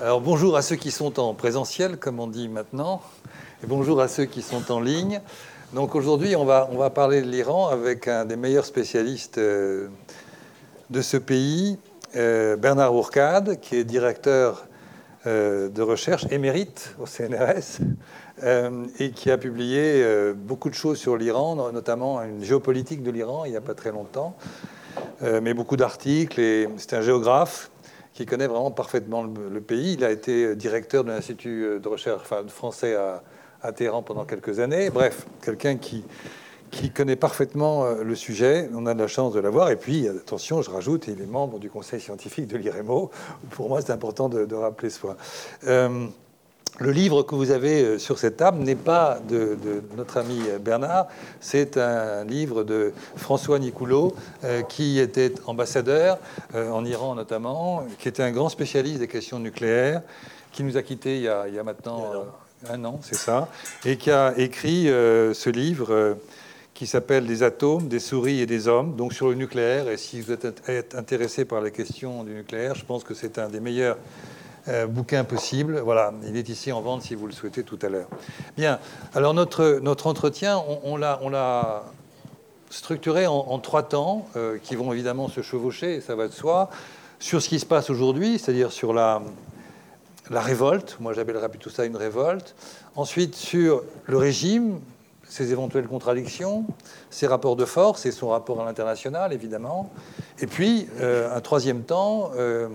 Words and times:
Alors 0.00 0.20
bonjour 0.20 0.56
à 0.56 0.62
ceux 0.62 0.76
qui 0.76 0.92
sont 0.92 1.18
en 1.18 1.34
présentiel, 1.34 1.96
comme 1.96 2.20
on 2.20 2.28
dit 2.28 2.48
maintenant, 2.48 3.02
et 3.64 3.66
bonjour 3.66 4.00
à 4.00 4.06
ceux 4.06 4.26
qui 4.26 4.42
sont 4.42 4.70
en 4.70 4.78
ligne. 4.78 5.20
Donc 5.72 5.96
aujourd'hui, 5.96 6.36
on 6.36 6.44
va, 6.44 6.68
on 6.70 6.76
va 6.76 6.88
parler 6.88 7.20
de 7.20 7.26
l'Iran 7.26 7.66
avec 7.66 8.06
un 8.06 8.24
des 8.24 8.36
meilleurs 8.36 8.64
spécialistes 8.64 9.38
euh, 9.38 9.88
de 10.90 11.02
ce 11.02 11.16
pays, 11.16 11.80
euh, 12.14 12.54
Bernard 12.54 12.94
Ourcade, 12.94 13.58
qui 13.58 13.74
est 13.74 13.82
directeur 13.82 14.68
euh, 15.26 15.68
de 15.68 15.82
recherche 15.82 16.26
émérite 16.30 16.94
au 17.00 17.06
CNRS 17.06 17.80
et 19.00 19.10
qui 19.10 19.32
a 19.32 19.36
publié 19.36 20.32
beaucoup 20.36 20.68
de 20.70 20.74
choses 20.74 20.98
sur 20.98 21.16
l'Iran, 21.16 21.72
notamment 21.72 22.22
une 22.22 22.44
géopolitique 22.44 23.02
de 23.02 23.10
l'Iran 23.10 23.44
il 23.44 23.50
n'y 23.50 23.56
a 23.56 23.60
pas 23.60 23.74
très 23.74 23.90
longtemps, 23.90 24.36
mais 25.42 25.54
beaucoup 25.54 25.76
d'articles. 25.76 26.38
Et 26.38 26.68
c'est 26.76 26.94
un 26.94 27.02
géographe 27.02 27.68
qui 28.18 28.26
connaît 28.26 28.48
vraiment 28.48 28.72
parfaitement 28.72 29.22
le, 29.22 29.60
pays. 29.60 29.92
Il 29.92 30.02
a 30.02 30.10
été 30.10 30.56
directeur 30.56 31.04
de 31.04 31.10
l'Institut 31.12 31.78
de 31.78 31.88
recherche 31.88 32.24
français 32.48 32.96
à, 33.62 33.72
Téhéran 33.72 34.02
pendant 34.02 34.24
quelques 34.24 34.58
années. 34.58 34.90
Bref, 34.90 35.24
quelqu'un 35.40 35.76
qui, 35.76 36.02
qui 36.72 36.90
connaît 36.90 37.14
parfaitement 37.14 37.84
euh, 37.84 38.02
le 38.02 38.16
sujet. 38.16 38.68
On 38.74 38.86
a 38.86 38.94
de 38.94 38.98
la 38.98 39.06
chance 39.06 39.34
de 39.34 39.38
l'avoir. 39.38 39.70
Et 39.70 39.76
puis, 39.76 40.08
attention, 40.08 40.62
je 40.62 40.70
rajoute, 40.70 41.06
il 41.06 41.22
est 41.22 41.26
membre 41.26 41.60
du 41.60 41.70
conseil 41.70 42.00
scientifique 42.00 42.48
de 42.48 42.56
l'IREMO. 42.56 43.12
Pour 43.50 43.68
moi, 43.68 43.82
c'est 43.82 43.92
important 43.92 44.28
de, 44.28 44.52
rappeler 44.52 44.90
ce 44.90 44.98
point. 44.98 45.16
Euh, 45.68 46.08
le 46.78 46.92
livre 46.92 47.22
que 47.22 47.34
vous 47.34 47.50
avez 47.50 47.82
euh, 47.82 47.98
sur 47.98 48.18
cette 48.18 48.36
table 48.36 48.58
n'est 48.58 48.76
pas 48.76 49.18
de, 49.28 49.56
notre 49.96 50.18
ami 50.18 50.40
Bernard, 50.60 51.08
c'est 51.40 51.76
un 51.76 52.24
livre 52.24 52.64
de 52.64 52.92
François 53.16 53.58
Nicoulot, 53.58 54.14
euh, 54.44 54.62
qui 54.62 54.98
était 54.98 55.34
ambassadeur 55.46 56.18
euh, 56.54 56.70
en 56.70 56.84
Iran 56.84 57.14
notamment, 57.14 57.84
qui 57.98 58.08
était 58.08 58.22
un 58.22 58.30
grand 58.30 58.48
spécialiste 58.48 59.00
des 59.00 59.08
questions 59.08 59.38
nucléaires, 59.38 60.02
qui 60.52 60.62
nous 60.62 60.76
a 60.76 60.82
quittés 60.82 61.16
il 61.16 61.22
y 61.22 61.28
a, 61.28 61.62
maintenant 61.64 62.26
un 62.68 62.84
an, 62.84 63.00
c'est 63.02 63.16
ça, 63.16 63.48
et 63.84 63.96
qui 63.96 64.10
a 64.10 64.36
écrit 64.38 64.86
ce 64.86 65.50
livre 65.50 66.16
qui 66.74 66.86
s'appelle 66.86 67.26
Des 67.26 67.42
atomes, 67.42 67.86
des 67.86 68.00
souris 68.00 68.40
et 68.40 68.46
des 68.46 68.66
hommes, 68.66 68.96
donc 68.96 69.12
sur 69.12 69.28
le 69.28 69.34
nucléaire. 69.34 69.88
Et 69.88 69.96
si 69.96 70.20
vous 70.20 70.32
êtes 70.32 70.94
intéressé 70.96 71.44
par 71.44 71.60
les 71.60 71.70
questions 71.70 72.24
du 72.24 72.32
nucléaire, 72.32 72.74
je 72.74 72.84
pense 72.84 73.04
que 73.04 73.14
c'est 73.14 73.38
un 73.38 73.48
des 73.48 73.60
meilleurs 73.60 73.98
euh, 74.68 74.86
bouquin 74.86 75.24
possible. 75.24 75.80
Voilà, 75.80 76.12
il 76.26 76.36
est 76.36 76.48
ici 76.48 76.72
en 76.72 76.80
vente 76.80 77.02
si 77.02 77.14
vous 77.14 77.26
le 77.26 77.32
souhaitez 77.32 77.62
tout 77.62 77.78
à 77.82 77.88
l'heure. 77.88 78.08
Bien, 78.56 78.78
alors 79.14 79.34
notre, 79.34 79.80
notre 79.82 80.06
entretien, 80.06 80.62
on, 80.84 80.96
l'a 80.96 81.82
structuré 82.70 83.26
en, 83.26 83.58
trois 83.58 83.82
temps 83.82 84.26
euh, 84.36 84.58
qui 84.62 84.76
vont 84.76 84.92
évidemment 84.92 85.28
se 85.28 85.42
chevaucher, 85.42 86.00
ça 86.00 86.14
va 86.14 86.28
de 86.28 86.32
soi, 86.32 86.70
sur 87.18 87.42
ce 87.42 87.48
qui 87.48 87.58
se 87.58 87.66
passe 87.66 87.90
aujourd'hui, 87.90 88.38
c'est-à-dire 88.38 88.70
sur 88.70 88.92
la, 88.92 89.22
la 90.30 90.40
révolte, 90.40 90.96
moi 91.00 91.12
j'appellerais 91.12 91.48
plutôt 91.48 91.70
ça 91.70 91.84
une 91.84 91.96
révolte, 91.96 92.54
ensuite 92.96 93.34
sur 93.34 93.82
le 94.06 94.16
régime, 94.16 94.80
ses 95.28 95.52
éventuelles 95.52 95.86
contradictions, 95.86 96.64
ses 97.10 97.26
rapports 97.26 97.56
de 97.56 97.64
force 97.64 98.06
et 98.06 98.12
son 98.12 98.28
rapport 98.28 98.60
à 98.60 98.64
l'international, 98.64 99.32
évidemment. 99.32 99.90
Et 100.40 100.46
puis, 100.46 100.88
euh, 101.00 101.34
un 101.34 101.40
troisième 101.40 101.82
temps, 101.82 102.30
euh, 102.36 102.68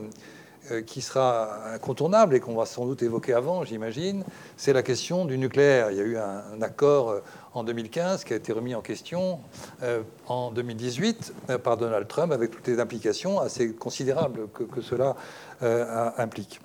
qui 0.86 1.02
sera 1.02 1.73
incontournable 1.73 2.36
et 2.36 2.39
qu'on 2.39 2.56
va 2.56 2.66
sans 2.66 2.86
doute 2.86 3.03
évoquer 3.03 3.33
avant, 3.33 3.64
j'imagine, 3.64 4.23
c'est 4.58 4.73
la 4.73 4.83
question 4.83 5.25
du 5.25 5.38
nucléaire. 5.38 5.92
Il 5.92 5.97
y 5.97 6.02
a 6.02 6.03
eu 6.03 6.17
un, 6.17 6.61
accord 6.61 7.09
euh, 7.09 7.19
en 7.53 7.64
2015 7.64 8.23
qui 8.23 8.33
a 8.33 8.36
été 8.36 8.53
remis 8.53 8.73
en 8.75 8.81
question 8.81 9.39
euh, 9.84 10.02
en 10.28 10.52
2018 10.52 11.34
par 11.64 11.78
Donald 11.78 12.08
Trump 12.08 12.31
avec 12.31 12.52
toutes 12.52 12.67
les 12.67 12.80
implications 12.80 13.39
assez 13.39 13.73
considérables 13.73 14.47
que, 14.50 14.81
cela 14.81 15.16
implique. 16.18 16.59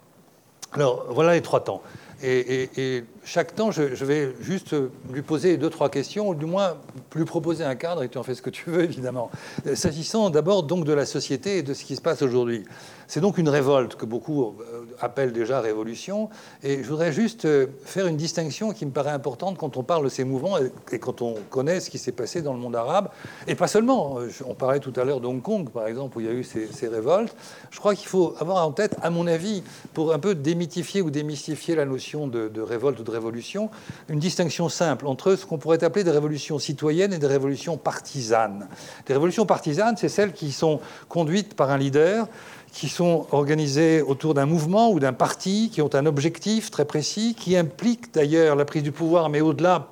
Alors 0.72 1.06
voilà 1.10 1.34
les 1.34 1.42
trois 1.42 1.64
temps. 1.64 1.82
Et, 2.22 3.04
chaque 3.24 3.54
temps, 3.54 3.70
je, 3.70 3.82
vais 3.82 4.34
juste 4.40 4.74
lui 5.12 5.22
poser 5.22 5.56
deux, 5.56 5.70
trois 5.70 5.88
questions, 5.88 6.28
ou 6.28 6.34
du 6.34 6.46
moins 6.46 6.76
lui 7.14 7.24
proposer 7.24 7.64
un 7.64 7.76
cadre, 7.76 8.02
et 8.02 8.08
tu 8.08 8.18
en 8.18 8.22
fais 8.22 8.34
ce 8.34 8.42
que 8.42 8.50
tu 8.50 8.70
veux, 8.70 8.82
évidemment. 8.84 9.30
S'agissant 9.74 10.30
d'abord 10.30 10.64
donc 10.64 10.84
de 10.84 10.92
la 10.92 11.06
société 11.06 11.58
et 11.58 11.62
de 11.62 11.74
ce 11.74 11.84
qui 11.84 11.94
se 11.94 12.00
passe 12.00 12.22
aujourd'hui. 12.22 12.64
C'est 13.06 13.20
donc 13.20 13.38
une 13.38 13.48
révolte 13.48 13.94
que 13.94 14.04
beaucoup 14.04 14.56
appellent 15.00 15.32
déjà 15.32 15.60
révolution. 15.60 16.28
Et 16.62 16.82
je 16.82 16.88
voudrais 16.88 17.12
juste 17.12 17.44
euh, 17.44 17.66
faire 17.84 18.06
une 18.06 18.16
distinction 18.16 18.72
qui 18.72 18.86
me 18.86 18.90
paraît 18.90 19.10
importante 19.10 19.56
quand 19.58 19.76
on 19.76 19.82
parle 19.82 20.04
de 20.04 20.08
ces 20.08 20.24
mouvements 20.24 20.56
et 20.92 20.98
quand 20.98 21.22
on 21.22 21.34
connaît 21.50 21.80
ce 21.80 21.90
qui 21.90 21.98
s'est 21.98 22.12
passé 22.12 22.42
dans 22.42 22.52
le 22.52 22.58
monde 22.58 22.76
arabe. 22.76 23.08
Et 23.46 23.54
pas 23.54 23.68
seulement. 23.68 24.18
Euh, 24.18 24.28
on 24.46 24.54
parlait 24.54 24.80
tout 24.80 24.92
à 24.96 25.04
l'heure 25.04 25.20
d'Hong 25.20 25.42
Kong, 25.42 25.68
par 25.70 25.86
exemple, 25.86 26.18
où 26.18 26.20
il 26.20 26.26
y 26.26 26.30
a 26.30 26.32
eu 26.32 26.44
ces, 26.44 26.88
révoltes. 26.88 27.34
Je 27.70 27.78
crois 27.78 27.94
qu'il 27.94 28.08
faut 28.08 28.34
avoir 28.38 28.66
en 28.66 28.72
tête, 28.72 28.96
à 29.02 29.10
mon 29.10 29.26
avis, 29.26 29.62
pour 29.94 30.12
un 30.12 30.18
peu 30.18 30.34
démythifier 30.34 31.02
ou 31.02 31.10
démystifier 31.10 31.74
la 31.74 31.84
notion 31.84 32.26
de, 32.26 32.48
de 32.48 32.60
révolte 32.60 33.00
ou 33.00 33.02
de 33.02 33.10
révolution, 33.10 33.70
une 34.08 34.18
distinction 34.18 34.68
simple 34.68 35.06
entre 35.06 35.36
ce 35.36 35.44
qu'on 35.46 35.58
pourrait 35.58 35.84
appeler 35.84 36.04
des 36.04 36.10
révolutions 36.10 36.58
citoyennes 36.58 37.12
et 37.12 37.18
des 37.18 37.26
révolutions 37.26 37.76
partisanes. 37.76 38.68
Les 39.08 39.14
révolutions 39.14 39.46
partisanes, 39.46 39.96
c'est 39.96 40.08
celles 40.08 40.32
qui 40.32 40.52
sont 40.52 40.80
conduites 41.08 41.54
par 41.54 41.70
un 41.70 41.78
leader 41.78 42.28
qui 42.72 42.88
sont 42.88 43.26
organisés 43.32 44.02
autour 44.02 44.34
d'un 44.34 44.46
mouvement 44.46 44.90
ou 44.90 45.00
d'un 45.00 45.12
parti, 45.12 45.70
qui 45.72 45.82
ont 45.82 45.94
un 45.94 46.06
objectif 46.06 46.70
très 46.70 46.84
précis, 46.84 47.34
qui 47.38 47.56
implique 47.56 48.12
d'ailleurs 48.14 48.56
la 48.56 48.64
prise 48.64 48.82
du 48.82 48.92
pouvoir, 48.92 49.28
mais 49.28 49.40
au-delà, 49.40 49.88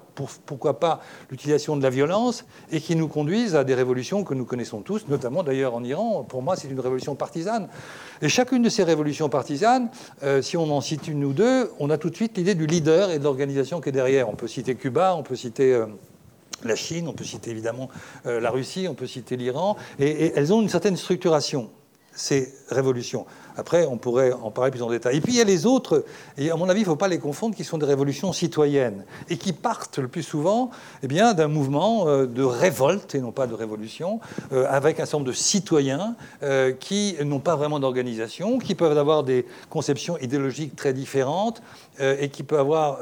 pourquoi 0.47 0.81
pas 0.81 1.00
l'utilisation 1.31 1.76
de 1.76 1.82
la 1.82 1.91
violence, 1.91 2.44
et 2.70 2.81
qui 2.81 2.97
nous 2.97 3.09
conduisent 3.09 3.54
à 3.54 3.65
des 3.65 3.75
révolutions 3.75 4.25
que 4.25 4.34
nous 4.34 4.44
connaissons 4.44 4.81
tous, 4.81 5.09
notamment 5.09 5.42
d'ailleurs 5.42 5.75
en 5.75 5.84
Iran. 5.84 6.25
Pour 6.25 6.42
moi, 6.42 6.56
c'est 6.56 6.69
une 6.69 6.81
révolution 6.81 7.15
partisane. 7.15 7.69
Et 8.22 8.28
chacune 8.28 8.62
de 8.62 8.69
ces 8.69 8.82
révolutions 8.82 9.28
partisanes, 9.28 9.91
euh, 10.22 10.41
si 10.41 10.56
on 10.56 10.70
en 10.75 10.81
cite 10.81 11.06
une 11.09 11.25
ou 11.25 11.32
deux, 11.32 11.70
on 11.78 11.91
a 11.91 11.98
tout 11.98 12.10
de 12.10 12.16
suite 12.16 12.36
l'idée 12.36 12.54
du 12.54 12.66
leader 12.66 13.10
et 13.10 13.19
de 13.19 13.25
l'organisation 13.25 13.81
qui 13.81 13.91
est 13.91 13.92
derrière. 13.92 14.28
On 14.28 14.36
peut 14.36 14.48
citer 14.48 14.75
Cuba, 14.75 15.15
on 15.16 15.22
peut 15.22 15.36
citer... 15.36 15.75
Euh, 15.75 15.86
la 16.65 16.75
Chine, 16.75 17.06
on 17.06 17.12
peut 17.12 17.22
citer 17.22 17.50
évidemment 17.50 17.91
euh, 18.25 18.41
la 18.41 18.50
Russie, 18.50 18.86
on 18.88 18.94
peut 18.94 19.06
citer 19.06 19.36
l'Iran, 19.36 19.76
et 19.98 20.32
elles 20.34 20.54
ont 20.54 20.62
une 20.62 20.70
certaine 20.70 20.97
structuration 20.97 21.70
ces 22.16 22.54
révolutions. 22.71 23.27
Après, 23.56 23.87
on 23.87 23.97
pourrait 23.97 24.33
en 24.33 24.50
parler 24.50 24.71
plus 24.71 24.83
en 24.83 24.91
détail. 24.91 25.17
Et 25.17 25.21
puis 25.21 25.33
il 25.33 25.39
y 25.39 25.41
a 25.41 25.44
les 25.44 25.67
autres, 25.67 26.05
et 26.37 26.50
à 26.50 26.56
mon 26.56 26.69
avis, 26.69 26.81
il 26.81 26.84
ne 26.84 26.89
faut 26.89 26.97
pas 26.97 27.09
les 27.09 27.19
confondre, 27.19 27.56
qui 27.56 27.65
sont 27.65 27.78
des 27.78 27.87
révolutions 27.87 28.33
citoyennes, 28.33 29.05
et 29.28 29.37
qui 29.37 29.53
partent 29.53 29.99
le 29.99 30.09
plus 30.09 30.22
souvent 30.22 30.71
eh 31.03 31.06
bien, 31.06 31.34
d'un 31.34 31.49
mouvement 31.49 32.09
euh, 32.09 32.27
de 32.27 32.43
révolte, 32.43 33.15
et 33.15 33.21
non 33.21 33.33
pas 33.33 33.47
de 33.47 33.55
révolution, 33.55 34.21
euh, 34.53 34.66
avec 34.69 35.00
un 35.00 35.05
certain 35.05 35.19
nombre 35.19 35.28
de 35.28 35.37
citoyens 35.37 36.16
euh, 36.43 36.72
qui 36.72 37.16
n'ont 37.25 37.41
pas 37.41 37.56
vraiment 37.56 37.81
d'organisation, 37.81 38.59
qui 38.59 38.75
peuvent 38.75 38.97
avoir 38.97 39.22
des 39.22 39.47
conceptions 39.71 40.19
idéologiques 40.19 40.77
très 40.77 40.93
différentes, 40.93 41.62
et 41.99 42.28
qui, 42.28 42.43
peuvent 42.43 42.61
avoir, 42.61 42.99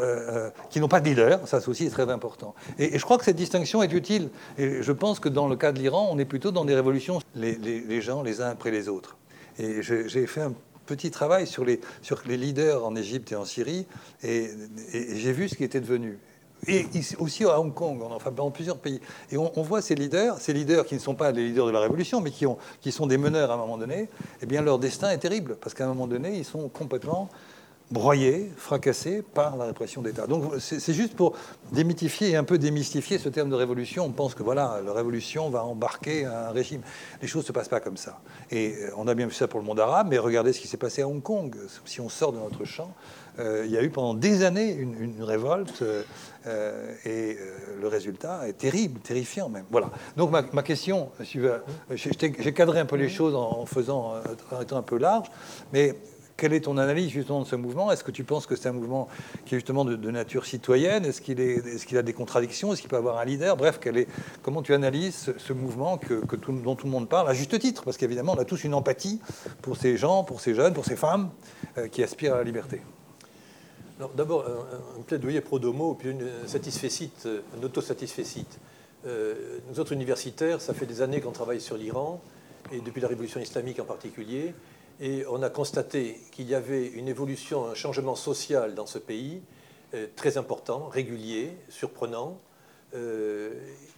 qui 0.71 0.79
n'ont 0.79 0.87
pas 0.87 1.01
de 1.01 1.09
leader, 1.09 1.41
ça 1.49 1.59
aussi 1.67 1.87
est 1.87 1.91
très 1.91 2.09
important. 2.11 2.55
Et, 2.79 2.97
je 2.97 3.05
crois 3.05 3.19
que 3.19 3.25
cette 3.25 3.35
distinction 3.35 3.83
est 3.83 3.93
utile, 3.93 4.29
et 4.57 4.83
je 4.83 4.93
pense 4.93 5.19
que 5.19 5.29
dans 5.29 5.49
le 5.49 5.57
cas 5.57 5.73
de 5.73 5.81
l'Iran, 5.81 6.09
on 6.13 6.19
est 6.21 6.25
plutôt 6.25 6.53
dans 6.53 6.65
des 6.65 6.77
révolutions, 6.77 7.19
les 7.35 8.01
gens 8.01 8.23
les 8.23 8.41
uns 8.41 8.51
après 8.51 8.71
les 8.71 8.89
autres. 8.89 9.17
Et 9.59 9.83
j'ai 9.83 10.27
fait 10.27 10.43
un 10.43 10.53
petit 10.87 11.11
travail 11.11 11.47
sur 11.47 11.65
les, 11.65 11.81
sur 12.03 12.23
les 12.27 12.37
leaders 12.37 12.85
en 12.85 12.95
Égypte 12.97 13.33
et 13.33 13.37
en 13.37 13.45
Syrie, 13.45 13.87
et, 14.23 14.51
j'ai 14.93 15.33
vu 15.33 15.49
ce 15.49 15.55
qui 15.55 15.65
était 15.65 15.81
devenu. 15.81 16.19
Et 16.67 16.87
aussi 17.19 17.45
à 17.45 17.61
Hong 17.61 17.75
Kong, 17.75 18.01
enfin 18.03 18.31
dans 18.31 18.51
plusieurs 18.51 18.79
pays. 18.79 19.01
Et 19.31 19.37
on, 19.37 19.51
voit 19.63 19.83
ces 19.83 19.95
leaders, 19.95 20.39
ces 20.39 20.55
leaders 20.55 20.87
qui 20.87 20.95
ne 20.95 21.01
sont 21.01 21.15
pas 21.15 21.31
les 21.31 21.49
leaders 21.49 21.67
de 21.67 21.73
la 21.73 21.81
révolution, 21.81 22.23
mais 22.23 22.31
qui, 22.31 22.47
ont, 22.47 22.57
qui 22.81 22.91
sont 22.91 23.07
des 23.07 23.19
meneurs 23.19 23.51
à 23.51 23.55
un 23.55 23.59
moment 23.59 23.77
donné, 23.77 24.09
eh 24.41 24.47
bien 24.47 24.63
leur 24.63 24.79
destin 24.79 25.11
est 25.11 25.19
terrible, 25.19 25.57
parce 25.61 25.75
qu'à 25.75 25.85
un 25.85 25.89
moment 25.89 26.07
donné, 26.07 26.37
ils 26.39 26.45
sont 26.45 26.69
complètement 26.71 27.29
broyés, 27.91 28.51
fracassés 28.57 29.23
par 29.23 29.57
la 29.57 29.67
répression 29.67 30.03
d'État. 30.03 30.27
Donc 30.27 30.55
c'est 30.59 30.95
juste 30.95 31.15
pour 31.15 31.35
démythifier 31.73 32.31
et 32.31 32.37
un 32.37 32.45
peu 32.45 32.59
démystifier 32.59 33.19
ce 33.19 33.29
terme 33.29 33.51
de 33.51 33.55
révolution. 33.55 34.07
On 34.07 34.11
pense 34.11 34.35
que 34.35 34.43
voilà, 34.43 34.81
la 34.85 34.93
révolution 34.93 35.51
va 35.51 35.65
embarquer 35.65 36.25
un 36.25 36.51
régime. 36.51 36.81
Les 37.21 37.29
choses 37.29 37.43
ne 37.43 37.49
se 37.49 37.53
passent 37.53 37.69
pas 37.69 37.81
comme 37.81 37.97
ça. 37.97 38.21
Et 38.51 38.75
euh, 38.75 38.91
on 38.97 39.07
a 39.07 39.15
bien 39.15 39.27
vu 39.27 39.35
ça 39.35 39.49
pour 39.49 39.61
le 39.61 39.67
monde 39.67 39.81
arabe, 39.81 40.09
mais 40.11 40.19
regardez 40.19 40.53
ce 40.53 40.61
qui 40.61 40.69
s'est 40.69 40.77
passé 40.77 41.03
à 41.03 41.09
Hong 41.09 41.23
Kong. 41.23 41.55
Si 41.85 42.01
on 42.01 42.09
sort 42.09 42.33
de 42.33 42.39
notre 42.39 42.65
champ, 42.65 42.93
euh, 43.39 43.65
il 43.67 43.73
y 43.73 43.77
a 43.77 43.83
eu 43.83 43.91
pendant 43.91 44.15
des 44.15 44.45
années 44.45 44.73
une, 44.73 45.23
révolte 45.23 45.83
euh, 45.83 46.95
et 47.05 47.37
le 47.81 47.89
résultat 47.89 48.49
est 48.49 48.55
terrible, 48.55 49.01
terrifiant 49.01 49.49
même. 49.49 49.65
Voilà. 49.71 49.91
Donc 50.17 50.31
ma, 50.31 50.63
question, 50.63 51.11
j'ai 51.21 52.53
cadré 52.53 52.81
un 52.81 52.87
peu 52.87 52.97
les 52.97 53.09
choses 53.09 53.35
en, 53.35 53.67
faisant, 53.67 54.15
en 54.53 54.61
étant 54.61 54.77
un 54.77 54.83
peu 54.83 54.99
large, 54.99 55.29
mais 55.73 55.97
quelle 56.37 56.53
est 56.53 56.63
ton 56.63 56.79
analyse 56.79 57.11
justement 57.11 57.43
de 57.43 57.47
ce 57.47 57.57
mouvement? 57.57 57.93
Est-ce 57.93 58.03
que 58.03 58.11
tu 58.11 58.25
penses 58.25 58.47
que 58.47 58.57
c'est 58.57 58.69
un 58.69 58.73
mouvement 58.73 59.09
qui 59.47 59.55
est 59.55 59.59
justement 59.59 59.85
de, 59.85 60.11
nature 60.11 60.47
citoyenne? 60.47 61.05
Est-ce 61.05 61.21
qu'il 61.21 61.99
a 61.99 62.03
des 62.03 62.13
contradictions? 62.13 62.73
Est-ce 62.73 62.81
qu'il 62.81 62.91
peut 62.91 62.97
avoir 62.97 63.19
un 63.19 63.25
leader? 63.25 63.57
Bref, 63.57 63.79
comment 64.43 64.63
tu 64.63 64.75
analyses 64.75 65.33
ce, 65.37 65.53
mouvement 65.53 65.99
dont 66.65 66.75
tout 66.75 66.87
le 66.87 66.91
monde 66.91 67.09
parle, 67.09 67.29
à 67.29 67.35
juste 67.35 67.59
titre? 67.59 67.85
Parce 67.85 67.97
qu'évidemment, 67.97 68.33
on 68.33 68.41
a 68.41 68.45
tous 68.45 68.65
une 68.65 68.75
empathie 68.75 69.21
pour 69.63 69.77
ces 69.77 69.97
gens, 69.97 70.25
pour 70.25 70.41
ces 70.41 70.55
jeunes, 70.55 70.75
pour 70.75 70.85
ces 70.85 70.97
femmes 70.97 71.31
euh, 71.79 71.89
qui 71.89 72.03
aspirent 72.03 72.35
à 72.35 72.39
la 72.39 72.45
liberté. 72.45 72.81
D'abord, 74.17 74.45
un, 74.47 75.03
plaidoyer 75.03 75.41
pro-domo, 75.41 75.95
puis 75.95 76.11
une 76.11 76.29
satisfecite, 76.47 77.29
un 77.57 77.63
autosatisfecite. 77.63 78.59
Euh, 79.07 79.35
nous 79.71 79.79
autres 79.79 79.93
universitaires, 79.93 80.61
ça 80.61 80.75
fait 80.75 80.87
des 80.87 81.01
années 81.01 81.21
qu'on 81.21 81.31
travaille 81.31 81.61
sur 81.61 81.77
l'Iran, 81.77 82.21
et 82.73 82.81
depuis 82.81 83.01
la 83.01 83.09
révolution 83.09 83.41
islamique 83.41 83.79
en 83.79 83.85
particulier, 83.85 84.53
Et 85.01 85.25
on 85.29 85.43
a 85.43 85.51
constaté 85.51 86.21
qu'il 86.31 86.49
y 86.49 86.55
avait 86.55 86.87
une 86.87 87.09
évolution, 87.09 87.67
un 87.67 87.75
changement 87.75 88.15
social 88.15 88.75
dans 88.75 88.87
ce 88.87 88.99
pays 88.99 89.43
euh, 89.95 90.07
très 90.15 90.39
important, 90.39 90.89
régulier, 90.89 91.57
surprenant, 91.69 92.39
euh, 92.95 93.53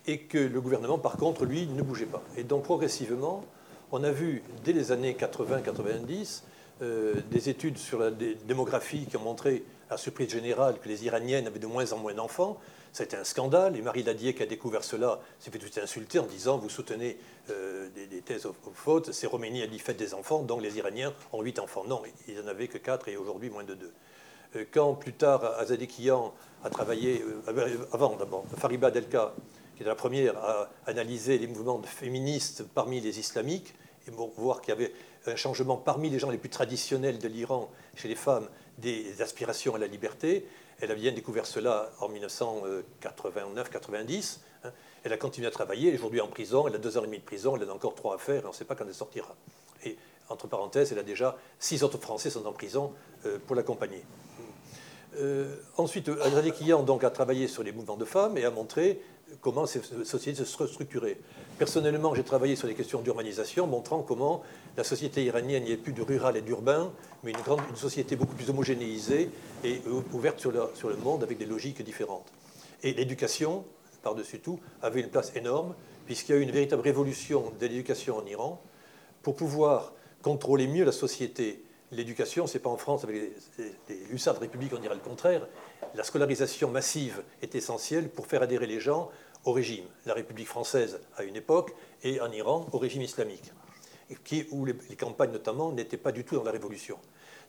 et 0.06 0.20
que 0.20 0.38
le 0.38 0.60
gouvernement, 0.60 0.98
par 0.98 1.16
contre, 1.16 1.44
lui, 1.44 1.66
ne 1.66 1.82
bougeait 1.82 2.06
pas. 2.06 2.22
Et 2.36 2.44
donc, 2.44 2.64
progressivement, 2.64 3.44
on 3.92 4.04
a 4.04 4.10
vu, 4.10 4.42
dès 4.64 4.72
les 4.72 4.90
années 4.90 5.14
80-90, 5.14 6.42
euh, 6.42 6.46
des 6.80 7.48
études 7.48 7.78
sur 7.78 7.98
la 7.98 8.10
démographie 8.10 9.06
qui 9.06 9.16
ont 9.16 9.22
montré, 9.22 9.64
à 9.88 9.96
surprise 9.96 10.28
générale, 10.28 10.78
que 10.78 10.88
les 10.88 11.06
Iraniennes 11.06 11.46
avaient 11.46 11.58
de 11.58 11.66
moins 11.66 11.92
en 11.92 11.98
moins 11.98 12.12
d'enfants. 12.12 12.58
C'était 12.92 13.16
un 13.16 13.24
scandale, 13.24 13.76
et 13.76 13.82
Marie 13.82 14.02
Ladier, 14.02 14.34
qui 14.34 14.42
a 14.42 14.46
découvert 14.46 14.84
cela, 14.84 15.20
s'est 15.38 15.50
fait 15.50 15.58
tout 15.58 15.80
insulter 15.80 16.18
en 16.18 16.26
disant 16.26 16.58
Vous 16.58 16.68
soutenez 16.68 17.18
des, 17.48 18.20
thèses 18.22 18.46
fautes, 18.74 19.12
c'est 19.12 19.26
Roménie 19.26 19.62
a 19.62 19.66
dit 19.66 19.78
Faites 19.78 19.96
des 19.96 20.12
enfants, 20.12 20.42
donc 20.42 20.62
les 20.62 20.76
Iraniens 20.78 21.14
ont 21.32 21.42
8 21.42 21.58
enfants. 21.60 21.84
Non, 21.86 22.02
ils 22.28 22.38
n'en 22.40 22.48
avaient 22.48 22.68
que 22.68 22.78
4 22.78 23.08
et 23.08 23.16
aujourd'hui 23.16 23.50
moins 23.50 23.64
de 23.64 23.74
2. 23.74 23.92
Euh, 24.56 24.64
quand 24.70 24.94
plus 24.94 25.12
tard 25.12 25.44
Azadikian 25.58 26.32
a 26.64 26.70
travaillé, 26.70 27.22
euh, 27.22 27.86
avant 27.92 28.16
d'abord, 28.16 28.44
Fariba 28.56 28.90
Delka, 28.90 29.34
qui 29.76 29.82
est 29.82 29.86
la 29.86 29.94
première 29.94 30.36
à 30.38 30.70
analyser 30.86 31.38
les 31.38 31.46
mouvements 31.46 31.82
féministes 31.82 32.64
parmi 32.74 33.00
les 33.00 33.18
islamiques, 33.18 33.74
et 34.06 34.10
pour 34.10 34.32
voir 34.36 34.60
qu'il 34.60 34.70
y 34.70 34.76
avait 34.76 34.92
un 35.26 35.36
changement 35.36 35.76
parmi 35.76 36.10
les 36.10 36.18
gens 36.18 36.30
les 36.30 36.38
plus 36.38 36.48
traditionnels 36.48 37.18
de 37.18 37.28
l'Iran, 37.28 37.70
chez 37.94 38.08
les 38.08 38.14
femmes, 38.14 38.48
des 38.78 39.20
aspirations 39.22 39.74
à 39.74 39.78
la 39.78 39.86
liberté. 39.86 40.46
Elle 40.80 40.90
a 40.90 40.94
bien 40.94 41.12
découvert 41.12 41.46
cela 41.46 41.90
en 42.00 42.10
1989-90. 42.10 44.38
Hein. 44.64 44.72
Elle 45.04 45.12
a 45.12 45.16
continué 45.16 45.46
à 45.46 45.50
travailler, 45.50 45.88
elle 45.88 45.94
est 45.94 45.98
aujourd'hui 45.98 46.20
en 46.20 46.28
prison, 46.28 46.66
elle 46.66 46.74
a 46.74 46.78
deux 46.78 46.98
ans 46.98 47.02
et 47.02 47.06
demi 47.06 47.18
de 47.18 47.24
prison, 47.24 47.56
elle 47.56 47.68
a 47.68 47.72
encore 47.72 47.94
trois 47.94 48.16
à 48.16 48.18
faire, 48.18 48.42
et 48.42 48.46
on 48.46 48.50
ne 48.50 48.54
sait 48.54 48.64
pas 48.64 48.74
quand 48.74 48.84
elle 48.86 48.94
sortira. 48.94 49.34
Et 49.84 49.96
entre 50.28 50.48
parenthèses, 50.48 50.92
elle 50.92 50.98
a 50.98 51.04
déjà 51.04 51.38
six 51.58 51.82
autres 51.82 51.98
Français 51.98 52.30
sont 52.30 52.46
en 52.46 52.52
prison 52.52 52.92
euh, 53.24 53.38
pour 53.46 53.56
l'accompagner. 53.56 54.04
Euh, 55.18 55.56
ensuite, 55.76 56.08
André 56.08 56.52
Kiyan 56.52 56.82
donc, 56.82 57.04
a 57.04 57.10
travaillé 57.10 57.48
sur 57.48 57.62
les 57.62 57.72
mouvements 57.72 57.96
de 57.96 58.04
femmes 58.04 58.36
et 58.36 58.44
a 58.44 58.50
montré 58.50 59.00
comment 59.40 59.66
ces 59.66 59.80
sociétés 60.04 60.44
se 60.44 60.66
structuraient. 60.66 61.18
Personnellement, 61.58 62.14
j'ai 62.14 62.22
travaillé 62.22 62.54
sur 62.54 62.68
les 62.68 62.74
questions 62.74 63.00
d'urbanisation, 63.00 63.66
montrant 63.66 64.02
comment 64.02 64.42
la 64.76 64.84
société 64.84 65.24
iranienne 65.24 65.64
n'y 65.64 65.72
est 65.72 65.76
plus 65.76 65.92
de 65.92 66.02
rural 66.02 66.36
et 66.36 66.42
d'urbain, 66.42 66.92
mais 67.24 67.32
une, 67.32 67.76
société 67.76 68.16
beaucoup 68.16 68.34
plus 68.34 68.50
homogénéisée 68.50 69.30
et 69.64 69.80
ouverte 70.12 70.38
sur 70.38 70.52
le, 70.52 70.62
sur 70.74 70.88
le 70.88 70.96
monde 70.96 71.22
avec 71.22 71.38
des 71.38 71.46
logiques 71.46 71.82
différentes. 71.82 72.30
Et 72.82 72.92
l'éducation, 72.92 73.64
par-dessus 74.02 74.40
tout, 74.40 74.60
avait 74.82 75.00
une 75.00 75.08
place 75.08 75.32
énorme, 75.34 75.74
puisqu'il 76.04 76.32
y 76.32 76.34
a 76.34 76.38
eu 76.38 76.42
une 76.42 76.50
véritable 76.50 76.82
révolution 76.82 77.52
de 77.58 77.66
l'éducation 77.66 78.18
en 78.18 78.26
Iran 78.26 78.62
pour 79.22 79.34
pouvoir 79.34 79.92
contrôler 80.22 80.66
mieux 80.66 80.84
la 80.84 80.92
société 80.92 81.62
l'éducation, 81.92 82.46
ce 82.46 82.54
n'est 82.54 82.62
pas 82.62 82.70
en 82.70 82.76
France 82.76 83.04
avec 83.04 83.32
les, 83.58 83.96
hussards 84.10 84.34
de 84.34 84.40
République, 84.40 84.72
on 84.74 84.78
dirait 84.78 84.94
le 84.94 85.00
contraire. 85.00 85.46
La 85.94 86.04
scolarisation 86.04 86.70
massive 86.70 87.22
est 87.42 87.54
essentielle 87.54 88.08
pour 88.08 88.26
faire 88.26 88.42
adhérer 88.42 88.66
les 88.66 88.80
gens 88.80 89.10
au 89.44 89.52
régime. 89.52 89.84
La 90.04 90.14
République 90.14 90.48
française 90.48 91.00
à 91.16 91.22
une 91.22 91.36
époque 91.36 91.72
et 92.02 92.20
en 92.20 92.30
Iran 92.32 92.66
au 92.72 92.78
régime 92.78 93.02
islamique, 93.02 93.52
où 94.50 94.64
les, 94.64 94.74
campagnes 94.96 95.32
notamment 95.32 95.72
n'étaient 95.72 95.96
pas 95.96 96.12
du 96.12 96.24
tout 96.24 96.36
dans 96.36 96.44
la 96.44 96.50
révolution. 96.50 96.98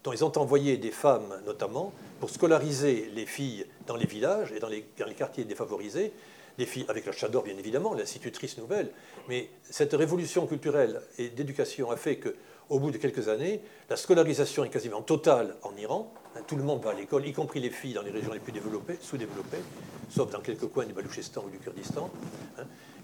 Donc 0.04 0.14
ils 0.16 0.24
ont 0.24 0.38
envoyé 0.38 0.78
des 0.78 0.92
femmes 0.92 1.42
notamment 1.46 1.94
pour 2.20 2.30
scolariser 2.30 3.10
les 3.14 3.26
filles 3.26 3.66
dans 3.86 3.96
les 3.96 4.06
villages 4.06 4.52
et 4.52 4.60
dans 4.60 4.70
les, 4.70 4.86
quartiers 5.16 5.44
défavorisés, 5.44 6.14
des 6.58 6.66
filles 6.66 6.86
avec 6.88 7.06
la 7.06 7.12
chador 7.12 7.44
bien 7.44 7.58
évidemment, 7.58 7.94
l'institutrice 7.94 8.58
nouvelle, 8.58 8.92
mais 9.28 9.50
cette 9.64 9.94
révolution 9.94 10.48
culturelle 10.48 11.02
et 11.18 11.30
d'éducation 11.30 11.92
a 11.92 11.98
fait 11.98 12.18
que 12.18 12.36
au 12.70 12.80
bout 12.80 12.92
de 12.92 12.98
quelques 12.98 13.30
années, 13.30 13.62
la 13.90 13.96
scolarisation 13.96 14.66
est 14.66 14.70
quasiment 14.70 15.02
totale 15.02 15.56
en 15.64 15.76
Iran. 15.78 16.12
Hein, 16.36 16.42
tout 16.48 16.58
le 16.58 16.64
monde 16.64 16.84
va 16.84 16.90
à 16.92 16.94
l'école, 16.94 17.26
y 17.26 17.32
compris 17.32 17.62
les 17.62 17.70
filles 17.70 17.94
dans 17.94 18.02
les 18.02 18.12
régions 18.12 18.34
les 18.34 18.40
plus 18.40 18.52
développées, 18.52 18.98
sous-développées, 19.00 19.62
sauf 20.10 20.30
dans 20.32 20.42
quelques 20.42 20.68
coins 20.68 20.86
du 20.86 20.94
Balouchistan 20.94 21.44
ou 21.46 21.50
du 21.50 21.60
Kurdistan. 21.60 22.10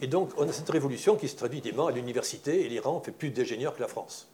Et 0.03 0.07
donc, 0.07 0.31
on 0.35 0.49
a 0.49 0.51
cette 0.51 0.69
révolution 0.69 1.15
qui 1.15 1.29
se 1.29 1.37
traduit 1.37 1.59
évidemment 1.59 1.87
à 1.87 1.91
l'université, 1.93 2.65
et 2.65 2.67
l'Iran 2.67 2.99
fait 2.99 3.13
plus 3.13 3.29
d'ingénieurs 3.29 3.73
que 3.73 3.79
la 3.79 3.87
France. 3.87 4.27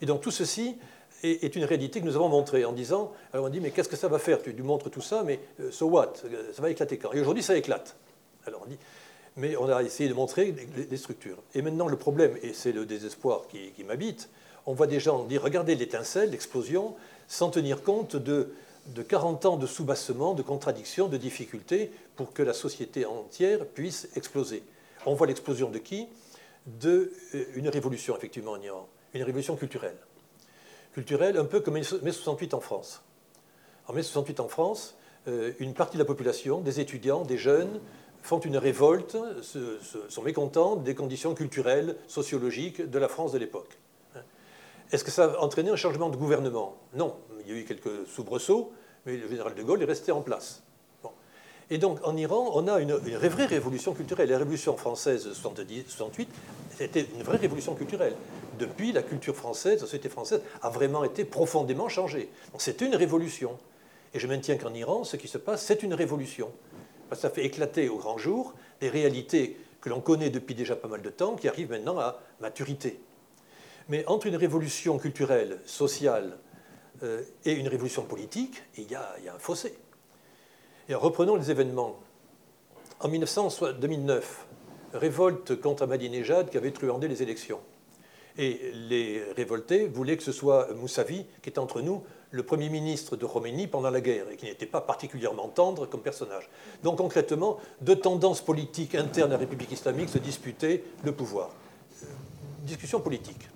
Et 0.00 0.06
donc, 0.06 0.22
tout 0.22 0.30
ceci 0.30 0.78
est, 1.22 1.54
une 1.54 1.64
réalité 1.64 2.00
que 2.00 2.06
nous 2.06 2.16
avons 2.16 2.30
montrée 2.30 2.64
en 2.64 2.72
disant, 2.72 3.12
alors 3.34 3.44
on 3.44 3.48
dit, 3.50 3.60
mais 3.60 3.72
qu'est-ce 3.72 3.90
que 3.90 3.96
ça 3.96 4.08
va 4.08 4.18
faire? 4.18 4.40
Tu 4.40 4.52
lui 4.52 4.62
montres 4.62 4.90
tout 4.90 5.02
ça, 5.02 5.22
mais 5.22 5.38
euh, 5.60 5.70
so 5.70 5.86
what? 5.86 6.14
Ça 6.54 6.62
va 6.62 6.70
éclater 6.70 6.96
quand? 6.96 7.12
Et 7.12 7.20
aujourd'hui, 7.20 7.42
ça 7.42 7.58
éclate. 7.58 7.94
Alors 8.46 8.62
on 8.64 8.70
dit, 8.70 8.78
mais 9.36 9.54
on 9.58 9.68
a 9.68 9.82
essayé 9.82 10.08
de 10.08 10.14
montrer 10.14 10.54
les, 10.90 10.96
structures. 10.96 11.42
Et 11.54 11.60
maintenant, 11.60 11.88
le 11.88 11.98
problème, 11.98 12.38
et 12.42 12.54
c'est 12.54 12.72
le 12.72 12.86
désespoir 12.86 13.42
qui 13.48 13.84
m'habite, 13.84 14.30
on 14.64 14.72
voit 14.72 14.86
des 14.86 14.98
gens 14.98 15.24
dire 15.24 15.42
regardez 15.42 15.74
l'étincelle, 15.74 16.30
l'explosion, 16.30 16.94
sans 17.28 17.50
tenir 17.50 17.82
compte 17.82 18.16
de, 18.16 18.50
40 19.08 19.46
ans 19.46 19.56
de 19.56 19.66
soubassement, 19.66 20.34
de 20.34 20.42
contradictions, 20.42 21.08
de 21.08 21.16
difficultés 21.16 21.90
pour 22.16 22.32
que 22.32 22.42
la 22.42 22.52
société 22.52 23.04
entière 23.04 23.66
puisse 23.66 24.08
exploser. 24.16 24.62
On 25.06 25.14
voit 25.14 25.26
l'explosion 25.26 25.70
de 25.70 25.78
qui? 25.78 26.08
D'une 26.66 27.08
euh, 27.34 27.70
révolution, 27.70 28.16
effectivement, 28.16 28.52
en 28.52 28.60
Iran, 28.60 28.88
une 29.14 29.22
révolution 29.22 29.56
culturelle. 29.56 29.96
Culturelle, 30.92 31.38
un 31.38 31.44
peu 31.44 31.60
comme 31.60 31.74
mai 31.74 31.82
68 31.84 32.54
en 32.54 32.60
France. 32.60 33.02
En 33.86 33.92
mai 33.92 34.02
68 34.02 34.40
en 34.40 34.48
France, 34.48 34.96
euh, 35.28 35.52
une 35.60 35.74
partie 35.74 35.96
de 35.96 36.02
la 36.02 36.06
population, 36.06 36.60
des 36.60 36.80
étudiants, 36.80 37.22
des 37.22 37.38
jeunes, 37.38 37.80
font 38.22 38.40
une 38.40 38.56
révolte, 38.56 39.16
sont 40.08 40.22
mécontents 40.22 40.74
des 40.74 40.96
conditions 40.96 41.34
culturelles, 41.34 41.96
sociologiques 42.08 42.82
de 42.82 42.98
la 42.98 43.06
France 43.06 43.30
de 43.30 43.38
l'époque. 43.38 43.78
Est-ce 44.90 45.04
que 45.04 45.12
ça 45.12 45.26
a 45.26 45.38
entraîné 45.38 45.70
un 45.70 45.76
changement 45.76 46.08
de 46.08 46.16
gouvernement? 46.16 46.76
Non. 46.94 47.16
Il 47.44 47.52
y 47.52 47.56
a 47.56 47.60
eu 47.60 47.64
quelques 47.64 48.06
soubresauts, 48.08 48.72
mais 49.04 49.16
le 49.16 49.28
général 49.28 49.54
de 49.54 49.62
Gaulle 49.62 49.82
est 49.82 49.86
resté 49.86 50.10
en 50.10 50.22
place. 50.22 50.65
Et 51.70 51.78
donc, 51.78 51.98
en 52.04 52.16
Iran, 52.16 52.50
on 52.54 52.68
a 52.68 52.78
une, 52.78 52.92
vraie 52.92 53.46
révolution 53.46 53.92
culturelle. 53.92 54.30
La 54.30 54.38
révolution 54.38 54.76
française 54.76 55.24
68, 55.24 56.26
c'était 56.76 57.06
une 57.16 57.22
vraie 57.22 57.38
révolution 57.38 57.74
culturelle. 57.74 58.14
Depuis, 58.58 58.92
la 58.92 59.02
culture 59.02 59.34
française, 59.34 59.80
la 59.80 59.86
société 59.86 60.08
française, 60.08 60.42
a 60.62 60.70
vraiment 60.70 61.02
été 61.02 61.24
profondément 61.24 61.88
changée. 61.88 62.30
Donc, 62.52 62.62
c'était 62.62 62.86
une 62.86 62.94
révolution. 62.94 63.58
Et 64.14 64.20
je 64.20 64.26
maintiens 64.28 64.56
qu'en 64.56 64.72
Iran, 64.74 65.04
ce 65.04 65.16
qui 65.16 65.28
se 65.28 65.38
passe, 65.38 65.64
c'est 65.64 65.82
une 65.82 65.94
révolution. 65.94 66.50
Parce 67.08 67.20
que 67.20 67.28
ça 67.28 67.34
fait 67.34 67.44
éclater 67.44 67.88
au 67.88 67.96
grand 67.96 68.18
jour 68.18 68.54
des 68.80 68.88
réalités 68.88 69.56
que 69.80 69.88
l'on 69.88 70.00
connaît 70.00 70.30
depuis 70.30 70.54
déjà 70.54 70.76
pas 70.76 70.88
mal 70.88 71.02
de 71.02 71.10
temps, 71.10 71.36
qui 71.36 71.48
arrivent 71.48 71.70
maintenant 71.70 71.98
à 71.98 72.20
maturité. 72.40 73.00
Mais 73.88 74.04
entre 74.06 74.26
une 74.26 74.36
révolution 74.36 74.98
culturelle, 74.98 75.60
sociale 75.64 76.38
euh, 77.02 77.22
et 77.44 77.52
une 77.52 77.68
révolution 77.68 78.02
politique, 78.02 78.62
il 78.76 78.90
y, 78.90 78.94
a, 78.94 79.14
un 79.34 79.38
fossé. 79.38 79.74
Reprenons 80.94 81.36
les 81.36 81.50
événements. 81.50 81.96
En 83.00 83.08
2009, 83.08 84.46
révolte 84.94 85.60
contre 85.60 85.82
Ahmadinejad 85.82 86.48
qui 86.48 86.56
avait 86.56 86.70
truandé 86.70 87.08
les 87.08 87.22
élections. 87.22 87.60
Et 88.38 88.72
les 88.88 89.22
révoltés 89.36 89.86
voulaient 89.86 90.16
que 90.16 90.22
ce 90.22 90.32
soit 90.32 90.72
Moussavi, 90.74 91.26
qui 91.42 91.50
est 91.50 91.58
entre 91.58 91.80
nous 91.80 92.02
le 92.30 92.42
Premier 92.42 92.68
ministre 92.68 93.16
de 93.16 93.24
Roménie 93.24 93.66
pendant 93.66 93.90
la 93.90 94.00
guerre, 94.00 94.28
et 94.30 94.36
qui 94.36 94.46
n'était 94.46 94.66
pas 94.66 94.80
particulièrement 94.80 95.48
tendre 95.48 95.86
comme 95.86 96.02
personnage. 96.02 96.48
Donc 96.82 96.98
concrètement, 96.98 97.58
deux 97.80 97.96
tendances 97.96 98.42
politiques 98.42 98.94
internes 98.94 99.30
à 99.30 99.34
la 99.34 99.40
République 99.40 99.72
islamique 99.72 100.10
se 100.10 100.18
disputaient 100.18 100.84
le 101.02 101.12
pouvoir. 101.12 101.50
Discussion 102.62 103.00
politique. 103.00 103.48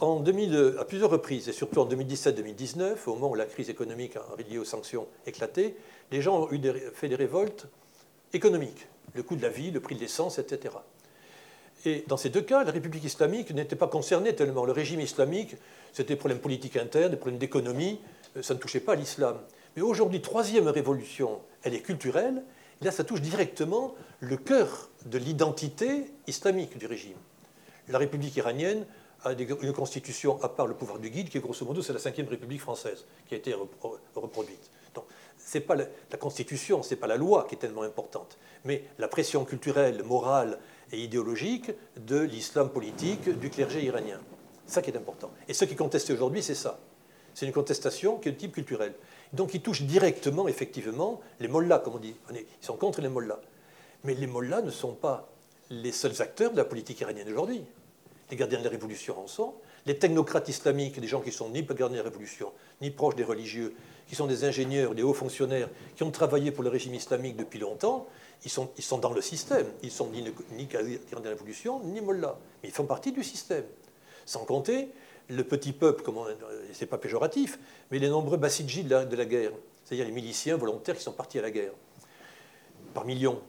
En 0.00 0.20
2000, 0.20 0.76
à 0.78 0.84
plusieurs 0.84 1.10
reprises, 1.10 1.48
et 1.48 1.52
surtout 1.52 1.80
en 1.80 1.86
2017-2019, 1.86 2.96
au 3.06 3.14
moment 3.14 3.30
où 3.30 3.34
la 3.34 3.46
crise 3.46 3.68
économique 3.68 4.14
liée 4.48 4.58
aux 4.58 4.64
sanctions 4.64 5.08
éclatait, 5.26 5.74
les 6.12 6.22
gens 6.22 6.42
ont 6.42 6.48
fait 6.94 7.08
des 7.08 7.16
révoltes 7.16 7.66
économiques, 8.32 8.86
le 9.14 9.24
coût 9.24 9.34
de 9.34 9.42
la 9.42 9.48
vie, 9.48 9.72
le 9.72 9.80
prix 9.80 9.96
de 9.96 10.00
l'essence, 10.00 10.38
etc. 10.38 10.74
Et 11.84 12.04
dans 12.06 12.16
ces 12.16 12.28
deux 12.28 12.42
cas, 12.42 12.62
la 12.62 12.70
République 12.70 13.04
islamique 13.04 13.52
n'était 13.52 13.76
pas 13.76 13.88
concernée 13.88 14.34
tellement. 14.34 14.64
Le 14.64 14.72
régime 14.72 15.00
islamique, 15.00 15.56
c'était 15.92 16.14
des 16.14 16.18
problèmes 16.18 16.40
politiques 16.40 16.76
internes, 16.76 17.10
des 17.10 17.16
problèmes 17.16 17.38
d'économie, 17.38 18.00
euh, 18.36 18.42
ça 18.42 18.54
ne 18.54 18.58
touchait 18.58 18.80
pas 18.80 18.94
l'islam. 18.94 19.38
Mais 19.76 19.82
aujourd'hui, 19.82 20.20
troisième 20.20 20.68
révolution, 20.68 21.40
elle 21.62 21.74
est 21.74 21.80
culturelle, 21.80 22.42
et 22.80 22.84
là, 22.84 22.92
ça 22.92 23.02
touche 23.02 23.20
directement 23.20 23.94
le 24.20 24.36
cœur 24.36 24.90
de 25.06 25.18
l'identité 25.18 26.04
islamique 26.28 26.78
du 26.78 26.86
régime. 26.86 27.16
La 27.88 27.98
République 27.98 28.36
iranienne 28.36 28.84
a 29.24 29.32
une 29.32 29.72
constitution 29.72 30.42
à 30.42 30.48
part 30.48 30.66
le 30.66 30.74
pouvoir 30.74 30.98
du 30.98 31.10
guide, 31.10 31.28
qui 31.28 31.38
est 31.38 31.40
grosso 31.40 31.64
modo 31.64 31.82
c'est 31.82 31.92
la 31.92 31.98
Ve 31.98 32.28
République 32.28 32.60
française 32.60 33.04
qui 33.26 33.34
a 33.34 33.38
été 33.38 33.54
reproduite. 34.14 34.70
Donc, 34.94 35.04
c'est 35.36 35.60
pas 35.60 35.74
la, 35.74 35.86
constitution, 36.18 36.82
c'est 36.82 36.96
pas 36.96 37.06
la 37.06 37.16
loi 37.16 37.46
qui 37.48 37.54
est 37.54 37.58
tellement 37.58 37.82
importante, 37.82 38.38
mais 38.64 38.84
la 38.98 39.08
pression 39.08 39.44
culturelle, 39.44 40.02
morale 40.04 40.58
et 40.92 40.98
idéologique 40.98 41.70
de 41.96 42.20
l'islam 42.20 42.70
politique 42.70 43.28
du 43.28 43.50
clergé 43.50 43.82
iranien. 43.84 44.20
Ça 44.66 44.82
qui 44.82 44.90
est 44.90 44.96
important. 44.96 45.30
Et 45.48 45.54
ce 45.54 45.64
qui 45.64 45.72
est 45.72 45.76
contesté 45.76 46.12
aujourd'hui, 46.12 46.42
c'est 46.42 46.54
ça. 46.54 46.78
C'est 47.34 47.46
une 47.46 47.52
contestation 47.52 48.18
qui 48.18 48.28
est 48.28 48.32
de 48.32 48.36
type 48.36 48.52
culturel. 48.52 48.94
Donc, 49.32 49.54
il 49.54 49.62
touche 49.62 49.82
directement, 49.82 50.48
effectivement, 50.48 51.20
les 51.40 51.48
mollahs, 51.48 51.78
comme 51.78 51.94
on 51.94 51.98
dit. 51.98 52.16
Ils 52.30 52.44
sont 52.60 52.76
contre 52.76 53.00
les 53.00 53.08
mollahs. 53.08 53.40
Mais 54.04 54.14
les 54.14 54.26
mollahs 54.26 54.62
ne 54.62 54.70
sont 54.70 54.94
pas 54.94 55.28
les 55.70 55.92
seuls 55.92 56.20
acteurs 56.20 56.52
de 56.52 56.56
la 56.56 56.64
politique 56.64 57.00
iranienne 57.00 57.28
aujourd'hui 57.28 57.64
les 58.30 58.36
gardiens 58.36 58.58
de 58.58 58.64
la 58.64 58.70
révolution 58.70 59.18
en 59.22 59.26
sont, 59.26 59.54
les 59.86 59.98
technocrates 59.98 60.48
islamiques, 60.48 61.00
des 61.00 61.06
gens 61.06 61.20
qui 61.20 61.32
sont 61.32 61.48
ni 61.48 61.62
gardiens 61.62 61.90
de 61.90 61.96
la 61.96 62.02
révolution, 62.02 62.52
ni 62.80 62.90
proches 62.90 63.16
des 63.16 63.24
religieux, 63.24 63.74
qui 64.06 64.14
sont 64.14 64.26
des 64.26 64.44
ingénieurs, 64.44 64.94
des 64.94 65.02
hauts 65.02 65.14
fonctionnaires, 65.14 65.68
qui 65.96 66.02
ont 66.02 66.10
travaillé 66.10 66.50
pour 66.50 66.64
le 66.64 66.70
régime 66.70 66.94
islamique 66.94 67.36
depuis 67.36 67.58
longtemps, 67.58 68.06
ils 68.44 68.50
sont, 68.50 68.98
dans 68.98 69.12
le 69.12 69.20
système. 69.20 69.66
Ils 69.82 69.90
sont 69.90 70.08
ni, 70.10 70.66
gardiens 70.66 70.98
de 71.18 71.24
la 71.24 71.30
révolution, 71.30 71.80
ni 71.84 72.00
mollahs. 72.00 72.38
Mais 72.62 72.68
ils 72.68 72.74
font 72.74 72.86
partie 72.86 73.12
du 73.12 73.24
système. 73.24 73.64
Sans 74.26 74.44
compter 74.44 74.90
le 75.28 75.44
petit 75.44 75.72
peuple, 75.72 76.04
ce 76.72 76.80
n'est 76.80 76.86
pas 76.86 76.98
péjoratif, 76.98 77.58
mais 77.90 77.98
les 77.98 78.08
nombreux 78.08 78.38
la, 78.40 79.04
de 79.04 79.16
la 79.16 79.24
guerre, 79.24 79.52
c'est-à-dire 79.84 80.06
les 80.06 80.12
miliciens 80.12 80.56
volontaires 80.56 80.96
qui 80.96 81.02
sont 81.02 81.12
partis 81.12 81.38
à 81.38 81.42
la 81.42 81.50
guerre, 81.50 81.72
par 82.94 83.04
millions, 83.04 83.40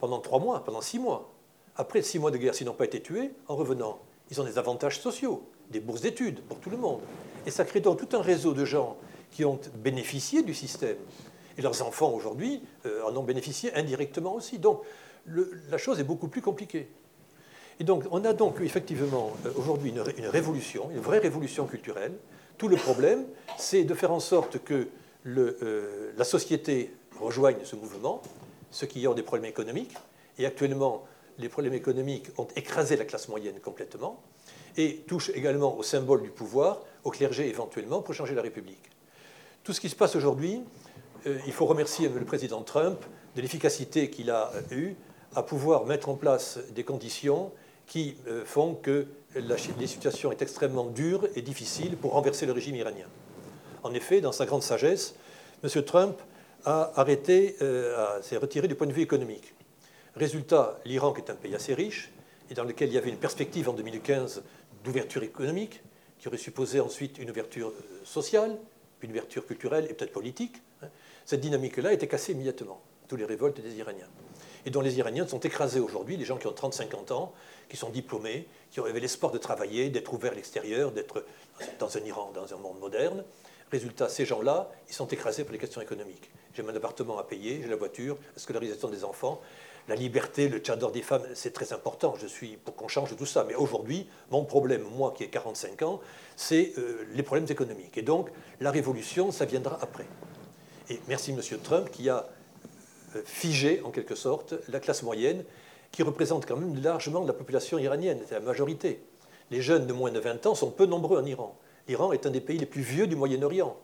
pendant 0.00 0.18
trois 0.18 0.38
mois, 0.38 0.64
pendant 0.64 0.80
six 0.80 0.98
mois. 0.98 1.32
Après 1.76 2.02
six 2.02 2.18
mois 2.18 2.30
de 2.30 2.38
guerre, 2.38 2.54
s'ils 2.54 2.66
n'ont 2.66 2.72
pas 2.72 2.86
été 2.86 3.00
tués, 3.00 3.32
en 3.48 3.56
revenant, 3.56 3.98
ils 4.30 4.40
ont 4.40 4.44
des 4.44 4.58
avantages 4.58 5.00
sociaux, 5.00 5.42
des 5.70 5.80
bourses 5.80 6.00
d'études 6.00 6.40
pour 6.40 6.58
tout 6.58 6.70
le 6.70 6.76
monde. 6.76 7.00
Et 7.46 7.50
ça 7.50 7.64
crée 7.64 7.80
donc 7.80 7.98
tout 7.98 8.16
un 8.16 8.22
réseau 8.22 8.54
de 8.54 8.64
gens 8.64 8.96
qui 9.30 9.44
ont 9.44 9.60
bénéficié 9.76 10.42
du 10.42 10.54
système. 10.54 10.96
Et 11.58 11.62
leurs 11.62 11.82
enfants, 11.82 12.12
aujourd'hui, 12.12 12.62
euh, 12.86 13.02
en 13.04 13.16
ont 13.16 13.22
bénéficié 13.22 13.74
indirectement 13.74 14.34
aussi. 14.34 14.58
Donc, 14.58 14.82
la 15.26 15.78
chose 15.78 15.98
est 16.00 16.04
beaucoup 16.04 16.28
plus 16.28 16.42
compliquée. 16.42 16.88
Et 17.78 17.84
donc, 17.84 18.04
on 18.10 18.24
a 18.24 18.32
donc 18.32 18.60
effectivement 18.60 19.32
euh, 19.44 19.52
aujourd'hui 19.56 19.90
une, 19.90 20.28
révolution, 20.28 20.90
une 20.90 21.00
vraie 21.00 21.18
révolution 21.18 21.66
culturelle. 21.66 22.12
Tout 22.58 22.68
le 22.68 22.76
problème, 22.76 23.26
c'est 23.58 23.84
de 23.84 23.94
faire 23.94 24.12
en 24.12 24.20
sorte 24.20 24.62
que 24.64 24.88
euh, 25.26 26.12
la 26.16 26.24
société 26.24 26.94
rejoigne 27.20 27.56
ce 27.64 27.76
mouvement, 27.76 28.22
ceux 28.70 28.86
qui 28.86 29.06
ont 29.06 29.14
des 29.14 29.22
problèmes 29.22 29.50
économiques. 29.50 29.94
Et 30.38 30.46
actuellement, 30.46 31.04
les 31.38 31.48
problèmes 31.48 31.74
économiques 31.74 32.26
ont 32.38 32.48
écrasé 32.56 32.96
la 32.96 33.04
classe 33.04 33.28
moyenne 33.28 33.60
complètement 33.60 34.22
et 34.76 35.04
touchent 35.06 35.30
également 35.34 35.76
au 35.76 35.82
symbole 35.82 36.22
du 36.22 36.30
pouvoir, 36.30 36.80
au 37.04 37.10
clergé 37.10 37.48
éventuellement, 37.48 38.02
pour 38.02 38.14
changer 38.14 38.34
la 38.34 38.42
République. 38.42 38.90
Tout 39.64 39.72
ce 39.72 39.80
qui 39.80 39.88
se 39.88 39.96
passe 39.96 40.16
aujourd'hui, 40.16 40.62
euh, 41.26 41.38
il 41.46 41.52
faut 41.52 41.66
remercier 41.66 42.08
le 42.08 42.24
président 42.24 42.62
Trump 42.62 42.98
de 43.34 43.40
l'efficacité 43.40 44.10
qu'il 44.10 44.30
a 44.30 44.52
eue 44.70 44.94
à 45.34 45.42
pouvoir 45.42 45.86
mettre 45.86 46.08
en 46.08 46.14
place 46.14 46.58
des 46.74 46.84
conditions 46.84 47.52
qui 47.86 48.16
euh, 48.26 48.44
font 48.44 48.74
que 48.74 49.06
la, 49.34 49.56
situation 49.58 50.32
est 50.32 50.42
extrêmement 50.42 50.86
dure 50.86 51.28
et 51.34 51.42
difficile 51.42 51.96
pour 51.96 52.12
renverser 52.12 52.46
le 52.46 52.52
régime 52.52 52.76
iranien. 52.76 53.06
En 53.82 53.92
effet, 53.92 54.20
dans 54.20 54.32
sa 54.32 54.46
grande 54.46 54.62
sagesse, 54.62 55.14
M. 55.62 55.82
Trump 55.84 56.16
a 56.64 56.92
arrêté, 56.96 57.56
euh, 57.62 58.20
s'est 58.22 58.38
retiré 58.38 58.66
du 58.66 58.74
point 58.74 58.86
de 58.86 58.92
vue 58.92 59.02
économique. 59.02 59.55
Résultat, 60.16 60.80
l'Iran, 60.84 61.12
qui 61.12 61.20
est 61.20 61.30
un 61.30 61.34
pays 61.34 61.54
assez 61.54 61.74
riche, 61.74 62.10
et 62.50 62.54
dans 62.54 62.64
lequel 62.64 62.88
il 62.88 62.94
y 62.94 62.98
avait 62.98 63.10
une 63.10 63.18
perspective 63.18 63.68
en 63.68 63.72
2015 63.72 64.42
d'ouverture 64.84 65.22
économique, 65.22 65.82
qui 66.18 66.28
aurait 66.28 66.38
supposé 66.38 66.80
ensuite 66.80 67.18
une 67.18 67.30
ouverture 67.30 67.68
euh, 67.68 68.04
sociale, 68.04 68.56
une 69.02 69.10
ouverture 69.10 69.46
culturelle 69.46 69.86
et 69.90 69.94
peut-être 69.94 70.12
politique, 70.12 70.56
hein, 70.82 70.88
cette 71.24 71.40
dynamique-là 71.40 71.92
été 71.92 72.08
cassée 72.08 72.32
immédiatement, 72.32 72.80
tous 73.08 73.16
les 73.16 73.26
révoltes 73.26 73.60
des 73.60 73.76
Iraniens 73.76 74.08
et 74.66 74.70
dont 74.70 74.80
les 74.80 74.98
Iraniens 74.98 75.26
sont 75.26 75.38
écrasés 75.38 75.78
aujourd'hui, 75.78 76.16
les 76.16 76.24
gens 76.24 76.36
qui 76.36 76.48
ont 76.48 76.52
30-50 76.52 77.12
ans, 77.12 77.32
qui 77.68 77.76
sont 77.76 77.88
diplômés, 77.88 78.48
qui 78.72 78.80
avaient 78.80 78.98
l'espoir 78.98 79.30
de 79.30 79.38
travailler, 79.38 79.90
d'être 79.90 80.12
ouverts 80.12 80.32
à 80.32 80.34
l'extérieur, 80.34 80.90
d'être 80.90 81.24
dans 81.78 81.96
un 81.96 82.00
Iran, 82.00 82.32
dans 82.34 82.52
un 82.52 82.58
monde 82.58 82.80
moderne. 82.80 83.24
Résultat, 83.70 84.08
ces 84.08 84.24
gens-là, 84.24 84.68
ils 84.88 84.94
sont 84.94 85.06
écrasés 85.06 85.44
par 85.44 85.52
les 85.52 85.58
questions 85.58 85.80
économiques. 85.80 86.30
J'ai 86.52 86.64
mon 86.64 86.74
appartement 86.74 87.16
à 87.18 87.22
payer, 87.22 87.60
j'ai 87.62 87.68
la 87.68 87.76
voiture, 87.76 88.18
la 88.34 88.42
scolarisation 88.42 88.88
des 88.88 89.04
enfants, 89.04 89.40
la 89.88 89.94
liberté, 89.94 90.48
le 90.48 90.58
tchador 90.58 90.90
des 90.90 91.02
femmes, 91.02 91.22
c'est 91.34 91.52
très 91.52 91.72
important. 91.72 92.14
Je 92.20 92.26
suis 92.26 92.56
pour 92.56 92.74
qu'on 92.74 92.88
change 92.88 93.16
tout 93.16 93.26
ça. 93.26 93.44
Mais 93.46 93.54
aujourd'hui, 93.54 94.08
mon 94.30 94.44
problème, 94.44 94.82
moi 94.96 95.14
qui 95.16 95.24
ai 95.24 95.28
45 95.28 95.82
ans, 95.82 96.00
c'est 96.34 96.72
euh, 96.78 97.06
les 97.14 97.22
problèmes 97.22 97.46
économiques. 97.48 97.96
Et 97.96 98.02
donc, 98.02 98.30
la 98.60 98.70
révolution, 98.70 99.30
ça 99.30 99.44
viendra 99.44 99.78
après. 99.80 100.06
Et 100.90 101.00
merci 101.08 101.30
M. 101.30 101.40
Trump 101.62 101.90
qui 101.90 102.08
a 102.08 102.26
euh, 103.14 103.22
figé, 103.24 103.80
en 103.84 103.90
quelque 103.90 104.14
sorte, 104.14 104.54
la 104.68 104.80
classe 104.80 105.02
moyenne, 105.02 105.44
qui 105.92 106.02
représente 106.02 106.46
quand 106.46 106.56
même 106.56 106.82
largement 106.82 107.24
la 107.24 107.32
population 107.32 107.78
iranienne, 107.78 108.20
c'est 108.26 108.34
la 108.34 108.40
majorité. 108.40 109.00
Les 109.50 109.62
jeunes 109.62 109.86
de 109.86 109.92
moins 109.92 110.10
de 110.10 110.18
20 110.18 110.46
ans 110.46 110.54
sont 110.54 110.70
peu 110.70 110.86
nombreux 110.86 111.20
en 111.20 111.24
Iran. 111.24 111.56
L'Iran 111.88 112.12
est 112.12 112.26
un 112.26 112.30
des 112.30 112.40
pays 112.40 112.58
les 112.58 112.66
plus 112.66 112.82
vieux 112.82 113.06
du 113.06 113.14
Moyen-Orient. 113.14 113.76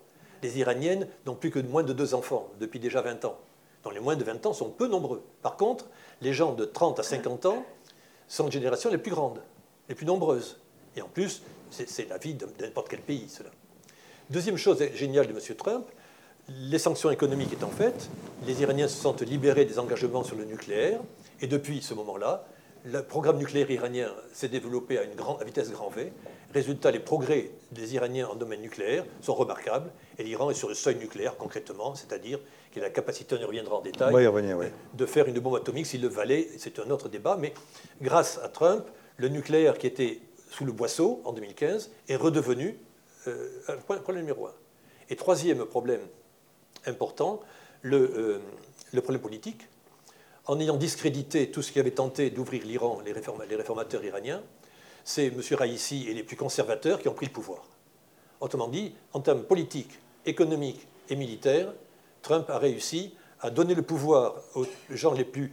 Les 0.42 0.59
Iraniennes 0.59 1.06
n'ont 1.25 1.37
plus 1.37 1.50
que 1.50 1.61
moins 1.61 1.85
de 1.85 1.92
deux 1.92 2.14
enfants 2.14 2.49
depuis 2.59 2.80
déjà 2.80 3.00
20 3.00 3.25
ans. 3.25 3.38
Donc 3.85 3.95
les 3.95 4.01
moins 4.01 4.17
de 4.17 4.25
20 4.25 4.47
ans 4.47 4.53
sont 4.53 4.71
peu 4.71 4.87
nombreux. 4.87 5.23
Par 5.43 5.57
contre, 5.57 5.87
les 6.21 6.33
gens 6.33 6.53
de 6.53 6.65
30 6.65 7.01
à 7.01 7.03
50 7.03 7.47
ans 7.47 7.65
sont 8.29 8.47
les 8.47 8.53
générations 8.53 8.91
les 8.91 8.99
plus 8.99 9.11
grandes, 9.11 9.43
les 9.89 9.95
plus 9.95 10.07
nombreuses. 10.07 10.61
Et 10.97 11.03
en 11.03 11.09
plus, 11.09 11.43
c'est 11.71 12.09
la 12.09 12.19
vie 12.19 12.35
de 12.35 12.47
n'importe 12.61 12.89
quel 12.89 13.01
pays, 13.01 13.29
cela. 13.29 13.51
Deuxième 14.31 14.57
chose 14.57 14.83
géniale 14.95 15.27
de 15.27 15.33
M. 15.33 15.57
Trump, 15.57 15.87
les 16.49 16.79
sanctions 16.79 17.11
économiques 17.11 17.53
étant 17.53 17.71
faites, 17.71 18.09
les 18.47 18.62
Iraniens 18.62 18.89
se 18.89 18.97
sentent 18.97 19.23
libérés 19.23 19.65
des 19.65 19.79
engagements 19.79 20.25
sur 20.25 20.37
le 20.37 20.45
nucléaire, 20.45 21.01
et 21.41 21.47
depuis 21.47 21.83
ce 21.83 21.95
moment-là, 21.95 22.47
le 22.85 23.03
programme 23.03 23.39
nucléaire 23.39 23.71
iranien 23.71 24.09
s'est 24.33 24.49
développé 24.49 24.99
à 24.99 25.05
une 25.05 25.15
grande, 25.15 25.43
vitesse 25.45 25.71
grand 25.71 25.89
V. 25.89 26.12
Résultat, 26.52 26.90
les 26.90 26.99
progrès 27.00 27.50
des 27.71 27.94
Iraniens 27.94 28.28
en 28.28 28.35
domaine 28.35 28.61
nucléaire 28.61 29.04
sont 29.21 29.35
remarquables, 29.35 29.90
et 30.18 30.23
l'Iran 30.23 30.50
est 30.50 30.54
sur 30.54 30.68
le 30.68 30.75
seuil 30.75 30.97
nucléaire 30.97 31.37
concrètement, 31.37 31.94
c'est-à-dire 31.94 32.38
qu'il 32.73 32.82
a 32.82 32.87
la 32.87 32.90
capacité, 32.90 33.37
on 33.38 33.40
y 33.40 33.44
reviendra 33.44 33.76
en 33.76 33.80
détail, 33.80 34.12
de 34.94 35.06
faire 35.06 35.26
une 35.28 35.38
bombe 35.40 35.56
atomique 35.56 35.87
s'il 35.87 36.02
le 36.02 36.09
valait, 36.09 36.49
c'est 36.59 36.78
un 36.78 36.90
autre 36.90 37.09
débat, 37.09 37.37
mais 37.38 37.54
grâce 38.00 38.38
à 38.42 38.49
Trump, 38.49 38.85
le 39.16 39.28
nucléaire 39.28 39.78
qui 39.78 39.87
était 39.87 40.21
sous 40.50 40.64
le 40.64 40.73
boisseau 40.73 41.23
en 41.25 41.32
2015 41.32 41.90
est 42.09 42.16
redevenu 42.16 42.78
euh, 43.26 43.49
un 43.68 43.76
problème 43.76 44.25
numéro 44.25 44.47
un. 44.47 44.54
Et 45.09 45.16
troisième 45.16 45.64
problème 45.64 46.00
important, 46.87 47.40
euh, 47.85 48.38
le, 48.92 49.00
problème 49.00 49.23
politique. 49.23 49.68
En 50.47 50.59
ayant 50.59 50.76
discrédité 50.76 51.50
tout 51.50 51.62
ce 51.62 51.73
qui 51.73 51.80
avait 51.80 51.92
tenté 51.92 52.30
d'ouvrir 52.30 52.64
l'Iran, 52.64 53.00
les, 53.04 53.12
réformateurs 53.12 54.04
iraniens, 54.04 54.42
c'est 55.04 55.26
M. 55.26 55.40
Raisi 55.52 56.09
et 56.09 56.14
les 56.14 56.23
plus 56.23 56.37
conservateurs 56.37 57.00
qui 57.00 57.09
ont 57.09 57.14
pris 57.14 57.26
le 57.26 57.32
pouvoir. 57.32 57.64
Autrement 58.40 58.68
dit, 58.68 58.94
en 59.12 59.21
termes 59.21 59.44
politiques, 59.44 59.99
économiques 60.26 60.87
et 61.09 61.16
militaires, 61.16 61.73
Trump 62.23 62.49
a 62.50 62.59
réussi 62.59 63.14
à 63.40 63.50
donner 63.50 63.75
le 63.75 63.82
pouvoir 63.82 64.37
aux 64.54 64.66
gens 64.90 65.12
les 65.12 65.25
plus 65.25 65.52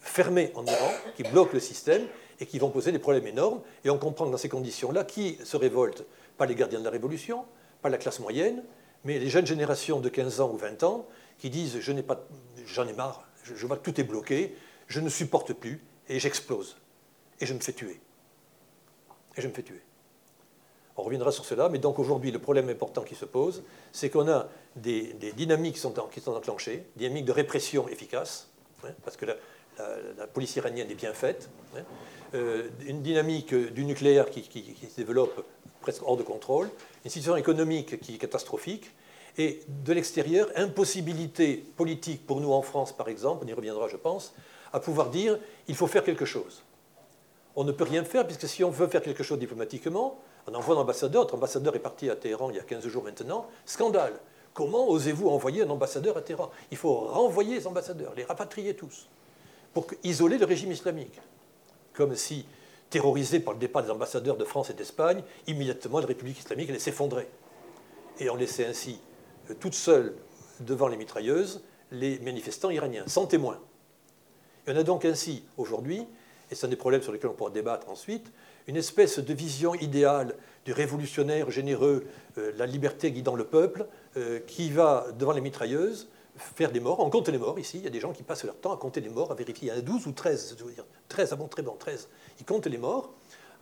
fermés 0.00 0.50
en 0.54 0.64
Iran, 0.66 0.90
qui 1.16 1.22
bloquent 1.22 1.52
le 1.52 1.60
système 1.60 2.06
et 2.40 2.46
qui 2.46 2.58
vont 2.58 2.70
poser 2.70 2.90
des 2.92 2.98
problèmes 2.98 3.26
énormes. 3.26 3.60
Et 3.84 3.90
on 3.90 3.98
comprend 3.98 4.26
dans 4.26 4.36
ces 4.36 4.48
conditions-là, 4.48 5.04
qui 5.04 5.38
se 5.44 5.56
révolte 5.56 6.04
Pas 6.36 6.46
les 6.46 6.54
gardiens 6.54 6.80
de 6.80 6.84
la 6.84 6.90
Révolution, 6.90 7.44
pas 7.82 7.88
la 7.88 7.98
classe 7.98 8.18
moyenne, 8.18 8.62
mais 9.04 9.18
les 9.18 9.28
jeunes 9.28 9.46
générations 9.46 10.00
de 10.00 10.08
15 10.08 10.40
ans 10.40 10.50
ou 10.52 10.56
20 10.56 10.82
ans 10.82 11.06
qui 11.38 11.50
disent 11.50 11.78
je 11.80 11.92
j'en 12.66 12.86
ai 12.86 12.92
marre, 12.92 13.26
je, 13.44 13.66
vois 13.66 13.76
que 13.76 13.90
tout 13.90 13.98
est 14.00 14.04
bloqué, 14.04 14.54
je 14.86 15.00
ne 15.00 15.08
supporte 15.08 15.52
plus 15.54 15.82
et 16.08 16.18
j'explose 16.18 16.76
et 17.40 17.46
je 17.46 17.54
me 17.54 17.60
fais 17.60 17.72
tuer. 17.72 18.00
Je 19.40 19.48
me 19.48 19.52
fais 19.52 19.62
tuer. 19.62 19.80
On 20.96 21.02
reviendra 21.02 21.32
sur 21.32 21.44
cela, 21.44 21.68
mais 21.68 21.78
donc 21.78 21.98
aujourd'hui, 21.98 22.30
le 22.30 22.38
problème 22.38 22.68
important 22.68 23.02
qui 23.02 23.14
se 23.14 23.24
pose, 23.24 23.62
c'est 23.92 24.10
qu'on 24.10 24.28
a 24.28 24.48
des, 24.76 25.14
dynamiques 25.34 25.74
qui 25.74 25.80
sont, 25.80 25.94
qui 26.12 26.20
sont 26.20 26.34
enclenchées, 26.34 26.84
dynamiques 26.96 27.24
de 27.24 27.32
répression 27.32 27.88
efficaces, 27.88 28.48
hein, 28.84 28.90
parce 29.04 29.16
que 29.16 29.26
la, 29.26 29.36
police 30.26 30.56
iranienne 30.56 30.90
est 30.90 30.94
bien 30.94 31.14
faite, 31.14 31.48
hein, 31.74 31.80
euh, 32.34 32.68
une 32.86 33.00
dynamique 33.00 33.54
du 33.54 33.86
nucléaire 33.86 34.28
qui, 34.28 34.42
se 34.42 34.96
développe 34.96 35.42
presque 35.80 36.02
hors 36.02 36.18
de 36.18 36.22
contrôle, 36.22 36.68
une 37.04 37.10
situation 37.10 37.36
économique 37.36 37.98
qui 38.00 38.16
est 38.16 38.18
catastrophique, 38.18 38.90
et 39.38 39.62
de 39.68 39.92
l'extérieur, 39.94 40.48
impossibilité 40.54 41.64
politique 41.76 42.26
pour 42.26 42.42
nous 42.42 42.52
en 42.52 42.60
France, 42.60 42.94
par 42.94 43.08
exemple, 43.08 43.44
on 43.46 43.48
y 43.48 43.54
reviendra, 43.54 43.88
je 43.88 43.96
pense, 43.96 44.34
à 44.72 44.80
pouvoir 44.80 45.08
dire 45.08 45.38
il 45.66 45.74
faut 45.74 45.86
faire 45.86 46.04
quelque 46.04 46.26
chose. 46.26 46.62
On 47.56 47.64
ne 47.64 47.72
peut 47.72 47.84
rien 47.84 48.04
faire, 48.04 48.26
puisque 48.26 48.48
si 48.48 48.62
on 48.64 48.70
veut 48.70 48.86
faire 48.86 49.02
quelque 49.02 49.22
chose 49.22 49.38
diplomatiquement, 49.38 50.18
on 50.46 50.54
envoie 50.54 50.76
un 50.76 50.78
ambassadeur. 50.78 51.22
Notre 51.22 51.34
ambassadeur 51.34 51.74
est 51.74 51.80
parti 51.80 52.08
à 52.08 52.16
Téhéran 52.16 52.50
il 52.50 52.56
y 52.56 52.60
a 52.60 52.62
15 52.62 52.86
jours 52.86 53.04
maintenant. 53.04 53.46
Scandale. 53.66 54.14
Comment 54.52 54.88
osez-vous 54.88 55.28
envoyer 55.28 55.62
un 55.62 55.70
ambassadeur 55.70 56.16
à 56.16 56.22
Téhéran? 56.22 56.50
Il 56.70 56.76
faut 56.76 56.94
renvoyer 56.94 57.56
les 57.56 57.66
ambassadeurs, 57.66 58.12
les 58.16 58.24
rapatrier 58.24 58.74
tous, 58.74 59.08
pour 59.72 59.86
isoler 60.02 60.38
le 60.38 60.46
régime 60.46 60.72
islamique. 60.72 61.20
Comme 61.92 62.16
si 62.16 62.46
terrorisé 62.88 63.38
par 63.38 63.54
le 63.54 63.60
départ 63.60 63.84
des 63.84 63.90
ambassadeurs 63.90 64.36
de 64.36 64.44
France 64.44 64.70
et 64.70 64.74
d'Espagne, 64.74 65.22
immédiatement 65.46 66.00
la 66.00 66.06
République 66.06 66.40
islamique 66.40 66.70
allait 66.70 66.80
s'effondrer. 66.80 67.28
Et 68.18 68.28
on 68.28 68.34
laissait 68.34 68.66
ainsi 68.66 68.98
euh, 69.48 69.54
toute 69.58 69.74
seule 69.74 70.16
devant 70.60 70.88
les 70.88 70.96
mitrailleuses 70.96 71.62
les 71.92 72.18
manifestants 72.20 72.70
iraniens, 72.70 73.04
sans 73.06 73.26
témoins. 73.26 73.58
Il 74.66 74.74
y 74.74 74.76
en 74.76 74.80
a 74.80 74.82
donc 74.82 75.04
ainsi 75.04 75.44
aujourd'hui, 75.56 76.06
et 76.50 76.54
c'est 76.54 76.66
un 76.66 76.70
des 76.70 76.76
problèmes 76.76 77.02
sur 77.02 77.12
lesquels 77.12 77.30
on 77.30 77.34
pourra 77.34 77.50
débattre 77.50 77.88
ensuite, 77.88 78.32
une 78.66 78.76
espèce 78.76 79.18
de 79.18 79.34
vision 79.34 79.74
idéale 79.74 80.34
du 80.64 80.72
révolutionnaire 80.72 81.50
généreux, 81.50 82.04
euh, 82.38 82.52
la 82.56 82.66
liberté 82.66 83.12
guidant 83.12 83.34
le 83.34 83.44
peuple, 83.44 83.86
euh, 84.16 84.40
qui 84.46 84.70
va 84.70 85.06
devant 85.18 85.32
les 85.32 85.40
mitrailleuses 85.40 86.08
faire 86.36 86.72
des 86.72 86.80
morts. 86.80 87.00
On 87.00 87.10
compte 87.10 87.28
les 87.28 87.38
morts 87.38 87.58
ici. 87.58 87.78
Il 87.78 87.84
y 87.84 87.86
a 87.86 87.90
des 87.90 88.00
gens 88.00 88.12
qui 88.12 88.22
passent 88.22 88.44
leur 88.44 88.56
temps 88.56 88.72
à 88.72 88.76
compter 88.76 89.00
les 89.00 89.08
morts, 89.08 89.30
à 89.30 89.34
vérifier. 89.34 89.68
Il 89.68 89.70
y 89.72 89.76
en 89.76 89.78
a 89.78 89.82
12 89.82 90.06
ou 90.06 90.12
13, 90.12 90.56
je 90.58 90.64
veux 90.64 90.72
dire. 90.72 90.84
13, 91.08 91.30
ah 91.32 91.36
bon, 91.36 91.48
très 91.48 91.62
bon, 91.62 91.76
13. 91.78 92.08
Ils 92.38 92.46
comptent 92.46 92.66
les 92.66 92.78
morts 92.78 93.12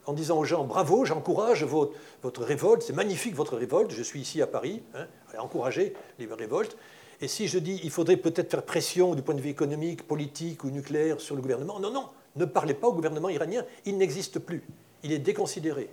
en 0.06 0.14
disant 0.14 0.38
aux 0.38 0.44
gens 0.44 0.64
bravo, 0.64 1.04
j'encourage 1.04 1.64
votre, 1.64 2.42
révolte, 2.42 2.82
c'est 2.82 2.94
magnifique 2.94 3.34
votre 3.34 3.56
révolte, 3.56 3.90
je 3.90 4.02
suis 4.02 4.20
ici 4.20 4.40
à 4.40 4.46
Paris, 4.46 4.82
hein, 4.94 5.06
encourager 5.38 5.92
les 6.18 6.26
révoltes. 6.26 6.78
Et 7.20 7.28
si 7.28 7.46
je 7.46 7.58
dis 7.58 7.78
il 7.84 7.90
faudrait 7.90 8.16
peut-être 8.16 8.50
faire 8.50 8.62
pression 8.62 9.14
du 9.14 9.20
point 9.20 9.34
de 9.34 9.42
vue 9.42 9.50
économique, 9.50 10.06
politique 10.06 10.64
ou 10.64 10.70
nucléaire 10.70 11.20
sur 11.20 11.36
le 11.36 11.42
gouvernement, 11.42 11.78
non, 11.78 11.90
non, 11.90 12.08
ne 12.38 12.44
parlez 12.44 12.74
pas 12.74 12.88
au 12.88 12.92
gouvernement 12.92 13.28
iranien, 13.28 13.64
il 13.84 13.98
n'existe 13.98 14.38
plus, 14.38 14.62
il 15.02 15.12
est 15.12 15.18
déconsidéré. 15.18 15.90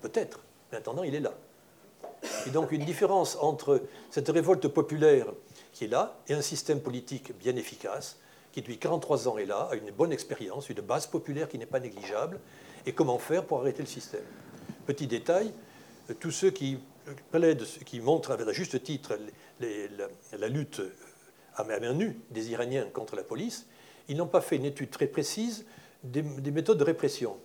Peut-être, 0.00 0.40
mais 0.70 0.78
en 0.78 0.80
attendant, 0.80 1.02
il 1.04 1.14
est 1.14 1.20
là. 1.20 1.34
Et 2.46 2.50
donc 2.50 2.72
une 2.72 2.84
différence 2.84 3.36
entre 3.40 3.82
cette 4.10 4.28
révolte 4.28 4.68
populaire 4.68 5.26
qui 5.72 5.84
est 5.84 5.88
là 5.88 6.18
et 6.28 6.34
un 6.34 6.42
système 6.42 6.80
politique 6.80 7.36
bien 7.38 7.56
efficace, 7.56 8.18
qui 8.52 8.60
depuis 8.60 8.78
43 8.78 9.28
ans 9.28 9.38
est 9.38 9.46
là, 9.46 9.68
a 9.70 9.74
une 9.74 9.90
bonne 9.90 10.12
expérience, 10.12 10.68
une 10.68 10.80
base 10.80 11.06
populaire 11.06 11.48
qui 11.48 11.58
n'est 11.58 11.66
pas 11.66 11.80
négligeable, 11.80 12.38
et 12.86 12.92
comment 12.92 13.18
faire 13.18 13.44
pour 13.44 13.60
arrêter 13.60 13.82
le 13.82 13.88
système. 13.88 14.24
Petit 14.86 15.06
détail, 15.06 15.52
tous 16.20 16.30
ceux 16.30 16.50
qui 16.50 16.78
plaident, 17.30 17.64
qui 17.86 18.00
montrent 18.00 18.32
à 18.32 18.52
juste 18.52 18.82
titre 18.82 19.18
la, 19.60 20.48
lutte 20.48 20.82
à 21.56 21.64
main 21.64 21.92
nue 21.92 22.18
des 22.30 22.50
Iraniens 22.50 22.86
contre 22.92 23.16
la 23.16 23.22
police, 23.22 23.66
ils 24.08 24.16
n'ont 24.16 24.26
pas 24.26 24.40
fait 24.40 24.56
une 24.56 24.64
étude 24.64 24.90
très 24.90 25.06
précise 25.06 25.64
des, 26.04 26.22
méthodes 26.50 26.78
de 26.78 26.84
répression. 26.84 27.36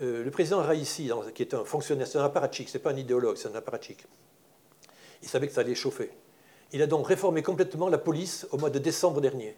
Euh, 0.00 0.24
le 0.24 0.30
président 0.30 0.62
Raisi, 0.62 1.10
qui 1.34 1.42
est 1.42 1.54
un 1.54 1.64
fonctionnaire, 1.64 2.06
c'est 2.06 2.18
un 2.18 2.24
apparatchik, 2.24 2.68
ce 2.68 2.78
n'est 2.78 2.82
pas 2.82 2.90
un 2.90 2.96
idéologue, 2.96 3.36
c'est 3.36 3.48
un 3.48 3.54
apparatchik, 3.54 4.06
il 5.22 5.28
savait 5.28 5.46
que 5.46 5.52
ça 5.52 5.60
allait 5.60 5.74
chauffer. 5.74 6.10
Il 6.72 6.82
a 6.82 6.86
donc 6.86 7.06
réformé 7.06 7.42
complètement 7.42 7.88
la 7.88 7.98
police 7.98 8.46
au 8.52 8.58
mois 8.58 8.70
de 8.70 8.78
décembre 8.78 9.20
dernier, 9.20 9.56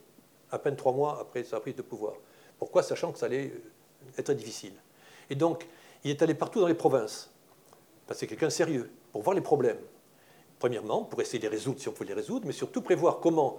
à 0.50 0.58
peine 0.58 0.76
trois 0.76 0.92
mois 0.92 1.18
après 1.20 1.44
sa 1.44 1.60
prise 1.60 1.76
de 1.76 1.82
pouvoir. 1.82 2.14
Pourquoi 2.58 2.82
Sachant 2.82 3.12
que 3.12 3.18
ça 3.18 3.26
allait 3.26 3.52
être 4.18 4.32
difficile. 4.32 4.74
Et 5.30 5.34
donc, 5.34 5.66
il 6.04 6.10
est 6.10 6.22
allé 6.22 6.34
partout 6.34 6.60
dans 6.60 6.66
les 6.66 6.74
provinces, 6.74 7.30
parce 8.06 8.18
que 8.18 8.20
c'est 8.20 8.26
quelqu'un 8.26 8.50
sérieux, 8.50 8.90
pour 9.12 9.22
voir 9.22 9.34
les 9.34 9.40
problèmes. 9.40 9.78
Premièrement, 10.58 11.04
pour 11.04 11.20
essayer 11.20 11.38
de 11.38 11.44
les 11.44 11.48
résoudre 11.48 11.80
si 11.80 11.88
on 11.88 11.92
peut 11.92 12.04
les 12.04 12.14
résoudre, 12.14 12.46
mais 12.46 12.52
surtout 12.52 12.82
prévoir 12.82 13.20
comment 13.20 13.58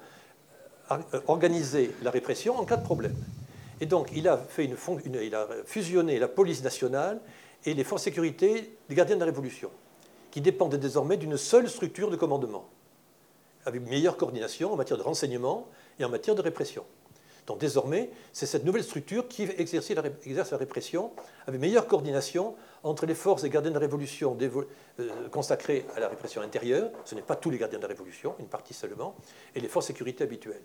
euh, 0.92 0.98
organiser 1.28 1.94
la 2.02 2.12
répression 2.12 2.58
en 2.58 2.66
cas 2.66 2.78
de 2.78 2.84
problème. 2.84 3.16
Et 3.84 3.86
donc, 3.86 4.12
il 4.16 4.30
a, 4.30 4.40
fusionné 5.66 6.18
la 6.18 6.30
police 6.30 6.64
nationale 6.64 7.20
et 7.66 7.74
les 7.74 7.84
forces 7.84 8.04
de 8.04 8.06
sécurité 8.06 8.78
des 8.88 8.96
gardiens 8.96 9.18
de 9.18 9.20
la 9.20 9.26
Révolution, 9.26 9.72
qui 10.32 10.40
dépendent 10.40 10.76
désormais 10.76 11.18
d'une 11.18 11.36
seule 11.36 11.70
structure 11.70 12.10
de 12.10 12.16
commandement 12.16 12.70
avec 13.66 13.82
une 13.82 13.90
meilleure 13.90 14.16
coordination 14.16 14.72
en 14.72 14.78
matière 14.78 14.98
de 14.98 15.04
renseignement 15.04 15.68
et 16.00 16.06
en 16.06 16.10
matière 16.10 16.34
de 16.34 16.42
répression. 16.42 16.86
Donc 17.46 17.58
désormais, 17.58 18.10
c'est 18.32 18.46
cette 18.46 18.64
nouvelle 18.64 18.86
structure 18.86 19.28
qui 19.28 19.44
exerce 19.58 19.90
la, 19.90 20.58
répression 20.58 21.12
avec 21.46 21.60
meilleure 21.60 21.86
coordination 21.86 22.56
entre 22.84 23.06
les 23.06 23.16
forces 23.16 23.42
des 23.42 23.50
gardiens 23.50 23.72
de 23.72 23.76
la 23.76 23.82
Révolution 23.82 24.38
euh, 24.42 25.28
consacrées 25.30 25.86
à 25.98 26.00
la 26.00 26.08
répression 26.08 26.42
intérieure, 26.42 26.90
ce 27.04 27.16
n'est 27.16 27.22
pas 27.22 27.36
tous 27.36 27.50
les 27.50 27.58
gardiens 27.58 27.80
de 27.80 27.84
la 27.84 27.90
Révolution, 27.90 28.34
une 28.40 28.48
partie 28.48 28.74
seulement, 28.74 29.14
et 29.56 29.60
les 29.60 29.68
forces 29.68 29.88
de 29.88 29.92
sécurité 29.92 30.24
habituelles. 30.24 30.64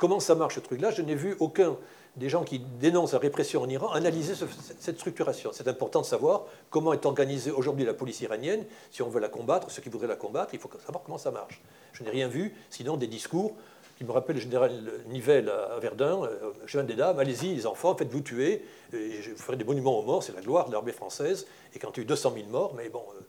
Comment 0.00 0.18
ça 0.18 0.34
marche 0.34 0.54
ce 0.54 0.60
truc-là 0.60 0.90
Je 0.90 1.02
n'ai 1.02 1.14
vu 1.14 1.36
aucun 1.40 1.76
des 2.16 2.30
gens 2.30 2.42
qui 2.42 2.58
dénoncent 2.58 3.12
la 3.12 3.18
répression 3.18 3.60
en 3.60 3.68
Iran 3.68 3.92
analyser 3.92 4.32
cette 4.78 4.96
structuration. 4.96 5.50
C'est 5.52 5.68
important 5.68 6.00
de 6.00 6.06
savoir 6.06 6.46
comment 6.70 6.94
est 6.94 7.04
organisée 7.04 7.50
aujourd'hui 7.50 7.84
la 7.84 7.92
police 7.92 8.22
iranienne. 8.22 8.64
Si 8.90 9.02
on 9.02 9.10
veut 9.10 9.20
la 9.20 9.28
combattre, 9.28 9.70
ceux 9.70 9.82
qui 9.82 9.90
voudraient 9.90 10.08
la 10.08 10.16
combattre, 10.16 10.54
il 10.54 10.58
faut 10.58 10.70
savoir 10.84 11.04
comment 11.04 11.18
ça 11.18 11.30
marche. 11.30 11.60
Je 11.92 12.02
n'ai 12.02 12.08
rien 12.08 12.28
vu, 12.28 12.54
sinon 12.70 12.96
des 12.96 13.08
discours 13.08 13.54
qui 13.98 14.04
me 14.04 14.12
rappellent 14.12 14.36
le 14.36 14.40
général 14.40 14.72
Nivelle 15.08 15.50
à 15.50 15.78
Verdun, 15.78 16.22
chemin 16.64 16.84
des 16.84 16.94
dames, 16.94 17.18
allez-y 17.18 17.54
les 17.54 17.66
enfants, 17.66 17.94
faites-vous 17.94 18.22
tuer, 18.22 18.64
et 18.94 19.20
je 19.20 19.34
ferai 19.34 19.58
des 19.58 19.64
monuments 19.64 19.98
aux 19.98 20.02
morts, 20.02 20.22
c'est 20.22 20.34
la 20.34 20.40
gloire 20.40 20.68
de 20.68 20.72
l'armée 20.72 20.92
française, 20.92 21.46
et 21.74 21.78
quand 21.78 21.90
il 21.90 21.96
y 21.98 22.00
a 22.00 22.02
eu 22.04 22.06
200 22.06 22.32
000 22.34 22.46
morts, 22.48 22.72
mais 22.74 22.88
bon, 22.88 23.04
euh, 23.14 23.20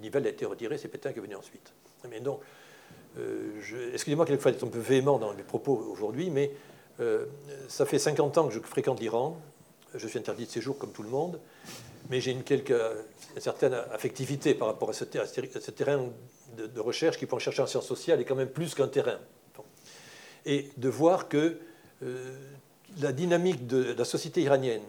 Nivelle 0.00 0.28
a 0.28 0.30
été 0.30 0.44
retiré, 0.44 0.78
c'est 0.78 0.86
Pétain 0.86 1.12
qui 1.12 1.18
est 1.18 1.22
venu 1.22 1.34
ensuite. 1.34 1.72
Mais 2.08 2.20
donc, 2.20 2.38
excusez-moi 3.92 4.26
quelquefois 4.26 4.52
d'être 4.52 4.64
un 4.64 4.68
peu 4.68 4.78
véhément 4.78 5.18
dans 5.18 5.32
mes 5.34 5.42
propos 5.42 5.76
aujourd'hui, 5.92 6.30
mais 6.30 6.50
ça 7.68 7.86
fait 7.86 7.98
50 7.98 8.38
ans 8.38 8.48
que 8.48 8.54
je 8.54 8.60
fréquente 8.60 9.00
l'Iran, 9.00 9.36
je 9.94 10.06
suis 10.06 10.18
interdit 10.18 10.46
de 10.46 10.50
séjour 10.50 10.76
comme 10.78 10.92
tout 10.92 11.02
le 11.02 11.08
monde, 11.08 11.38
mais 12.10 12.20
j'ai 12.20 12.32
une, 12.32 12.42
certaine 13.38 13.74
affectivité 13.92 14.54
par 14.54 14.68
rapport 14.68 14.90
à 14.90 14.92
ce, 14.92 15.04
ce 15.04 15.70
terrain 15.70 16.08
de, 16.56 16.80
recherche 16.80 17.18
qui, 17.18 17.26
pour 17.26 17.40
chercher 17.40 17.62
en 17.62 17.66
sciences 17.66 17.86
sociales, 17.86 18.20
est 18.20 18.24
quand 18.24 18.34
même 18.34 18.48
plus 18.48 18.74
qu'un 18.74 18.88
terrain. 18.88 19.18
Et 20.46 20.68
de 20.76 20.88
voir 20.88 21.28
que 21.28 21.58
euh, 22.02 22.36
la 23.00 23.12
dynamique 23.12 23.66
de, 23.66 23.94
la 23.96 24.04
société 24.04 24.42
iranienne, 24.42 24.82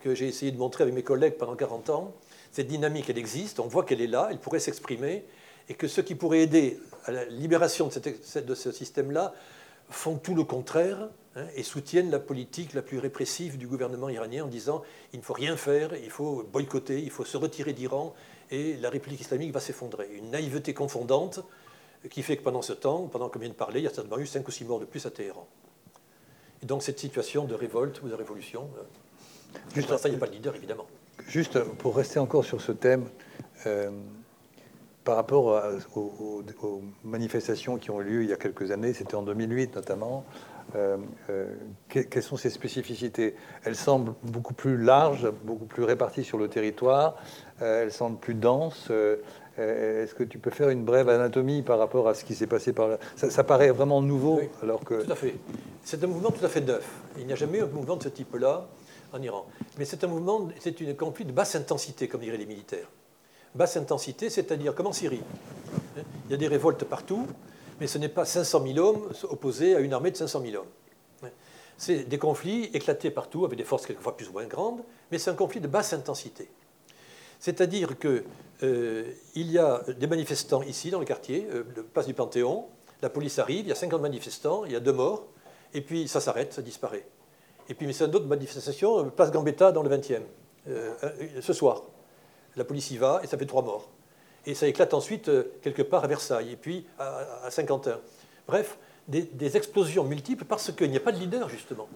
que 0.00 0.14
j'ai 0.14 0.26
essayé 0.26 0.50
de 0.50 0.58
montrer 0.58 0.82
avec 0.82 0.94
mes 0.94 1.02
collègues 1.02 1.34
pendant 1.34 1.54
40 1.54 1.90
ans, 1.90 2.14
cette 2.50 2.66
dynamique, 2.66 3.08
elle 3.08 3.18
existe, 3.18 3.60
on 3.60 3.68
voit 3.68 3.84
qu'elle 3.84 4.00
est 4.00 4.06
là, 4.06 4.28
elle 4.30 4.38
pourrait 4.38 4.58
s'exprimer, 4.58 5.24
et 5.68 5.74
que 5.74 5.86
ceux 5.86 6.02
qui 6.02 6.14
pourraient 6.14 6.42
aider 6.42 6.80
à 7.06 7.12
la 7.12 7.24
libération 7.24 7.88
de, 7.88 8.40
de 8.40 8.54
ce 8.54 8.72
système-là 8.72 9.32
font 9.88 10.16
tout 10.16 10.34
le 10.34 10.44
contraire 10.44 11.08
hein, 11.36 11.46
et 11.54 11.62
soutiennent 11.62 12.10
la 12.10 12.18
politique 12.18 12.74
la 12.74 12.82
plus 12.82 12.98
répressive 12.98 13.56
du 13.56 13.66
gouvernement 13.66 14.08
iranien 14.08 14.44
en 14.44 14.48
disant 14.48 14.82
il 15.12 15.20
ne 15.20 15.24
faut 15.24 15.32
rien 15.32 15.56
faire, 15.56 15.94
il 15.94 16.10
faut 16.10 16.44
boycotter, 16.52 17.00
il 17.00 17.10
faut 17.10 17.24
se 17.24 17.36
retirer 17.36 17.72
d'Iran, 17.72 18.14
et 18.50 18.76
la 18.76 18.90
République 18.90 19.20
islamique 19.20 19.52
va 19.52 19.60
s'effondrer. 19.60 20.08
Une 20.12 20.30
naïveté 20.30 20.74
confondante 20.74 21.40
qui 22.10 22.22
fait 22.22 22.36
que 22.36 22.42
pendant 22.42 22.62
ce 22.62 22.72
temps, 22.72 23.06
pendant 23.06 23.28
qu'on 23.28 23.38
vient 23.38 23.48
de 23.48 23.54
parler, 23.54 23.80
il 23.80 23.84
y 23.84 23.86
a 23.86 23.90
certainement 23.90 24.18
eu 24.18 24.26
5 24.26 24.46
ou 24.46 24.50
6 24.50 24.64
morts 24.64 24.80
de 24.80 24.84
plus 24.84 25.06
à 25.06 25.10
Téhéran. 25.10 25.46
Et 26.62 26.66
donc 26.66 26.82
cette 26.82 26.98
situation 26.98 27.44
de 27.44 27.54
révolte 27.54 28.02
ou 28.02 28.08
de 28.08 28.14
révolution, 28.14 28.68
euh, 28.78 29.60
juste 29.74 29.96
ça, 29.96 30.08
il 30.08 30.12
n'y 30.12 30.16
a 30.16 30.20
pas 30.20 30.26
de 30.26 30.32
leader, 30.32 30.54
évidemment. 30.54 30.86
Juste 31.26 31.58
pour 31.60 31.96
rester 31.96 32.18
encore 32.18 32.44
sur 32.44 32.60
ce 32.60 32.72
thème, 32.72 33.08
euh, 33.66 33.90
par 35.06 35.14
rapport 35.14 35.62
aux, 35.94 36.82
manifestations 37.04 37.78
qui 37.78 37.90
ont 37.90 38.00
eu 38.02 38.04
lieu 38.04 38.22
il 38.24 38.28
y 38.28 38.32
a 38.32 38.36
quelques 38.36 38.72
années, 38.72 38.92
c'était 38.92 39.14
en 39.14 39.22
2008 39.22 39.76
notamment, 39.76 40.24
euh, 40.74 40.96
quelles 41.88 42.22
sont 42.22 42.36
ces 42.36 42.50
spécificités? 42.50 43.36
Elles 43.64 43.76
semblent 43.76 44.14
beaucoup 44.24 44.52
plus 44.52 44.76
larges, 44.76 45.30
beaucoup 45.44 45.64
plus 45.64 45.84
réparties 45.84 46.24
sur 46.24 46.38
le 46.38 46.48
territoire. 46.48 47.16
Euh, 47.62 47.84
elles 47.84 47.92
semblent 47.92 48.18
plus 48.18 48.34
denses. 48.34 48.88
Euh, 48.90 49.18
euh, 49.60 50.02
est-ce 50.02 50.14
que 50.14 50.24
tu 50.24 50.38
peux 50.38 50.50
faire 50.50 50.70
une 50.70 50.84
brève 50.84 51.08
anatomie 51.08 51.62
par 51.62 51.78
rapport 51.78 52.08
à 52.08 52.14
ce 52.14 52.24
qui 52.24 52.34
s'est 52.34 52.48
passé 52.48 52.72
par 52.72 52.88
là? 52.88 52.98
Ça, 53.14 53.44
paraît 53.44 53.70
vraiment 53.70 54.02
nouveau, 54.02 54.40
alors 54.60 54.84
que... 54.84 55.04
Tout 55.04 55.12
à 55.12 55.14
fait. 55.14 55.36
C'est 55.84 56.02
un 56.02 56.08
mouvement 56.08 56.30
tout 56.30 56.44
à 56.44 56.48
fait 56.48 56.60
neuf. 56.60 56.86
Il 57.16 57.26
n'y 57.26 57.32
a 57.32 57.36
jamais 57.36 57.58
eu 57.58 57.62
un 57.62 57.68
mouvement 57.68 57.96
de 57.96 58.02
ce 58.02 58.08
type-là 58.08 58.66
en 59.12 59.22
Iran. 59.22 59.46
Mais 59.78 59.84
c'est 59.84 60.02
un 60.02 60.08
mouvement, 60.08 60.48
c'est 60.58 60.80
une 60.80 60.94
conflit 60.96 61.24
de 61.24 61.32
basse 61.32 61.54
intensité, 61.54 62.08
comme 62.08 62.20
diraient 62.20 62.36
les 62.36 62.44
militaires. 62.44 62.88
Basse 63.56 63.76
intensité, 63.76 64.30
c'est-à-dire 64.30 64.74
comme 64.74 64.86
en 64.86 64.92
Syrie. 64.92 65.22
Il 66.26 66.30
y 66.30 66.34
a 66.34 66.36
des 66.36 66.48
révoltes 66.48 66.84
partout, 66.84 67.26
mais 67.80 67.86
ce 67.86 67.98
n'est 67.98 68.08
pas 68.08 68.24
500 68.24 68.64
000 68.66 68.78
hommes 68.78 69.08
opposés 69.24 69.74
à 69.74 69.80
une 69.80 69.92
armée 69.92 70.10
de 70.10 70.16
500 70.16 70.42
000 70.42 70.56
hommes. 70.56 71.30
C'est 71.78 72.04
des 72.04 72.18
conflits 72.18 72.64
éclatés 72.72 73.10
partout, 73.10 73.44
avec 73.44 73.58
des 73.58 73.64
forces 73.64 73.86
quelquefois 73.86 74.16
plus 74.16 74.28
ou 74.28 74.32
moins 74.32 74.46
grandes, 74.46 74.80
mais 75.10 75.18
c'est 75.18 75.30
un 75.30 75.34
conflit 75.34 75.60
de 75.60 75.68
basse 75.68 75.92
intensité. 75.92 76.48
C'est-à-dire 77.38 77.98
qu'il 77.98 78.24
euh, 78.62 79.12
y 79.34 79.58
a 79.58 79.82
des 79.98 80.06
manifestants 80.06 80.62
ici, 80.62 80.90
dans 80.90 81.00
le 81.00 81.04
quartier, 81.04 81.46
euh, 81.52 81.64
place 81.92 82.06
du 82.06 82.14
Panthéon, 82.14 82.66
la 83.02 83.10
police 83.10 83.38
arrive, 83.38 83.66
il 83.66 83.68
y 83.68 83.72
a 83.72 83.74
50 83.74 84.00
manifestants, 84.00 84.64
il 84.64 84.72
y 84.72 84.76
a 84.76 84.80
deux 84.80 84.94
morts, 84.94 85.26
et 85.74 85.82
puis 85.82 86.08
ça 86.08 86.20
s'arrête, 86.20 86.54
ça 86.54 86.62
disparaît. 86.62 87.06
Et 87.68 87.74
puis, 87.74 87.86
mais 87.86 87.92
c'est 87.92 88.06
une 88.06 88.14
autre 88.14 88.26
manifestation, 88.26 89.00
euh, 89.00 89.04
place 89.10 89.30
Gambetta, 89.30 89.72
dans 89.72 89.82
le 89.82 89.90
20e, 89.90 90.22
ce 91.40 91.52
soir. 91.52 91.84
La 92.56 92.64
police 92.64 92.90
y 92.90 92.96
va, 92.96 93.20
et 93.22 93.26
ça 93.26 93.36
fait 93.36 93.46
trois 93.46 93.62
morts. 93.62 93.88
Et 94.46 94.54
ça 94.54 94.66
éclate 94.66 94.94
ensuite 94.94 95.30
quelque 95.62 95.82
part 95.82 96.04
à 96.04 96.06
Versailles, 96.06 96.52
et 96.52 96.56
puis 96.56 96.86
à, 96.98 97.50
Saint-Quentin. 97.50 97.98
Bref, 98.46 98.78
des, 99.08 99.56
explosions 99.56 100.04
multiples 100.04 100.44
parce 100.44 100.72
qu'il 100.72 100.90
n'y 100.90 100.96
a 100.96 101.00
pas 101.00 101.12
de 101.12 101.18
leader, 101.18 101.48
justement. 101.48 101.88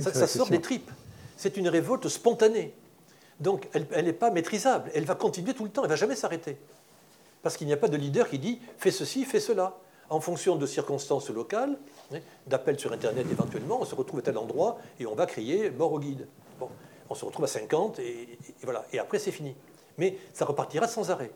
ça 0.00 0.26
sort 0.26 0.48
des 0.48 0.60
tripes. 0.60 0.90
C'est 1.36 1.56
une 1.56 1.68
révolte 1.68 2.08
spontanée. 2.08 2.74
Donc 3.40 3.68
elle 3.72 4.04
n'est 4.04 4.12
pas 4.12 4.30
maîtrisable. 4.30 4.90
Elle 4.94 5.04
va 5.04 5.14
continuer 5.14 5.54
tout 5.54 5.64
le 5.64 5.70
temps, 5.70 5.82
elle 5.82 5.88
ne 5.88 5.92
va 5.92 5.96
jamais 5.96 6.16
s'arrêter. 6.16 6.56
Parce 7.42 7.56
qu'il 7.56 7.66
n'y 7.66 7.72
a 7.72 7.76
pas 7.76 7.88
de 7.88 7.96
leader 7.96 8.28
qui 8.28 8.38
dit 8.38 8.60
fais 8.78 8.90
ceci, 8.90 9.24
fais 9.24 9.40
cela. 9.40 9.76
En 10.10 10.20
fonction 10.20 10.56
de 10.56 10.64
circonstances 10.64 11.28
locales, 11.28 11.78
hein, 12.12 12.18
d'appels 12.46 12.80
sur 12.80 12.92
Internet 12.92 13.26
éventuellement, 13.30 13.78
on 13.80 13.84
se 13.84 13.94
retrouve 13.94 14.20
à 14.20 14.22
tel 14.22 14.38
endroit 14.38 14.78
et 14.98 15.06
on 15.06 15.14
va 15.14 15.26
crier 15.26 15.70
mort 15.70 15.92
au 15.92 16.00
guide. 16.00 16.26
Bon, 16.58 16.70
on 17.10 17.14
se 17.14 17.26
retrouve 17.26 17.44
à 17.44 17.48
50 17.48 17.98
et, 17.98 18.38
voilà. 18.62 18.86
Et 18.92 18.98
après 18.98 19.18
c'est 19.18 19.30
fini. 19.30 19.54
Mais 19.98 20.16
ça 20.32 20.44
repartira 20.44 20.88
sans 20.88 21.10
arrêt. 21.10 21.30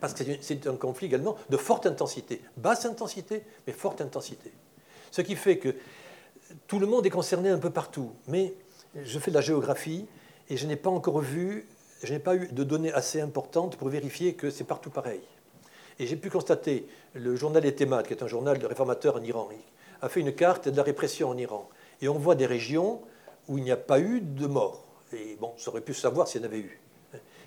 Parce 0.00 0.14
que 0.14 0.24
c'est 0.40 0.66
un 0.66 0.76
conflit 0.76 1.06
également 1.06 1.36
de 1.48 1.56
forte 1.56 1.86
intensité. 1.86 2.42
Basse 2.56 2.84
intensité, 2.84 3.42
mais 3.66 3.72
forte 3.72 4.00
intensité. 4.00 4.52
Ce 5.10 5.22
qui 5.22 5.36
fait 5.36 5.58
que 5.58 5.74
tout 6.66 6.78
le 6.78 6.86
monde 6.86 7.06
est 7.06 7.10
concerné 7.10 7.50
un 7.50 7.58
peu 7.58 7.70
partout. 7.70 8.12
Mais 8.28 8.54
je 8.94 9.18
fais 9.18 9.30
de 9.30 9.36
la 9.36 9.40
géographie, 9.40 10.06
et 10.48 10.56
je 10.56 10.66
n'ai 10.66 10.76
pas 10.76 10.90
encore 10.90 11.20
vu, 11.20 11.68
je 12.02 12.12
n'ai 12.12 12.18
pas 12.18 12.34
eu 12.34 12.48
de 12.48 12.64
données 12.64 12.92
assez 12.92 13.20
importantes 13.20 13.76
pour 13.76 13.88
vérifier 13.88 14.34
que 14.34 14.50
c'est 14.50 14.64
partout 14.64 14.90
pareil. 14.90 15.20
Et 15.98 16.06
j'ai 16.06 16.16
pu 16.16 16.30
constater, 16.30 16.88
le 17.14 17.36
journal 17.36 17.64
Etemat, 17.64 18.02
qui 18.02 18.14
est 18.14 18.22
un 18.22 18.26
journal 18.26 18.58
de 18.58 18.66
réformateur 18.66 19.16
en 19.16 19.22
Iran, 19.22 19.48
a 20.02 20.08
fait 20.08 20.20
une 20.20 20.34
carte 20.34 20.68
de 20.68 20.76
la 20.76 20.82
répression 20.82 21.28
en 21.28 21.36
Iran. 21.36 21.68
Et 22.00 22.08
on 22.08 22.18
voit 22.18 22.34
des 22.34 22.46
régions 22.46 23.02
où 23.48 23.58
il 23.58 23.64
n'y 23.64 23.70
a 23.70 23.76
pas 23.76 24.00
eu 24.00 24.20
de 24.20 24.46
mort. 24.46 24.84
Et 25.12 25.36
bon, 25.38 25.52
ça 25.58 25.70
aurait 25.70 25.82
pu 25.82 25.92
savoir 25.92 26.26
s'il 26.26 26.40
y 26.40 26.44
en 26.44 26.46
avait 26.46 26.60
eu. 26.60 26.80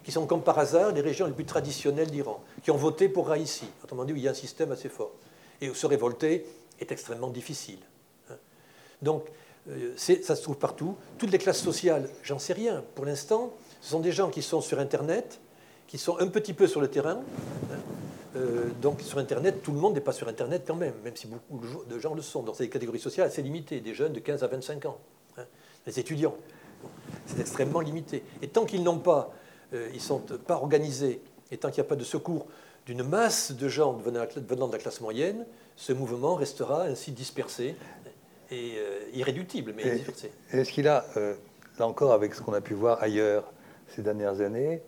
Qui 0.03 0.11
sont 0.11 0.25
comme 0.25 0.41
par 0.41 0.59
hasard 0.59 0.91
les 0.91 1.01
régions 1.01 1.25
les 1.25 1.33
plus 1.33 1.45
traditionnelles 1.45 2.11
d'Iran, 2.11 2.43
qui 2.61 2.71
ont 2.71 2.77
voté 2.77 3.09
pour 3.09 3.27
Raïsi, 3.27 3.65
autrement 3.83 4.05
dit, 4.05 4.13
où 4.13 4.15
il 4.15 4.23
y 4.23 4.27
a 4.27 4.31
un 4.31 4.35
système 4.35 4.71
assez 4.71 4.89
fort. 4.89 5.11
Et 5.61 5.73
se 5.73 5.85
révolter 5.85 6.45
est 6.79 6.91
extrêmement 6.91 7.29
difficile. 7.29 7.79
Hein. 8.29 8.35
Donc, 9.01 9.25
euh, 9.69 9.93
ça 9.95 10.35
se 10.35 10.41
trouve 10.41 10.57
partout. 10.57 10.95
Toutes 11.17 11.31
les 11.31 11.37
classes 11.37 11.61
sociales, 11.61 12.09
j'en 12.21 12.39
sais 12.39 12.53
rien. 12.53 12.83
Pour 12.95 13.05
l'instant, 13.05 13.53
ce 13.81 13.91
sont 13.91 14.01
des 14.01 14.11
gens 14.11 14.29
qui 14.29 14.41
sont 14.41 14.61
sur 14.61 14.79
Internet, 14.79 15.39
qui 15.87 15.97
sont 15.97 16.19
un 16.19 16.27
petit 16.27 16.53
peu 16.53 16.67
sur 16.67 16.81
le 16.81 16.89
terrain. 16.89 17.21
Hein. 17.71 17.75
Euh, 18.35 18.69
donc 18.81 19.01
sur 19.01 19.19
Internet, 19.19 19.61
tout 19.61 19.71
le 19.71 19.79
monde 19.79 19.93
n'est 19.93 20.01
pas 20.01 20.11
sur 20.11 20.27
Internet 20.27 20.63
quand 20.65 20.75
même, 20.75 20.95
même 21.03 21.15
si 21.15 21.27
beaucoup 21.27 21.61
de 21.87 21.99
gens 21.99 22.15
le 22.15 22.21
sont. 22.21 22.43
C'est 22.53 22.63
des 22.63 22.69
catégories 22.69 22.99
sociales 22.99 23.27
assez 23.27 23.41
limitées, 23.41 23.79
des 23.79 23.93
jeunes 23.93 24.13
de 24.13 24.19
15 24.19 24.43
à 24.43 24.47
25 24.47 24.85
ans, 24.85 24.97
hein. 25.37 25.45
les 25.85 25.99
étudiants. 25.99 26.35
C'est 27.27 27.39
extrêmement 27.39 27.79
limité. 27.79 28.23
Et 28.41 28.47
tant 28.47 28.65
qu'ils 28.65 28.83
n'ont 28.83 28.97
pas, 28.97 29.31
euh, 29.73 29.89
ils 29.93 30.01
sont 30.01 30.19
pas 30.19 30.55
organisés, 30.55 31.21
et 31.51 31.57
tant 31.57 31.69
qu'il 31.69 31.81
n'y 31.81 31.87
a 31.87 31.89
pas 31.89 31.95
de 31.95 32.03
secours 32.03 32.47
d'une 32.85 33.03
masse 33.03 33.51
de 33.51 33.67
gens 33.67 33.93
venant 33.93 34.67
de 34.67 34.73
la 34.73 34.77
classe 34.77 35.01
moyenne, 35.01 35.45
ce 35.75 35.93
mouvement 35.93 36.35
restera 36.35 36.83
ainsi 36.83 37.11
dispersé 37.11 37.75
et 38.51 38.73
euh, 38.77 38.99
irréductible, 39.13 39.73
mais 39.75 39.95
dispersé. 39.95 40.31
Est-ce 40.51 40.71
qu'il 40.71 40.87
a, 40.87 41.05
là 41.15 41.87
encore, 41.87 42.11
avec 42.11 42.35
ce 42.35 42.41
qu'on 42.41 42.53
a 42.53 42.61
pu 42.61 42.73
voir 42.73 43.01
ailleurs 43.01 43.51
ces 43.95 44.01
dernières 44.01 44.41
années, 44.41 44.81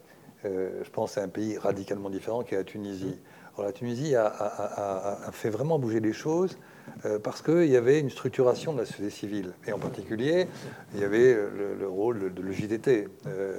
je 0.43 0.89
pense 0.91 1.17
à 1.17 1.23
un 1.23 1.27
pays 1.27 1.57
radicalement 1.57 2.09
différent 2.09 2.43
qui 2.43 2.53
est 2.53 2.57
la 2.57 2.63
Tunisie. 2.63 3.17
La 3.57 3.71
Tunisie 3.71 4.15
a, 4.15 5.29
fait 5.31 5.49
vraiment 5.49 5.79
bouger 5.79 5.99
les 5.99 6.13
choses 6.13 6.57
euh, 6.57 6.74
parce 7.23 7.41
qu'il 7.41 7.67
y 7.67 7.77
avait 7.77 7.99
une 7.99 8.09
structuration 8.09 8.73
de 8.73 8.79
la 8.79 8.85
société 8.85 9.09
civile. 9.09 9.53
Et 9.67 9.73
en 9.73 9.79
particulier, 9.79 10.47
il 10.93 11.01
y 11.01 11.03
avait 11.03 11.33
le, 11.33 11.87
rôle 11.87 12.33
de, 12.33 12.41
le 12.41 12.51
JDT. 12.51 13.07
Euh, 13.27 13.57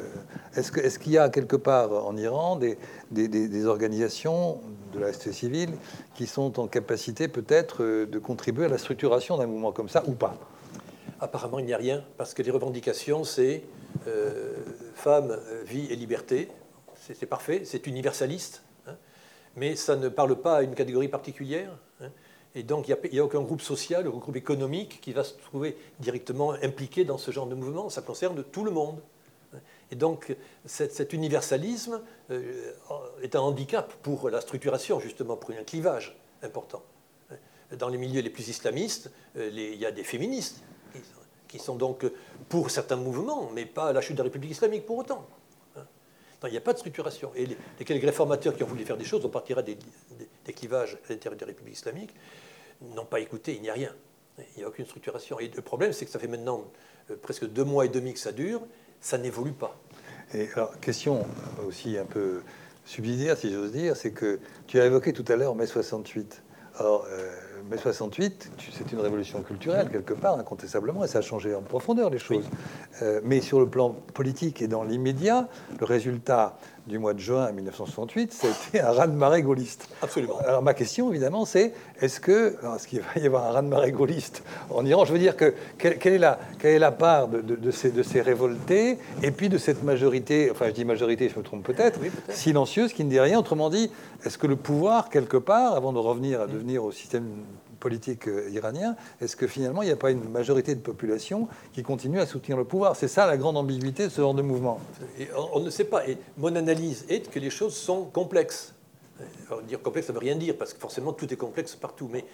est-ce 0.56 0.98
qu'il 0.98 1.12
y 1.12 1.18
a 1.18 1.28
quelque 1.28 1.56
part 1.56 1.92
en 1.92 2.16
Iran 2.16 2.56
des, 2.56 3.66
organisations 3.66 4.60
de 4.92 5.00
la 5.00 5.12
société 5.12 5.32
civile 5.32 5.70
qui 6.14 6.26
sont 6.26 6.58
en 6.58 6.66
capacité 6.66 7.28
peut-être 7.28 7.82
euh, 7.82 8.06
de 8.06 8.18
contribuer 8.18 8.66
à 8.66 8.68
la 8.68 8.78
structuration 8.78 9.36
d'un 9.36 9.46
mouvement 9.46 9.72
comme 9.72 9.88
ça 9.88 10.02
ou 10.06 10.12
pas? 10.12 10.36
Apparemment, 11.20 11.58
il 11.58 11.66
n'y 11.66 11.74
a 11.74 11.78
rien, 11.78 12.04
parce 12.18 12.34
que 12.34 12.42
les 12.42 12.50
revendications, 12.50 13.24
c'est 13.24 13.62
femmes, 14.94 15.36
vie 15.66 15.86
et 15.90 15.96
liberté. 15.96 16.48
C'est 16.94 17.26
parfait, 17.26 17.62
c'est 17.64 17.86
universaliste 17.86 18.62
mais 19.56 19.74
ça 19.74 19.96
ne 19.96 20.08
parle 20.08 20.36
pas 20.36 20.58
à 20.58 20.62
une 20.62 20.74
catégorie 20.74 21.08
particulière? 21.08 21.70
Et 22.56 22.62
donc, 22.62 22.88
il 22.88 22.96
n'y 23.12 23.18
a, 23.20 23.24
aucun 23.24 23.42
groupe 23.42 23.60
social 23.60 24.08
ou 24.08 24.18
groupe 24.18 24.34
économique 24.34 24.98
qui 25.02 25.12
va 25.12 25.24
se 25.24 25.34
trouver 25.34 25.76
directement 26.00 26.52
impliqué 26.52 27.04
dans 27.04 27.18
ce 27.18 27.30
genre 27.30 27.46
de 27.46 27.54
mouvement. 27.54 27.90
Ça 27.90 28.00
concerne 28.00 28.42
tout 28.42 28.64
le 28.64 28.70
monde. 28.70 28.98
Et 29.92 29.94
donc, 29.94 30.34
cet, 30.64 31.12
universalisme 31.12 32.00
euh, 32.30 32.72
est 33.22 33.36
un 33.36 33.40
handicap 33.40 33.92
pour 34.02 34.30
la 34.30 34.40
structuration, 34.40 34.98
justement, 35.00 35.36
pour 35.36 35.50
un 35.50 35.64
clivage 35.64 36.16
important. 36.42 36.82
Dans 37.78 37.88
les 37.88 37.98
milieux 37.98 38.22
les 38.22 38.30
plus 38.30 38.48
islamistes, 38.48 39.10
euh, 39.36 39.50
il 39.52 39.78
y 39.78 39.84
a 39.84 39.92
des 39.92 40.04
féministes 40.04 40.62
qui 41.48 41.58
sont 41.58 41.76
donc 41.76 42.06
pour 42.48 42.70
certains 42.70 42.96
mouvements, 42.96 43.50
mais 43.54 43.66
pas 43.66 43.92
la 43.92 44.00
chute 44.00 44.16
de 44.16 44.18
la 44.20 44.24
République 44.24 44.52
islamique 44.52 44.86
pour 44.86 44.96
autant 44.96 45.26
il 46.44 46.50
n'y 46.50 46.56
a 46.56 46.60
pas 46.60 46.72
de 46.72 46.78
structuration. 46.78 47.32
Et 47.34 47.46
les, 47.46 47.84
quelques 47.84 48.04
réformateurs 48.04 48.56
qui 48.56 48.62
ont 48.62 48.66
voulu 48.66 48.84
faire 48.84 48.96
des 48.96 49.04
choses, 49.04 49.24
on 49.24 49.28
partira 49.28 49.62
des, 49.62 49.76
clivages 50.54 50.98
à 51.08 51.12
l'intérieur 51.12 51.38
des 51.38 51.44
républiques 51.44 51.76
islamiques, 51.76 52.14
n'ont 52.80 53.04
pas 53.04 53.20
écouté, 53.20 53.54
il 53.54 53.62
n'y 53.62 53.70
a 53.70 53.74
rien. 53.74 53.94
Il 54.38 54.58
n'y 54.58 54.64
a 54.64 54.68
aucune 54.68 54.84
structuration. 54.84 55.40
Et 55.40 55.48
le 55.48 55.62
problème, 55.62 55.92
c'est 55.92 56.04
que 56.04 56.10
ça 56.10 56.18
fait 56.18 56.28
maintenant 56.28 56.64
euh, 57.10 57.16
presque 57.20 57.46
deux 57.46 57.64
mois 57.64 57.86
et 57.86 57.88
demi 57.88 58.12
que 58.12 58.18
ça 58.18 58.32
dure, 58.32 58.60
ça 59.00 59.18
n'évolue 59.18 59.52
pas. 59.52 59.78
Et 60.34 60.48
alors, 60.54 60.78
question 60.80 61.26
aussi 61.66 61.96
un 61.96 62.04
peu 62.04 62.42
subsidiaire, 62.84 63.36
si 63.36 63.50
j'ose 63.50 63.72
dire, 63.72 63.96
c'est 63.96 64.12
que 64.12 64.38
tu 64.66 64.80
as 64.80 64.86
évoqué 64.86 65.12
tout 65.12 65.24
à 65.28 65.36
l'heure 65.36 65.54
mai 65.54 65.66
68. 65.66 66.42
Alors, 66.78 67.06
euh, 67.08 67.34
mai 67.68 67.78
68, 67.78 68.50
c'est 68.72 68.92
une 68.92 69.00
révolution 69.00 69.42
culturelle, 69.42 69.88
quelque 69.90 70.14
part, 70.14 70.38
incontestablement, 70.38 71.04
et 71.04 71.08
ça 71.08 71.18
a 71.18 71.22
changé 71.22 71.54
en 71.54 71.62
profondeur 71.62 72.10
les 72.10 72.18
choses. 72.18 72.48
Euh, 73.02 73.20
mais 73.24 73.40
sur 73.40 73.60
le 73.60 73.68
plan 73.68 73.90
politique 74.14 74.62
et 74.62 74.68
dans 74.68 74.84
l'immédiat, 74.84 75.48
le 75.78 75.84
résultat 75.84 76.58
du 76.86 76.98
mois 76.98 77.14
de 77.14 77.18
juin 77.18 77.50
1968, 77.50 78.32
ça 78.32 78.46
a 78.46 78.50
été 78.50 78.80
un 78.80 78.92
raz-de-marée 78.92 79.42
gaulliste. 79.42 79.88
Absolument. 80.02 80.38
Alors 80.38 80.62
ma 80.62 80.74
question, 80.74 81.10
évidemment, 81.10 81.44
c'est 81.44 81.72
est-ce 82.00 82.20
que, 82.20 82.56
est-ce 82.76 82.86
qu'il 82.86 83.00
va 83.00 83.20
y 83.20 83.26
avoir 83.26 83.46
un 83.46 83.52
raz-de-marée 83.52 83.92
gaulliste 83.92 84.44
en 84.70 84.86
Iran? 84.86 85.04
Je 85.04 85.12
veux 85.12 85.18
dire 85.18 85.36
que 85.36 85.54
quelle, 85.78 86.14
est, 86.14 86.18
la, 86.18 86.38
quelle 86.58 86.74
est 86.74 86.78
la 86.78 86.92
part 86.92 87.28
de, 87.28 87.70
ces, 87.70 87.90
de 87.90 88.02
ces 88.02 88.20
révoltés 88.20 88.98
et 89.22 89.30
puis 89.30 89.48
de 89.48 89.58
cette 89.58 89.82
majorité, 89.82 90.50
enfin 90.50 90.66
je 90.68 90.72
dis 90.72 90.84
majorité, 90.84 91.28
je 91.28 91.38
me 91.38 91.44
trompe 91.44 91.64
peut-être, 91.64 91.98
silencieuse 92.28 92.92
qui 92.92 93.04
ne 93.04 93.10
dit 93.10 93.20
rien? 93.20 93.38
Autrement 93.38 93.68
dit, 93.70 93.90
est-ce 94.24 94.38
que 94.38 94.46
le 94.46 94.56
pouvoir, 94.56 95.08
quelque 95.08 95.36
part, 95.36 95.74
avant 95.74 95.92
de 95.92 95.98
revenir 95.98 96.40
à 96.40 96.46
devenir 96.46 96.84
au 96.84 96.92
système 96.92 97.26
politique 97.78 98.28
euh, 98.28 98.50
iranien, 98.50 98.96
est-ce 99.20 99.36
que 99.36 99.46
finalement 99.46 99.82
il 99.82 99.86
n'y 99.86 99.92
a 99.92 99.96
pas 99.96 100.10
une 100.10 100.28
majorité 100.28 100.74
de 100.74 100.80
population 100.80 101.48
qui 101.72 101.82
continue 101.82 102.20
à 102.20 102.26
soutenir 102.26 102.56
le 102.56 102.64
pouvoir? 102.64 102.96
C'est 102.96 103.08
ça 103.08 103.26
la 103.26 103.36
grande 103.36 103.56
ambiguïté 103.56 104.04
de 104.04 104.08
ce 104.08 104.20
genre 104.20 104.34
de 104.34 104.42
mouvement. 104.42 104.80
on, 105.52 105.60
ne 105.60 105.70
sait 105.70 105.84
pas. 105.84 106.08
Et 106.08 106.18
mon 106.36 106.54
analyse 106.56 107.04
est 107.08 107.30
que 107.30 107.38
les 107.38 107.50
choses 107.50 107.74
sont 107.74 108.04
complexes. 108.04 108.74
dire 109.68 109.80
complexe, 109.82 110.06
ça 110.08 110.12
ne 110.12 110.18
veut 110.18 110.24
rien 110.24 110.36
dire, 110.36 110.56
parce 110.56 110.72
que 110.72 110.80
forcément 110.80 111.12
tout 111.12 111.32
est 111.32 111.36
complexe 111.36 111.74
partout. 111.76 112.08
Mais 112.12 112.24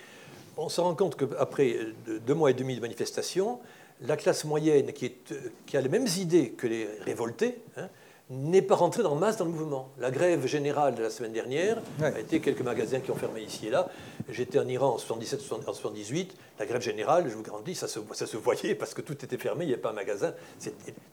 on 0.57 0.69
se 0.69 0.81
rend 0.81 0.95
compte 0.95 1.17
qu'après 1.17 1.77
deux 2.27 2.35
mois 2.35 2.51
et 2.51 2.55
demi 2.55 2.77
de 2.77 2.81
manifestations, 2.81 3.59
la 4.03 4.17
classe 4.17 4.45
moyenne 4.45 4.93
qui, 4.93 5.13
qui 5.67 5.77
a 5.77 5.81
les 5.81 5.89
mêmes 5.89 6.09
idées 6.19 6.51
que 6.51 6.67
les 6.67 6.89
révoltés, 7.05 7.59
hein, 7.77 7.89
n'est 8.33 8.63
pas 8.63 8.77
rentré 8.77 9.03
dans 9.03 9.15
masse 9.15 9.37
dans 9.37 9.45
le 9.45 9.51
mouvement. 9.51 9.91
La 9.99 10.11
grève 10.11 10.47
générale 10.47 10.95
de 10.95 11.03
la 11.03 11.11
semaine 11.11 11.33
dernière 11.33 11.83
a 12.01 12.19
été 12.19 12.41
quelques 12.41 12.63
magasins 12.63 13.01
qui 13.01 13.11
ont 13.11 13.17
fermé 13.17 13.43
ici 13.43 13.67
et 13.67 13.71
là. 13.71 13.89
J'étais 14.31 14.59
en 14.59 14.67
Iran 14.67 14.95
en 14.95 14.99
77, 14.99 15.41
en 15.67 15.73
78. 15.73 16.35
La 16.59 16.67
grève 16.67 16.81
générale, 16.81 17.29
je 17.29 17.35
vous 17.35 17.43
garantis, 17.43 17.75
ça 17.75 17.89
se, 17.89 18.01
ça 18.13 18.27
se 18.27 18.37
voyait 18.39 18.75
parce 18.75 18.95
que 18.95 19.03
tout 19.03 19.13
était 19.13 19.37
fermé, 19.37 19.65
il 19.65 19.69
n'y 19.69 19.75
avait 19.75 19.83
pas 19.83 19.91
un 19.91 19.95
magasin, 19.95 20.35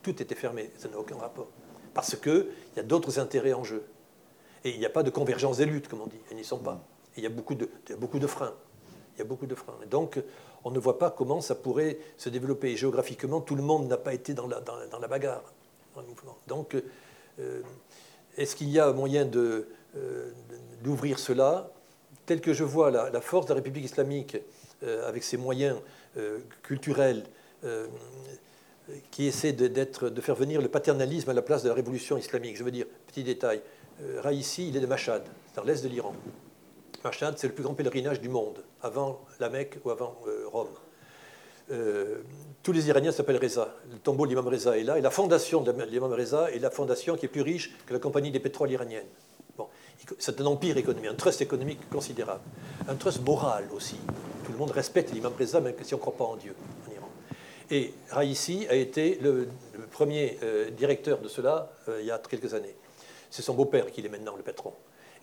tout 0.02 0.22
était 0.22 0.34
fermé. 0.34 0.70
Ça 0.78 0.88
n'a 0.88 0.98
aucun 0.98 1.16
rapport. 1.16 1.48
Parce 1.92 2.16
qu'il 2.16 2.46
y 2.76 2.80
a 2.80 2.82
d'autres 2.82 3.18
intérêts 3.18 3.52
en 3.52 3.64
jeu. 3.64 3.84
Et 4.64 4.70
il 4.70 4.78
n'y 4.78 4.86
a 4.86 4.90
pas 4.90 5.02
de 5.02 5.10
convergence 5.10 5.58
des 5.58 5.66
luttes, 5.66 5.88
comme 5.88 6.00
on 6.00 6.06
dit. 6.06 6.20
Elles 6.30 6.36
n'y 6.36 6.44
sont 6.44 6.58
pas. 6.58 6.80
il 7.16 7.22
y 7.22 7.26
a 7.26 7.30
beaucoup 7.30 7.54
de, 7.54 7.68
beaucoup 7.98 8.18
de 8.18 8.26
freins. 8.26 8.54
Il 9.16 9.18
y 9.18 9.22
a 9.22 9.24
beaucoup 9.24 9.46
de 9.46 9.54
freins. 9.54 9.76
Et 9.82 9.86
donc, 9.86 10.18
on 10.64 10.70
ne 10.70 10.78
voit 10.78 10.98
pas 10.98 11.10
comment 11.10 11.40
ça 11.40 11.54
pourrait 11.54 11.98
se 12.16 12.28
développer. 12.28 12.76
géographiquement, 12.76 13.40
tout 13.40 13.56
le 13.56 13.62
monde 13.62 13.88
n'a 13.88 13.96
pas 13.96 14.14
été 14.14 14.34
dans 14.34 14.46
la, 14.46 14.60
dans, 14.60 14.98
la 14.98 15.08
bagarre. 15.08 15.42
Donc, 16.46 16.74
euh, 16.74 16.82
est-ce 18.36 18.56
qu'il 18.56 18.70
y 18.70 18.78
a 18.78 18.92
moyen 18.92 19.28
euh, 19.34 20.32
d'ouvrir 20.82 21.18
cela 21.18 21.70
Tel 22.26 22.40
que 22.40 22.52
je 22.52 22.64
vois 22.64 22.90
la, 22.90 23.20
force 23.20 23.46
de 23.46 23.50
la 23.50 23.56
République 23.56 23.84
islamique 23.84 24.36
euh, 24.82 25.08
avec 25.08 25.22
ses 25.24 25.36
moyens 25.36 25.76
culturels 26.62 27.24
qui 29.12 29.26
essaie 29.26 29.52
de, 29.52 29.68
de, 29.68 30.20
faire 30.20 30.34
venir 30.34 30.60
le 30.60 30.68
paternalisme 30.68 31.30
à 31.30 31.32
la 31.32 31.42
place 31.42 31.62
de 31.62 31.68
la 31.68 31.74
révolution 31.74 32.16
islamique. 32.18 32.56
Je 32.56 32.64
veux 32.64 32.72
dire, 32.72 32.86
petit 33.06 33.22
détail, 33.22 33.62
Raïssi, 34.18 34.68
il 34.68 34.76
est 34.76 34.80
de 34.80 34.86
Mashhad, 34.86 35.22
dans 35.54 35.62
l'est 35.62 35.84
de 35.84 35.88
l'Iran. 35.88 36.14
Mashhad, 37.04 37.38
c'est 37.38 37.46
le 37.46 37.52
plus 37.52 37.62
grand 37.62 37.74
pèlerinage 37.74 38.20
du 38.20 38.28
monde, 38.28 38.64
avant 38.82 39.24
la 39.38 39.50
Mecque 39.50 39.78
ou 39.84 39.90
avant 39.90 40.16
Rome. 40.46 40.74
Tous 42.62 42.72
les 42.72 42.88
Iraniens 42.88 43.12
s'appellent 43.12 43.38
Reza. 43.38 43.74
Le 43.90 43.98
tombeau 43.98 44.26
de 44.26 44.30
l'imam 44.30 44.46
Reza 44.46 44.76
est 44.76 44.82
là. 44.82 44.98
Et 44.98 45.00
la 45.00 45.10
fondation 45.10 45.62
de 45.62 45.72
l'imam 45.84 46.12
Reza 46.12 46.50
est 46.50 46.58
la 46.58 46.70
fondation 46.70 47.16
qui 47.16 47.24
est 47.24 47.28
plus 47.28 47.40
riche 47.40 47.74
que 47.86 47.94
la 47.94 47.98
compagnie 47.98 48.30
des 48.30 48.40
pétroles 48.40 48.70
iraniennes. 48.70 49.06
Bon, 49.56 49.66
c'est 50.18 50.40
un 50.40 50.46
empire 50.46 50.76
économique, 50.76 51.10
un 51.10 51.14
trust 51.14 51.40
économique 51.40 51.88
considérable. 51.88 52.42
Un 52.86 52.96
trust 52.96 53.24
moral 53.24 53.64
aussi. 53.74 53.96
Tout 54.44 54.52
le 54.52 54.58
monde 54.58 54.72
respecte 54.72 55.12
l'imam 55.12 55.32
Reza, 55.38 55.60
même 55.60 55.74
si 55.82 55.94
on 55.94 55.96
ne 55.96 56.02
croit 56.02 56.16
pas 56.16 56.24
en 56.24 56.36
Dieu 56.36 56.54
en 56.86 56.92
Iran. 56.92 57.08
Et 57.70 57.94
Raisi 58.10 58.66
a 58.68 58.74
été 58.74 59.18
le, 59.22 59.48
premier 59.90 60.38
euh, 60.42 60.70
directeur 60.70 61.18
de 61.18 61.28
cela 61.28 61.72
euh, 61.88 62.00
il 62.00 62.06
y 62.06 62.10
a 62.10 62.18
quelques 62.18 62.52
années. 62.52 62.74
C'est 63.30 63.42
son 63.42 63.54
beau-père 63.54 63.90
qui 63.90 64.04
est 64.04 64.08
maintenant 64.08 64.36
le 64.36 64.42
patron. 64.42 64.74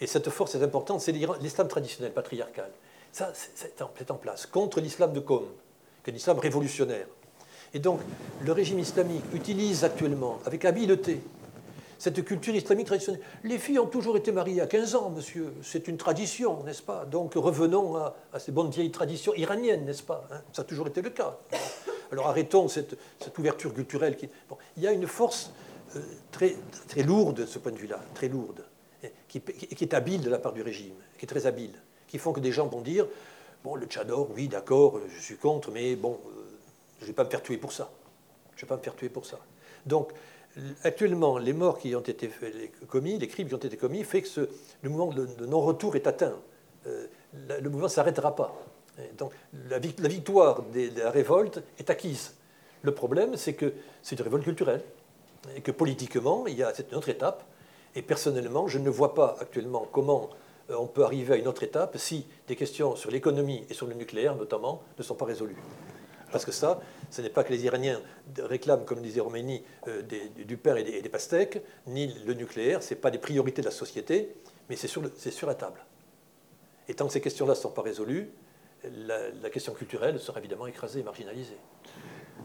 Et 0.02 0.08
cette 0.08 0.30
force 0.30 0.56
est 0.56 0.64
importante, 0.64 1.02
c'est 1.02 1.12
l'islam 1.12 1.68
traditionnel, 1.68 2.14
patriarcal. 2.14 2.70
Ça, 3.12 3.32
c'est 3.34 3.82
en, 3.82 4.16
place. 4.16 4.46
Contre 4.46 4.80
l'islam 4.80 5.12
de 5.14 5.20
Qom, 5.20 5.46
l'islam 6.08 6.40
révolutionnaire. 6.40 7.08
Et 7.74 7.80
donc, 7.80 8.00
le 8.46 8.52
régime 8.52 8.80
islamique 8.80 9.24
utilise 9.34 9.84
actuellement, 9.84 10.40
avec 10.46 10.66
habileté, 10.66 11.22
cette 12.00 12.24
culture 12.24 12.56
islamique 12.56 12.88
traditionnelle. 12.88 13.22
Les 13.44 13.58
filles 13.58 13.80
ont 13.80 13.88
toujours 13.88 14.18
été 14.18 14.32
mariées 14.32 14.62
à 14.62 14.68
15 14.68 14.96
ans, 14.96 15.10
monsieur. 15.10 15.54
C'est 15.64 15.88
une 15.88 15.98
tradition, 15.98 16.64
n'est-ce 16.64 16.84
pas? 16.84 17.06
Donc 17.06 17.34
revenons 17.36 17.96
à, 17.96 18.16
ces 18.40 18.52
bonnes 18.52 18.70
vieilles 18.70 18.92
traditions 18.92 19.34
iraniennes, 19.36 19.86
n'est-ce 19.86 20.04
pas 20.04 20.28
hein? 20.32 20.42
Ça 20.54 20.62
a 20.62 20.66
toujours 20.66 20.88
été 20.88 21.02
le 21.02 21.10
cas. 21.10 21.38
Alors 22.12 22.28
arrêtons 22.28 22.68
cette, 22.68 22.96
ouverture 23.38 23.74
culturelle. 23.74 24.18
Il 24.78 24.84
y 24.84 24.88
a 24.88 24.92
une 24.92 25.08
force 25.08 25.52
euh, 25.96 26.02
très, 26.32 26.56
lourde 27.04 27.38
de 27.38 27.46
ce 27.46 27.60
point 27.60 27.72
de 27.72 27.78
vue-là, 27.78 28.00
très 28.14 28.30
lourde, 28.30 28.64
qui, 29.28 29.42
qui, 29.42 29.84
est 29.84 29.94
habile 29.94 30.22
de 30.22 30.30
la 30.30 30.40
part 30.40 30.54
du 30.54 30.62
régime, 30.62 30.96
qui 31.18 31.26
est 31.26 31.30
très 31.30 31.48
habile, 31.48 31.74
qui 32.08 32.18
font 32.18 32.32
que 32.32 32.40
des 32.40 32.52
gens 32.52 32.68
vont 32.68 32.82
dire 32.82 33.08
Bon, 33.64 33.76
le 33.76 33.88
Tchador, 33.88 34.30
oui, 34.36 34.48
d'accord, 34.48 35.00
je 35.10 35.20
suis 35.20 35.36
contre, 35.36 35.72
mais 35.72 35.96
bon, 35.96 36.20
euh, 36.28 36.47
je 37.00 37.04
ne 37.04 37.08
vais 37.08 37.14
pas 37.14 37.24
me 37.24 37.30
faire 37.30 37.44
tuer 37.44 37.58
pour 37.58 37.72
ça. 37.72 37.90
Je 38.56 38.62
ne 38.62 38.62
vais 38.62 38.68
pas 38.68 38.78
me 38.78 38.82
faire 38.82 38.96
tuer 38.96 39.10
pour 39.10 39.26
ça. 39.26 39.40
Donc, 39.86 40.12
actuellement, 40.84 41.38
les 41.38 41.54
morts 41.54 41.80
qui 41.80 41.96
ont 41.96 42.02
été 42.02 42.30
commis, 42.88 43.18
les 43.18 43.28
crimes 43.28 43.48
qui 43.48 43.54
ont 43.54 43.58
été 43.58 43.78
commis, 43.78 44.04
fait 44.04 44.22
que 44.22 44.50
le 44.82 44.90
mouvement 44.90 45.14
de, 45.14 45.46
non-retour 45.46 45.96
est 45.96 46.08
atteint. 46.08 46.36
Euh, 46.88 47.08
le 47.34 47.70
mouvement 47.70 47.88
ne 47.88 47.92
s'arrêtera 47.92 48.36
pas. 48.36 48.56
donc 49.18 49.34
la, 49.70 49.80
victoire 49.80 50.64
de 50.64 50.90
la 51.00 51.12
révolte 51.12 51.62
est 51.78 51.90
acquise. 51.90 52.34
Le 52.82 52.94
problème, 52.94 53.36
c'est 53.36 53.54
que 53.54 53.74
c'est 54.02 54.18
une 54.18 54.24
révolte 54.24 54.44
culturelle 54.44 54.84
et 55.56 55.62
que 55.62 55.72
politiquement, 55.72 56.48
il 56.48 56.56
y 56.56 56.64
a 56.64 56.74
cette 56.74 56.94
autre 56.94 57.10
étape. 57.10 57.44
Et 57.96 58.02
personnellement, 58.02 58.68
je 58.68 58.80
ne 58.80 58.90
vois 58.90 59.14
pas 59.14 59.38
actuellement 59.40 59.88
comment 59.92 60.30
euh, 60.70 60.76
on 60.78 60.88
peut 60.88 61.04
arriver 61.04 61.34
à 61.34 61.38
une 61.38 61.48
autre 61.48 61.64
étape 61.64 61.98
si 61.98 62.26
des 62.48 62.56
questions 62.56 62.96
sur 62.96 63.12
l'économie 63.12 63.66
et 63.70 63.74
sur 63.74 63.88
le 63.88 63.94
nucléaire, 63.94 64.36
notamment, 64.36 64.84
ne 64.98 65.04
sont 65.04 65.16
pas 65.16 65.26
résolues. 65.26 65.58
Parce 66.32 66.46
que 66.46 66.52
ça, 66.52 66.80
ce 67.10 67.22
n'est 67.22 67.30
pas 67.30 67.44
que 67.44 67.52
les 67.52 67.66
Iraniens 67.66 68.02
réclament, 68.38 68.86
comme 68.86 69.02
disait 69.02 69.22
Roménie, 69.22 69.64
euh, 69.88 70.02
du 70.02 70.58
pain 70.58 70.76
et 70.76 71.02
des, 71.02 71.10
pastèques, 71.10 71.62
ni 71.88 72.14
le 72.26 72.34
nucléaire, 72.34 72.84
ce 72.84 72.94
n'est 72.94 73.00
pas 73.00 73.12
des 73.12 73.18
priorités 73.18 73.62
de 73.62 73.68
la 73.68 73.72
société, 73.72 74.36
mais 74.70 74.76
c'est 74.76 74.88
sur, 74.88 75.02
la 75.48 75.56
table. 75.56 75.80
Et 76.90 76.94
tant 76.94 77.08
que 77.08 77.14
ces 77.14 77.22
questions-là 77.22 77.54
ne 77.54 77.58
sont 77.58 77.72
pas 77.72 77.82
résolues, 77.82 78.30
la, 78.84 79.50
question 79.50 79.74
culturelle 79.74 80.20
sera 80.20 80.40
évidemment 80.40 80.68
écrasée 80.68 81.00
et 81.00 81.04
marginalisée. 81.04 81.58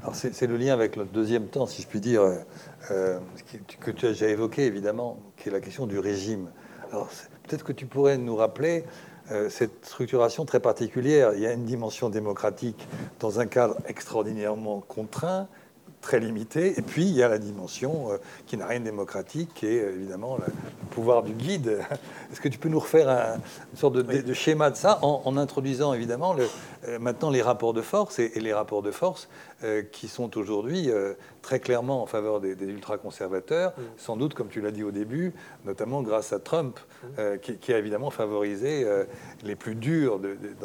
Alors 0.01 0.15
c'est 0.15 0.47
le 0.47 0.57
lien 0.57 0.73
avec 0.73 0.97
le 0.97 1.05
deuxième 1.05 1.49
temps, 1.49 1.67
si 1.67 1.83
je 1.83 1.87
puis 1.87 2.01
dire, 2.01 2.23
euh, 2.91 3.19
que 3.81 3.91
tu 3.91 4.07
as 4.07 4.11
déjà 4.11 4.29
évoqué 4.29 4.65
évidemment, 4.65 5.19
qui 5.37 5.49
est 5.49 5.53
la 5.53 5.61
question 5.61 5.87
du 5.87 5.99
régime. 5.99 6.51
Alors 6.91 7.09
peut-être 7.43 7.65
que 7.65 7.73
tu 7.73 7.87
pourrais 7.87 8.17
nous 8.17 8.37
rappeler 8.37 8.85
cette 9.49 9.87
structuration 9.87 10.45
très 10.45 10.61
particulière. 10.61 11.33
Il 11.35 11.41
y 11.41 11.47
a 11.47 11.53
une 11.53 11.65
dimension 11.65 12.09
démocratique 12.09 12.87
dans 13.21 13.41
un 13.41 13.47
cadre 13.47 13.77
extraordinairement 13.87 14.83
contraint, 14.87 15.49
très 16.03 16.21
limité, 16.21 16.79
et 16.79 16.83
puis 16.83 17.05
il 17.05 17.15
y 17.15 17.23
a 17.23 17.29
la 17.29 17.39
dimension 17.39 18.11
euh, 18.11 18.19
qui 18.47 18.59
n'a 18.59 18.67
rien 18.67 18.81
de 18.81 18.85
démocratique, 18.85 19.55
qui 19.55 19.67
est 19.67 19.95
évidemment 19.95 20.37
le 20.37 20.53
pouvoir 20.91 21.23
du 21.23 21.33
guide. 21.33 21.79
Est-ce 22.33 22.41
que 22.41 22.49
tu 22.49 22.59
peux 22.59 22.69
nous 22.69 22.81
refaire 22.81 23.09
une 23.09 23.79
sorte 23.79 23.95
de, 23.95 24.35
schéma 24.35 24.71
de 24.71 24.77
ça 24.77 24.99
en, 25.03 25.37
introduisant 25.37 25.95
évidemment 25.95 26.35
le, 26.35 26.49
euh, 26.89 26.99
maintenant 26.99 27.31
les 27.31 27.41
rapports 27.41 27.73
de 27.73 27.81
force 27.81 28.19
et, 28.19 28.33
les 28.41 28.53
rapports 28.53 28.83
de 28.83 28.91
force 28.91 29.29
qui 29.93 30.09
sont 30.09 30.37
aujourd'hui 30.37 30.91
très 31.43 31.61
clairement 31.61 32.03
en 32.03 32.07
faveur 32.07 32.41
des, 32.41 32.55
ultra-conservateurs, 32.65 33.73
mm. 33.77 33.83
sans 33.99 34.17
doute, 34.17 34.35
comme 34.35 34.49
tu 34.49 34.61
l'as 34.61 34.71
dit 34.71 34.85
au 34.85 34.91
début, 34.91 35.33
notamment 35.65 36.03
grâce 36.03 36.33
à 36.33 36.39
Trump, 36.39 36.79
mm. 36.79 37.07
euh, 37.19 37.37
qui, 37.37 37.73
a 37.73 37.79
évidemment 37.79 38.11
favorisé 38.11 38.85
euh, 38.85 39.05
les 39.43 39.57
plus 39.57 39.75
durs 39.75 40.21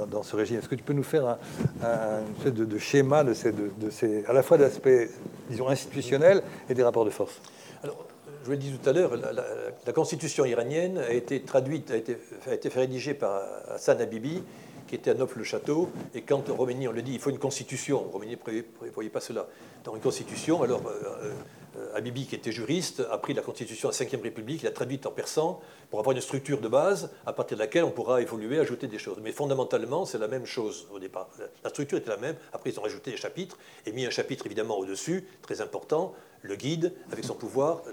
dans, 0.09 0.23
ce 0.23 0.35
régime. 0.35 0.59
Est-ce 0.59 0.69
que 0.69 0.75
tu 0.75 0.83
peux 0.83 0.93
nous 0.93 1.03
faire 1.03 1.27
un, 1.27 1.37
un, 1.83 2.49
de, 2.49 2.77
schéma 2.77 3.23
de 3.23 3.33
ces, 3.33 4.25
à 4.25 4.33
la 4.33 4.43
fois 4.43 4.57
d'aspect, 4.57 5.09
disons, 5.49 5.67
institutionnel 5.67 6.43
et 6.69 6.73
des 6.73 6.83
rapports 6.83 7.05
de 7.05 7.09
force? 7.09 7.41
Alors, 7.83 8.05
je 8.45 8.51
l'ai 8.51 8.57
dit 8.57 8.71
tout 8.71 8.89
à 8.89 8.93
l'heure, 8.93 9.15
la, 9.17 9.93
constitution 9.93 10.45
iranienne 10.45 10.99
a 10.99 11.11
été 11.11 11.41
traduite, 11.41 11.91
a 11.91 11.97
été, 11.97 12.17
a 12.47 12.53
été 12.53 12.69
rédigée 12.69 13.13
par 13.13 13.41
Hassan 13.69 13.99
Habibi, 13.99 14.43
qui 14.87 14.95
était 14.95 15.11
à 15.11 15.13
Neuf-le-Château. 15.13 15.89
Et 16.15 16.21
quand 16.21 16.47
Roménie, 16.49 16.87
on 16.87 16.91
le 16.91 17.01
dit, 17.01 17.13
il 17.13 17.19
faut 17.19 17.29
une 17.29 17.39
constitution, 17.39 17.99
Roménie 18.11 18.37
ne 18.37 18.61
prévoyait 18.61 19.09
pas 19.09 19.19
cela. 19.19 19.47
Dans 19.83 19.93
une 19.95 20.01
constitution, 20.01 20.63
alors 20.63 20.81
euh, 20.87 21.33
euh, 21.77 21.95
Habibi, 21.95 22.25
qui 22.25 22.35
était 22.35 22.51
juriste, 22.51 23.03
a 23.11 23.17
pris 23.17 23.33
la 23.33 23.41
constitution 23.41 23.89
de 23.89 23.93
la 23.99 24.17
Ve 24.17 24.23
République, 24.23 24.63
l'a 24.63 24.71
traduite 24.71 25.05
en 25.05 25.11
persan 25.11 25.59
pour 25.89 25.99
avoir 25.99 26.15
une 26.15 26.21
structure 26.21 26.59
de 26.59 26.67
base 26.67 27.11
à 27.25 27.33
partir 27.33 27.57
de 27.57 27.61
laquelle 27.61 27.83
on 27.83 27.91
pourra 27.91 28.21
évoluer, 28.21 28.59
ajouter 28.59 28.87
des 28.87 28.97
choses. 28.97 29.17
Mais 29.21 29.31
fondamentalement, 29.31 30.05
c'est 30.05 30.17
la 30.17 30.27
même 30.27 30.45
chose 30.45 30.87
au 30.91 30.99
départ. 30.99 31.29
La 31.63 31.69
structure 31.69 31.97
était 31.97 32.09
la 32.09 32.17
même. 32.17 32.35
Après, 32.53 32.71
ils 32.71 32.79
ont 32.79 32.83
rajouté 32.83 33.11
des 33.11 33.17
chapitres 33.17 33.57
et 33.85 33.91
mis 33.91 34.05
un 34.05 34.09
chapitre 34.09 34.45
évidemment 34.45 34.77
au-dessus, 34.77 35.25
très 35.41 35.61
important, 35.61 36.13
le 36.41 36.55
guide, 36.55 36.93
avec 37.11 37.25
son 37.25 37.35
pouvoir 37.35 37.83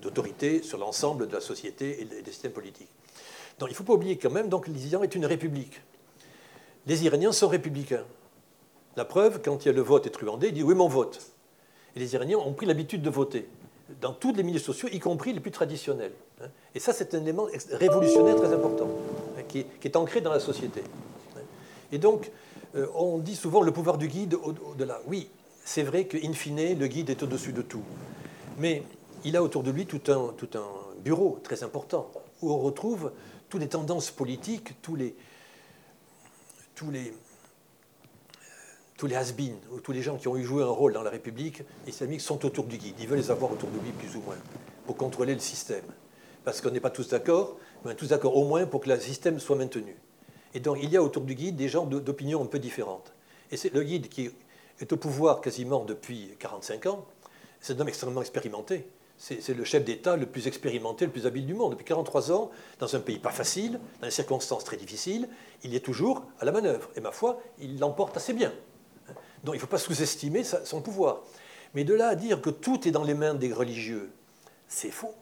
d'autorité 0.00 0.62
sur 0.62 0.78
l'ensemble 0.78 1.28
de 1.28 1.34
la 1.34 1.40
société 1.40 2.02
et 2.02 2.04
des 2.04 2.30
systèmes 2.30 2.52
politiques. 2.52 2.90
Donc 3.58 3.68
il 3.68 3.72
ne 3.72 3.76
faut 3.76 3.84
pas 3.84 3.92
oublier 3.92 4.16
quand 4.16 4.30
même, 4.30 4.48
donc 4.48 4.68
est 4.68 5.14
une 5.14 5.26
république 5.26 5.80
les 6.86 7.04
Iraniens 7.04 7.32
sont 7.32 7.48
républicains. 7.48 8.04
La 8.96 9.04
preuve, 9.04 9.40
quand 9.42 9.64
il 9.64 9.68
y 9.68 9.70
a 9.70 9.74
le 9.74 9.82
vote 9.82 10.10
truandé, 10.12 10.48
il 10.48 10.54
dit 10.54 10.62
oui, 10.62 10.74
mon 10.74 10.88
vote. 10.88 11.20
Et 11.96 12.00
les 12.00 12.14
Iraniens 12.14 12.38
ont 12.38 12.52
pris 12.52 12.66
l'habitude 12.66 13.02
de 13.02 13.10
voter 13.10 13.48
dans 14.00 14.12
tous 14.12 14.32
les 14.32 14.42
milieux 14.42 14.58
sociaux, 14.58 14.88
y 14.92 14.98
compris 14.98 15.32
les 15.32 15.40
plus 15.40 15.50
traditionnels. 15.50 16.12
Hein. 16.42 16.46
Et 16.74 16.80
ça, 16.80 16.92
c'est 16.92 17.14
un 17.14 17.20
élément 17.20 17.46
révolutionnaire 17.72 18.36
très 18.36 18.52
important, 18.52 18.88
hein, 19.38 19.42
qui 19.48 19.66
est, 19.84 19.96
ancré 19.96 20.20
dans 20.20 20.32
la 20.32 20.40
société. 20.40 20.82
Et 21.90 21.98
donc, 21.98 22.30
euh, 22.74 22.86
on 22.94 23.18
dit 23.18 23.36
souvent 23.36 23.62
le 23.62 23.70
pouvoir 23.70 23.98
du 23.98 24.08
guide 24.08 24.34
au-delà. 24.34 25.00
Oui, 25.06 25.28
c'est 25.64 25.82
vrai 25.82 26.06
qu'in 26.06 26.32
fine, 26.32 26.78
le 26.78 26.86
guide 26.86 27.10
est 27.10 27.22
au-dessus 27.22 27.52
de 27.52 27.62
tout. 27.62 27.82
Mais 28.58 28.82
il 29.24 29.36
a 29.36 29.42
autour 29.42 29.62
de 29.62 29.70
lui 29.70 29.86
tout 29.86 30.00
un, 30.10 30.32
tout 30.36 30.48
un 30.54 30.66
bureau 31.02 31.38
très 31.42 31.62
important, 31.62 32.10
où 32.40 32.50
on 32.50 32.58
retrouve 32.58 33.12
toutes 33.48 33.60
les 33.60 33.68
tendances 33.68 34.10
politiques, 34.10 34.80
tous 34.80 34.96
les, 34.96 35.14
tous 36.82 36.90
les, 36.90 37.14
tous 38.98 39.06
les 39.06 39.14
has 39.14 39.32
ou 39.70 39.78
tous 39.78 39.92
les 39.92 40.02
gens 40.02 40.16
qui 40.16 40.26
ont 40.26 40.36
eu 40.36 40.42
joué 40.42 40.64
un 40.64 40.70
rôle 40.70 40.92
dans 40.92 41.04
la 41.04 41.10
République 41.10 41.62
islamique 41.86 42.20
sont 42.20 42.44
autour 42.44 42.64
du 42.64 42.76
guide. 42.76 42.96
Ils 42.98 43.06
veulent 43.06 43.20
les 43.20 43.30
avoir 43.30 43.52
autour 43.52 43.68
de 43.70 43.78
lui 43.78 43.92
plus 43.92 44.16
ou 44.16 44.20
moins 44.22 44.38
pour 44.84 44.96
contrôler 44.96 45.34
le 45.34 45.40
système. 45.40 45.84
Parce 46.44 46.60
qu'on 46.60 46.72
n'est 46.72 46.80
pas 46.80 46.90
tous 46.90 47.08
d'accord, 47.08 47.56
mais 47.84 47.94
tous 47.94 48.08
d'accord 48.08 48.36
au 48.36 48.48
moins 48.48 48.66
pour 48.66 48.80
que 48.80 48.88
le 48.88 48.98
système 48.98 49.38
soit 49.38 49.54
maintenu. 49.54 49.94
Et 50.54 50.60
donc 50.60 50.78
il 50.82 50.90
y 50.90 50.96
a 50.96 51.02
autour 51.04 51.22
du 51.22 51.36
guide 51.36 51.54
des 51.54 51.68
gens 51.68 51.86
d'opinions 51.86 52.42
un 52.42 52.46
peu 52.46 52.58
différentes. 52.58 53.12
Et 53.52 53.56
c'est 53.56 53.72
le 53.72 53.84
guide 53.84 54.08
qui 54.08 54.32
est 54.80 54.92
au 54.92 54.96
pouvoir 54.96 55.40
quasiment 55.40 55.84
depuis 55.84 56.30
45 56.40 56.86
ans. 56.86 57.06
C'est 57.60 57.76
un 57.76 57.80
homme 57.80 57.88
extrêmement 57.88 58.22
expérimenté 58.22 58.88
c'est 59.22 59.54
le 59.54 59.62
chef 59.62 59.84
d'État 59.84 60.16
le 60.16 60.26
plus 60.26 60.48
expérimenté, 60.48 61.06
le 61.06 61.12
plus 61.12 61.26
habile 61.26 61.46
du 61.46 61.54
monde. 61.54 61.72
Depuis 61.72 61.84
43 61.84 62.32
ans, 62.32 62.50
dans 62.80 62.96
un 62.96 62.98
pays 62.98 63.20
pas 63.20 63.30
facile, 63.30 63.78
dans 64.00 64.08
des 64.08 64.10
circonstances 64.10 64.64
très 64.64 64.76
difficiles, 64.76 65.28
il 65.62 65.76
est 65.76 65.84
toujours 65.84 66.24
à 66.40 66.44
la 66.44 66.50
manœuvre. 66.50 66.90
Et 66.96 67.00
ma 67.00 67.12
foi, 67.12 67.40
il 67.60 67.78
l'emporte 67.78 68.16
assez 68.16 68.32
bien. 68.32 68.52
Donc 69.44 69.54
il 69.54 69.58
ne 69.58 69.60
faut 69.60 69.68
pas 69.68 69.78
sous-estimer 69.78 70.42
son 70.42 70.80
pouvoir. 70.80 71.20
Mais 71.74 71.84
de 71.84 71.94
là 71.94 72.08
à 72.08 72.14
dire 72.16 72.42
que 72.42 72.50
tout 72.50 72.88
est 72.88 72.90
dans 72.90 73.04
les 73.04 73.14
mains 73.14 73.34
des 73.34 73.52
religieux, 73.52 74.10
c'est 74.66 74.90
faux. 74.90 75.14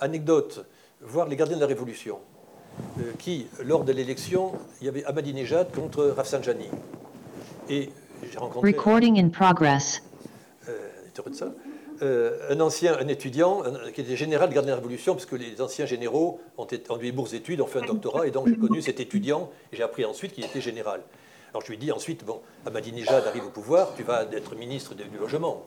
Anecdote, 0.00 0.66
voir 1.00 1.28
les 1.28 1.36
gardiens 1.36 1.56
de 1.56 1.60
la 1.60 1.68
Révolution, 1.68 2.18
euh, 2.98 3.12
qui, 3.16 3.46
lors 3.62 3.84
de 3.84 3.92
l'élection, 3.92 4.54
il 4.80 4.86
y 4.86 4.88
avait 4.88 5.04
Ahmadinejad 5.04 5.72
contre 5.72 6.06
Rafsanjani. 6.06 6.68
Et 7.68 7.90
j'ai 8.28 8.38
rencontré... 8.38 8.72
Recording 8.72 9.24
in 9.24 9.28
progress. 9.28 10.02
Euh, 10.68 10.88
de 11.30 11.34
ça? 11.34 11.52
Euh, 12.02 12.50
un 12.50 12.58
ancien, 12.60 12.98
un 12.98 13.06
étudiant, 13.06 13.62
qui 13.94 14.00
était 14.00 14.16
général 14.16 14.50
de 14.50 14.60
de 14.60 14.66
la 14.66 14.74
Révolution, 14.74 15.14
puisque 15.14 15.32
les 15.32 15.60
anciens 15.60 15.86
généraux 15.86 16.40
ont, 16.58 16.66
eu 16.66 16.98
des 16.98 17.12
bourses 17.12 17.30
d'études, 17.30 17.60
ont 17.60 17.66
fait 17.66 17.78
un 17.78 17.86
doctorat, 17.86 18.26
et 18.26 18.32
donc 18.32 18.48
j'ai 18.48 18.56
connu 18.56 18.82
cet 18.82 18.98
étudiant, 18.98 19.50
et 19.72 19.76
j'ai 19.76 19.84
appris 19.84 20.04
ensuite 20.04 20.32
qu'il 20.32 20.44
était 20.44 20.60
général. 20.60 21.02
Alors 21.50 21.62
je 21.62 21.70
lui 21.70 21.78
dit 21.78 21.92
ensuite, 21.92 22.24
bon, 22.24 22.40
Ahmadinejad 22.66 23.24
arrive 23.26 23.46
au 23.46 23.50
pouvoir, 23.50 23.94
tu 23.94 24.02
vas 24.02 24.26
être 24.32 24.56
ministre 24.56 24.94
du 24.94 25.16
logement. 25.16 25.64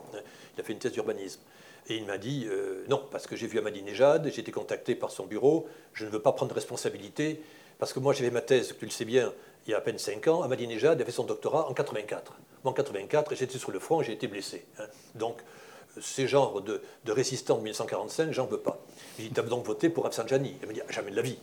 Il 0.58 0.62
a 0.62 0.64
fait 0.64 0.74
une 0.74 0.80
thèse 0.80 0.92
d'urbanisme. 0.92 1.40
Et 1.88 1.96
il 1.96 2.06
m'a 2.06 2.18
dit, 2.18 2.48
euh, 2.50 2.84
non, 2.90 3.02
parce 3.12 3.28
que 3.28 3.36
j'ai 3.36 3.48
vu 3.48 3.60
Ahmadinejad, 3.60 4.30
j'ai 4.30 4.42
été 4.42 4.52
contacté 4.52 4.96
par 4.96 5.12
son 5.12 5.28
bureau, 5.28 5.68
je 5.94 6.06
ne 6.06 6.10
veux 6.10 6.22
pas 6.22 6.34
prendre 6.34 6.54
responsabilité, 6.54 7.42
parce 7.78 7.94
que 7.94 8.00
moi 8.00 8.12
j'ai 8.12 8.26
fait 8.26 8.32
ma 8.32 8.42
thèse, 8.42 8.76
tu 8.78 8.86
le 8.86 8.92
sais 8.92 9.06
bien, 9.06 9.32
il 9.68 9.72
y 9.72 9.74
a 9.74 9.78
à 9.78 9.82
peine 9.82 10.00
5 10.00 10.28
ans, 10.28 10.42
Ahmadinejad 10.42 11.00
a 11.00 11.06
fait 11.06 11.12
son 11.12 11.24
doctorat 11.24 11.70
en 11.70 11.74
84. 11.74 12.34
Moi 12.64 12.72
en 12.72 12.74
84, 12.74 13.36
j'étais 13.36 13.58
sur 13.58 13.72
le 13.72 13.80
front, 13.80 14.02
j'ai 14.02 14.14
été 14.14 14.28
blessé. 14.28 14.66
Hein. 14.80 14.86
Donc 15.14 15.38
ces 16.02 16.28
genres 16.28 16.62
de, 16.62 16.82
résistants 17.08 17.58
de 17.58 17.64
1945, 17.64 18.32
j'en 18.32 18.46
veux 18.46 18.60
pas. 18.60 18.78
Il 19.20 19.32
dit, 19.32 19.42
donc 19.42 19.66
voté 19.66 19.90
pour 19.90 20.04
Rafsanjani. 20.04 20.56
Il 20.62 20.68
me 20.68 20.74
dit, 20.74 20.82
jamais 20.90 21.12
de 21.12 21.16
la 21.16 21.22
vie. 21.22 21.38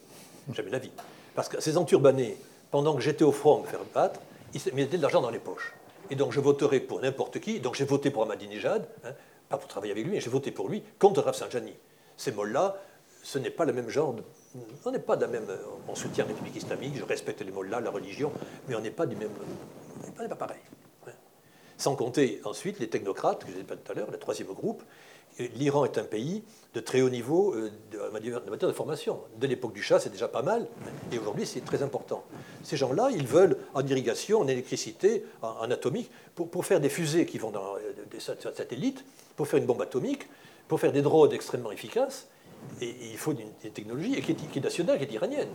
Jamais 0.52 0.68
de 0.68 0.72
la 0.72 0.78
vie. 0.78 0.90
Parce 1.34 1.48
que 1.48 1.60
ces 1.60 1.76
enturbanés, 1.76 2.36
pendant 2.70 2.94
que 2.94 3.00
j'étais 3.00 3.24
au 3.24 3.32
front 3.32 3.58
à 3.58 3.62
me 3.62 3.66
faire 3.66 3.80
battre, 3.94 4.20
ils 4.54 4.74
mettaient 4.74 4.96
de 4.96 5.02
l'argent 5.02 5.20
dans 5.20 5.30
les 5.30 5.38
poches. 5.38 5.74
Et 6.10 6.14
donc 6.14 6.32
je 6.32 6.40
voterai 6.40 6.80
pour 6.80 7.00
n'importe 7.00 7.40
qui. 7.40 7.60
Donc 7.60 7.74
j'ai 7.74 7.84
voté 7.84 8.10
pour 8.10 8.22
Ahmadinejad, 8.24 8.86
hein, 9.04 9.12
pas 9.48 9.56
pour 9.56 9.68
travailler 9.68 9.92
avec 9.92 10.04
lui, 10.04 10.12
mais 10.12 10.20
j'ai 10.20 10.30
voté 10.30 10.50
pour 10.50 10.68
lui 10.68 10.82
contre 10.98 11.22
Rafsanjani. 11.22 11.74
Ces 12.16 12.32
mots-là, 12.32 12.76
ce 13.22 13.38
n'est 13.38 13.50
pas 13.50 13.64
le 13.64 13.72
même 13.72 13.88
genre 13.88 14.12
de... 14.12 14.22
On 14.84 14.90
n'est 14.90 14.98
pas 14.98 15.16
de 15.16 15.22
la 15.22 15.28
même... 15.28 15.46
On 15.88 15.94
soutient 15.94 16.24
la 16.24 16.28
République 16.28 16.56
islamique, 16.56 16.96
je 16.96 17.04
respecte 17.04 17.40
les 17.40 17.50
mots-là, 17.50 17.80
la 17.80 17.90
religion, 17.90 18.32
mais 18.68 18.74
on 18.74 18.80
n'est 18.80 18.90
pas 18.90 19.06
du 19.06 19.16
même... 19.16 19.30
On 20.18 20.22
n'est 20.22 20.28
pas 20.28 20.36
pareil. 20.36 20.60
Sans 21.82 21.96
compter 21.96 22.40
ensuite 22.44 22.78
les 22.78 22.86
technocrates, 22.86 23.40
que 23.42 23.48
je 23.48 23.54
disais 23.54 23.64
tout 23.66 23.90
à 23.90 23.94
l'heure, 23.96 24.08
le 24.12 24.16
troisième 24.16 24.46
groupe. 24.46 24.84
L'Iran 25.56 25.84
est 25.84 25.98
un 25.98 26.04
pays 26.04 26.44
de 26.74 26.78
très 26.78 27.00
haut 27.00 27.10
niveau 27.10 27.56
euh, 27.56 27.72
en 28.08 28.12
matière 28.12 28.68
de 28.68 28.72
formation. 28.72 29.18
De 29.40 29.48
l'époque 29.48 29.72
du 29.72 29.82
Shah, 29.82 29.98
c'est 29.98 30.10
déjà 30.10 30.28
pas 30.28 30.42
mal, 30.42 30.68
et 31.10 31.18
aujourd'hui, 31.18 31.44
c'est 31.44 31.64
très 31.64 31.82
important. 31.82 32.22
Ces 32.62 32.76
gens-là, 32.76 33.08
ils 33.10 33.26
veulent 33.26 33.56
en 33.74 33.84
irrigation, 33.84 34.38
en 34.38 34.46
électricité, 34.46 35.24
en, 35.42 35.68
atomique, 35.72 36.08
pour, 36.36 36.64
faire 36.64 36.78
des 36.78 36.88
fusées 36.88 37.26
qui 37.26 37.38
vont 37.38 37.50
dans 37.50 37.74
euh, 37.74 37.92
des 38.12 38.20
satellites, 38.20 39.04
pour 39.34 39.48
faire 39.48 39.58
une 39.58 39.66
bombe 39.66 39.82
atomique, 39.82 40.28
pour 40.68 40.78
faire 40.78 40.92
des 40.92 41.02
drones 41.02 41.32
extrêmement 41.32 41.72
efficaces. 41.72 42.28
Et 42.80 42.94
il 43.12 43.16
faut 43.16 43.32
une, 43.32 43.70
technologie 43.70 44.20
qui 44.20 44.32
est, 44.32 44.60
nationale, 44.60 44.98
qui 44.98 45.04
est 45.04 45.12
iranienne. 45.12 45.48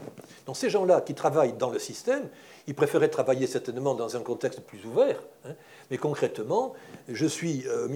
Donc 0.46 0.56
ces 0.56 0.70
gens-là 0.70 1.02
qui 1.02 1.14
travaillent 1.14 1.54
dans 1.54 1.70
le 1.70 1.80
système, 1.80 2.30
ils 2.68 2.76
préféraient 2.76 3.10
travailler 3.10 3.48
certainement 3.48 3.96
dans 3.96 4.16
un 4.16 4.22
contexte 4.22 4.62
plus 4.62 4.86
ouvert. 4.86 5.22
Hein. 5.46 5.52
mais 5.92 5.98
concrètement, 5.98 6.74
je 7.10 7.26
suis 7.26 7.66
euh, 7.68 7.88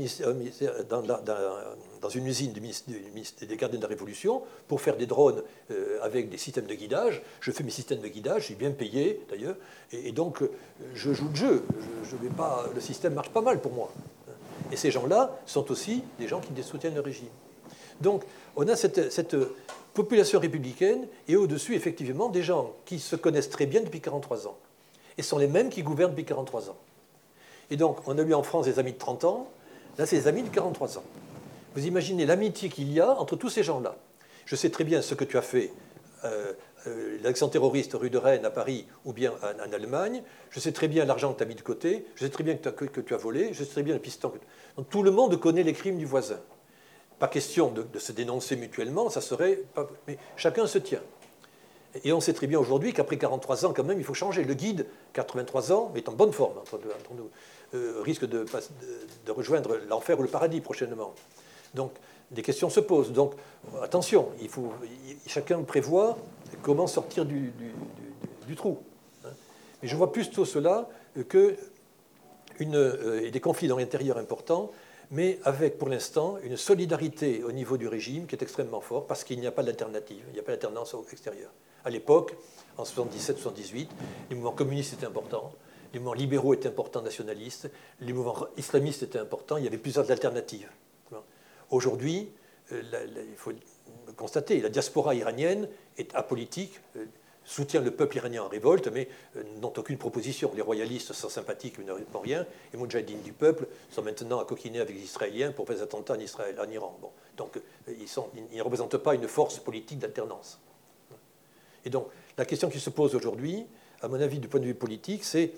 dans, 0.89 2.09
une 2.09 2.27
usine 2.27 2.53
des 2.53 3.57
gardiens 3.57 3.77
de 3.77 3.83
la 3.83 3.89
Révolution 3.89 4.43
pour 4.67 4.81
faire 4.81 4.97
des 4.97 5.05
drones 5.05 5.43
euh, 5.71 5.99
avec 6.01 6.29
des 6.29 6.37
systèmes 6.37 6.65
de 6.65 6.75
guidage. 6.75 7.21
Je 7.39 7.51
fais 7.51 7.63
mes 7.63 7.71
systèmes 7.71 7.99
de 7.99 8.07
guidage, 8.07 8.41
je 8.41 8.45
suis 8.47 8.55
bien 8.55 8.71
payé 8.71 9.21
d'ailleurs, 9.29 9.55
et, 9.91 10.11
donc 10.11 10.41
euh, 10.41 10.51
je 10.93 11.13
joue 11.13 11.29
le 11.29 11.35
jeu. 11.35 11.63
Le 12.73 12.81
système 12.81 13.13
marche 13.13 13.29
pas 13.29 13.41
mal 13.41 13.61
pour 13.61 13.71
moi. 13.71 13.91
Hein. 14.29 14.33
Et 14.71 14.77
ces 14.77 14.91
gens-là 14.91 15.39
sont 15.45 15.71
aussi 15.71 16.03
des 16.19 16.27
gens 16.27 16.41
qui 16.41 16.51
soutiennent 16.63 16.95
le 16.95 17.01
régime. 17.01 17.29
Donc, 18.01 18.23
on 18.55 18.67
a 18.67 18.75
cette, 18.75 19.35
population 19.93 20.39
républicaine 20.39 21.05
et 21.27 21.35
au-dessus, 21.35 21.75
effectivement, 21.75 22.29
des 22.29 22.43
gens 22.43 22.73
qui 22.85 22.97
se 22.97 23.17
connaissent 23.17 23.49
très 23.49 23.65
bien 23.65 23.81
depuis 23.81 23.99
43 23.99 24.47
ans. 24.47 24.57
Et 25.17 25.21
sont 25.21 25.37
les 25.37 25.47
mêmes 25.47 25.69
qui 25.69 25.83
gouvernent 25.83 26.11
depuis 26.11 26.23
43 26.23 26.69
ans. 26.69 26.77
Et 27.69 27.75
donc, 27.75 27.97
on 28.07 28.17
a 28.17 28.21
eu 28.21 28.33
en 28.33 28.43
France 28.43 28.65
des 28.65 28.79
amis 28.79 28.93
de 28.93 28.97
30 28.97 29.25
ans, 29.25 29.49
là, 29.97 30.05
c'est 30.05 30.17
des 30.17 30.27
amis 30.27 30.43
de 30.43 30.49
43 30.49 30.97
ans. 30.97 31.03
Vous 31.75 31.85
imaginez 31.85 32.25
l'amitié 32.25 32.69
qu'il 32.69 32.91
y 32.91 33.01
a 33.01 33.11
entre 33.19 33.35
tous 33.35 33.49
ces 33.49 33.63
gens-là. 33.63 33.95
Je 34.45 34.55
sais 34.55 34.69
très 34.69 34.83
bien 34.85 35.01
ce 35.01 35.13
que 35.13 35.25
tu 35.25 35.37
as 35.37 35.41
fait, 35.41 35.71
euh, 36.23 36.53
euh, 36.87 37.17
l'accent 37.21 37.47
terroriste 37.47 37.93
rue 37.93 38.09
de 38.09 38.17
Rennes 38.17 38.45
à 38.45 38.49
Paris 38.49 38.87
ou 39.05 39.13
bien 39.13 39.33
en, 39.43 39.71
Allemagne. 39.73 40.23
Je 40.49 40.59
sais 40.59 40.71
très 40.71 40.87
bien 40.87 41.05
l'argent 41.05 41.33
que 41.33 41.37
tu 41.37 41.43
as 41.43 41.47
mis 41.47 41.55
de 41.55 41.61
côté. 41.61 42.05
Je 42.15 42.25
sais 42.25 42.31
très 42.31 42.43
bien 42.43 42.55
que, 42.55 42.69
que, 42.69 43.01
tu 43.01 43.13
as 43.13 43.17
volé. 43.17 43.53
Je 43.53 43.63
sais 43.63 43.71
très 43.71 43.83
bien 43.83 43.93
le 43.93 43.99
piston. 43.99 44.29
Que... 44.29 44.37
Donc, 44.77 44.89
tout 44.89 45.03
le 45.03 45.11
monde 45.11 45.39
connaît 45.39 45.63
les 45.63 45.73
crimes 45.73 45.97
du 45.97 46.05
voisin. 46.05 46.39
Pas 47.21 47.27
question 47.27 47.69
de, 47.69 47.99
se 47.99 48.11
dénoncer 48.11 48.55
mutuellement, 48.55 49.11
ça 49.11 49.21
serait. 49.21 49.59
mais 50.07 50.17
chacun 50.37 50.65
se 50.65 50.79
tient. 50.79 51.03
Et 52.03 52.13
on 52.13 52.19
sait 52.19 52.33
très 52.33 52.47
bien 52.47 52.57
aujourd'hui 52.57 52.93
qu'après 52.93 53.19
43 53.19 53.63
ans, 53.63 53.73
quand 53.75 53.83
même, 53.83 53.99
il 53.99 54.03
faut 54.03 54.15
changer. 54.15 54.43
Le 54.43 54.55
guide, 54.55 54.87
83 55.13 55.71
ans, 55.71 55.91
est 55.95 56.09
en 56.09 56.13
bonne 56.13 56.33
forme 56.33 56.57
entre, 56.57 56.79
nous, 57.15 57.29
euh, 57.75 58.01
risque 58.01 58.25
de, 58.25 58.43
rejoindre 59.29 59.77
l'enfer 59.87 60.19
ou 60.19 60.23
le 60.23 60.29
paradis 60.29 60.61
prochainement. 60.61 61.13
Donc, 61.75 61.91
des 62.31 62.41
questions 62.41 62.71
se 62.71 62.79
posent. 62.79 63.11
Donc, 63.11 63.33
attention, 63.83 64.29
il 64.41 64.49
faut, 64.49 64.73
chacun 65.27 65.61
prévoit 65.61 66.17
comment 66.63 66.87
sortir 66.87 67.23
du, 67.25 67.53
trou. 68.55 68.79
Hein. 69.25 69.29
Mais 69.83 69.87
je 69.87 69.95
vois 69.95 70.11
plutôt 70.11 70.43
cela 70.43 70.89
que 71.29 71.55
euh, 72.59 73.21
et 73.21 73.29
des 73.29 73.39
conflits 73.39 73.67
dans 73.67 73.77
l'intérieur 73.77 74.17
importants 74.17 74.71
mais 75.11 75.39
avec 75.43 75.77
pour 75.77 75.89
l'instant 75.89 76.37
une 76.43 76.57
solidarité 76.57 77.43
au 77.43 77.51
niveau 77.51 77.77
du 77.77 77.87
régime 77.87 78.25
qui 78.25 78.35
est 78.35 78.41
extrêmement 78.41 78.81
forte 78.81 79.07
parce 79.07 79.23
qu'il 79.23 79.39
n'y 79.39 79.47
a 79.47 79.51
pas 79.51 79.63
d'alternative, 79.63 80.23
il 80.29 80.33
n'y 80.33 80.39
a 80.39 80.43
pas 80.43 80.53
d'alternance 80.53 80.95
extérieure. 81.11 81.51
À 81.83 81.89
l'époque, 81.89 82.35
en 82.77 82.83
77-78, 82.83 83.87
les 84.29 84.35
mouvements 84.35 84.51
communistes 84.53 84.93
étaient 84.93 85.05
importants, 85.05 85.51
les 85.93 85.99
mouvements 85.99 86.13
libéraux 86.13 86.53
étaient 86.53 86.69
importants, 86.69 87.01
nationalistes, 87.01 87.69
les 87.99 88.13
mouvements 88.13 88.47
islamistes 88.57 89.03
étaient 89.03 89.19
importants, 89.19 89.57
il 89.57 89.65
y 89.65 89.67
avait 89.67 89.77
plusieurs 89.77 90.09
alternatives. 90.09 90.69
Aujourd'hui, 91.69 92.29
euh, 92.71 92.81
il 93.29 93.37
faut 93.37 93.51
constater, 94.15 94.61
la 94.61 94.69
diaspora 94.69 95.15
iranienne 95.15 95.67
est 95.97 96.13
apolitique, 96.15 96.79
euh, 96.95 97.05
soutient 97.43 97.81
le 97.81 97.91
peuple 97.91 98.17
iranien 98.17 98.43
en 98.43 98.47
révolte, 98.47 98.87
mais 98.87 99.07
euh, 99.35 99.43
n'ont 99.59 99.73
aucune 99.75 99.97
proposition. 99.97 100.51
Les 100.55 100.61
royalistes 100.61 101.13
sont 101.13 101.29
sympathiques, 101.29 101.77
mais 101.79 101.91
répondent 101.91 102.21
rien. 102.23 102.45
Les 102.71 102.79
moudjahidines 102.79 103.21
du 103.21 103.33
peuple 103.33 103.67
sont 103.89 104.03
maintenant 104.03 104.39
à 104.39 104.45
coquiner 104.45 104.79
avec 104.79 104.95
les 104.95 105.01
Israéliens 105.01 105.51
pour 105.51 105.67
faire 105.67 105.77
des 105.77 105.81
attentats 105.81 106.13
en, 106.13 106.19
Israël, 106.19 106.55
en 106.59 106.69
Iran. 106.69 106.97
Donc, 107.37 107.57
euh, 107.57 107.61
ils, 107.87 108.07
ils, 108.51 108.57
ne 108.57 108.63
représentent 108.63 108.97
pas 108.97 109.15
une 109.15 109.27
force 109.27 109.59
politique 109.59 109.99
d'alternance. 109.99 110.59
Et 111.83 111.89
donc, 111.89 112.07
la 112.37 112.45
question 112.45 112.69
qui 112.69 112.79
se 112.79 112.89
pose 112.89 113.15
aujourd'hui, 113.15 113.65
à 114.01 114.07
mon 114.07 114.19
avis, 114.19 114.39
du 114.39 114.47
point 114.47 114.59
de 114.59 114.65
vue 114.65 114.75
politique, 114.75 115.23
c'est 115.23 115.51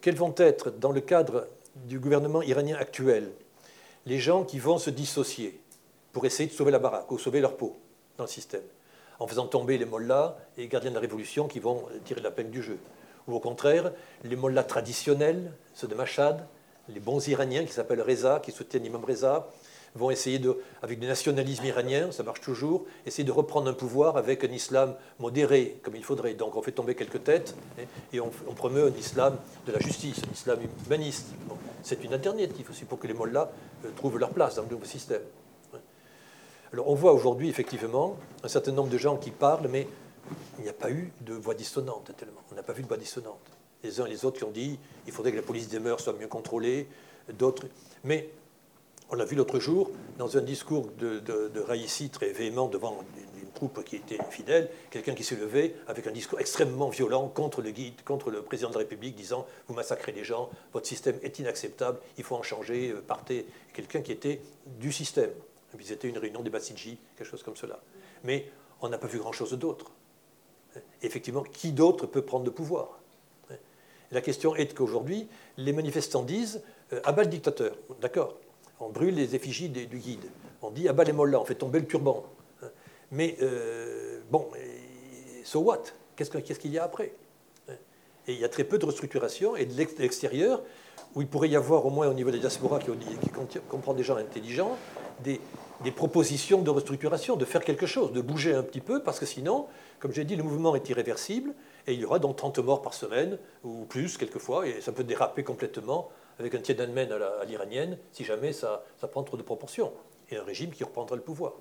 quels 0.00 0.16
vont 0.16 0.34
être, 0.36 0.70
dans 0.70 0.92
le 0.92 1.00
cadre 1.00 1.46
du 1.74 1.98
gouvernement 1.98 2.42
iranien 2.42 2.76
actuel, 2.76 3.30
les 4.06 4.18
gens 4.18 4.44
qui 4.44 4.58
vont 4.58 4.78
se 4.78 4.90
dissocier 4.90 5.60
pour 6.12 6.24
essayer 6.24 6.48
de 6.48 6.54
sauver 6.54 6.70
la 6.70 6.78
baraque 6.78 7.10
ou 7.10 7.18
sauver 7.18 7.40
leur 7.40 7.56
peau 7.56 7.76
dans 8.16 8.24
le 8.24 8.30
système? 8.30 8.62
En 9.20 9.26
faisant 9.26 9.46
tomber 9.46 9.78
les 9.78 9.84
mollahs 9.84 10.36
et 10.56 10.62
les 10.62 10.68
gardiens 10.68 10.90
de 10.90 10.96
la 10.96 11.00
révolution 11.00 11.46
qui 11.46 11.60
vont 11.60 11.84
tirer 12.04 12.20
la 12.20 12.30
peine 12.30 12.50
du 12.50 12.62
jeu. 12.62 12.78
Ou 13.28 13.34
au 13.34 13.40
contraire, 13.40 13.92
les 14.24 14.34
mollahs 14.34 14.64
traditionnels, 14.64 15.52
ceux 15.74 15.86
de 15.86 15.94
Machad, 15.94 16.46
les 16.88 17.00
bons 17.00 17.28
Iraniens 17.28 17.64
qui 17.64 17.72
s'appellent 17.72 18.02
Reza, 18.02 18.40
qui 18.42 18.50
soutiennent 18.50 18.82
l'imam 18.82 19.04
Reza, 19.04 19.48
vont 19.94 20.10
essayer, 20.10 20.38
de, 20.38 20.56
avec 20.82 21.00
du 21.00 21.06
nationalisme 21.06 21.64
iranien, 21.64 22.12
ça 22.12 22.22
marche 22.22 22.40
toujours, 22.40 22.84
essayer 23.06 23.24
de 23.24 23.32
reprendre 23.32 23.68
un 23.68 23.74
pouvoir 23.74 24.16
avec 24.16 24.44
un 24.44 24.52
islam 24.52 24.94
modéré, 25.18 25.80
comme 25.82 25.96
il 25.96 26.04
faudrait. 26.04 26.34
Donc 26.34 26.56
on 26.56 26.62
fait 26.62 26.72
tomber 26.72 26.94
quelques 26.94 27.24
têtes 27.24 27.56
et, 28.12 28.20
on, 28.20 28.30
promeut 28.54 28.86
un 28.86 28.98
islam 28.98 29.36
de 29.66 29.72
la 29.72 29.80
justice, 29.80 30.22
un 30.28 30.32
islam 30.32 30.60
humaniste. 30.86 31.28
c'est 31.82 32.04
une 32.04 32.12
alternative 32.12 32.68
aussi 32.70 32.84
pour 32.84 32.98
que 32.98 33.06
les 33.06 33.14
mollahs 33.14 33.50
euh, 33.84 33.88
trouvent 33.96 34.18
leur 34.18 34.30
place 34.30 34.56
dans 34.56 34.62
le 34.62 34.68
nouveau 34.68 34.84
système. 34.84 35.22
Alors 36.72 36.88
on 36.88 36.94
voit 36.94 37.12
aujourd'hui 37.12 37.48
effectivement 37.48 38.16
un 38.44 38.48
certain 38.48 38.72
nombre 38.72 38.90
de 38.90 38.98
gens 38.98 39.16
qui 39.16 39.30
parlent, 39.30 39.68
mais 39.68 39.88
il 40.58 40.64
n'y 40.64 40.70
a 40.70 40.74
pas 40.74 40.90
eu 40.90 41.12
de 41.22 41.34
voix 41.34 41.54
dissonante 41.54 42.12
tellement. 42.16 42.40
On 42.52 42.54
n'a 42.54 42.62
pas 42.62 42.72
vu 42.72 42.82
de 42.82 42.88
voix 42.88 42.96
dissonante. 42.96 43.40
Les 43.82 44.00
uns 44.00 44.06
et 44.06 44.10
les 44.10 44.24
autres 44.24 44.38
qui 44.38 44.44
ont 44.44 44.50
dit 44.50 44.78
il 45.06 45.12
faudrait 45.12 45.32
que 45.32 45.36
la 45.36 45.42
police 45.42 45.68
des 45.68 45.80
mœurs 45.80 46.02
soit 46.02 46.12
mieux 46.12 46.28
contrôlée, 46.28 46.86
d'autres. 47.32 47.66
Mais 48.04 48.30
on 49.10 49.16
l'a 49.16 49.24
vu 49.24 49.34
l'autre 49.34 49.58
jour 49.58 49.90
dans 50.18 50.36
un 50.36 50.40
discours 50.40 50.88
de, 50.98 51.18
de, 51.18 52.08
très 52.08 52.32
véhément 52.32 52.68
devant 52.68 53.04
une, 53.16 53.24
troupe 53.52 53.82
qui 53.84 53.96
était 53.96 54.18
fidèle, 54.30 54.70
quelqu'un 54.90 55.12
qui 55.12 55.24
s'est 55.24 55.34
levé 55.34 55.74
avec 55.88 56.06
un 56.06 56.12
discours 56.12 56.38
extrêmement 56.38 56.88
violent 56.88 57.28
contre 57.28 57.60
le 57.60 57.72
guide, 57.72 58.02
contre 58.04 58.30
le 58.30 58.42
président 58.42 58.68
de 58.68 58.74
la 58.74 58.78
République, 58.78 59.16
disant 59.16 59.44
vous 59.66 59.74
massacrez 59.74 60.12
les 60.12 60.22
gens, 60.22 60.48
votre 60.72 60.86
système 60.86 61.18
est 61.22 61.40
inacceptable, 61.40 61.98
il 62.16 62.22
faut 62.22 62.36
en 62.36 62.42
changer, 62.42 62.90
euh, 62.90 63.02
partez. 63.06 63.46
Quelqu'un 63.74 64.02
qui 64.02 64.12
était 64.12 64.40
du 64.78 64.92
système. 64.92 65.30
C'était 65.82 66.08
une 66.08 66.18
réunion 66.18 66.42
des 66.42 66.50
Bassidji, 66.50 66.98
quelque 67.16 67.26
chose 67.26 67.42
comme 67.42 67.56
cela. 67.56 67.80
Mais 68.24 68.50
on 68.80 68.88
n'a 68.88 68.98
pas 68.98 69.06
vu 69.06 69.18
grand-chose 69.18 69.52
d'autre. 69.54 69.92
Effectivement, 71.02 71.42
qui 71.42 71.72
d'autre 71.72 72.06
peut 72.06 72.22
prendre 72.22 72.44
le 72.44 72.52
pouvoir? 72.52 73.00
La 74.12 74.20
question 74.20 74.56
est 74.56 74.74
qu'aujourd'hui, 74.74 75.28
les 75.56 75.72
manifestants 75.72 76.22
disent 76.22 76.62
euh, 76.92 77.00
abat 77.04 77.22
le 77.22 77.28
dictateur. 77.28 77.76
D'accord 78.00 78.36
On 78.80 78.88
brûle 78.88 79.14
les 79.14 79.36
effigies 79.36 79.68
du 79.68 79.98
guide. 79.98 80.24
On 80.62 80.70
dit 80.70 80.88
abat 80.88 81.04
les 81.04 81.12
mollahs, 81.12 81.40
on 81.40 81.44
fait 81.44 81.54
tomber 81.54 81.78
le 81.78 81.86
turban. 81.86 82.24
Mais 83.12 83.36
euh, 83.42 84.20
bon, 84.30 84.48
so 85.44 85.60
what? 85.60 85.82
Qu'est-ce 86.16 86.58
qu'il 86.58 86.72
y 86.72 86.78
a 86.78 86.84
après? 86.84 87.14
Et 88.26 88.34
il 88.34 88.38
y 88.38 88.44
a 88.44 88.48
très 88.48 88.64
peu 88.64 88.78
de 88.78 88.86
restructuration. 88.86 89.56
Et 89.56 89.64
de 89.64 89.76
l'extérieur, 89.76 90.62
où 91.14 91.22
il 91.22 91.28
pourrait 91.28 91.48
y 91.48 91.56
avoir, 91.56 91.86
au 91.86 91.90
moins 91.90 92.08
au 92.08 92.14
niveau 92.14 92.30
des 92.30 92.38
diasporas 92.38 92.78
qui, 92.78 92.90
qui 92.90 93.58
comprend 93.68 93.94
des 93.94 94.02
gens 94.02 94.16
intelligents, 94.16 94.76
des, 95.22 95.40
propositions 95.92 96.62
de 96.62 96.70
restructuration, 96.70 97.36
de 97.36 97.44
faire 97.44 97.64
quelque 97.64 97.86
chose, 97.86 98.12
de 98.12 98.20
bouger 98.20 98.54
un 98.54 98.62
petit 98.62 98.80
peu, 98.80 99.02
parce 99.02 99.18
que 99.18 99.26
sinon, 99.26 99.66
comme 99.98 100.12
j'ai 100.12 100.24
dit, 100.24 100.36
le 100.36 100.42
mouvement 100.42 100.74
est 100.74 100.88
irréversible, 100.88 101.54
et 101.86 101.94
il 101.94 102.00
y 102.00 102.04
aura 102.04 102.18
donc 102.18 102.36
30 102.36 102.58
morts 102.58 102.82
par 102.82 102.94
semaine, 102.94 103.38
ou 103.64 103.84
plus 103.86 104.16
quelquefois, 104.16 104.66
et 104.66 104.80
ça 104.80 104.92
peut 104.92 105.04
déraper 105.04 105.42
complètement 105.42 106.10
avec 106.38 106.54
un 106.54 106.58
Tiananmen 106.58 107.12
à 107.12 107.44
l'iranienne, 107.44 107.98
si 108.12 108.24
jamais 108.24 108.52
ça, 108.52 108.84
prend 109.10 109.22
trop 109.22 109.36
de 109.36 109.42
proportions, 109.42 109.92
et 110.30 110.36
un 110.36 110.44
régime 110.44 110.70
qui 110.70 110.84
reprendra 110.84 111.16
le 111.16 111.22
pouvoir. 111.22 111.52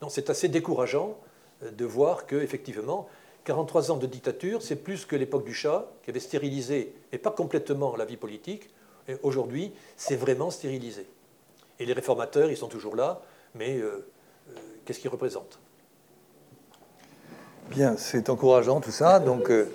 Donc 0.00 0.10
c'est 0.10 0.28
assez 0.28 0.48
décourageant 0.48 1.16
euh, 1.62 1.70
de 1.70 1.84
voir 1.84 2.26
que, 2.26 2.36
effectivement, 2.36 3.08
43 3.44 3.92
ans 3.92 3.96
de 3.96 4.06
dictature, 4.06 4.60
c'est 4.60 4.76
plus 4.76 5.06
que 5.06 5.16
l'époque 5.16 5.44
du 5.44 5.54
Shah, 5.54 5.90
qui 6.02 6.10
avait 6.10 6.20
stérilisé, 6.20 6.94
et 7.12 7.18
pas 7.18 7.30
complètement 7.30 7.96
la 7.96 8.04
vie 8.04 8.16
politique. 8.16 8.68
Et 9.08 9.14
aujourd'hui, 9.22 9.72
c'est 9.96 10.16
vraiment 10.16 10.50
stérilisé. 10.50 11.06
Et 11.78 11.84
les 11.84 11.92
réformateurs, 11.92 12.50
ils 12.50 12.56
sont 12.56 12.68
toujours 12.68 12.96
là, 12.96 13.20
mais 13.54 13.76
euh, 13.76 14.06
euh, 14.48 14.58
qu'est-ce 14.84 14.98
qu'ils 15.00 15.10
représentent? 15.10 15.58
Bien, 17.70 17.96
c'est 17.96 18.30
encourageant 18.30 18.80
tout 18.80 18.92
ça. 18.92 19.18
Donc, 19.18 19.50
euh, 19.50 19.68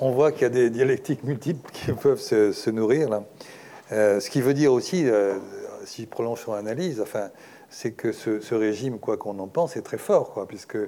on 0.00 0.10
voit 0.10 0.32
qu'il 0.32 0.42
y 0.42 0.46
a 0.46 0.50
des 0.50 0.70
dialectiques 0.70 1.22
multiples 1.24 1.70
qui 1.72 1.92
peuvent 2.02 2.20
se, 2.20 2.70
nourrir. 2.70 3.08
Là. 3.08 3.24
ce 3.90 4.30
qui 4.30 4.40
veut 4.40 4.54
dire 4.54 4.72
aussi, 4.72 5.06
si 5.84 6.02
je 6.02 6.08
prolonge 6.08 6.40
son 6.40 6.54
analyse, 6.54 7.00
enfin, 7.00 7.30
c'est 7.68 7.92
que 7.92 8.12
ce, 8.12 8.40
ce, 8.40 8.54
régime, 8.54 8.98
quoi 8.98 9.16
qu'on 9.16 9.38
en 9.38 9.46
pense, 9.46 9.76
est 9.76 9.82
très 9.82 9.98
fort, 9.98 10.32
quoi, 10.32 10.48
puisque 10.48 10.78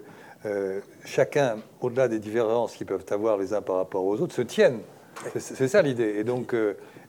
chacun, 1.04 1.58
au-delà 1.80 2.08
des 2.08 2.18
différences 2.18 2.74
qu'ils 2.74 2.86
peuvent 2.86 3.04
avoir 3.10 3.36
les 3.36 3.52
uns 3.52 3.62
par 3.62 3.76
rapport 3.76 4.04
aux 4.04 4.20
autres, 4.20 4.34
se 4.34 4.42
tiennent. 4.42 4.80
C'est 5.38 5.68
ça 5.68 5.82
l'idée. 5.82 6.16
Et 6.18 6.24
donc, 6.24 6.54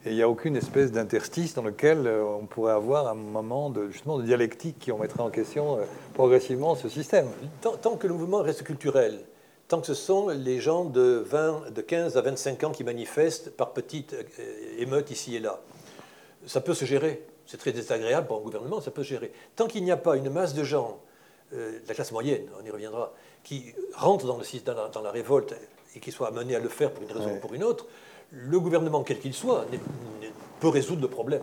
euh, 0.08 0.10
il 0.10 0.16
n'y 0.16 0.22
a 0.22 0.28
aucune 0.28 0.56
espèce 0.56 0.92
d'interstice 0.92 1.54
dans 1.54 1.62
lequel 1.62 2.06
euh, 2.06 2.24
on 2.24 2.46
pourrait 2.46 2.72
avoir 2.72 3.08
un 3.08 3.14
moment 3.14 3.70
de, 3.70 3.90
justement, 3.90 4.18
de 4.18 4.24
dialectique 4.24 4.78
qui 4.78 4.90
remettrait 4.90 5.20
en 5.20 5.30
question 5.30 5.78
progressivement 6.14 6.74
ce 6.74 6.88
système. 6.88 7.28
Tant, 7.60 7.96
que 7.96 8.06
le 8.06 8.14
mouvement 8.14 8.42
reste 8.42 8.62
culturel, 8.62 9.20
tant 9.68 9.80
que 9.80 9.86
ce 9.86 9.94
sont 9.94 10.28
les 10.28 10.60
gens 10.60 10.84
de, 10.84 11.22
20, 11.26 11.70
de 11.72 11.80
15 11.80 12.16
à 12.16 12.22
25 12.22 12.64
ans 12.64 12.70
qui 12.70 12.84
manifestent 12.84 13.50
par 13.50 13.72
petites 13.72 14.16
émeutes 14.78 15.10
ici 15.10 15.36
et 15.36 15.40
là, 15.40 15.60
ça 16.46 16.60
peut 16.60 16.74
se 16.74 16.84
gérer. 16.84 17.24
C'est 17.46 17.58
très 17.58 17.72
désagréable 17.72 18.26
pour 18.26 18.38
un 18.38 18.42
gouvernement, 18.42 18.80
ça 18.80 18.90
peut 18.90 19.02
se 19.02 19.08
gérer. 19.08 19.32
Tant 19.56 19.66
qu'il 19.66 19.82
n'y 19.84 19.90
a 19.90 19.96
pas 19.96 20.16
une 20.16 20.30
masse 20.30 20.54
de 20.54 20.64
gens 20.64 21.00
la 21.50 21.94
classe 21.94 22.12
moyenne, 22.12 22.46
on 22.60 22.64
y 22.66 22.70
reviendra, 22.70 23.12
qui 23.42 23.74
rentre 23.94 24.26
dans, 24.26 24.36
le, 24.36 24.90
dans, 24.92 25.02
la, 25.02 25.10
révolte 25.10 25.54
et 25.94 26.00
qui 26.00 26.12
soit 26.12 26.28
amené 26.28 26.54
à 26.54 26.58
le 26.58 26.68
faire 26.68 26.90
pour 26.92 27.02
une 27.02 27.12
raison 27.12 27.36
ou 27.36 27.40
pour 27.40 27.54
une 27.54 27.64
autre, 27.64 27.86
le 28.30 28.60
gouvernement, 28.60 29.02
quel 29.02 29.18
qu'il 29.18 29.34
soit, 29.34 29.66
peut 30.60 30.68
résoudre 30.68 31.02
le 31.02 31.08
problème. 31.08 31.42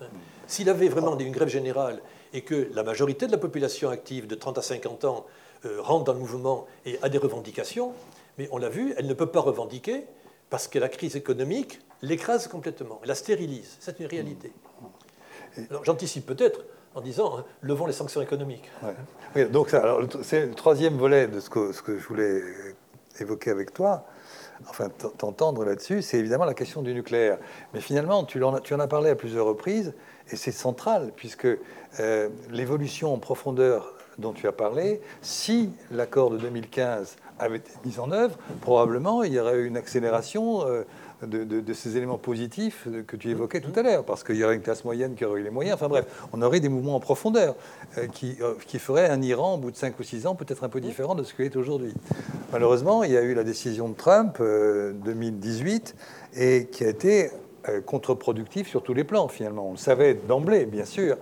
Hein. 0.00 0.06
S'il 0.46 0.68
avait 0.68 0.88
vraiment 0.88 1.18
une 1.18 1.32
grève 1.32 1.48
générale 1.48 2.00
et 2.32 2.42
que 2.42 2.68
la 2.74 2.82
majorité 2.82 3.26
de 3.26 3.32
la 3.32 3.38
population 3.38 3.90
active 3.90 4.26
de 4.26 4.34
30 4.34 4.58
à 4.58 4.62
50 4.62 5.04
ans 5.04 5.26
euh, 5.64 5.80
rentre 5.80 6.04
dans 6.04 6.14
le 6.14 6.18
mouvement 6.18 6.66
et 6.86 6.98
a 7.02 7.08
des 7.08 7.18
revendications, 7.18 7.92
mais 8.38 8.48
on 8.50 8.58
l'a 8.58 8.68
vu, 8.68 8.94
elle 8.96 9.06
ne 9.06 9.14
peut 9.14 9.26
pas 9.26 9.40
revendiquer 9.40 10.04
parce 10.50 10.68
que 10.68 10.78
la 10.78 10.88
crise 10.88 11.16
économique 11.16 11.80
l'écrase 12.02 12.48
complètement, 12.48 13.00
la 13.04 13.14
stérilise. 13.14 13.76
C'est 13.80 14.00
une 14.00 14.06
réalité. 14.06 14.52
J'anticipe 15.82 16.26
peut-être 16.26 16.64
en 16.94 17.00
disant 17.00 17.38
hein, 17.38 17.44
levons 17.60 17.86
les 17.86 17.92
sanctions 17.92 18.20
économiques. 18.20 18.70
Oui, 19.36 19.46
donc 19.46 19.74
c'est 20.22 20.46
le 20.46 20.54
troisième 20.54 20.96
volet 20.96 21.26
de 21.26 21.40
ce 21.40 21.48
que, 21.48 21.72
ce 21.72 21.82
que 21.82 21.98
je 21.98 22.06
voulais 22.06 22.42
évoquer 23.20 23.50
avec 23.50 23.72
toi 23.72 24.04
enfin 24.68 24.88
t'entendre 25.18 25.64
là-dessus, 25.64 26.02
c'est 26.02 26.18
évidemment 26.18 26.44
la 26.44 26.54
question 26.54 26.82
du 26.82 26.94
nucléaire. 26.94 27.38
Mais 27.74 27.80
finalement, 27.80 28.24
tu 28.24 28.42
en, 28.42 28.54
as, 28.54 28.60
tu 28.60 28.74
en 28.74 28.80
as 28.80 28.88
parlé 28.88 29.10
à 29.10 29.14
plusieurs 29.14 29.46
reprises, 29.46 29.94
et 30.30 30.36
c'est 30.36 30.52
central, 30.52 31.12
puisque 31.16 31.46
euh, 32.00 32.28
l'évolution 32.50 33.12
en 33.12 33.18
profondeur 33.18 33.94
dont 34.18 34.32
tu 34.32 34.46
as 34.46 34.52
parlé, 34.52 35.00
si 35.20 35.70
l'accord 35.90 36.30
de 36.30 36.38
2015 36.38 37.16
avait 37.38 37.56
été 37.56 37.70
mis 37.84 37.98
en 37.98 38.12
œuvre, 38.12 38.36
probablement 38.60 39.22
il 39.22 39.32
y 39.32 39.38
aurait 39.38 39.56
eu 39.56 39.66
une 39.66 39.76
accélération 39.76 40.66
euh, 40.66 40.84
de, 41.26 41.72
ces 41.72 41.96
éléments 41.96 42.18
positifs 42.18 42.88
que 43.06 43.16
tu 43.16 43.30
évoquais 43.30 43.60
tout 43.60 43.72
à 43.78 43.82
l'heure, 43.82 44.04
parce 44.04 44.24
qu'il 44.24 44.36
y 44.36 44.44
aurait 44.44 44.56
une 44.56 44.62
classe 44.62 44.84
moyenne 44.84 45.14
qui 45.14 45.24
aurait 45.24 45.40
eu 45.40 45.44
les 45.44 45.50
moyens. 45.50 45.74
Enfin 45.74 45.88
bref, 45.88 46.06
on 46.32 46.42
aurait 46.42 46.60
des 46.60 46.68
mouvements 46.68 46.96
en 46.96 47.00
profondeur 47.00 47.54
euh, 47.98 48.06
qui, 48.06 48.36
euh, 48.40 48.54
qui 48.66 48.78
feraient 48.78 49.08
un 49.08 49.22
Iran, 49.22 49.54
au 49.54 49.58
bout 49.58 49.70
de 49.70 49.76
5 49.76 49.98
ou 49.98 50.02
6 50.02 50.26
ans, 50.26 50.34
peut-être 50.34 50.64
un 50.64 50.68
peu 50.68 50.80
différent 50.80 51.14
de 51.14 51.22
ce 51.22 51.34
qu'il 51.34 51.44
est 51.44 51.56
aujourd'hui. 51.56 51.94
Malheureusement, 52.52 53.04
il 53.04 53.12
y 53.12 53.16
a 53.16 53.22
eu 53.22 53.34
la 53.34 53.44
décision 53.44 53.88
de 53.88 53.94
Trump 53.94 54.38
2018 54.38 55.94
euh, 56.36 56.40
et 56.40 56.66
qui 56.66 56.84
a 56.84 56.88
été 56.88 57.30
contre-productif 57.86 58.68
sur 58.68 58.82
tous 58.82 58.92
les 58.92 59.04
plans, 59.04 59.28
finalement. 59.28 59.68
On 59.68 59.72
le 59.72 59.76
savait 59.76 60.14
d'emblée, 60.14 60.66
bien 60.66 60.84
sûr. 60.84 61.16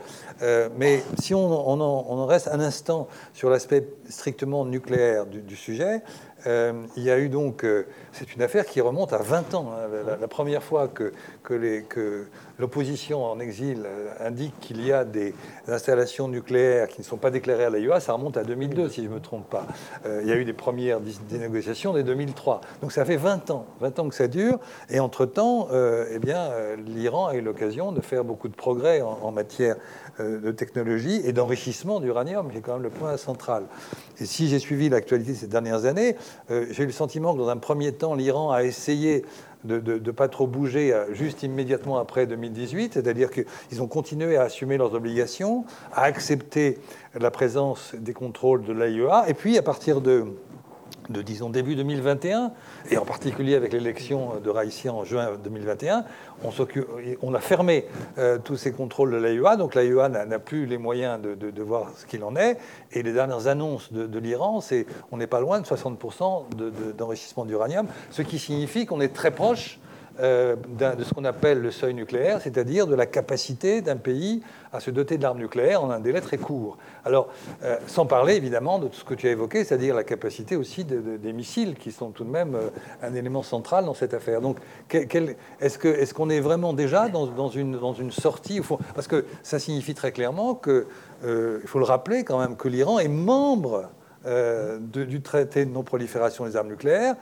mais 0.78 1.02
si 1.18 1.34
on, 1.34 1.42
en, 1.42 2.24
reste 2.24 2.48
un 2.48 2.60
instant 2.60 3.08
sur 3.34 3.50
l'aspect 3.50 3.86
strictement 4.08 4.64
nucléaire 4.64 5.26
du 5.26 5.54
sujet, 5.54 6.00
euh, 6.46 6.72
il 6.96 7.02
y 7.02 7.10
a 7.10 7.18
eu 7.18 7.28
donc, 7.28 7.64
euh, 7.64 7.86
c'est 8.12 8.34
une 8.34 8.42
affaire 8.42 8.66
qui 8.66 8.80
remonte 8.80 9.12
à 9.12 9.18
20 9.18 9.54
ans. 9.54 9.72
Hein. 9.72 10.16
la, 10.20 10.28
première 10.28 10.62
fois 10.62 10.88
que, 10.88 11.12
l'opposition 12.58 13.24
en 13.24 13.40
exil 13.40 13.84
euh, 13.86 14.08
indique 14.20 14.54
qu'il 14.60 14.84
y 14.84 14.92
a 14.92 15.04
des 15.04 15.34
installations 15.66 16.28
nucléaires 16.28 16.88
qui 16.88 17.00
ne 17.00 17.06
sont 17.06 17.16
pas 17.16 17.30
déclarées 17.30 17.64
à 17.64 17.70
l'AIEA, 17.70 18.00
ça 18.00 18.12
remonte 18.12 18.36
à 18.36 18.44
2002, 18.44 18.88
si 18.88 19.02
je 19.02 19.08
ne 19.08 19.14
me 19.14 19.20
trompe 19.20 19.48
pas. 19.48 19.66
il 20.04 20.28
y 20.28 20.32
a 20.32 20.36
eu 20.36 20.44
des 20.44 20.52
premières 20.52 21.00
négociations 21.30 21.92
dès 21.92 22.02
2003. 22.02 22.60
Donc 22.82 22.92
ça 22.92 23.04
fait 23.04 23.16
20 23.16 23.50
ans, 23.50 23.66
20 23.80 23.98
ans 23.98 24.08
que 24.08 24.14
ça 24.14 24.28
dure. 24.28 24.58
Et 24.90 25.00
entre-temps, 25.00 25.68
eh 25.72 26.18
bien, 26.18 26.50
l'Iran 26.86 27.28
a 27.28 27.34
eu 27.34 27.40
l'occasion 27.40 27.92
de 27.92 28.00
faire 28.00 28.24
beaucoup 28.24 28.48
de 28.48 28.54
progrès 28.54 29.00
en 29.00 29.30
matière 29.32 29.76
de 30.20 30.50
technologie 30.50 31.20
et 31.24 31.32
d'enrichissement 31.32 32.00
d'uranium, 32.00 32.50
qui 32.50 32.58
est 32.58 32.60
quand 32.60 32.74
même 32.74 32.82
le 32.82 32.90
point 32.90 33.16
central. 33.16 33.64
Et 34.20 34.26
si 34.26 34.48
j'ai 34.48 34.58
suivi 34.58 34.88
l'actualité 34.88 35.34
ces 35.34 35.46
dernières 35.46 35.84
années, 35.84 36.16
euh, 36.50 36.66
j'ai 36.70 36.82
eu 36.82 36.86
le 36.86 36.92
sentiment 36.92 37.32
que 37.32 37.38
dans 37.38 37.48
un 37.48 37.56
premier 37.56 37.92
temps, 37.92 38.14
l'Iran 38.14 38.52
a 38.52 38.64
essayé 38.64 39.24
de 39.64 39.98
ne 39.98 40.10
pas 40.10 40.28
trop 40.28 40.46
bouger 40.46 40.92
euh, 40.92 41.12
juste 41.14 41.42
immédiatement 41.42 41.98
après 41.98 42.26
2018, 42.26 42.94
c'est-à-dire 42.94 43.30
qu'ils 43.30 43.82
ont 43.82 43.86
continué 43.86 44.36
à 44.36 44.42
assumer 44.42 44.78
leurs 44.78 44.94
obligations, 44.94 45.64
à 45.92 46.02
accepter 46.02 46.78
la 47.18 47.30
présence 47.30 47.94
des 47.94 48.14
contrôles 48.14 48.64
de 48.64 48.72
l'AIEA, 48.72 49.24
et 49.28 49.34
puis 49.34 49.58
à 49.58 49.62
partir 49.62 50.00
de 50.00 50.26
de 51.08 51.22
disons 51.22 51.50
début 51.50 51.74
2021, 51.74 52.52
et 52.90 52.96
en 52.96 53.04
particulier 53.04 53.54
avec 53.54 53.72
l'élection 53.72 54.40
de 54.42 54.50
Raïssi 54.50 54.88
en 54.88 55.04
juin 55.04 55.30
2021, 55.42 56.04
on, 56.44 56.50
on 57.22 57.34
a 57.34 57.40
fermé 57.40 57.86
euh, 58.18 58.38
tous 58.42 58.56
ces 58.56 58.72
contrôles 58.72 59.12
de 59.12 59.16
l'AIEA, 59.16 59.56
donc 59.56 59.74
l'AIEA 59.74 60.08
n'a 60.08 60.38
plus 60.38 60.66
les 60.66 60.78
moyens 60.78 61.20
de, 61.20 61.62
voir 61.62 61.90
ce 61.96 62.06
qu'il 62.06 62.24
en 62.24 62.36
est, 62.36 62.58
et 62.92 63.02
les 63.02 63.12
dernières 63.12 63.46
annonces 63.46 63.92
de, 63.92 64.18
l'Iran, 64.18 64.60
c'est 64.60 64.86
on 65.12 65.16
n'est 65.16 65.26
pas 65.26 65.40
loin 65.40 65.60
de 65.60 65.66
60% 65.66 66.94
d'enrichissement 66.96 67.44
d'uranium, 67.44 67.86
ce 68.10 68.22
qui 68.22 68.38
signifie 68.38 68.86
qu'on 68.86 69.00
est 69.00 69.14
très 69.14 69.30
proche 69.30 69.78
euh, 70.20 70.56
de 70.78 71.02
ce 71.02 71.14
qu'on 71.14 71.24
appelle 71.24 71.60
le 71.60 71.70
seuil 71.70 71.94
nucléaire, 71.94 72.42
c'est-à-dire 72.42 72.86
de 72.86 72.94
la 72.94 73.06
capacité 73.06 73.80
d'un 73.80 73.96
pays 73.96 74.42
à 74.70 74.80
se 74.80 74.90
doter 74.90 75.16
de 75.16 75.22
l'arme 75.22 75.38
nucléaire 75.38 75.82
en 75.82 75.90
un 75.90 76.00
délai 76.00 76.20
très 76.20 76.36
court. 76.36 76.76
Alors, 77.06 77.28
euh, 77.62 77.76
sans 77.86 78.04
parler 78.04 78.34
évidemment 78.34 78.78
de 78.78 78.88
tout 78.88 78.96
ce 78.96 79.04
que 79.04 79.14
tu 79.14 79.28
as 79.28 79.30
évoqué, 79.30 79.64
c'est-à-dire 79.64 79.94
la 79.94 80.04
capacité 80.04 80.56
aussi 80.56 80.84
des 80.84 81.32
missiles, 81.32 81.74
qui 81.74 81.90
sont 81.90 82.10
tout 82.10 82.24
de 82.24 82.30
même 82.30 82.54
euh, 82.54 82.68
un 83.02 83.14
élément 83.14 83.42
central 83.42 83.86
dans 83.86 83.94
cette 83.94 84.12
affaire. 84.12 84.42
Donc, 84.42 84.58
est-ce 84.90 86.12
qu'on 86.14 86.28
est, 86.28 86.40
vraiment 86.40 86.74
déjà 86.74 87.08
dans, 87.08 87.48
une, 87.48 88.10
sortie 88.10 88.60
Parce 88.94 89.06
que 89.06 89.24
ça 89.42 89.58
signifie 89.58 89.94
très 89.94 90.12
clairement 90.12 90.54
que, 90.54 90.86
il 91.24 91.66
faut 91.66 91.78
le 91.78 91.84
rappeler 91.84 92.24
quand 92.24 92.38
même, 92.38 92.56
que 92.56 92.68
l'Iran 92.68 92.98
est 92.98 93.08
membre 93.08 93.90
du 94.24 95.22
traité 95.22 95.64
de 95.64 95.70
non-prolifération 95.70 96.44
des 96.44 96.56
armes 96.56 96.68
nucléaires, 96.68 97.16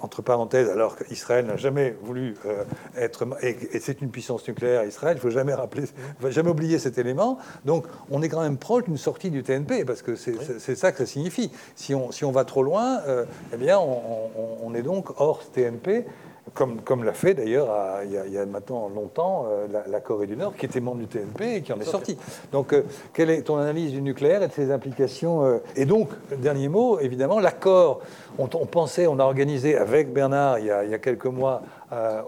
entre 0.00 0.22
parenthèses, 0.22 0.68
alors 0.68 0.96
qu'Israël 0.96 1.46
n'a 1.46 1.56
jamais 1.56 1.96
voulu 2.02 2.34
euh, 2.46 2.64
être, 2.96 3.26
et, 3.42 3.80
c'est 3.80 4.00
une 4.00 4.10
puissance 4.10 4.46
nucléaire, 4.46 4.84
Israël, 4.84 5.16
il 5.16 5.24
ne 5.24 5.30
faut 5.30 5.34
jamais 5.34 5.54
rappeler, 5.54 5.84
faut 6.20 6.30
jamais 6.30 6.50
oublier 6.50 6.78
cet 6.78 6.98
élément. 6.98 7.38
Donc, 7.64 7.86
on 8.10 8.22
est 8.22 8.28
quand 8.28 8.42
même 8.42 8.58
proche 8.58 8.84
d'une 8.84 8.98
sortie 8.98 9.30
du 9.30 9.42
TNP, 9.42 9.84
parce 9.84 10.02
que 10.02 10.16
c'est 10.16 10.76
ça 10.76 10.92
que 10.92 10.98
ça 10.98 11.06
signifie. 11.06 11.50
Si 11.76 11.94
on, 11.94 12.12
si 12.12 12.24
on 12.24 12.32
va 12.32 12.44
trop 12.44 12.62
loin, 12.62 13.00
euh, 13.06 13.24
eh 13.52 13.56
bien, 13.56 13.78
on, 13.78 14.30
on, 14.62 14.74
est 14.74 14.82
donc 14.82 15.20
hors 15.20 15.42
TNP 15.50 16.06
comme, 16.54 16.80
comme 16.80 17.04
l'a 17.04 17.12
fait 17.12 17.34
d'ailleurs 17.34 17.68
il, 18.04 18.32
y 18.32 18.38
a 18.38 18.46
maintenant 18.46 18.88
longtemps 18.88 19.46
euh, 19.50 19.66
la, 19.86 20.00
Corée 20.00 20.26
du 20.26 20.36
Nord, 20.36 20.54
qui 20.56 20.66
était 20.66 20.80
membre 20.80 20.98
du 20.98 21.06
TNP 21.06 21.56
et 21.56 21.62
qui 21.62 21.72
en 21.72 21.80
est 21.80 21.84
sortie. 21.84 22.16
Donc, 22.52 22.72
euh, 22.72 22.82
quelle 23.12 23.30
est 23.30 23.42
ton 23.42 23.56
analyse 23.56 23.92
du 23.92 24.02
nucléaire 24.02 24.42
et 24.42 24.48
de 24.48 24.52
ses 24.52 24.70
implications 24.70 25.44
euh, 25.44 25.58
Et 25.76 25.86
donc, 25.86 26.10
dernier 26.38 26.68
mot, 26.68 26.98
évidemment, 26.98 27.40
l'accord, 27.40 28.00
on, 28.38 28.46
pensait, 28.46 29.06
on 29.06 29.18
a 29.18 29.24
organisé 29.24 29.76
avec 29.76 30.12
Bernard 30.12 30.58
il 30.58 30.66
y 30.66 30.70
a, 30.70 30.84
il 30.84 30.90
y 30.90 30.94
a 30.94 30.98
quelques 30.98 31.26
mois 31.26 31.62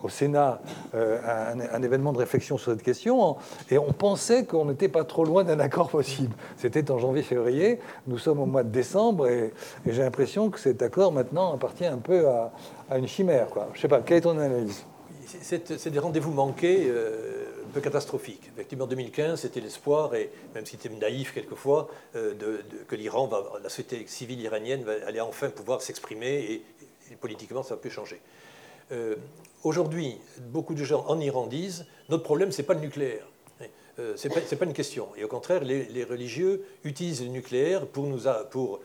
au 0.00 0.08
Sénat 0.08 0.60
un, 0.94 1.58
un, 1.72 1.82
événement 1.82 2.12
de 2.12 2.18
réflexion 2.18 2.56
sur 2.56 2.70
cette 2.70 2.84
question, 2.84 3.34
et 3.68 3.78
on 3.78 3.90
pensait 3.90 4.44
qu'on 4.44 4.66
n'était 4.66 4.86
pas 4.86 5.02
trop 5.02 5.24
loin 5.24 5.42
d'un 5.42 5.58
accord 5.58 5.88
possible. 5.88 6.36
C'était 6.56 6.88
en 6.92 7.00
janvier-février, 7.00 7.80
nous 8.06 8.18
sommes 8.18 8.38
au 8.38 8.46
mois 8.46 8.62
de 8.62 8.68
décembre, 8.68 9.26
et, 9.26 9.52
et 9.84 9.92
j'ai 9.92 10.02
l'impression 10.02 10.50
que 10.50 10.60
cet 10.60 10.82
accord 10.82 11.10
maintenant 11.10 11.52
appartient 11.52 11.84
un 11.84 11.98
peu 11.98 12.28
à, 12.28 12.52
à 12.90 12.98
une 12.98 13.08
chimère. 13.08 13.48
Quoi. 13.48 13.68
Je 13.74 13.80
sais 13.80 13.88
pas, 13.88 14.00
quelle 14.00 14.18
est 14.18 14.22
ton 14.22 14.38
analyse? 14.38 14.84
C'est 15.26 15.88
des 15.88 15.98
rendez-vous 15.98 16.30
manqués 16.30 16.86
euh, 16.88 17.46
un 17.66 17.72
peu 17.72 17.80
catastrophiques. 17.80 18.48
Effectivement, 18.54 18.84
en 18.84 18.88
2015, 18.88 19.40
c'était 19.40 19.60
l'espoir, 19.60 20.14
et 20.14 20.30
même 20.54 20.64
si 20.64 20.78
c'était 20.80 20.94
naïf 20.94 21.34
quelquefois, 21.34 21.88
euh, 22.14 22.34
que 22.86 22.94
l'Iran, 22.94 23.28
la 23.60 23.68
société 23.68 24.04
civile 24.06 24.40
iranienne, 24.40 24.84
va, 24.84 24.92
allait 25.06 25.20
enfin 25.20 25.50
pouvoir 25.50 25.82
s'exprimer, 25.82 26.62
et, 27.10 27.16
politiquement, 27.20 27.64
ça 27.64 27.76
peut 27.76 27.90
changer. 27.90 28.20
Euh, 28.92 29.16
aujourd'hui, 29.64 30.18
beaucoup 30.38 30.74
de 30.74 30.84
gens 30.84 31.04
en 31.08 31.18
Iran 31.18 31.46
disent 31.46 31.86
notre 32.08 32.22
problème, 32.22 32.52
c'est 32.52 32.62
pas 32.62 32.74
le 32.74 32.80
nucléaire. 32.80 33.26
c'est 34.14 34.28
pas, 34.28 34.40
pas, 34.40 34.64
une 34.64 34.72
question. 34.72 35.08
Et 35.16 35.24
au 35.24 35.28
contraire, 35.28 35.64
les, 35.64 36.04
religieux 36.04 36.64
utilisent 36.84 37.22
le 37.22 37.30
nucléaire 37.30 37.86
pour 37.86 38.06
nous 38.06 38.22
pour, 38.50 38.80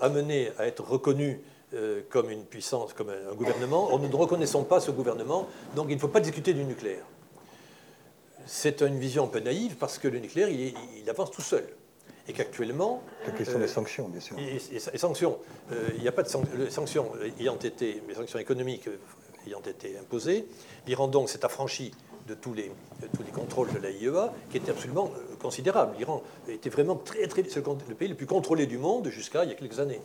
amener 0.00 0.50
à 0.58 0.66
être 0.66 0.84
reconnus 0.84 1.38
euh, 1.74 2.02
comme 2.08 2.30
une 2.30 2.44
puissance, 2.44 2.92
comme 2.92 3.10
un 3.10 3.34
gouvernement. 3.34 3.98
Nous 3.98 4.08
ne 4.08 4.16
reconnaissons 4.16 4.64
pas 4.64 4.80
ce 4.80 4.90
gouvernement, 4.90 5.48
donc 5.74 5.86
il 5.88 5.96
ne 5.96 6.00
faut 6.00 6.08
pas 6.08 6.20
discuter 6.20 6.54
du 6.54 6.64
nucléaire. 6.64 7.04
C'est 8.46 8.82
une 8.82 8.98
vision 8.98 9.24
un 9.24 9.28
peu 9.28 9.40
naïve 9.40 9.76
parce 9.76 9.98
que 9.98 10.06
le 10.06 10.18
nucléaire, 10.18 10.48
il, 10.48 11.08
avance 11.10 11.30
tout 11.30 11.42
seul. 11.42 11.66
Et 12.28 12.32
qu'actuellement. 12.32 13.02
La 13.26 13.32
question 13.32 13.58
des 13.58 13.64
euh, 13.64 13.68
sanctions, 13.68 14.08
bien 14.08 14.20
sûr. 14.20 14.36
Et, 14.38 14.98
sanctions. 14.98 15.38
Euh, 15.72 15.88
il 15.96 16.02
n'y 16.02 16.08
a 16.08 16.12
pas 16.12 16.22
de 16.22 16.28
sanctions 16.70 17.10
ayant 17.38 17.58
été, 17.58 18.02
les 18.06 18.14
sanctions 18.14 18.38
économiques 18.38 18.88
ayant 19.46 19.60
été 19.60 19.98
imposées. 19.98 20.46
L'Iran, 20.86 21.08
donc, 21.08 21.28
s'est 21.28 21.44
affranchi 21.44 21.90
de 22.26 22.34
tous 22.34 22.54
les, 22.54 22.70
tous 23.14 23.22
les 23.22 23.30
contrôles 23.30 23.72
de 23.72 23.78
l'AIEA, 23.78 24.32
qui 24.50 24.56
était 24.56 24.70
absolument 24.70 25.10
considérable. 25.40 25.96
L'Iran 25.98 26.22
était 26.48 26.70
vraiment 26.70 26.96
très, 26.96 27.26
très. 27.26 27.42
Le 27.42 27.94
pays 27.94 28.08
le 28.08 28.14
plus 28.14 28.26
contrôlé 28.26 28.66
du 28.66 28.78
monde 28.78 29.08
jusqu'à 29.08 29.44
il 29.44 29.50
y 29.50 29.52
a 29.52 29.56
quelques 29.56 29.80
années. 29.80 30.00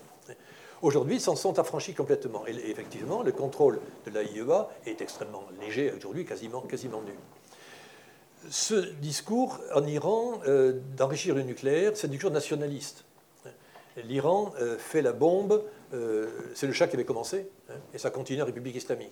Aujourd'hui, 0.82 1.16
ils 1.16 1.22
s'en 1.22 1.36
sont 1.36 1.60
affranchis 1.60 1.94
complètement. 1.94 2.48
Et 2.48 2.52
effectivement, 2.70 3.22
le 3.22 3.32
contrôle 3.32 3.80
de 4.06 4.12
l'AIEA 4.12 4.70
est 4.86 5.02
extrêmement 5.02 5.44
léger, 5.60 5.92
aujourd'hui 5.92 6.26
quasiment, 6.26 6.62
quasiment 6.62 7.02
nul. 7.02 7.16
Ce 8.50 8.94
discours 8.94 9.60
en 9.76 9.86
Iran 9.86 10.40
euh, 10.48 10.80
d'enrichir 10.96 11.36
le 11.36 11.44
nucléaire, 11.44 11.92
c'est 11.96 12.08
un 12.08 12.10
discours 12.10 12.32
nationaliste. 12.32 13.04
L'Iran 14.06 14.54
euh, 14.62 14.78
fait 14.78 15.02
la 15.02 15.12
bombe, 15.12 15.64
euh, 15.94 16.28
c'est 16.56 16.68
le 16.68 16.74
chat 16.74 16.88
qui 16.88 16.96
avait 16.96 17.04
commencé, 17.04 17.50
hein, 17.70 17.74
et 17.94 17.98
ça 17.98 18.10
continue 18.12 18.42
en 18.42 18.46
République 18.46 18.76
islamique. 18.76 19.12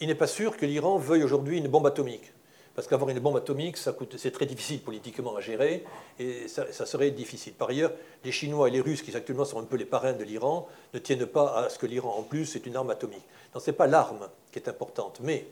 Il 0.00 0.08
n'est 0.08 0.16
pas 0.16 0.26
sûr 0.26 0.56
que 0.56 0.66
l'Iran 0.66 0.98
veuille 0.98 1.22
aujourd'hui 1.22 1.58
une 1.58 1.68
bombe 1.68 1.86
atomique, 1.86 2.32
Parce 2.74 2.88
qu'avoir 2.88 3.10
une 3.10 3.18
bombe 3.20 3.36
atomique, 3.36 3.76
c'est 3.76 4.30
très 4.30 4.46
difficile 4.46 4.80
politiquement 4.80 5.36
à 5.36 5.40
gérer 5.40 5.84
et 6.18 6.48
ça, 6.48 6.86
serait 6.86 7.10
difficile. 7.10 7.52
Par 7.52 7.68
ailleurs, 7.68 7.92
les 8.24 8.32
Chinois 8.32 8.68
et 8.68 8.70
les 8.70 8.80
Russes, 8.80 9.02
qui 9.02 9.14
actuellement 9.14 9.44
sont 9.44 9.60
un 9.60 9.64
peu 9.64 9.76
les 9.76 9.84
parrains 9.84 10.14
de 10.14 10.24
l'Iran, 10.24 10.66
ne 10.94 10.98
tiennent 10.98 11.26
pas 11.26 11.64
à 11.64 11.68
ce 11.68 11.78
que 11.78 11.86
l'Iran, 11.86 12.14
en 12.18 12.22
plus, 12.22 12.56
ait 12.56 12.60
une 12.60 12.76
arme 12.76 12.90
atomique. 12.90 13.24
Donc 13.52 13.62
ce 13.62 13.70
n'est 13.70 13.76
pas 13.76 13.86
l'arme 13.86 14.28
qui 14.50 14.58
est 14.58 14.68
importante. 14.68 15.20
Mais 15.22 15.46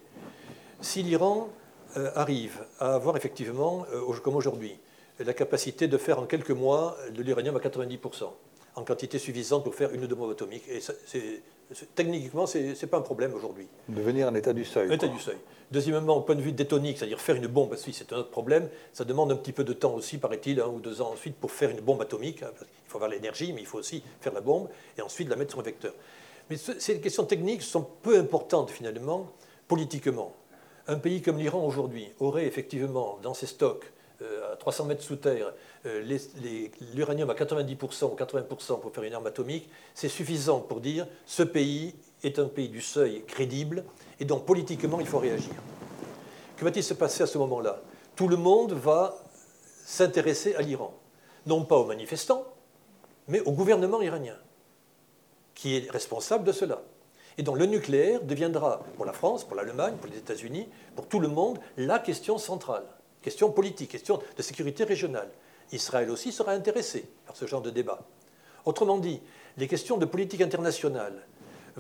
si 0.81 1.03
l'Iran 1.03 1.51
euh, 1.99 2.11
arrive 2.15 2.65
à 2.79 2.95
avoir 2.95 3.17
effectivement, 3.19 3.85
euh, 3.93 4.13
comme 4.25 4.37
aujourd'hui, 4.37 4.79
la 5.19 5.35
capacité 5.35 5.89
de 5.89 5.99
faire 5.99 6.19
en 6.19 6.25
quelques 6.25 6.51
mois 6.51 6.97
de 7.15 7.23
l'uranium 7.23 7.55
à 7.57 7.59
90%, 7.59 8.31
en 8.77 8.85
quantité 8.85 9.19
suffisante 9.19 9.65
pour 9.65 9.75
faire 9.75 9.93
une 9.93 10.05
ou 10.05 10.07
deux 10.07 10.15
bombes 10.15 10.31
atomiques. 10.31 10.65
Et 10.69 10.81
techniquement, 11.95 12.47
ce 12.47 12.59
n'est 12.59 12.91
pas 12.91 12.99
un 12.99 13.03
problème 13.03 13.35
aujourd'hui. 13.35 13.69
Devenir 13.89 14.29
un 14.29 14.35
état 14.35 14.53
du 14.53 14.65
seuil. 14.65 14.89
Un 14.89 14.95
état 14.95 15.09
du 15.09 15.19
seuil. 15.19 15.37
Deuxièmement, 15.71 16.17
au 16.17 16.21
point 16.23 16.35
de 16.35 16.41
vue 16.41 16.53
détonique, 16.53 16.99
c'est-à-dire 16.99 17.21
faire 17.21 17.37
une 17.37 17.47
bombe, 17.47 17.77
si 17.77 17.93
c'est 17.93 18.13
un 18.13 18.17
autre 18.19 18.31
problème, 18.31 18.69
ça 18.93 19.05
demande 19.05 19.31
un 19.31 19.37
petit 19.37 19.53
peu 19.53 19.63
de 19.63 19.73
temps 19.73 19.95
aussi, 19.95 20.19
paraît-il, 20.19 20.61
un 20.61 20.67
ou 20.67 20.81
deux 20.81 21.01
ans 21.01 21.13
ensuite, 21.13 21.37
pour 21.37 21.53
faire 21.53 21.71
une 21.71 21.81
bombe 21.81 22.03
atomique. 22.03 22.41
Il 22.41 22.67
faut 22.89 22.99
avoir 22.99 23.11
l'énergie, 23.11 23.53
mais 23.53 23.61
il 23.61 23.67
faut 23.67 23.79
aussi 23.79 24.03
faire 24.21 24.33
la 24.33 24.41
bombe 24.41 24.69
et 24.99 25.03
ensuite 25.03 25.29
la 25.29 25.37
mettre 25.37 25.53
sur 25.53 25.61
un 25.61 25.65
vecteur. 25.65 25.95
Mais 26.49 26.57
ces 26.57 27.01
questions 27.01 27.25
techniques 27.25 27.63
sont 27.63 27.87
peu 28.03 28.19
importantes 28.19 28.71
finalement 28.71 29.31
politiquement. 29.69 30.35
Un 30.89 30.97
pays 30.97 31.23
comme 31.23 31.39
l'Iran 31.39 31.65
aujourd'hui 31.65 32.11
aurait 32.19 32.47
effectivement 32.47 33.21
dans 33.23 33.35
ses 33.35 33.47
stocks 33.47 33.85
à 34.53 34.57
300 34.57 34.85
mètres 34.85 35.03
sous 35.03 35.17
terre, 35.17 35.53
euh, 35.87 36.19
l'uranium 36.95 37.31
à 37.31 37.35
90% 37.35 38.13
ou 38.13 38.17
80% 38.17 38.81
pour 38.81 38.93
faire 38.93 39.05
une 39.05 39.15
arme 39.15 39.27
atomique, 39.27 39.69
c'est 39.95 40.09
suffisant 40.09 40.61
pour 40.61 40.81
dire 40.81 41.07
ce 41.27 41.43
pays 41.43 41.95
est 42.23 42.39
un 42.39 42.47
pays 42.47 42.69
du 42.69 42.81
seuil 42.81 43.25
crédible 43.27 43.85
et 44.19 44.25
donc 44.25 44.45
politiquement 44.45 45.01
il 45.01 45.07
faut 45.07 45.19
réagir. 45.19 45.55
Que 46.57 46.65
va-t-il 46.65 46.85
se 46.85 46.95
passer 46.95 47.23
à 47.23 47.27
ce 47.27 47.39
moment-là? 47.39 47.81
Tout 48.15 48.29
le 48.29 48.37
monde 48.37 48.73
va 48.73 49.17
s'intéresser 49.85 50.55
à 50.55 50.63
l'Iran, 50.63 50.93
non 51.47 51.65
pas 51.65 51.77
aux 51.77 51.87
manifestants, 51.87 52.45
mais 53.29 53.41
au 53.41 53.53
gouvernement 53.53 54.03
iranien, 54.03 54.37
qui 55.55 55.77
est 55.77 55.91
responsable 55.91 56.45
de 56.45 56.53
cela. 56.53 56.83
Et 57.39 57.43
donc 57.43 57.59
le 57.59 57.65
nucléaire 57.65 58.23
deviendra, 58.23 58.83
pour 58.97 59.07
la 59.07 59.15
France, 59.15 59.45
pour 59.45 59.57
l'Allemagne, 59.57 59.95
pour 59.97 60.11
les 60.11 60.19
États-Unis, 60.19 60.69
pour 60.95 61.07
tout 61.07 61.21
le 61.21 61.29
monde, 61.29 61.59
la 61.79 61.99
question 61.99 62.37
centrale 62.37 62.85
question 63.23 63.51
politique, 63.51 63.91
question 63.91 64.21
de 64.37 64.43
sécurité 64.43 64.85
régionale. 64.85 65.31
Israël 65.73 66.11
aussi 66.11 66.33
sera 66.33 66.53
intéressé 66.53 67.09
par 67.27 67.37
ce 67.37 67.47
genre 67.47 67.63
de 67.63 67.71
débat. 67.71 68.01
Autrement 68.65 68.99
dit, 68.99 69.21
les 69.57 69.69
questions 69.69 69.97
de 69.97 70.05
politique 70.05 70.41
internationale 70.41 71.27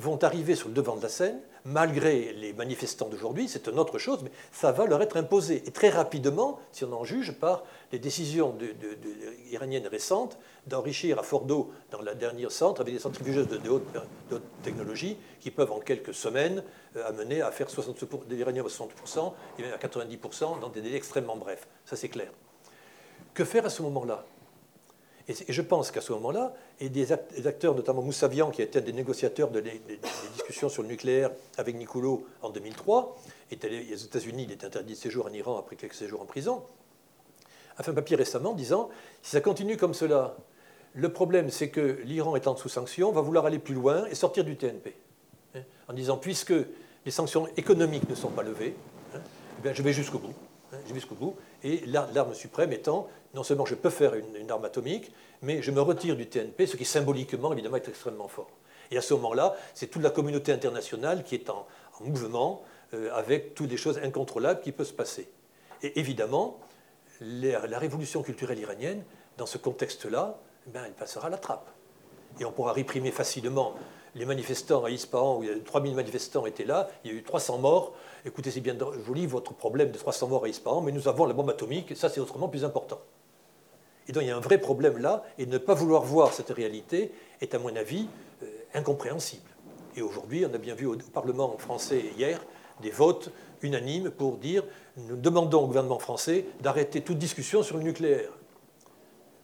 vont 0.00 0.22
arriver 0.24 0.54
sur 0.54 0.68
le 0.68 0.74
devant 0.74 0.96
de 0.96 1.02
la 1.02 1.08
scène, 1.08 1.40
malgré 1.64 2.32
les 2.32 2.52
manifestants 2.52 3.08
d'aujourd'hui, 3.08 3.48
c'est 3.48 3.68
une 3.68 3.78
autre 3.78 3.98
chose, 3.98 4.20
mais 4.22 4.30
ça 4.52 4.72
va 4.72 4.86
leur 4.86 5.02
être 5.02 5.16
imposé. 5.16 5.62
Et 5.66 5.70
très 5.70 5.90
rapidement, 5.90 6.58
si 6.72 6.84
on 6.84 6.92
en 6.92 7.04
juge 7.04 7.32
par 7.32 7.64
les 7.92 7.98
décisions 7.98 8.56
iraniennes 9.50 9.86
récentes 9.86 10.38
d'enrichir 10.66 11.18
à 11.18 11.22
Fordo, 11.22 11.70
dans 11.90 12.00
la 12.02 12.14
dernière 12.14 12.50
centre, 12.50 12.80
avec 12.80 12.94
des 12.94 13.00
centrifugeuses 13.00 13.48
de, 13.48 13.68
haute, 13.68 13.86
technologie, 14.62 15.16
qui 15.40 15.50
peuvent 15.50 15.72
en 15.72 15.80
quelques 15.80 16.14
semaines 16.14 16.62
euh, 16.96 17.08
amener 17.08 17.40
à 17.42 17.50
faire 17.50 17.70
60, 17.70 18.28
de 18.28 18.34
l'uranium 18.34 18.66
à 18.66 18.68
60% 18.68 19.32
et 19.58 19.62
même 19.62 19.72
à 19.72 19.78
90% 19.78 20.60
dans 20.60 20.68
des 20.68 20.82
délais 20.82 20.96
extrêmement 20.96 21.36
brefs. 21.36 21.66
Ça, 21.84 21.96
c'est 21.96 22.08
clair. 22.08 22.30
Que 23.32 23.44
faire 23.44 23.64
à 23.64 23.70
ce 23.70 23.82
moment-là? 23.82 24.24
Et, 25.28 25.52
je 25.52 25.62
pense 25.62 25.90
qu'à 25.90 26.00
ce 26.00 26.12
moment-là, 26.12 26.54
et 26.80 26.88
des 26.88 27.12
acteurs, 27.12 27.74
notamment 27.74 28.00
Moussavian, 28.00 28.50
qui 28.50 28.62
a 28.62 28.64
été 28.64 28.78
un 28.78 28.82
des 28.82 28.94
négociateurs 28.94 29.50
des, 29.50 29.80
discussions 30.34 30.70
sur 30.70 30.82
le 30.82 30.88
nucléaire 30.88 31.30
avec 31.58 31.76
Nicolo 31.76 32.26
en 32.40 32.48
2003, 32.48 33.16
est 33.50 33.64
allé 33.64 33.92
aux 33.92 33.96
États-Unis, 33.96 34.44
il 34.48 34.52
est 34.52 34.64
interdit 34.64 34.94
de 34.94 34.98
séjour 34.98 35.26
en 35.26 35.32
Iran 35.32 35.58
après 35.58 35.76
quelques 35.76 35.94
séjours 35.94 36.22
en 36.22 36.24
prison, 36.24 36.62
a 37.76 37.82
fait 37.82 37.90
un 37.90 37.94
papier 37.94 38.16
récemment 38.16 38.54
disant 38.54 38.88
si 39.22 39.32
ça 39.32 39.40
continue 39.42 39.76
comme 39.76 39.92
cela, 39.92 40.36
le 40.94 41.12
problème 41.12 41.50
c'est 41.50 41.68
que 41.68 42.00
l'Iran 42.04 42.34
étant 42.34 42.56
sous 42.56 42.68
sanctions 42.68 43.12
va 43.12 43.20
vouloir 43.20 43.44
aller 43.44 43.58
plus 43.58 43.74
loin 43.74 44.06
et 44.06 44.14
sortir 44.14 44.44
du 44.44 44.56
TNP. 44.56 44.96
Hein, 45.54 45.60
en 45.88 45.92
disant 45.92 46.16
puisque 46.16 46.54
les 47.04 47.10
sanctions 47.10 47.46
économiques 47.56 48.08
ne 48.08 48.14
sont 48.14 48.30
pas 48.30 48.42
levées, 48.42 48.74
hein, 49.14 49.20
eh 49.58 49.62
bien, 49.62 49.72
je 49.74 49.82
vais 49.82 49.92
jusqu'au 49.92 50.18
bout. 50.18 50.34
Hein, 50.72 50.78
je 50.84 50.88
vais 50.88 51.00
jusqu'au 51.00 51.14
bout. 51.14 51.36
Et 51.62 51.84
l'arme 51.86 52.34
suprême 52.34 52.72
étant 52.72 53.08
non 53.34 53.42
seulement 53.42 53.66
je 53.66 53.74
peux 53.74 53.90
faire 53.90 54.14
une, 54.14 54.50
arme 54.50 54.64
atomique, 54.64 55.12
mais 55.42 55.62
je 55.62 55.70
me 55.70 55.80
retire 55.80 56.16
du 56.16 56.26
TNP, 56.26 56.66
ce 56.66 56.76
qui 56.76 56.84
symboliquement, 56.84 57.52
évidemment, 57.52 57.76
est 57.76 57.88
extrêmement 57.88 58.28
fort. 58.28 58.50
Et 58.90 58.98
à 58.98 59.02
ce 59.02 59.14
moment-là, 59.14 59.54
c'est 59.74 59.86
toute 59.86 60.02
la 60.02 60.10
communauté 60.10 60.52
internationale 60.52 61.22
qui 61.22 61.36
est 61.36 61.48
en, 61.48 61.66
mouvement, 62.00 62.62
euh, 62.94 63.10
avec 63.12 63.54
toutes 63.54 63.70
les 63.70 63.76
choses 63.76 63.98
incontrôlables 63.98 64.62
qui 64.62 64.72
peuvent 64.72 64.86
se 64.86 64.92
passer. 64.92 65.28
Et 65.82 66.00
évidemment, 66.00 66.58
la, 67.20 67.78
révolution 67.78 68.22
culturelle 68.22 68.58
iranienne, 68.58 69.04
dans 69.36 69.46
ce 69.46 69.58
contexte-là, 69.58 70.38
ben, 70.66 70.82
elle 70.86 70.92
passera 70.92 71.26
à 71.26 71.30
la 71.30 71.36
trappe. 71.36 71.68
Et 72.40 72.44
on 72.44 72.52
pourra 72.52 72.72
réprimer 72.72 73.10
facilement 73.10 73.74
les 74.14 74.24
manifestants 74.24 74.84
à 74.84 74.90
Ispahan, 74.90 75.38
où 75.38 75.44
il 75.44 75.50
y 75.50 75.52
a 75.52 75.58
3000 75.58 75.94
manifestants 75.94 76.46
étaient 76.46 76.64
là, 76.64 76.88
il 77.04 77.12
y 77.12 77.14
a 77.14 77.16
eu 77.18 77.22
300 77.22 77.58
morts. 77.58 77.92
Écoutez, 78.24 78.50
c'est 78.50 78.60
bien 78.60 78.76
joli 79.06 79.26
votre 79.26 79.54
problème 79.54 79.90
de 79.90 79.98
300 79.98 80.28
morts 80.28 80.44
à 80.44 80.48
Ispahan, 80.48 80.82
mais 80.82 80.92
nous 80.92 81.08
avons 81.08 81.24
la 81.24 81.32
bombe 81.32 81.48
atomique, 81.48 81.96
ça 81.96 82.08
c'est 82.08 82.20
autrement 82.20 82.48
plus 82.48 82.64
important. 82.64 83.00
Et 84.08 84.12
donc 84.12 84.24
il 84.24 84.26
y 84.26 84.30
a 84.30 84.36
un 84.36 84.40
vrai 84.40 84.58
problème 84.58 84.98
là, 84.98 85.24
et 85.38 85.46
ne 85.46 85.56
pas 85.56 85.74
vouloir 85.74 86.02
voir 86.02 86.32
cette 86.32 86.50
réalité 86.50 87.12
est 87.40 87.54
à 87.54 87.58
mon 87.58 87.74
avis 87.76 88.08
euh, 88.42 88.46
incompréhensible. 88.74 89.48
Et 89.96 90.02
aujourd'hui, 90.02 90.44
on 90.44 90.54
a 90.54 90.58
bien 90.58 90.74
vu 90.74 90.86
au 90.86 90.96
Parlement 91.12 91.56
français 91.58 92.04
hier 92.18 92.40
des 92.82 92.90
votes 92.90 93.30
unanimes 93.62 94.10
pour 94.10 94.36
dire 94.36 94.64
nous 94.96 95.16
demandons 95.16 95.62
au 95.62 95.66
gouvernement 95.66 95.98
français 95.98 96.44
d'arrêter 96.60 97.02
toute 97.02 97.18
discussion 97.18 97.62
sur 97.62 97.76
le 97.76 97.84
nucléaire. 97.84 98.30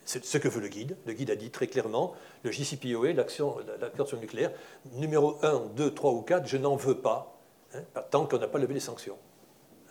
C'est 0.04 0.24
ce 0.24 0.38
que 0.38 0.48
veut 0.48 0.60
le 0.60 0.68
guide. 0.68 0.96
Le 1.04 1.14
guide 1.14 1.30
a 1.30 1.36
dit 1.36 1.50
très 1.50 1.66
clairement, 1.66 2.14
le 2.44 2.52
JCPOA, 2.52 3.12
l'action 3.12 3.56
sur 4.04 4.16
le 4.16 4.20
nucléaire, 4.20 4.52
numéro 4.92 5.36
1, 5.42 5.62
2, 5.74 5.94
3 5.94 6.12
ou 6.12 6.22
4, 6.22 6.46
je 6.46 6.56
n'en 6.56 6.76
veux 6.76 6.98
pas, 6.98 7.35
hein, 7.76 8.02
tant 8.10 8.26
qu'on 8.26 8.38
n'a 8.38 8.48
pas 8.48 8.58
levé 8.58 8.74
les 8.74 8.80
sanctions. 8.80 9.16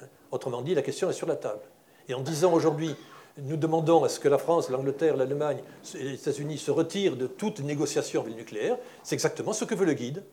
Hein. 0.01 0.05
Autrement 0.31 0.61
dit, 0.61 0.75
la 0.75 0.81
question 0.81 1.09
est 1.09 1.13
sur 1.13 1.27
la 1.27 1.35
table. 1.35 1.61
Et 2.07 2.13
en 2.13 2.21
disant 2.21 2.53
aujourd'hui, 2.53 2.95
nous 3.37 3.57
demandons 3.57 4.03
à 4.03 4.09
ce 4.09 4.19
que 4.19 4.27
la 4.27 4.37
France, 4.37 4.69
l'Angleterre, 4.69 5.17
l'Allemagne 5.17 5.61
et 5.95 6.03
les 6.03 6.13
États-Unis 6.13 6.57
se 6.57 6.71
retirent 6.71 7.17
de 7.17 7.27
toute 7.27 7.59
négociation 7.59 8.21
avec 8.21 8.33
le 8.33 8.39
nucléaire, 8.39 8.77
c'est 9.03 9.15
exactement 9.15 9.53
ce 9.53 9.65
que 9.65 9.75
veut 9.75 9.85
le 9.85 9.93
guide. 9.93 10.23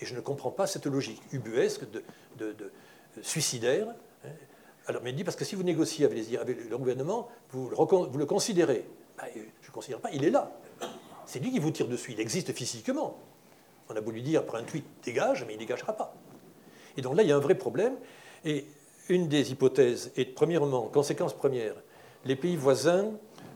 Et 0.00 0.06
je 0.06 0.14
ne 0.14 0.20
comprends 0.20 0.50
pas 0.50 0.66
cette 0.66 0.86
logique 0.86 1.20
ubuesque, 1.32 1.82
de, 2.38 2.54
suicidaire. 3.22 3.88
Hein. 4.24 4.28
Alors, 4.86 5.02
mais 5.02 5.10
il 5.10 5.16
dit 5.16 5.24
parce 5.24 5.36
que 5.36 5.44
si 5.44 5.54
vous 5.54 5.62
négociez 5.62 6.06
avec, 6.06 6.16
le 6.70 6.78
gouvernement, 6.78 7.28
vous 7.50 7.68
le 7.68 8.26
considérez 8.26 8.86
bah, 9.20 9.28
je 9.34 9.68
ne 9.68 9.72
considère 9.72 10.00
pas, 10.00 10.10
il 10.12 10.24
est 10.24 10.30
là. 10.30 10.50
C'est 11.26 11.40
lui 11.40 11.50
qui 11.50 11.58
vous 11.58 11.70
tire 11.70 11.88
dessus. 11.88 12.12
Il 12.12 12.20
existe 12.20 12.52
physiquement. 12.52 13.18
On 13.88 13.96
a 13.96 14.00
lui 14.00 14.22
dire 14.22 14.44
par 14.44 14.56
un 14.56 14.62
tweet 14.62 14.84
dégage, 15.04 15.44
mais 15.46 15.52
il 15.52 15.56
ne 15.56 15.60
dégagera 15.60 15.92
pas. 15.92 16.14
Et 16.96 17.02
donc 17.02 17.16
là, 17.16 17.22
il 17.22 17.28
y 17.28 17.32
a 17.32 17.36
un 17.36 17.40
vrai 17.40 17.54
problème. 17.54 17.94
Et 18.44 18.66
une 19.08 19.28
des 19.28 19.52
hypothèses 19.52 20.12
est, 20.16 20.24
premièrement, 20.24 20.82
conséquence 20.82 21.34
première, 21.34 21.74
les 22.24 22.36
pays 22.36 22.56
voisins 22.56 23.10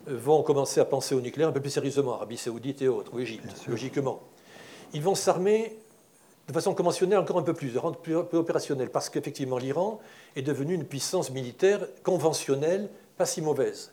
vont 0.06 0.42
commencer 0.42 0.80
à 0.80 0.84
penser 0.84 1.14
au 1.14 1.20
nucléaire 1.20 1.48
un 1.48 1.52
peu 1.52 1.60
plus 1.60 1.70
sérieusement, 1.70 2.14
Arabie 2.14 2.36
Saoudite 2.36 2.82
et 2.82 2.88
autres, 2.88 3.14
ou 3.14 3.20
Égypte, 3.20 3.48
logiquement. 3.68 4.20
Ils 4.92 5.02
vont 5.02 5.14
s'armer 5.14 5.76
de 6.46 6.52
façon 6.52 6.74
conventionnelle 6.74 7.18
encore 7.18 7.38
un 7.38 7.42
peu 7.42 7.54
plus, 7.54 7.72
de 7.72 7.78
rendre 7.78 7.98
plus, 7.98 8.22
peu 8.24 8.36
opérationnel, 8.36 8.90
parce 8.90 9.08
qu'effectivement 9.08 9.58
l'Iran 9.58 10.00
est 10.36 10.42
devenu 10.42 10.74
une 10.74 10.84
puissance 10.84 11.30
militaire 11.30 11.86
conventionnelle 12.02 12.90
pas 13.16 13.26
si 13.26 13.40
mauvaise. 13.40 13.92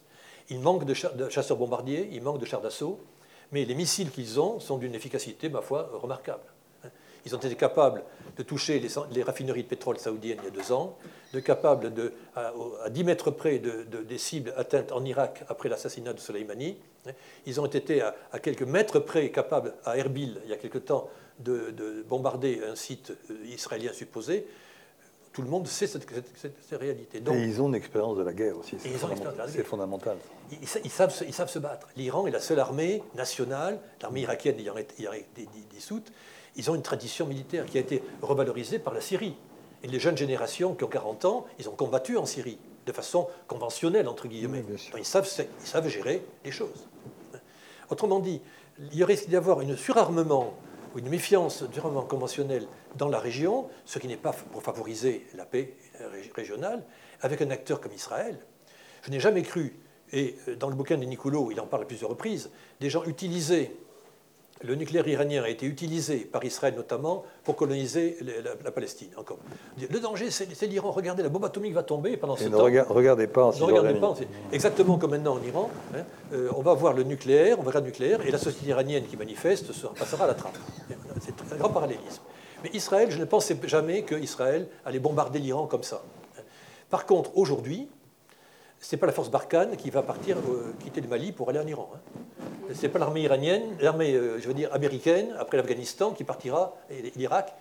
Il 0.50 0.60
manque 0.60 0.84
de, 0.84 0.94
chasseurs 1.30 1.58
bombardiers, 1.58 2.10
il 2.12 2.22
manque 2.22 2.40
de 2.40 2.46
chars 2.46 2.62
d'assaut, 2.62 3.00
mais 3.52 3.64
les 3.64 3.76
missiles 3.76 4.12
qu'ils 4.12 4.40
ont 4.40 4.60
sont 4.60 4.78
d'une 4.78 4.96
efficacité, 4.96 5.48
ma 5.48 5.62
foi, 5.62 5.90
remarquable. 5.94 6.44
Ils 7.26 7.36
ont 7.36 7.40
été 7.40 7.56
capables 7.56 8.04
de 8.38 8.44
toucher 8.44 8.80
les, 9.12 9.24
raffineries 9.24 9.64
de 9.64 9.68
pétrole 9.68 9.98
saoudiennes 9.98 10.40
il 10.42 10.46
y 10.46 10.48
a 10.48 10.52
deux 10.52 10.72
ans, 10.72 10.98
de 11.34 11.40
capables 11.40 11.94
de, 11.94 12.14
à, 12.36 12.54
10 12.90 13.04
mètres 13.04 13.32
près 13.32 13.60
de, 13.60 13.84
des 13.84 14.18
cibles 14.18 14.54
atteintes 14.58 14.92
en 14.92 15.04
Irak 15.06 15.44
après 15.50 15.70
l'assassinat 15.70 16.14
de 16.14 16.20
Soleimani. 16.20 16.78
Ils 17.46 17.60
ont 17.60 17.66
été 17.66 18.02
à, 18.02 18.40
quelques 18.42 18.64
mètres 18.64 19.00
près 19.00 19.30
capables 19.32 19.74
à 19.86 19.98
Erbil, 19.98 20.40
il 20.46 20.50
y 20.50 20.54
a 20.54 20.58
quelque 20.58 20.80
temps, 20.80 21.10
de 21.40 22.06
bombarder 22.08 22.62
un 22.70 22.76
site 22.76 23.14
euh, 23.32 23.46
israélien 23.46 23.94
supposé 23.94 24.46
tout 25.34 25.42
le 25.42 25.48
monde 25.48 25.68
sait 25.68 25.88
cette, 25.88 26.06
réalité. 26.72 27.20
et 27.20 27.44
ils 27.44 27.62
ont 27.62 27.68
une 27.68 27.76
expérience 27.76 28.18
de 28.18 28.24
la 28.24 28.34
guerre 28.34 28.58
aussi. 28.58 28.78
C'est 28.80 29.64
fondamental. 29.64 30.18
Ils, 30.62 30.68
savent, 30.68 31.16
ils, 31.26 31.34
savent, 31.34 31.50
se 31.50 31.60
battre. 31.60 31.88
L'Iran 31.96 32.28
est 32.28 32.32
la 32.32 32.42
seule 32.42 32.60
armée 32.60 33.02
nationale, 33.16 33.80
l'armée 34.02 34.22
irakienne 34.22 34.60
ayant 34.60 34.76
été 34.76 35.48
dissoute, 35.70 36.12
ils 36.56 36.70
ont 36.70 36.76
une 36.76 36.82
tradition 36.82 37.26
militaire 37.26 37.66
qui 37.66 37.78
a 37.78 37.82
été 37.82 38.04
revalorisée 38.22 38.80
par 38.80 38.94
la 38.94 39.02
Syrie. 39.02 39.36
Et 39.84 39.88
les 39.88 40.00
jeunes 40.00 40.18
générations 40.18 40.76
qui 40.76 40.84
ont 40.84 40.90
40 40.90 41.26
ans, 41.26 41.46
ils 41.60 41.68
ont 41.70 41.76
combattu 41.76 42.18
en 42.18 42.26
Syrie 42.26 42.60
de 42.86 42.92
façon 42.92 43.28
conventionnelle, 43.48 44.08
entre 44.08 44.28
guillemets. 44.28 44.64
ils, 44.98 45.06
savent, 45.06 45.30
ils 45.40 45.68
savent 45.68 45.88
gérer 45.88 46.24
les 46.44 46.52
choses. 46.52 46.88
Autrement 47.90 48.20
dit, 48.20 48.42
il 48.94 49.04
risque 49.04 49.28
d'y 49.28 49.36
avoir 49.36 49.60
un 49.60 49.76
surarmement 49.76 50.54
ou 50.94 51.00
une 51.00 51.10
méfiance 51.10 51.64
du 51.64 51.80
règlement 51.80 52.04
conventionnel 52.04 52.68
dans 52.96 53.08
la 53.08 53.20
région, 53.20 53.70
ce 53.86 54.00
qui 54.00 54.08
n'est 54.08 54.18
pas 54.18 54.34
pour 54.34 54.62
favoriser 54.62 55.26
la 55.36 55.46
paix 55.46 55.76
régionale, 56.36 56.84
avec 57.22 57.42
un 57.42 57.50
acteur 57.50 57.80
comme 57.80 57.94
Israël. 57.94 58.40
Je 59.04 59.12
n'ai 59.12 59.20
jamais 59.20 59.42
cru, 59.42 59.80
et 60.12 60.36
euh, 60.48 60.56
dans 60.56 60.70
le 60.70 60.76
bouquin 60.76 60.98
de 60.98 61.06
Niccolo, 61.06 61.52
il 61.52 61.60
en 61.60 61.66
parle 61.66 61.84
à 61.84 61.86
plusieurs 61.86 62.10
reprises, 62.10 62.52
des 62.80 62.90
gens 62.90 63.04
utiliser 63.06 63.76
le 64.64 64.76
nucléaire 64.76 65.08
iranien 65.08 65.44
a 65.44 65.50
été 65.50 65.66
utilisé 65.66 66.18
par 66.18 66.44
Israël 66.44 66.74
notamment 66.76 67.24
pour 67.44 67.56
coloniser 67.56 68.18
la, 68.64 68.72
Palestine. 68.72 69.10
Encore. 69.18 69.40
Le 69.78 70.00
danger, 70.00 70.30
c'est 70.32 70.68
l'Iran. 70.68 70.92
Regardez, 70.92 71.24
la 71.24 71.30
bombe 71.30 71.46
atomique 71.46 71.74
va 71.74 71.84
tomber 71.84 72.18
pendant 72.18 72.36
ce 72.36 72.46
ne 72.46 72.50
temps. 72.50 72.64
regardez 72.94 73.28
pas 73.28 73.46
en 73.46 73.52
Ne 73.52 73.64
regardez 73.64 74.00
pas. 74.00 74.14
Exactement 74.52 74.98
comme 74.98 75.12
maintenant 75.12 75.36
en 75.36 75.44
Iran. 75.44 75.70
Hein, 75.96 76.04
euh, 76.34 76.50
on 76.56 76.62
va 76.62 76.74
voir 76.74 76.94
le 76.94 77.04
nucléaire, 77.04 77.60
on 77.60 77.64
verra 77.64 77.80
le 77.80 77.86
nucléaire, 77.86 78.26
et 78.26 78.32
la 78.32 78.38
société 78.38 78.70
iranienne 78.70 79.06
qui 79.06 79.18
manifeste 79.18 79.72
se 79.72 79.88
passera 79.88 80.26
à 80.26 80.28
la 80.28 80.34
trappe. 80.34 80.58
C'est 81.20 81.34
un 81.54 81.58
grand 81.58 81.70
parallélisme. 81.70 82.22
Mais 82.64 82.70
Israël, 82.74 83.10
je 83.10 83.18
ne 83.18 83.26
pensais 83.26 83.58
jamais 83.66 84.04
qu'Israël 84.04 84.68
allait 84.86 85.00
bombarder 85.00 85.40
l'Iran 85.40 85.66
comme 85.66 85.84
ça. 85.84 86.04
Par 86.90 87.06
contre, 87.06 87.36
aujourd'hui, 87.38 87.88
ce 88.82 88.96
n'est 88.96 89.00
pas 89.00 89.06
la 89.06 89.14
force 89.14 89.30
Barkhane 89.30 89.78
qui 89.78 89.92
va 89.92 90.02
partir 90.02 90.38
euh, 90.38 90.74
quitter 90.84 91.02
le 91.02 91.08
Mali 91.08 91.32
pour 91.32 91.50
aller 91.50 91.60
en 91.60 91.68
Iran. 91.68 91.90
Hein. 91.94 92.00
Ce 92.74 92.82
n'est 92.82 92.90
pas 92.90 93.00
l'armée 93.00 93.22
iranienne, 93.22 93.78
l'armée, 93.80 94.14
euh, 94.14 94.40
je 94.40 94.48
veux 94.48 94.56
dire, 94.56 94.74
américaine, 94.74 95.36
après 95.38 95.58
l'Afghanistan, 95.58 96.12
qui 96.12 96.24
partira, 96.24 96.76
et 96.90 97.12
l'Irak, 97.16 97.54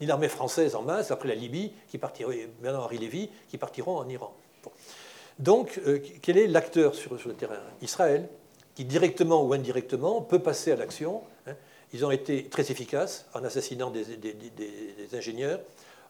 ni 0.00 0.06
l'armée 0.06 0.28
française 0.28 0.74
en 0.74 0.82
masse, 0.82 1.10
après 1.10 1.28
la 1.28 1.34
Libye, 1.34 1.72
qui 1.88 1.98
partira, 1.98 2.32
maintenant 2.62 2.82
Henri 2.82 2.98
Lévy, 2.98 3.30
qui 3.48 3.58
partiront 3.58 3.98
en 3.98 4.08
Iran. 4.08 4.34
Donc, 5.38 5.80
euh, 5.86 6.00
quel 6.22 6.38
est 6.38 6.46
l'acteur 6.46 6.94
sur, 6.94 7.12
le 7.26 7.34
terrain? 7.34 7.58
Israël, 7.82 8.28
qui 8.74 8.86
directement 8.86 9.42
ou 9.44 9.52
indirectement 9.52 10.22
peut 10.22 10.38
passer 10.38 10.72
à 10.72 10.76
l'action. 10.76 11.22
Hein. 11.46 11.54
Ils 11.92 12.06
ont 12.06 12.10
été 12.10 12.48
très 12.48 12.70
efficaces 12.70 13.26
en 13.34 13.44
assassinant 13.44 13.90
des, 13.90 14.04
ingénieurs 15.12 15.60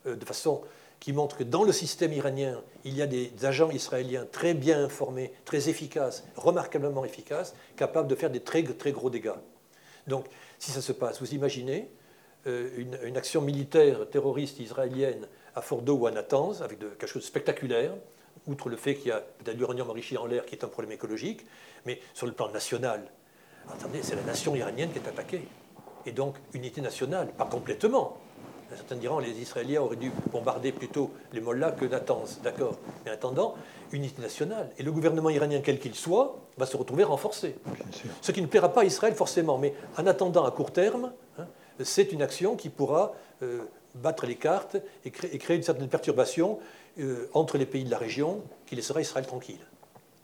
de 0.07 0.25
façon 0.25 0.63
qui 1.01 1.13
montre 1.13 1.37
que 1.37 1.45
dans 1.45 1.65
le 1.65 1.73
système 1.73 2.13
iranien, 2.13 2.63
il 2.85 2.97
y 2.97 3.03
a 3.03 3.07
des 3.07 3.33
agents 3.43 3.71
israéliens 3.71 4.27
très 4.31 4.55
bien 4.55 4.83
informés, 4.83 5.33
très 5.45 5.69
efficaces, 5.69 6.25
remarquablement 6.37 7.05
efficaces, 7.05 7.55
capables 7.77 8.09
de 8.09 8.15
faire 8.15 8.31
des 8.31 8.41
très, 8.41 8.63
très 8.63 8.93
gros 8.93 9.11
dégâts. 9.11 9.35
Donc, 10.07 10.27
si 10.59 10.71
ça 10.71 10.81
se 10.81 10.93
passe, 10.93 11.21
vous 11.21 11.35
imaginez 11.35 11.91
euh, 12.47 12.71
une, 13.05 13.17
action 13.17 13.41
militaire 13.41 14.09
terroriste 14.11 14.61
israélienne 14.61 15.29
à 15.55 15.63
Fordo 15.63 15.95
ou 15.95 16.07
à 16.07 16.11
Natanz, 16.11 16.63
avec 16.63 16.79
de, 16.79 16.89
quelque 16.89 17.07
chose 17.07 17.23
de 17.23 17.27
spectaculaire, 17.27 17.93
outre 18.47 18.69
le 18.69 18.77
fait 18.77 18.97
qu'il 18.97 19.09
y 19.09 19.13
a 19.13 19.23
de 19.45 19.53
l'uranium 19.53 19.89
enrichi 19.89 20.17
en 20.17 20.27
l'air 20.27 20.45
qui 20.45 20.55
est 20.55 20.65
un 20.65 20.69
problème 20.69 20.93
écologique, 20.93 21.47
mais 21.87 22.01
sur 22.13 22.27
le 22.27 22.33
plan 22.33 22.51
national, 22.51 23.11
attendez, 23.73 24.03
c'est 24.03 24.17
la 24.17 24.23
nation 24.23 24.55
iranienne 24.55 24.91
qui 24.93 24.99
est 24.99 25.09
attaquée. 25.09 25.49
Et 26.07 26.13
donc, 26.13 26.37
unité 26.53 26.81
nationale, 26.81 27.29
pas 27.33 27.47
complètement, 27.47 28.19
Certains 28.77 28.97
diront 28.97 29.19
les 29.19 29.31
Israéliens 29.41 29.83
auraient 29.83 29.97
dû 29.97 30.11
bombarder 30.31 30.73
plutôt 30.73 31.11
les 31.33 31.41
Mollahs 31.41 31.73
que 31.73 31.85
Natanz, 31.85 32.41
d'accord. 32.43 32.79
Mais 33.05 33.11
en 33.11 33.15
attendant, 33.15 33.55
unité 33.93 34.21
nationale. 34.21 34.71
Et 34.79 34.83
le 34.83 34.93
gouvernement 34.93 35.31
iranien, 35.31 35.61
quel 35.63 35.79
qu'il 35.79 35.95
soit, 35.95 36.37
va 36.57 36.67
se 36.67 36.77
retrouver 36.77 37.05
renforcé. 37.05 37.57
Ce 38.21 38.33
qui 38.33 38.43
ne 38.43 38.47
plaira 38.47 38.73
pas 38.73 38.83
à 38.83 38.85
Israël 38.85 39.15
forcément, 39.15 39.59
mais 39.59 39.75
en 39.97 40.07
attendant 40.07 40.45
à 40.45 40.51
court 40.51 40.73
terme, 40.73 41.13
hein, 41.39 41.47
c'est 41.83 42.13
une 42.13 42.23
action 42.23 42.57
qui 42.57 42.69
pourra 42.69 43.15
euh, 43.43 43.63
battre 43.95 44.27
les 44.27 44.37
cartes 44.37 44.77
et 45.05 45.11
créer, 45.11 45.57
une 45.57 45.63
certaine 45.63 45.89
perturbation 45.89 46.59
euh, 46.99 47.29
entre 47.35 47.59
les 47.59 47.67
pays 47.67 47.85
de 47.85 47.91
la 47.91 47.99
région 47.99 48.43
qui 48.67 48.77
laissera 48.77 49.01
Israël 49.01 49.27
tranquille. 49.27 49.65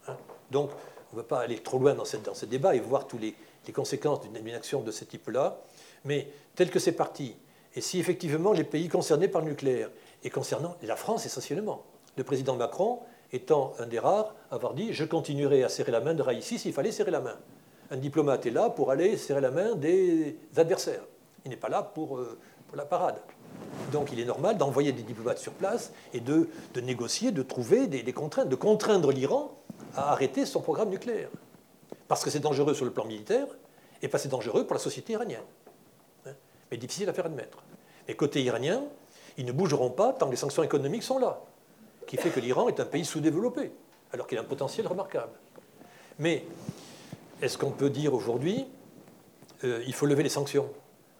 Hein. 0.08 0.16
Donc, 0.50 0.70
on 1.12 1.16
ne 1.16 1.22
va 1.22 1.26
pas 1.26 1.40
aller 1.40 1.58
trop 1.58 1.78
loin 1.78 1.94
dans, 1.94 2.04
cette, 2.04 2.24
dans 2.24 2.34
ce 2.34 2.46
débat 2.46 2.74
et 2.74 2.80
voir 2.80 3.06
toutes 3.06 3.20
les, 3.20 3.34
les 3.66 3.72
conséquences 3.72 4.20
d'une 4.22 4.54
action 4.54 4.80
de 4.80 4.90
ce 4.90 5.04
type-là, 5.04 5.58
mais 6.04 6.28
tel 6.54 6.70
que 6.70 6.78
c'est 6.78 6.92
parti, 6.92 7.36
et 7.74 7.80
si 7.80 7.98
effectivement 8.00 8.52
les 8.52 8.64
pays 8.64 8.88
concernés 8.88 9.28
par 9.28 9.42
le 9.42 9.48
nucléaire, 9.48 9.90
et 10.22 10.30
concernant 10.30 10.76
la 10.82 10.96
France 10.96 11.26
essentiellement, 11.26 11.84
le 12.16 12.24
président 12.24 12.56
Macron 12.56 13.00
étant 13.32 13.72
un 13.78 13.86
des 13.86 13.98
rares 13.98 14.34
à 14.50 14.56
avoir 14.56 14.74
dit 14.74 14.92
je 14.92 15.04
continuerai 15.04 15.62
à 15.62 15.68
serrer 15.68 15.92
la 15.92 16.00
main 16.00 16.14
de 16.14 16.22
Raïssi 16.22 16.58
s'il 16.58 16.72
fallait 16.72 16.92
serrer 16.92 17.10
la 17.10 17.20
main. 17.20 17.36
Un 17.90 17.96
diplomate 17.96 18.46
est 18.46 18.50
là 18.50 18.70
pour 18.70 18.90
aller 18.90 19.16
serrer 19.16 19.40
la 19.40 19.50
main 19.50 19.74
des 19.74 20.36
adversaires. 20.56 21.02
Il 21.44 21.50
n'est 21.50 21.56
pas 21.56 21.68
là 21.68 21.82
pour, 21.82 22.18
euh, 22.18 22.38
la 22.74 22.84
parade. 22.84 23.16
Donc 23.90 24.12
il 24.12 24.20
est 24.20 24.24
normal 24.24 24.56
d'envoyer 24.56 24.92
des 24.92 25.02
diplomates 25.02 25.38
sur 25.38 25.52
place 25.52 25.92
et 26.14 26.20
de, 26.20 26.48
de 26.72 26.80
négocier, 26.80 27.32
de 27.32 27.42
trouver 27.42 27.88
des, 27.88 28.04
des 28.04 28.12
contraintes, 28.12 28.48
de 28.48 28.54
contraindre 28.54 29.10
l'Iran 29.10 29.58
à 29.96 30.12
arrêter 30.12 30.46
son 30.46 30.60
programme 30.60 30.90
nucléaire. 30.90 31.30
Parce 32.06 32.22
que 32.22 32.30
c'est 32.30 32.38
dangereux 32.38 32.74
sur 32.74 32.84
le 32.84 32.92
plan 32.92 33.04
militaire 33.04 33.46
et 34.02 34.08
pas 34.08 34.18
c'est 34.18 34.28
dangereux 34.28 34.66
pour 34.66 34.74
la 34.74 34.80
société 34.80 35.14
iranienne 35.14 35.42
mais 36.70 36.76
difficile 36.76 37.08
à 37.08 37.12
faire 37.12 37.26
admettre. 37.26 37.62
Mais 38.08 38.14
côté 38.14 38.42
iranien, 38.42 38.82
ils 39.36 39.44
ne 39.44 39.52
bougeront 39.52 39.90
pas 39.90 40.12
tant 40.12 40.26
que 40.26 40.32
les 40.32 40.36
sanctions 40.36 40.62
économiques 40.62 41.02
sont 41.02 41.18
là, 41.18 41.40
qui 42.06 42.16
fait 42.16 42.30
que 42.30 42.40
l'Iran 42.40 42.68
est 42.68 42.80
un 42.80 42.84
pays 42.84 43.04
sous-développé, 43.04 43.72
alors 44.12 44.26
qu'il 44.26 44.38
a 44.38 44.40
un 44.40 44.44
potentiel 44.44 44.86
remarquable. 44.86 45.32
Mais 46.18 46.44
est-ce 47.40 47.56
qu'on 47.56 47.70
peut 47.70 47.90
dire 47.90 48.14
aujourd'hui, 48.14 48.66
euh, 49.64 49.82
il 49.86 49.94
faut 49.94 50.06
lever 50.06 50.22
les 50.22 50.28
sanctions? 50.28 50.68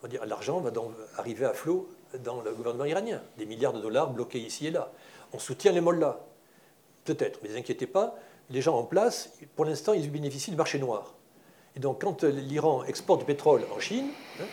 On 0.00 0.02
va 0.02 0.08
dire 0.08 0.24
l'argent 0.26 0.60
va 0.60 0.70
donc 0.70 0.92
arriver 1.16 1.44
à 1.44 1.52
flot 1.52 1.88
dans 2.24 2.40
le 2.42 2.52
gouvernement 2.52 2.84
iranien, 2.84 3.22
des 3.38 3.46
milliards 3.46 3.72
de 3.72 3.80
dollars 3.80 4.10
bloqués 4.10 4.40
ici 4.40 4.66
et 4.66 4.70
là. 4.70 4.92
On 5.32 5.38
soutient 5.38 5.72
les 5.72 5.80
mollahs, 5.80 6.18
peut-être, 7.04 7.40
mais 7.42 7.56
inquiétez 7.56 7.86
pas, 7.86 8.16
les 8.50 8.60
gens 8.60 8.76
en 8.76 8.82
place, 8.82 9.32
pour 9.54 9.64
l'instant, 9.64 9.92
ils 9.92 10.10
bénéficient 10.10 10.50
du 10.50 10.56
marché 10.56 10.78
noir. 10.78 11.14
Et 11.76 11.80
donc, 11.80 12.00
quand 12.00 12.24
l'Iran 12.24 12.84
exporte 12.84 13.20
du 13.20 13.26
pétrole 13.26 13.62
en 13.74 13.78
Chine, 13.78 14.08
hein, 14.40 14.44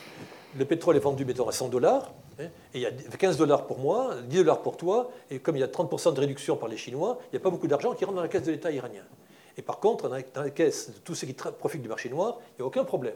le 0.55 0.65
pétrole 0.65 0.95
est 0.95 1.01
vendu, 1.01 1.25
mettons, 1.25 1.47
à 1.47 1.51
100 1.51 1.69
dollars, 1.69 2.13
hein, 2.39 2.45
et 2.73 2.79
il 2.79 2.81
y 2.81 2.85
a 2.85 2.91
15 2.91 3.37
dollars 3.37 3.67
pour 3.67 3.79
moi, 3.79 4.15
10 4.27 4.37
dollars 4.37 4.61
pour 4.61 4.77
toi, 4.77 5.11
et 5.29 5.39
comme 5.39 5.55
il 5.55 5.59
y 5.59 5.63
a 5.63 5.67
30% 5.67 6.13
de 6.13 6.19
réduction 6.19 6.55
par 6.55 6.69
les 6.69 6.77
Chinois, 6.77 7.19
il 7.25 7.35
n'y 7.35 7.37
a 7.37 7.43
pas 7.43 7.49
beaucoup 7.49 7.67
d'argent 7.67 7.93
qui 7.93 8.05
rentre 8.05 8.15
dans 8.15 8.21
la 8.21 8.27
caisse 8.27 8.43
de 8.43 8.51
l'État 8.51 8.71
iranien. 8.71 9.03
Et 9.57 9.61
par 9.61 9.79
contre, 9.79 10.07
dans 10.07 10.15
la 10.15 10.49
caisse 10.51 10.91
de 10.93 10.99
tous 10.99 11.15
ceux 11.15 11.25
qui 11.27 11.33
profitent 11.33 11.81
du 11.81 11.89
marché 11.89 12.09
noir, 12.09 12.37
il 12.51 12.61
n'y 12.61 12.63
a 12.63 12.67
aucun 12.67 12.83
problème. 12.83 13.15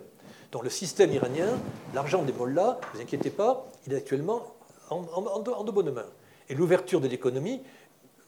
Dans 0.51 0.61
le 0.61 0.69
système 0.69 1.13
iranien, 1.13 1.47
l'argent 1.93 2.23
des 2.23 2.33
mollahs, 2.33 2.79
ne 2.81 2.97
vous 2.97 3.01
inquiétez 3.03 3.29
pas, 3.29 3.67
il 3.85 3.93
est 3.93 3.97
actuellement 3.97 4.47
en, 4.89 5.39
de, 5.39 5.71
bonnes 5.71 5.91
mains. 5.91 6.09
Et 6.49 6.55
l'ouverture 6.55 6.99
de 6.99 7.07
l'économie 7.07 7.61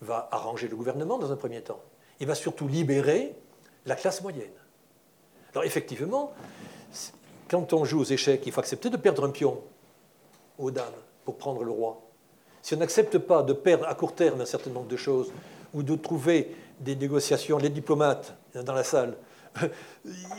va 0.02 0.30
arranger 0.32 0.68
le 0.68 0.76
gouvernement 0.76 1.18
dans 1.18 1.32
un 1.32 1.36
premier 1.36 1.62
temps. 1.62 1.82
Il 2.20 2.28
va 2.28 2.36
surtout 2.36 2.68
libérer 2.68 3.36
la 3.86 3.96
classe 3.96 4.22
moyenne. 4.22 4.52
Alors 5.54 5.66
effectivement, 5.66 6.34
quand 7.54 7.72
on 7.74 7.86
joue 7.86 8.00
aux 8.00 8.06
échecs, 8.06 8.42
il 8.48 8.52
faut 8.52 8.62
accepter 8.62 8.90
de 8.90 8.98
perdre 8.98 9.24
un 9.26 9.30
pion 9.30 9.62
aux 10.58 10.72
dames 10.72 10.86
pour 11.24 11.38
prendre 11.38 11.64
le 11.64 11.70
roi. 11.70 12.02
Si 12.64 12.74
on 12.74 12.78
n'accepte 12.78 13.20
pas 13.20 13.44
de 13.44 13.54
perdre 13.54 13.88
à 13.88 13.94
court 13.94 14.16
terme 14.16 14.42
un 14.42 14.46
certain 14.46 14.72
nombre 14.72 14.88
de 14.88 14.98
choses, 14.98 15.32
ou 15.72 15.84
de 15.84 15.96
trouver 15.96 16.56
des 16.80 16.96
négociations, 16.96 17.60
les 17.60 17.70
diplomates 17.70 18.34
dans 18.56 18.74
la 18.74 18.84
salle, 18.84 19.16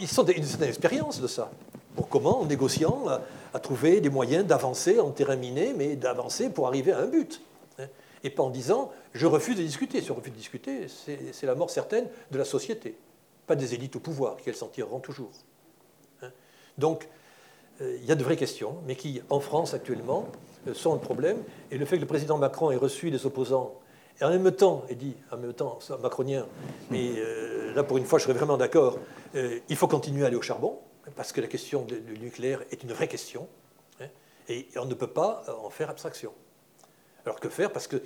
ils 0.00 0.08
sont 0.08 0.26
une 0.26 0.42
certaine 0.42 0.68
expérience 0.68 1.20
de 1.20 1.28
ça. 1.28 1.52
Pour 1.94 2.08
comment, 2.08 2.40
en 2.40 2.46
négociant, 2.46 3.04
à, 3.52 3.60
trouver 3.60 4.00
des 4.00 4.10
moyens 4.10 4.44
d'avancer 4.44 4.98
en 4.98 5.12
terrain 5.12 5.36
miné, 5.36 5.72
mais 5.72 5.94
d'avancer 5.94 6.50
pour 6.50 6.66
arriver 6.66 6.90
à 6.90 6.98
un 6.98 7.06
but. 7.06 7.40
Hein. 7.78 7.86
Et 8.24 8.30
pas 8.30 8.42
en 8.42 8.50
disant 8.50 8.90
je 9.12 9.26
refuse 9.26 9.56
de 9.56 9.62
discuter. 9.62 10.02
Si 10.02 10.10
on 10.10 10.16
refuse 10.16 10.32
de 10.32 10.38
discuter, 10.38 10.88
c'est 10.88 11.46
la 11.46 11.54
mort 11.54 11.70
certaine 11.70 12.08
de 12.32 12.38
la 12.38 12.44
société, 12.44 12.96
pas 13.46 13.54
des 13.54 13.72
élites 13.72 13.94
au 13.94 14.00
pouvoir, 14.00 14.36
qui 14.36 14.48
elles 14.48 14.56
s'en 14.56 14.66
tireront 14.66 14.98
toujours. 14.98 15.30
Donc, 16.78 17.08
euh, 17.80 17.96
il 18.00 18.04
y 18.06 18.12
a 18.12 18.14
de 18.14 18.22
vraies 18.22 18.36
questions, 18.36 18.76
mais 18.86 18.96
qui, 18.96 19.20
en 19.30 19.40
France 19.40 19.74
actuellement, 19.74 20.28
euh, 20.68 20.74
sont 20.74 20.94
un 20.94 20.98
problème. 20.98 21.38
Et 21.70 21.78
le 21.78 21.84
fait 21.84 21.96
que 21.96 22.02
le 22.02 22.06
président 22.06 22.38
Macron 22.38 22.70
ait 22.70 22.76
reçu 22.76 23.10
les 23.10 23.26
opposants, 23.26 23.80
et 24.20 24.24
en 24.24 24.30
même 24.30 24.50
temps, 24.52 24.84
et 24.88 24.94
dit, 24.94 25.16
en 25.32 25.36
même 25.36 25.52
temps, 25.54 25.78
macronien, 26.00 26.46
mais 26.90 27.10
euh, 27.16 27.74
là 27.74 27.82
pour 27.82 27.98
une 27.98 28.04
fois 28.04 28.20
je 28.20 28.24
serais 28.24 28.34
vraiment 28.34 28.56
d'accord, 28.56 28.98
il 29.34 29.76
faut 29.76 29.88
continuer 29.88 30.22
à 30.22 30.28
aller 30.28 30.36
au 30.36 30.42
charbon, 30.42 30.78
parce 31.16 31.32
que 31.32 31.40
la 31.40 31.48
question 31.48 31.84
du 31.84 32.18
nucléaire 32.20 32.62
est 32.70 32.84
une 32.84 32.92
vraie 32.92 33.08
question, 33.08 33.48
hein, 34.00 34.06
et 34.48 34.68
on 34.76 34.84
ne 34.84 34.94
peut 34.94 35.08
pas 35.08 35.42
en 35.60 35.68
faire 35.68 35.90
abstraction. 35.90 36.30
Alors 37.26 37.40
que 37.40 37.48
faire? 37.48 37.72
Parce 37.72 37.88
que 37.88 38.00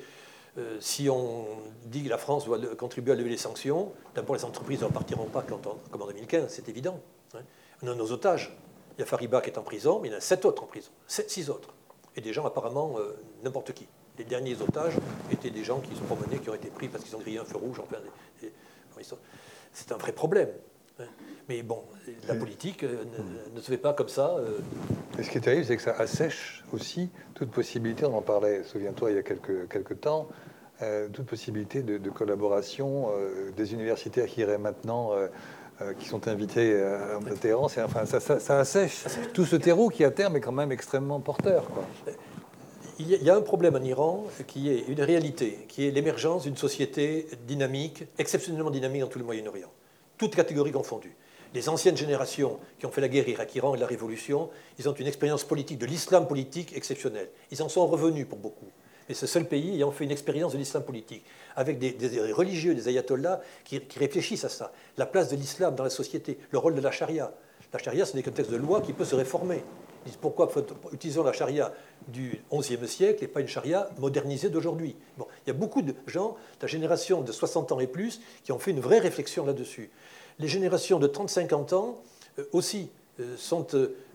si 0.80 1.10
on 1.10 1.44
dit 1.84 2.04
que 2.04 2.08
la 2.08 2.16
France 2.16 2.46
doit 2.46 2.58
contribuer 2.78 3.12
à 3.12 3.14
lever 3.14 3.28
les 3.28 3.36
sanctions, 3.36 3.92
d'abord 4.14 4.34
les 4.34 4.46
entreprises 4.46 4.80
ne 4.80 4.86
repartiront 4.86 5.26
pas 5.26 5.42
comme 5.42 6.02
en 6.02 6.06
2015, 6.06 6.46
c'est 6.48 6.70
évident. 6.70 6.98
Hein. 7.34 7.40
On 7.82 7.88
a 7.88 7.94
nos 7.94 8.12
otages. 8.12 8.56
Il 8.96 9.00
y 9.00 9.04
a 9.04 9.06
Fariba 9.06 9.40
qui 9.40 9.50
est 9.50 9.58
en 9.58 9.62
prison, 9.62 10.00
mais 10.00 10.08
il 10.08 10.10
y 10.12 10.14
en 10.14 10.18
a 10.18 10.20
sept 10.20 10.44
autres 10.44 10.64
en 10.64 10.66
prison. 10.66 10.90
Sept, 11.06 11.30
six 11.30 11.50
autres. 11.50 11.74
Et 12.16 12.20
des 12.20 12.32
gens 12.32 12.44
apparemment 12.44 12.96
euh, 12.98 13.16
n'importe 13.44 13.72
qui. 13.72 13.86
Les 14.18 14.24
derniers 14.24 14.60
otages 14.60 14.94
étaient 15.30 15.50
des 15.50 15.62
gens 15.62 15.78
qui 15.78 15.94
se 15.94 16.00
promenaient, 16.00 16.38
qui 16.38 16.50
ont 16.50 16.54
été 16.54 16.68
pris 16.68 16.88
parce 16.88 17.04
qu'ils 17.04 17.14
ont 17.14 17.20
grillé 17.20 17.38
un 17.38 17.44
feu 17.44 17.56
rouge. 17.56 17.78
Enfin, 17.78 17.98
c'est 19.72 19.92
un 19.92 19.96
vrai 19.96 20.10
problème. 20.10 20.50
Hein. 20.98 21.04
Mais 21.48 21.62
bon, 21.62 21.84
la 22.26 22.34
politique 22.34 22.82
euh, 22.82 23.04
ne, 23.54 23.60
se 23.60 23.70
fait 23.70 23.78
pas 23.78 23.92
comme 23.92 24.08
ça. 24.08 24.34
Euh. 24.38 24.58
Et 25.16 25.22
ce 25.22 25.30
qui 25.30 25.38
est 25.38 25.42
terrible, 25.42 25.64
c'est 25.64 25.76
que 25.76 25.82
ça 25.82 25.94
assèche 25.96 26.64
aussi 26.72 27.10
toute 27.34 27.52
possibilité, 27.52 28.04
on 28.04 28.16
en 28.16 28.22
parlait, 28.22 28.64
souviens-toi, 28.64 29.12
il 29.12 29.16
y 29.16 29.20
a 29.20 29.22
quelques, 29.22 29.68
quelques 29.68 30.00
temps, 30.00 30.28
toute 31.12 31.26
possibilité 31.26 31.82
de, 31.82 32.10
collaboration 32.10 33.08
des 33.56 33.74
universitaires 33.74 34.26
qui 34.26 34.42
iraient 34.42 34.58
maintenant 34.58 35.10
qui 35.98 36.08
sont 36.08 36.26
invités 36.28 36.80
à 36.80 37.18
Téhéran. 37.40 37.66
Enfin, 37.66 38.04
ça, 38.06 38.58
assèche 38.58 39.04
tout 39.32 39.44
ce 39.44 39.56
terreau 39.56 39.88
qui, 39.88 40.04
à 40.04 40.10
terme, 40.10 40.36
est 40.36 40.40
quand 40.40 40.52
même 40.52 40.72
extrêmement 40.72 41.20
porteur. 41.20 41.64
Il 42.98 43.08
y 43.08 43.30
a 43.30 43.36
un 43.36 43.42
problème 43.42 43.76
en 43.76 43.82
Iran 43.82 44.26
qui 44.48 44.70
est 44.70 44.84
une 44.88 45.00
réalité, 45.00 45.66
qui 45.68 45.86
est 45.86 45.92
l'émergence 45.92 46.44
d'une 46.44 46.56
société 46.56 47.28
dynamique, 47.46 48.04
exceptionnellement 48.18 48.70
dynamique 48.70 49.02
dans 49.02 49.06
tout 49.06 49.20
le 49.20 49.24
Moyen-Orient, 49.24 49.70
toutes 50.16 50.34
catégories 50.34 50.72
confondues 50.72 51.14
les 51.54 51.68
anciennes 51.68 51.96
générations 51.96 52.58
qui 52.78 52.86
ont 52.86 52.90
fait 52.90 53.00
la 53.00 53.08
guerre 53.08 53.28
Irak-Iran 53.28 53.74
et 53.74 53.78
la 53.78 53.86
révolution, 53.86 54.50
ils 54.78 54.88
ont 54.88 54.92
une 54.92 55.06
expérience 55.06 55.44
politique, 55.44 55.78
de 55.78 55.86
l'islam 55.86 56.26
politique 56.26 56.76
exceptionnelle. 56.76 57.28
Ils 57.50 57.62
en 57.62 57.68
sont 57.68 57.86
revenus 57.86 58.26
pour 58.28 58.38
beaucoup. 58.38 58.68
Mais 59.08 59.14
ce 59.14 59.26
seul 59.26 59.46
pays 59.46 59.74
ayant 59.74 59.90
fait 59.90 60.04
une 60.04 60.10
expérience 60.10 60.52
de 60.52 60.58
l'islam 60.58 60.82
politique, 60.84 61.24
avec 61.58 61.78
des, 61.78 61.94
religieux, 62.32 62.74
des 62.74 62.88
ayatollahs 62.88 63.40
qui, 63.64 63.80
réfléchissent 63.96 64.44
à 64.44 64.48
ça. 64.48 64.72
La 64.96 65.06
place 65.06 65.28
de 65.28 65.36
l'islam 65.36 65.74
dans 65.74 65.84
la 65.84 65.90
société, 65.90 66.38
le 66.50 66.58
rôle 66.58 66.74
de 66.74 66.80
la 66.80 66.90
charia. 66.90 67.32
La 67.72 67.78
charia, 67.78 68.06
ce 68.06 68.16
n'est 68.16 68.22
qu'un 68.22 68.30
texte 68.30 68.50
de 68.50 68.56
loi 68.56 68.80
qui 68.80 68.92
peut 68.92 69.04
se 69.04 69.14
réformer. 69.14 69.62
Ils 70.06 70.10
disent 70.10 70.18
pourquoi 70.20 70.50
utilisons 70.92 71.22
la 71.22 71.32
charia 71.32 71.72
du 72.06 72.40
XIe 72.52 72.88
siècle 72.88 73.24
et 73.24 73.28
pas 73.28 73.40
une 73.40 73.48
charia 73.48 73.90
modernisée 73.98 74.48
d'aujourd'hui? 74.48 74.96
Bon, 75.18 75.26
il 75.44 75.48
y 75.48 75.50
a 75.50 75.54
beaucoup 75.54 75.82
de 75.82 75.94
gens, 76.06 76.36
de 76.60 76.62
la 76.62 76.68
génération 76.68 77.20
de 77.20 77.32
60 77.32 77.72
ans 77.72 77.80
et 77.80 77.86
plus, 77.86 78.20
qui 78.44 78.52
ont 78.52 78.58
fait 78.58 78.70
une 78.70 78.80
vraie 78.80 79.00
réflexion 79.00 79.44
là-dessus 79.44 79.90
les 80.38 80.48
générations 80.48 80.98
de 80.98 81.08
30-50 81.08 81.74
ans 81.74 82.00
euh, 82.38 82.44
aussi 82.52 82.90
euh, 83.20 83.34
euh, 83.34 83.36
sont, 83.36 83.66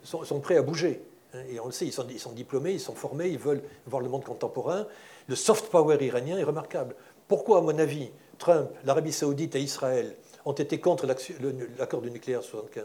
sont, 0.04 0.40
prêts 0.40 0.58
à 0.58 0.62
bouger. 0.62 1.02
Hein, 1.34 1.40
et 1.50 1.60
on 1.60 1.66
le 1.66 1.72
sait, 1.72 1.90
sont, 1.92 2.08
ils 2.10 2.20
sont, 2.20 2.32
diplômés, 2.32 2.74
ils 2.74 2.80
sont 2.80 2.96
formés, 2.96 3.30
ils 3.30 3.38
veulent 3.38 3.64
voir 3.86 4.02
le 4.02 4.10
monde 4.10 4.24
contemporain. 4.24 4.88
Le 5.28 5.36
soft 5.36 5.70
power 5.70 5.98
iranien 6.04 6.38
est 6.38 6.44
remarquable. 6.44 6.96
Pourquoi, 7.34 7.58
à 7.58 7.62
mon 7.62 7.80
avis, 7.80 8.12
Trump, 8.38 8.70
l'Arabie 8.86 9.12
saoudite 9.12 9.56
et 9.56 9.60
Israël 9.60 10.16
ont 10.46 10.54
été 10.54 10.80
contre 10.80 11.08
l'accord 11.08 12.02
du 12.04 12.12
nucléaire 12.12 12.44
75 12.44 12.84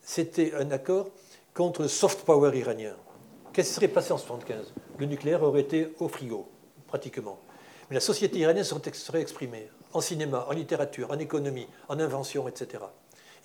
C'était 0.00 0.52
un 0.54 0.72
accord 0.72 1.10
contre 1.54 1.82
le 1.82 1.86
soft 1.86 2.22
power 2.22 2.58
iranien. 2.58 2.96
Qu'est-ce 3.52 3.68
qui 3.68 3.74
serait 3.76 3.86
passé 3.86 4.12
en 4.12 4.18
75 4.18 4.74
Le 4.98 5.06
nucléaire 5.06 5.44
aurait 5.44 5.60
été 5.60 5.94
au 6.00 6.08
frigo, 6.08 6.48
pratiquement. 6.88 7.38
Mais 7.88 7.94
la 7.94 8.00
société 8.00 8.40
iranienne 8.40 8.64
serait 8.64 9.20
exprimée 9.20 9.68
en 9.92 10.00
cinéma, 10.00 10.44
en 10.48 10.52
littérature, 10.54 11.12
en 11.12 11.18
économie, 11.20 11.68
en 11.88 12.00
invention, 12.00 12.48
etc. 12.48 12.82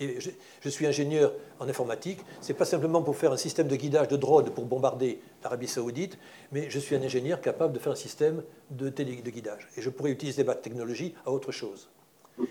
Et 0.00 0.18
je, 0.20 0.68
suis 0.68 0.86
ingénieur 0.86 1.32
en 1.58 1.68
informatique. 1.68 2.20
Ce 2.40 2.48
n'est 2.48 2.58
pas 2.58 2.64
simplement 2.64 3.02
pour 3.02 3.16
faire 3.16 3.32
un 3.32 3.36
système 3.36 3.66
de 3.66 3.76
guidage 3.76 4.08
de 4.08 4.16
drone 4.16 4.50
pour 4.50 4.64
bombarder 4.64 5.20
l'Arabie 5.42 5.66
Saoudite, 5.66 6.18
mais 6.52 6.70
je 6.70 6.78
suis 6.78 6.94
un 6.94 7.02
ingénieur 7.02 7.40
capable 7.40 7.72
de 7.72 7.78
faire 7.78 7.92
un 7.92 7.96
système 7.96 8.42
de, 8.70 8.90
guidage. 8.90 9.68
Et 9.76 9.82
je 9.82 9.90
pourrais 9.90 10.10
utiliser 10.10 10.44
ma 10.44 10.54
technologie 10.54 11.14
à 11.26 11.32
autre 11.32 11.50
chose. 11.50 11.88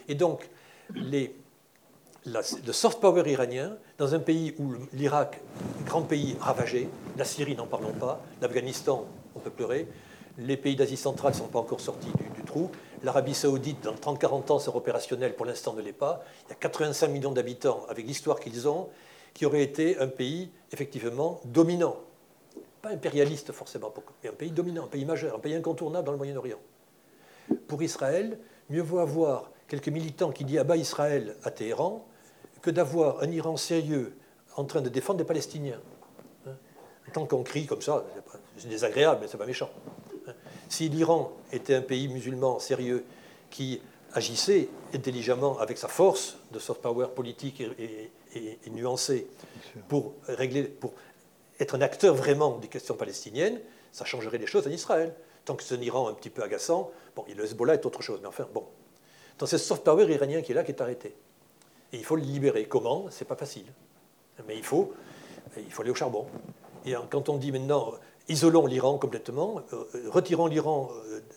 Et 0.09 0.15
donc, 0.15 0.49
le 0.93 2.73
soft 2.73 2.99
power 2.99 3.29
iranien, 3.29 3.77
dans 3.97 4.13
un 4.13 4.19
pays 4.19 4.53
où 4.59 4.73
l'Irak, 4.93 5.39
grand 5.85 6.01
pays 6.01 6.35
ravagé, 6.41 6.89
la 7.17 7.23
Syrie, 7.23 7.55
n'en 7.55 7.67
parlons 7.67 7.93
pas, 7.93 8.21
l'Afghanistan, 8.41 9.05
on 9.35 9.39
peut 9.39 9.51
pleurer, 9.51 9.87
les 10.37 10.57
pays 10.57 10.75
d'Asie 10.75 10.97
centrale 10.97 11.31
ne 11.31 11.37
sont 11.37 11.47
pas 11.47 11.59
encore 11.59 11.79
sortis 11.79 12.11
du 12.35 12.43
trou, 12.43 12.69
L'Arabie 13.03 13.35
saoudite, 13.35 13.83
dans 13.83 13.93
30-40 13.93 14.51
ans, 14.51 14.59
sera 14.59 14.77
opérationnelle, 14.77 15.35
pour 15.35 15.45
l'instant 15.45 15.73
ne 15.73 15.81
l'est 15.81 15.93
pas. 15.93 16.23
Il 16.47 16.49
y 16.49 16.53
a 16.53 16.55
85 16.55 17.07
millions 17.09 17.31
d'habitants, 17.31 17.85
avec 17.89 18.05
l'histoire 18.05 18.39
qu'ils 18.39 18.67
ont, 18.67 18.89
qui 19.33 19.45
aurait 19.45 19.61
été 19.61 19.99
un 19.99 20.07
pays 20.07 20.49
effectivement 20.71 21.39
dominant. 21.45 21.97
Pas 22.81 22.89
impérialiste 22.89 23.51
forcément, 23.51 23.93
mais 24.23 24.29
un 24.29 24.33
pays 24.33 24.51
dominant, 24.51 24.85
un 24.85 24.87
pays 24.87 25.05
majeur, 25.05 25.35
un 25.35 25.39
pays 25.39 25.53
incontournable 25.53 26.05
dans 26.05 26.11
le 26.11 26.17
Moyen-Orient. 26.17 26.59
Pour 27.67 27.83
Israël, 27.83 28.39
mieux 28.69 28.81
vaut 28.81 28.99
avoir 28.99 29.51
quelques 29.67 29.89
militants 29.89 30.31
qui 30.31 30.43
disent 30.43 30.59
abat 30.59 30.77
Israël 30.77 31.35
à 31.43 31.51
Téhéran 31.51 32.05
que 32.61 32.71
d'avoir 32.71 33.21
un 33.21 33.31
Iran 33.31 33.57
sérieux 33.57 34.17
en 34.55 34.65
train 34.65 34.81
de 34.81 34.89
défendre 34.89 35.19
des 35.19 35.23
Palestiniens. 35.23 35.79
Hein? 36.47 36.51
Tant 37.13 37.25
qu'on 37.27 37.43
crie 37.43 37.67
comme 37.67 37.81
ça, 37.81 38.05
c'est 38.57 38.67
désagréable, 38.67 39.19
mais 39.21 39.27
c'est 39.27 39.37
pas 39.37 39.45
méchant. 39.45 39.69
Si 40.69 40.89
l'Iran 40.89 41.31
était 41.51 41.75
un 41.75 41.81
pays 41.81 42.07
musulman 42.07 42.59
sérieux 42.59 43.05
qui 43.49 43.81
agissait 44.13 44.69
intelligemment 44.93 45.59
avec 45.59 45.77
sa 45.77 45.87
force 45.87 46.37
de 46.51 46.59
soft 46.59 46.81
power 46.81 47.07
politique 47.15 47.61
et, 47.61 48.09
nuancée 48.69 49.27
pour 49.87 50.13
régler, 50.27 50.63
pour 50.63 50.93
être 51.59 51.75
un 51.75 51.81
acteur 51.81 52.15
vraiment 52.15 52.57
des 52.57 52.67
questions 52.67 52.95
palestiniennes, 52.95 53.59
ça 53.91 54.05
changerait 54.05 54.37
les 54.37 54.47
choses 54.47 54.67
en 54.67 54.71
Israël. 54.71 55.13
Tant 55.45 55.55
que 55.55 55.63
c'est 55.63 55.75
un 55.75 55.81
Iran 55.81 56.09
un 56.09 56.13
petit 56.13 56.29
peu 56.29 56.43
agaçant, 56.43 56.91
bon, 57.15 57.25
le 57.35 57.43
Hezbollah 57.43 57.75
est 57.75 57.85
autre 57.85 58.01
chose, 58.01 58.19
mais 58.21 58.27
enfin, 58.27 58.47
bon. 58.53 58.65
Donc 59.39 59.49
c'est 59.49 59.57
ce 59.57 59.65
soft 59.65 59.83
power 59.83 60.11
iranien 60.11 60.41
qui 60.41 60.51
est 60.51 60.55
là, 60.55 60.63
qui 60.63 60.71
est 60.71 60.81
arrêté. 60.81 61.15
Et 61.93 61.97
il 61.97 62.03
faut 62.03 62.15
le 62.15 62.23
libérer. 62.23 62.65
Comment? 62.65 63.05
C'est 63.09 63.25
pas 63.25 63.35
facile. 63.35 63.65
Mais 64.47 64.57
il 64.57 64.63
faut, 64.63 64.93
il 65.57 65.71
faut 65.71 65.81
aller 65.81 65.91
au 65.91 65.95
charbon. 65.95 66.27
Et 66.85 66.93
quand 67.09 67.29
on 67.29 67.37
dit 67.37 67.51
maintenant, 67.51 67.93
isolons 68.29 68.65
l'Iran 68.65 68.97
complètement, 68.97 69.61
euh, 69.73 69.85
retirons 70.09 70.47
l'Iran 70.47 70.89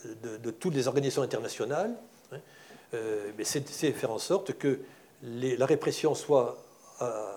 euh, 0.05 0.38
de, 0.38 0.51
toutes 0.51 0.74
les 0.74 0.88
organisations 0.88 1.22
internationales, 1.22 1.95
hein, 2.32 2.38
euh, 2.95 3.30
c'est 3.43 3.93
faire 3.93 4.11
en 4.11 4.18
sorte 4.18 4.55
que 4.55 4.80
la 5.22 5.66
répression 5.66 6.14
soit 6.14 6.59
à, 6.99 7.36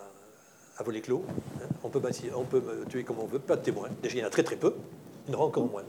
volet 0.83 1.01
clos. 1.01 1.23
Hein. 1.61 1.67
On, 1.83 1.89
peut, 1.89 2.01
on 2.35 2.43
peut 2.43 2.61
tuer 2.89 3.03
comme 3.03 3.19
on 3.19 3.25
veut, 3.25 3.39
pas 3.39 3.55
de 3.55 3.61
témoins. 3.61 3.89
Déjà, 4.01 4.15
il 4.15 4.21
y 4.21 4.23
en 4.23 4.27
a 4.27 4.31
très 4.31 4.43
très 4.43 4.55
peu, 4.55 4.75
il 5.27 5.31
y 5.31 5.35
en 5.35 5.37
aura 5.37 5.47
encore 5.47 5.65
moins. 5.65 5.83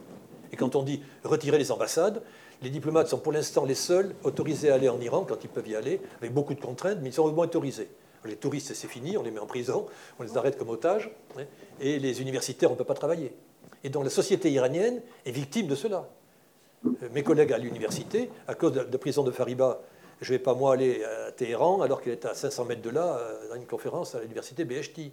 Et 0.53 0.57
quand 0.57 0.77
on 0.77 0.83
dit 0.83 1.03
retirer 1.25 1.59
les 1.59 1.73
ambassades, 1.73 2.23
les 2.63 2.71
diplomates 2.71 3.09
sont 3.09 3.19
pour 3.19 3.33
l'instant 3.33 3.65
les 3.65 3.75
seuls 3.75 4.15
autorisés 4.23 4.71
à 4.71 4.75
aller 4.75 4.89
en 4.89 5.01
Iran 5.01 5.25
quand 5.29 5.43
ils 5.43 5.51
peuvent 5.51 5.67
y 5.67 5.75
aller, 5.75 6.01
avec 6.19 6.33
beaucoup 6.33 6.55
de 6.55 6.61
contraintes, 6.61 6.99
mais 7.03 7.09
ils 7.09 7.13
sont 7.13 7.25
au 7.25 7.33
moins 7.33 7.47
autorisés. 7.47 7.89
Les 8.25 8.37
touristes, 8.37 8.73
c'est 8.73 8.89
fini, 8.89 9.19
on 9.19 9.23
les 9.23 9.31
met 9.31 9.41
en 9.41 9.47
prison, 9.47 9.87
on 10.19 10.23
les 10.23 10.37
arrête 10.39 10.57
comme 10.57 10.71
otages, 10.71 11.11
hein, 11.39 11.43
et 11.81 11.99
les 11.99 12.23
universitaires, 12.23 12.71
on 12.71 12.75
ne 12.75 12.79
peut 12.79 12.85
pas 12.85 12.95
travailler. 12.95 13.35
Et 13.85 13.91
donc 13.91 14.05
la 14.05 14.11
société 14.11 14.51
iranienne 14.51 15.01
est 15.27 15.31
victime 15.31 15.67
de 15.67 15.75
cela. 15.75 16.09
Euh, 16.87 16.91
mes 17.13 17.23
collègues 17.23 17.53
à 17.53 17.59
l'université, 17.59 18.31
à 18.49 18.55
cause 18.55 18.73
de 18.73 18.81
la 18.81 18.99
prison 18.99 19.23
de 19.23 19.31
Fariba, 19.31 19.83
je 20.23 20.33
ne 20.33 20.39
vais 20.39 20.43
pas 20.43 20.55
moi 20.55 20.73
aller 20.73 21.05
à 21.05 21.33
Téhéran 21.33 21.83
alors 21.83 22.01
qu'il 22.01 22.13
est 22.13 22.25
à 22.25 22.35
500 22.35 22.65
mètres 22.65 22.83
de 22.83 22.91
là, 22.91 23.19
euh, 23.19 23.49
dans 23.51 23.57
une 23.57 23.67
conférence 23.67 24.15
à 24.15 24.21
l'université 24.21 24.65
BHT. 24.65 25.13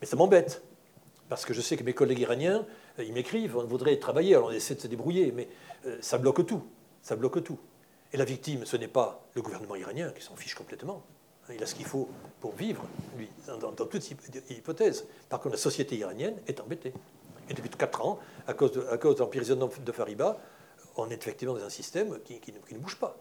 Mais 0.00 0.06
ça 0.06 0.16
m'embête, 0.16 0.62
parce 1.30 1.46
que 1.46 1.54
je 1.54 1.62
sais 1.62 1.78
que 1.78 1.82
mes 1.82 1.94
collègues 1.94 2.20
iraniens, 2.20 2.66
euh, 2.98 3.04
ils 3.04 3.12
m'écrivent, 3.14 3.56
on 3.56 3.64
voudrait 3.64 3.96
travailler, 3.98 4.34
alors 4.34 4.48
on 4.48 4.52
essaie 4.52 4.74
de 4.74 4.80
se 4.80 4.86
débrouiller, 4.86 5.32
mais 5.32 5.48
ça 6.00 6.16
bloque 6.16 6.46
tout, 6.46 6.62
ça 7.02 7.16
bloque 7.16 7.42
tout. 7.42 7.58
Et 8.12 8.16
la 8.16 8.24
victime, 8.24 8.64
ce 8.64 8.76
n'est 8.76 8.88
pas 8.88 9.26
le 9.34 9.42
gouvernement 9.42 9.76
iranien 9.76 10.10
qui 10.10 10.22
s'en 10.22 10.36
fiche 10.36 10.54
complètement. 10.54 11.02
Il 11.52 11.62
a 11.62 11.66
ce 11.66 11.74
qu'il 11.74 11.84
faut 11.84 12.08
pour 12.40 12.54
vivre, 12.54 12.86
lui, 13.18 13.28
dans 13.60 13.72
toute 13.72 14.10
hypothèse. 14.48 15.06
Par 15.28 15.40
contre, 15.40 15.56
la 15.56 15.60
société 15.60 15.96
iranienne 15.96 16.36
est 16.46 16.58
embêtée. 16.58 16.94
Et 17.50 17.54
depuis 17.54 17.70
4 17.70 18.04
ans, 18.04 18.18
à 18.46 18.54
cause 18.54 18.72
de, 18.72 18.86
à 18.90 18.98
cause 18.98 19.18
l'emprisonnement 19.18 19.70
de 19.84 19.92
Fariba, 19.92 20.38
on 20.96 21.08
est 21.10 21.14
effectivement 21.14 21.54
dans 21.54 21.64
un 21.64 21.70
système 21.70 22.18
qui, 22.24 22.40
ne, 22.72 22.78
bouge 22.78 22.96
pas. 22.96 23.16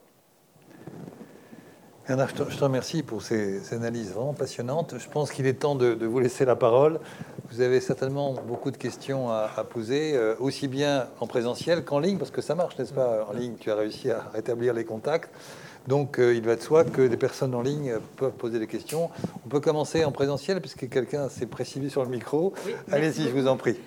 Bernard, 2.08 2.30
je 2.30 2.36
te, 2.36 2.64
remercie 2.64 3.02
pour 3.02 3.22
ces, 3.22 3.74
analyses 3.74 4.12
vraiment 4.12 4.34
passionnantes. 4.34 4.96
Je 4.98 5.10
pense 5.10 5.32
qu'il 5.32 5.48
est 5.48 5.54
temps 5.54 5.76
de, 5.76 6.06
vous 6.06 6.20
laisser 6.20 6.46
la 6.46 6.56
parole. 6.56 7.00
Vous 7.50 7.62
avez 7.62 7.80
certainement 7.80 8.34
beaucoup 8.34 8.72
de 8.72 8.78
questions 8.78 9.32
à, 9.32 9.48
poser, 9.70 10.16
euh, 10.16 10.36
aussi 10.40 10.68
bien 10.68 11.08
en 11.20 11.28
présentiel 11.28 11.86
qu'en 11.86 12.00
ligne, 12.00 12.18
parce 12.18 12.32
que 12.32 12.42
ça 12.42 12.56
marche, 12.56 12.78
n'est-ce 12.78 12.94
pas 12.94 13.26
En 13.30 13.34
ligne, 13.34 13.56
tu 13.60 13.72
as 13.72 13.76
réussi 13.76 14.12
à 14.12 14.30
rétablir 14.34 14.74
les 14.74 14.86
contacts. 14.86 15.30
Donc 15.88 16.20
euh, 16.20 16.34
il 16.34 16.44
va 16.44 16.56
de 16.56 16.62
soi 16.62 16.86
que 16.86 17.08
des 17.08 17.18
personnes 17.18 17.54
en 17.54 17.62
ligne 17.62 17.96
peuvent 18.18 18.32
poser 18.32 18.60
des 18.60 18.68
questions. 18.68 19.10
On 19.46 19.50
peut 19.50 19.60
commencer 19.60 20.04
en 20.04 20.12
présentiel, 20.12 20.62
puisque 20.62 20.90
quelqu'un 20.90 21.30
s'est 21.30 21.46
précipité 21.46 21.90
sur 21.90 22.04
le 22.04 22.10
micro. 22.10 22.54
Allez-y, 22.92 23.24
je 23.24 23.34
vous 23.34 23.48
en 23.48 23.58
prie 23.58 23.78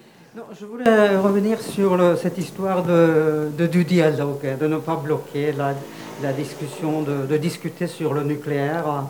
je 0.59 0.67
voulais 0.67 1.17
revenir 1.17 1.61
sur 1.63 1.99
cette 2.19 2.37
histoire 2.37 2.83
de, 2.83 3.67
du 3.67 3.85
dialogue, 3.85 4.59
de 4.61 4.67
ne 4.67 4.77
pas 4.77 4.97
bloquer 4.97 5.53
la, 5.53 6.33
discussion, 6.33 7.03
de, 7.03 7.37
discuter 7.39 7.87
sur 7.87 8.13
le 8.13 8.23
nucléaire 8.23 9.05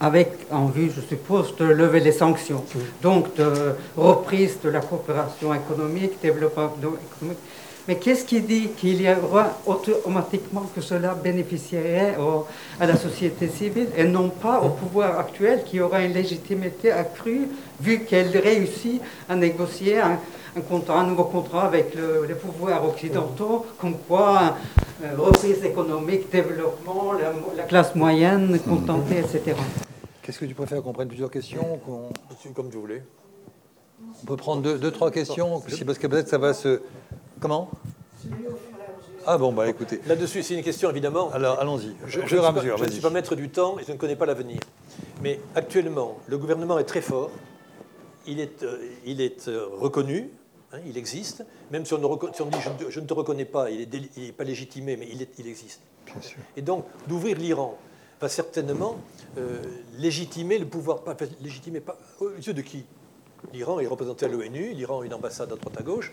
avec 0.00 0.32
en 0.50 0.66
vue, 0.66 0.90
je 0.94 1.00
suppose, 1.00 1.54
de 1.56 1.66
lever 1.66 2.00
les 2.00 2.10
sanctions. 2.10 2.64
Donc, 3.00 3.36
de 3.36 3.76
reprise 3.96 4.58
de 4.64 4.70
la 4.70 4.80
coopération 4.80 5.54
économique, 5.54 6.20
développement 6.20 6.72
économique. 6.74 7.38
Mais 7.86 7.96
qu'est-ce 7.96 8.24
qui 8.24 8.40
dit 8.40 8.70
qu'il 8.76 9.02
y 9.02 9.08
aura 9.08 9.58
automatiquement 9.66 10.68
que 10.74 10.80
cela 10.80 11.14
bénéficierait 11.14 12.16
à 12.80 12.86
la 12.86 12.96
société 12.96 13.48
civile 13.48 13.88
et 13.96 14.04
non 14.04 14.30
pas 14.30 14.60
au 14.60 14.70
pouvoir 14.70 15.18
actuel 15.18 15.62
qui 15.64 15.80
aura 15.80 16.02
une 16.02 16.12
légitimité 16.12 16.92
accrue 16.92 17.48
vu 17.80 18.00
qu'elle 18.00 18.36
réussit 18.36 19.02
à 19.28 19.34
négocier 19.34 19.98
un, 19.98 20.18
un, 20.56 20.60
contrat, 20.60 21.00
un 21.00 21.06
nouveau 21.06 21.24
contrat 21.24 21.64
avec 21.64 21.94
les 21.94 22.34
pouvoirs 22.34 22.84
occidentaux, 22.84 23.66
comme 23.78 23.96
quoi 24.08 24.56
euh, 25.02 25.16
reprise 25.16 25.64
économique, 25.64 26.30
développement, 26.30 27.12
la, 27.56 27.62
classe 27.64 27.94
moyenne 27.94 28.58
contentée, 28.60 29.18
etc. 29.18 29.56
Qu'est-ce 30.22 30.38
que 30.38 30.44
tu 30.44 30.54
préfères 30.54 30.82
qu'on 30.82 30.92
prenne 30.92 31.08
plusieurs 31.08 31.30
questions 31.30 31.80
Comme 32.54 32.70
tu 32.70 32.76
voulez. 32.76 33.02
On 34.22 34.26
peut 34.26 34.36
prendre 34.36 34.62
deux, 34.62 34.78
deux 34.78 34.90
trois 34.90 35.10
questions, 35.10 35.60
parce 35.86 35.98
que 35.98 36.06
peut-être 36.06 36.28
ça 36.28 36.38
va 36.38 36.54
se... 36.54 36.80
Comment? 37.40 37.68
Ah 39.26 39.38
bon, 39.38 39.52
bah 39.52 39.68
écoutez. 39.68 40.00
Là-dessus, 40.06 40.42
c'est 40.42 40.54
une 40.54 40.62
question 40.64 40.90
évidemment. 40.90 41.30
Alors 41.32 41.60
allons-y. 41.60 41.94
Je, 42.06 42.12
je 42.12 42.18
ne 42.18 42.24
à 42.24 42.26
suis 42.28 42.36
pas- 42.38 42.52
mesure, 42.52 42.76
je 42.76 42.82
ne 42.82 42.86
vas-y. 42.86 42.92
suis 42.94 43.02
pas 43.02 43.10
maître 43.10 43.36
du 43.36 43.48
temps 43.48 43.78
et 43.78 43.84
je 43.86 43.92
ne 43.92 43.96
connais 43.96 44.16
pas 44.16 44.26
l'avenir. 44.26 44.58
Mais 45.22 45.40
actuellement, 45.54 46.18
le 46.26 46.38
gouvernement 46.38 46.78
est 46.78 46.84
très 46.84 47.00
fort. 47.00 47.30
Il 48.26 48.40
est, 48.40 48.62
euh, 48.64 48.78
il 49.04 49.20
est 49.20 49.46
euh, 49.48 49.66
reconnu, 49.78 50.30
hein, 50.72 50.78
il 50.86 50.96
existe. 50.98 51.44
Même 51.70 51.84
si 51.84 51.94
on, 51.94 51.98
ne 51.98 52.04
reco- 52.06 52.34
si 52.34 52.42
on 52.42 52.46
dit 52.46 52.58
je, 52.60 52.68
ne 52.70 52.74
te- 52.74 52.90
je 52.90 53.00
ne 53.00 53.06
te 53.06 53.14
reconnais 53.14 53.44
pas, 53.44 53.70
il 53.70 53.88
n'est 54.16 54.32
pas 54.32 54.44
légitimé, 54.44 54.96
mais 54.96 55.08
il, 55.10 55.22
est- 55.22 55.38
il 55.38 55.46
existe. 55.46 55.80
Bien 56.06 56.20
sûr. 56.20 56.38
Et 56.56 56.62
donc, 56.62 56.84
d'ouvrir 57.08 57.38
l'Iran 57.38 57.78
va 58.20 58.28
certainement 58.28 58.96
euh, 59.38 59.60
légitimer 59.98 60.58
le 60.58 60.66
pouvoir. 60.66 61.02
Pas, 61.02 61.16
légitimer 61.40 61.80
pas. 61.80 61.98
Aux 62.20 62.30
yeux 62.30 62.54
de 62.54 62.62
qui? 62.62 62.84
L'Iran 63.52 63.80
est 63.80 63.86
représenté 63.86 64.26
à 64.26 64.28
l'ONU, 64.28 64.72
l'Iran 64.72 65.00
a 65.00 65.04
une 65.04 65.14
ambassade 65.14 65.52
à 65.52 65.56
droite 65.56 65.76
à 65.78 65.82
gauche. 65.82 66.12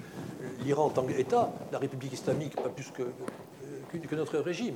L'Iran, 0.64 0.86
en 0.86 0.89
tant 0.89 1.03
qu'État, 1.03 1.51
la 1.72 1.78
République 1.78 2.14
islamique, 2.14 2.55
pas 2.55 2.70
plus 2.70 2.89
que, 2.91 3.03
euh, 3.03 3.07
que- 3.91 3.97
que 3.97 4.16
notre 4.16 4.39
régime. 4.39 4.76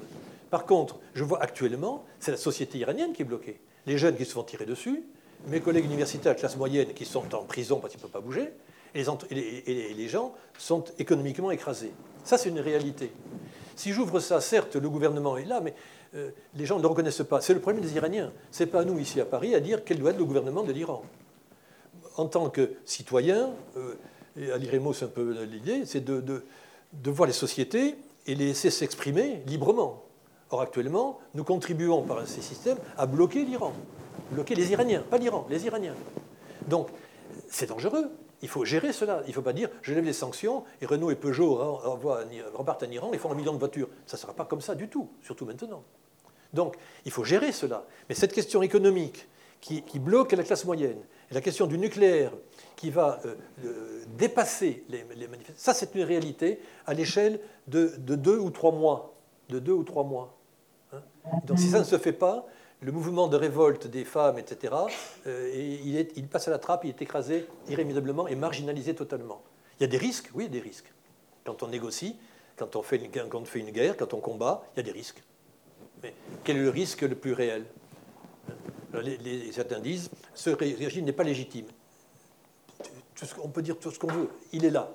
Par 0.51 0.65
contre, 0.67 0.99
je 1.15 1.23
vois 1.23 1.41
actuellement, 1.41 2.05
c'est 2.19 2.29
la 2.29 2.37
société 2.37 2.77
iranienne 2.77 3.11
qui 3.13 3.23
est 3.23 3.25
bloquée. 3.25 3.59
Les 3.87 3.97
jeunes 3.97 4.15
qui 4.15 4.23
se 4.25 4.33
font 4.33 4.43
tirer 4.43 4.67
dessus, 4.67 5.03
mes 5.47 5.61
collègues 5.61 5.85
universitaires, 5.85 6.35
classe 6.35 6.55
moyenne, 6.55 6.93
qui 6.93 7.05
sont 7.05 7.33
en 7.33 7.43
prison 7.43 7.79
parce 7.79 7.91
qu'ils 7.93 7.99
ne 7.99 8.03
peuvent 8.03 8.21
pas 8.21 8.25
bouger, 8.25 8.51
et 8.95 9.93
les, 9.95 10.07
gens 10.07 10.33
sont 10.57 10.83
économiquement 10.99 11.51
écrasés. 11.51 11.91
Ça, 12.23 12.37
c'est 12.37 12.49
une 12.49 12.59
réalité. 12.59 13.11
Si 13.75 13.91
j'ouvre 13.91 14.19
ça, 14.19 14.39
certes, 14.39 14.75
le 14.75 14.89
gouvernement 14.89 15.35
est 15.37 15.45
là, 15.45 15.61
mais 15.61 15.73
euh, 16.15 16.29
les 16.55 16.65
gens 16.65 16.77
ne 16.77 16.81
le 16.81 16.87
reconnaissent 16.87 17.23
pas. 17.27 17.41
C'est 17.41 17.55
le 17.55 17.59
problème 17.59 17.81
des 17.83 17.95
Iraniens. 17.95 18.31
Ce 18.51 18.63
n'est 18.63 18.69
pas 18.69 18.81
à 18.81 18.85
nous, 18.85 18.99
ici 18.99 19.19
à 19.19 19.25
Paris, 19.25 19.55
à 19.55 19.59
dire 19.59 19.83
quel 19.83 19.99
doit 19.99 20.11
être 20.11 20.19
le 20.19 20.25
gouvernement 20.25 20.63
de 20.63 20.71
l'Iran. 20.71 21.03
En 22.17 22.27
tant 22.27 22.49
que 22.49 22.73
citoyen, 22.85 23.49
euh, 23.77 23.95
et 24.37 24.51
à 24.51 24.57
c'est 24.93 25.05
un 25.05 25.07
peu 25.07 25.43
l'idée, 25.43 25.85
c'est 25.85 26.03
de- 26.03 26.21
de 26.21 27.11
voir 27.11 27.27
les 27.27 27.33
sociétés 27.33 27.95
et 28.27 28.35
les 28.35 28.47
laisser 28.47 28.69
s'exprimer 28.69 29.41
librement. 29.47 30.03
Or, 30.51 30.61
actuellement, 30.61 31.19
nous 31.33 31.43
contribuons 31.43 32.03
par 32.03 32.27
ces 32.27 32.41
systèmes 32.41 32.77
à 32.97 33.07
bloquer 33.07 33.43
l'Iran, 33.43 33.73
bloquer 34.31 34.53
les 34.55 34.71
Iraniens, 34.71 35.03
pas 35.09 35.17
l'Iran, 35.17 35.47
les 35.49 35.65
Iraniens. 35.65 35.95
Donc, 36.67 36.89
c'est 37.49 37.67
dangereux. 37.67 38.11
Il 38.43 38.49
faut 38.49 38.65
gérer 38.65 38.91
cela. 38.93 39.21
Il 39.25 39.29
ne 39.29 39.33
faut 39.33 39.41
pas 39.41 39.53
dire 39.53 39.69
je 39.81 39.93
lève 39.93 40.03
les 40.03 40.13
sanctions 40.13 40.65
et 40.81 40.85
Renault 40.85 41.09
et 41.09 41.15
Peugeot 41.15 41.55
repartent 41.55 42.83
en 42.83 42.91
Iran 42.91 43.11
et 43.13 43.17
font 43.17 43.31
un 43.31 43.35
million 43.35 43.53
de 43.53 43.57
voitures. 43.57 43.87
Ça 44.05 44.17
ne 44.17 44.21
sera 44.21 44.33
pas 44.33 44.45
comme 44.45 44.61
ça 44.61 44.75
du 44.75 44.89
tout, 44.89 45.09
surtout 45.21 45.45
maintenant. 45.45 45.83
Donc, 46.53 46.75
il 47.05 47.11
faut 47.11 47.23
gérer 47.23 47.51
cela. 47.51 47.85
Mais 48.09 48.15
cette 48.15 48.33
question 48.33 48.61
économique 48.61 49.27
qui, 49.61 49.81
bloque 49.97 50.33
la 50.33 50.43
classe 50.43 50.65
moyenne, 50.65 50.99
et 51.31 51.33
la 51.33 51.39
question 51.39 51.67
du 51.67 51.77
nucléaire 51.77 52.33
qui 52.75 52.89
va 52.89 53.21
euh, 53.25 54.03
dépasser 54.17 54.83
les, 54.89 55.05
les 55.15 55.27
manifestations, 55.29 55.55
ça 55.57 55.73
c'est 55.73 55.95
une 55.95 56.03
réalité 56.03 56.59
à 56.85 56.93
l'échelle 56.93 57.39
de, 57.67 57.93
de 57.97 58.15
deux 58.15 58.37
ou 58.37 58.49
trois 58.49 58.73
mois. 58.73 59.13
De 59.47 59.59
deux 59.59 59.71
ou 59.71 59.83
trois 59.83 60.03
mois. 60.03 60.37
hein. 60.91 61.01
Donc, 61.45 61.59
si 61.59 61.69
ça 61.69 61.79
ne 61.79 61.85
se 61.85 61.97
fait 61.97 62.11
pas, 62.11 62.45
le 62.83 62.91
mouvement 62.91 63.27
de 63.27 63.37
révolte 63.37 63.87
des 63.87 64.03
femmes, 64.03 64.37
etc., 64.37 64.73
euh, 65.25 65.51
il, 65.55 66.27
passe 66.27 66.47
à 66.47 66.51
la 66.51 66.59
trappe, 66.59 66.83
il 66.83 66.89
est 66.89 67.01
écrasé 67.01 67.47
irrémédiablement 67.69 68.27
et 68.27 68.35
marginalisé 68.35 68.93
totalement. 68.93 69.41
Il 69.79 69.83
y 69.83 69.85
a 69.85 69.87
des 69.87 69.97
risques, 69.97 70.29
oui, 70.33 70.43
il 70.43 70.53
y 70.53 70.57
a 70.57 70.61
des 70.61 70.67
risques. 70.67 70.91
Quand 71.45 71.63
on 71.63 71.67
négocie, 71.67 72.17
quand 72.57 72.75
on 72.75 72.83
fait 72.83 72.97
une, 72.97 73.09
quand 73.09 73.39
on 73.39 73.45
fait 73.45 73.59
une 73.59 73.71
guerre, 73.71 73.95
quand 73.95 74.13
on 74.13 74.19
combat, 74.19 74.63
il 74.75 74.77
y 74.77 74.79
a 74.81 74.83
des 74.83 74.91
risques. 74.91 75.23
Mais 76.01 76.13
quel 76.43 76.57
est 76.57 76.61
le 76.61 76.69
risque 76.69 77.01
le 77.01 77.15
plus 77.15 77.33
réel? 77.33 77.65
Alors, 78.91 79.05
les, 79.05 79.51
certains 79.51 79.79
disent 79.79 80.09
ce 80.33 80.49
ré- 80.49 80.75
régime 80.77 81.05
n'est 81.05 81.13
pas 81.13 81.23
légitime. 81.23 81.67
On 83.41 83.47
peut 83.47 83.61
dire 83.61 83.79
tout 83.79 83.91
ce 83.91 83.97
qu'on 83.97 84.11
veut. 84.11 84.29
Il 84.51 84.65
est 84.65 84.69
là. 84.69 84.91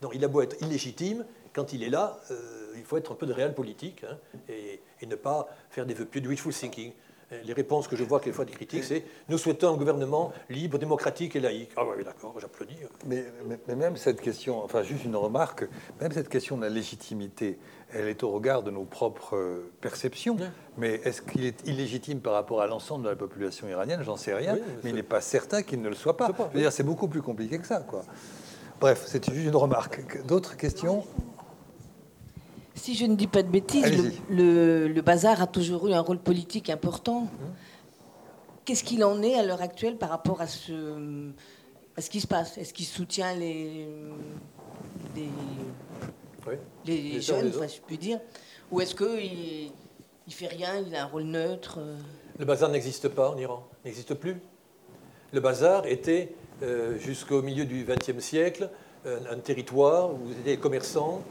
Non, 0.00 0.10
il 0.12 0.24
a 0.24 0.28
beau 0.28 0.42
être 0.42 0.60
illégitime, 0.62 1.24
quand 1.52 1.72
il 1.72 1.82
est 1.82 1.90
là, 1.90 2.18
euh, 2.30 2.36
il 2.76 2.84
faut 2.84 2.96
être 2.96 3.12
un 3.12 3.14
peu 3.16 3.26
de 3.26 3.32
réel 3.32 3.54
politique 3.54 4.04
hein, 4.08 4.16
et, 4.48 4.80
et 5.00 5.06
ne 5.06 5.16
pas 5.16 5.48
faire 5.70 5.86
des 5.86 5.94
vœux 5.94 6.04
pieux, 6.06 6.20
du 6.20 6.28
wishful 6.28 6.52
thinking. 6.52 6.92
Euh, 7.32 7.40
Les 7.44 7.52
réponses 7.52 7.88
que 7.88 7.96
je 7.96 8.04
vois 8.04 8.20
quelquefois 8.20 8.44
des 8.44 8.52
critiques, 8.52 8.84
c'est 8.84 9.04
nous 9.28 9.38
souhaitons 9.38 9.72
un 9.72 9.76
gouvernement 9.76 10.32
libre, 10.50 10.78
démocratique 10.78 11.34
et 11.36 11.40
laïque. 11.40 11.70
Ah 11.76 11.82
oui, 11.84 12.04
d'accord, 12.04 12.34
j'applaudis. 12.38 12.76
Mais, 13.06 13.24
mais- 13.46 13.58
mais 13.68 13.76
même 13.76 13.96
cette 13.96 14.20
question, 14.20 14.62
enfin 14.64 14.82
juste 14.82 15.04
une 15.04 15.16
remarque, 15.16 15.64
même 16.00 16.12
cette 16.12 16.28
question 16.28 16.56
de 16.56 16.62
la 16.62 16.68
légitimité, 16.68 17.58
elle 17.94 18.08
est 18.08 18.22
au 18.22 18.30
regard 18.30 18.62
de 18.62 18.70
nos 18.70 18.84
propres 18.84 19.36
euh, 19.36 19.70
perceptions. 19.80 20.36
Mais 20.78 21.00
est-ce 21.04 21.20
qu'il 21.22 21.44
est 21.44 21.66
illégitime 21.66 22.20
par 22.20 22.32
rapport 22.34 22.60
à 22.62 22.66
l'ensemble 22.66 23.04
de 23.04 23.10
la 23.10 23.16
population 23.16 23.68
iranienne? 23.68 24.02
J'en 24.02 24.16
sais 24.16 24.34
rien. 24.34 24.54
Oui, 24.54 24.62
mais 24.84 24.90
il 24.90 24.96
n'est 24.96 25.02
pas 25.02 25.20
certain 25.20 25.62
qu'il 25.62 25.80
ne 25.82 25.88
le 25.90 25.94
soit 25.94 26.16
pas. 26.16 26.30
C'est 26.70 26.82
beaucoup 26.82 27.08
plus 27.08 27.22
compliqué 27.22 27.58
que 27.58 27.66
ça, 27.66 27.80
quoi. 27.80 28.02
Bref, 28.80 29.04
c'est 29.06 29.24
juste 29.32 29.46
une 29.46 29.54
remarque. 29.56 30.24
D'autres 30.26 30.56
questions? 30.56 31.04
Si 32.82 32.96
je 32.96 33.06
ne 33.06 33.14
dis 33.14 33.28
pas 33.28 33.44
de 33.44 33.48
bêtises, 33.48 33.84
le, 33.84 34.00
Allez-y. 34.00 34.20
le- 34.30 34.88
le 34.88 35.02
bazar 35.02 35.40
a 35.40 35.46
toujours 35.46 35.86
eu 35.86 35.92
un 35.92 36.00
rôle 36.00 36.18
politique 36.18 36.68
important. 36.68 37.28
Qu'est-ce 38.64 38.82
qu'il 38.82 39.04
en 39.04 39.22
est 39.22 39.34
à 39.36 39.44
l'heure 39.44 39.62
actuelle 39.62 39.96
par 39.98 40.08
rapport 40.10 40.40
à 40.40 40.48
ce, 40.48 41.30
à 41.96 42.00
ce 42.00 42.10
qui 42.10 42.20
se 42.20 42.26
passe? 42.26 42.58
Est-ce 42.58 42.74
qu'il 42.74 42.86
soutient 42.86 43.34
les, 43.34 43.86
les, 45.14 45.28
Oui. 46.48 46.54
les 46.84 47.02
Les 47.02 47.30
uns 47.30 47.38
jeunes, 47.40 47.52
enfin, 47.54 47.68
je 47.68 47.78
puis 47.86 47.98
dire? 47.98 48.18
Ou 48.72 48.80
est-ce 48.80 48.96
qu'il 48.96 49.70
il 50.26 50.32
fait 50.32 50.48
rien, 50.48 50.82
il 50.84 50.92
a 50.96 51.04
un 51.04 51.06
rôle 51.06 51.22
neutre? 51.22 51.78
Le 52.36 52.44
bazar 52.44 52.68
n'existe 52.68 53.06
pas 53.10 53.30
en 53.30 53.38
Iran, 53.38 53.64
n'existe 53.84 54.14
plus. 54.14 54.38
Le 55.32 55.38
bazar 55.38 55.86
était, 55.86 56.34
euh, 56.64 56.98
jusqu'au 56.98 57.42
milieu 57.42 57.64
du 57.64 57.84
XXe 57.84 58.18
siècle, 58.24 58.70
un, 59.06 59.34
un 59.36 59.38
territoire 59.38 60.10
où 60.12 60.18
les 60.44 60.56
commerçants 60.56 61.22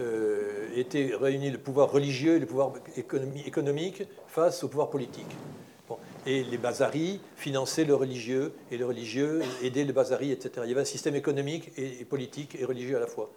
euh, 0.00 0.68
étaient 0.76 1.12
réunis 1.18 1.50
le 1.50 1.58
pouvoir 1.58 1.90
religieux 1.90 2.36
et 2.36 2.38
le 2.38 2.46
pouvoir 2.46 2.72
économi- 2.96 3.46
économique 3.46 4.02
face 4.26 4.62
au 4.64 4.68
pouvoir 4.68 4.90
politique. 4.90 5.26
Et 6.26 6.42
les 6.42 6.58
bazaris 6.58 7.20
finançaient 7.36 7.84
le 7.84 7.94
religieux 7.94 8.52
et 8.72 8.76
le 8.76 8.86
religieux 8.86 9.42
aidait 9.62 9.84
le 9.84 9.92
bazari, 9.92 10.32
etc. 10.32 10.50
Il 10.64 10.68
y 10.68 10.72
avait 10.72 10.80
un 10.80 10.84
système 10.84 11.14
économique 11.14 11.70
et, 11.76 12.00
et 12.00 12.04
politique 12.04 12.56
et 12.58 12.64
religieux 12.64 12.96
à 12.96 13.00
la 13.00 13.06
fois. 13.06 13.30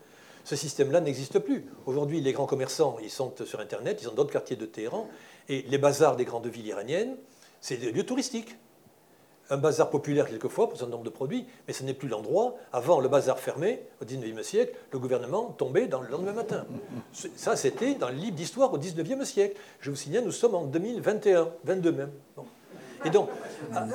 Ce 0.43 0.55
système-là 0.55 0.99
n'existe 0.99 1.37
plus. 1.37 1.65
Aujourd'hui, 1.85 2.21
les 2.21 2.33
grands 2.33 2.47
commerçants, 2.47 2.97
ils 3.03 3.11
sont 3.11 3.31
sur 3.45 3.59
Internet, 3.59 3.99
ils 4.01 4.05
sont 4.05 4.11
dans 4.11 4.15
d'autres 4.17 4.33
quartiers 4.33 4.55
de 4.55 4.65
Téhéran, 4.65 5.07
et 5.47 5.61
les 5.69 5.77
bazars 5.77 6.15
des 6.15 6.25
grandes 6.25 6.47
villes 6.47 6.65
iraniennes, 6.65 7.15
c'est 7.61 7.77
des 7.77 7.91
lieux 7.91 8.05
touristiques. 8.05 8.55
Un 9.51 9.57
bazar 9.57 9.89
populaire 9.89 10.27
quelquefois 10.27 10.69
pour 10.69 10.81
un 10.83 10.87
nombre 10.87 11.03
de 11.03 11.09
produits, 11.09 11.45
mais 11.67 11.73
ce 11.73 11.83
n'est 11.83 11.93
plus 11.93 12.07
l'endroit. 12.07 12.55
Avant, 12.71 12.99
le 12.99 13.07
bazar 13.09 13.39
fermé, 13.39 13.81
au 14.01 14.05
19e 14.05 14.43
siècle, 14.43 14.73
le 14.91 14.99
gouvernement 14.99 15.55
tombait 15.57 15.87
dans 15.87 16.01
le 16.01 16.07
lendemain 16.07 16.33
matin. 16.33 16.65
Ça, 17.35 17.55
c'était 17.55 17.95
dans 17.95 18.09
le 18.09 18.15
livre 18.15 18.35
d'histoire 18.35 18.71
au 18.73 18.77
19e 18.77 19.25
siècle. 19.25 19.59
Je 19.79 19.89
vous 19.89 19.95
signale, 19.95 20.23
nous 20.23 20.31
sommes 20.31 20.55
en 20.55 20.65
2021, 20.65 21.49
22 21.63 21.91
même. 21.91 22.11
Et 23.05 23.09
donc, 23.09 23.29
ah, 23.73 23.87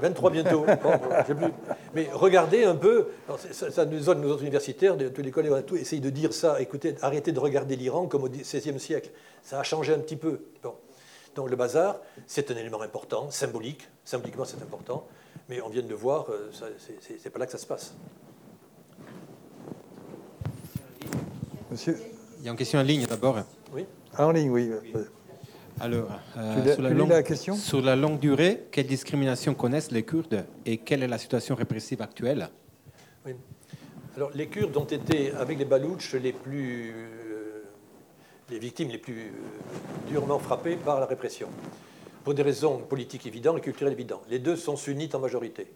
23 0.00 0.30
bientôt. 0.30 0.60
Bon, 0.60 0.90
bon, 0.90 0.98
j'ai 1.26 1.34
plus. 1.34 1.46
Mais 1.94 2.08
regardez 2.12 2.64
un 2.64 2.74
peu, 2.74 3.08
ça, 3.50 3.84
nous 3.84 4.00
donne, 4.00 4.20
nos 4.20 4.30
autres 4.30 4.42
universitaires, 4.42 4.96
de 4.96 5.08
tous 5.08 5.22
les 5.22 5.30
collègues, 5.30 5.52
on 5.52 5.56
a 5.56 5.62
tout 5.62 5.76
essayé 5.76 6.02
de 6.02 6.10
dire 6.10 6.32
ça. 6.32 6.60
Écoutez, 6.60 6.94
arrêtez 7.02 7.32
de 7.32 7.40
regarder 7.40 7.76
l'Iran 7.76 8.06
comme 8.06 8.24
au 8.24 8.28
XVIe 8.28 8.78
siècle. 8.78 9.10
Ça 9.42 9.60
a 9.60 9.62
changé 9.62 9.94
un 9.94 9.98
petit 9.98 10.16
peu. 10.16 10.40
Donc 11.34 11.48
le 11.50 11.56
bazar, 11.56 11.98
c'est 12.26 12.50
un 12.50 12.56
élément 12.56 12.82
important, 12.82 13.30
symbolique. 13.30 13.88
Symboliquement, 14.04 14.44
c'est 14.44 14.62
important. 14.62 15.06
Mais 15.48 15.60
on 15.60 15.68
vient 15.68 15.82
de 15.82 15.88
le 15.88 15.94
voir, 15.94 16.26
euh, 16.30 16.50
c'est- 16.52 17.30
pas 17.30 17.38
là 17.38 17.46
que 17.46 17.52
ça 17.52 17.58
se 17.58 17.66
passe. 17.66 17.94
Monsieur 21.70 21.96
Il 22.40 22.44
y 22.46 22.48
a 22.48 22.50
une 22.50 22.56
question 22.56 22.80
en 22.80 22.82
ligne 22.82 23.06
d'abord. 23.06 23.38
Oui 23.72 23.86
Ah, 24.16 24.26
En 24.26 24.32
ligne, 24.32 24.50
oui. 24.50 24.70
Alors, 25.80 26.10
euh, 26.36 26.74
sur, 26.74 26.82
la 26.82 26.90
longue, 26.90 27.08
la 27.08 27.22
question? 27.22 27.54
sur 27.56 27.80
la 27.80 27.96
longue 27.96 28.18
durée, 28.18 28.64
quelle 28.70 28.86
discrimination 28.86 29.54
connaissent 29.54 29.90
les 29.90 30.02
Kurdes 30.02 30.44
et 30.66 30.78
quelle 30.78 31.02
est 31.02 31.08
la 31.08 31.18
situation 31.18 31.54
répressive 31.54 32.02
actuelle? 32.02 32.48
Oui. 33.24 33.34
Alors, 34.16 34.30
les 34.34 34.48
Kurdes 34.48 34.76
ont 34.76 34.84
été, 34.84 35.32
avec 35.32 35.58
les 35.58 35.64
Baloutches, 35.64 36.14
les 36.14 36.32
plus. 36.32 36.92
Les 38.52 38.58
victimes 38.58 38.90
les 38.90 38.98
plus 38.98 39.28
euh, 39.28 40.08
durement 40.08 40.38
frappées 40.38 40.76
par 40.76 41.00
la 41.00 41.06
répression. 41.06 41.48
Pour 42.22 42.34
des 42.34 42.42
raisons 42.42 42.78
politiques 42.78 43.26
évidentes 43.26 43.58
et 43.58 43.60
culturelles 43.60 43.94
évidentes. 43.94 44.24
Les 44.28 44.38
deux 44.38 44.56
sont 44.56 44.76
sunnites 44.76 45.14
en 45.14 45.18
majorité. 45.18 45.72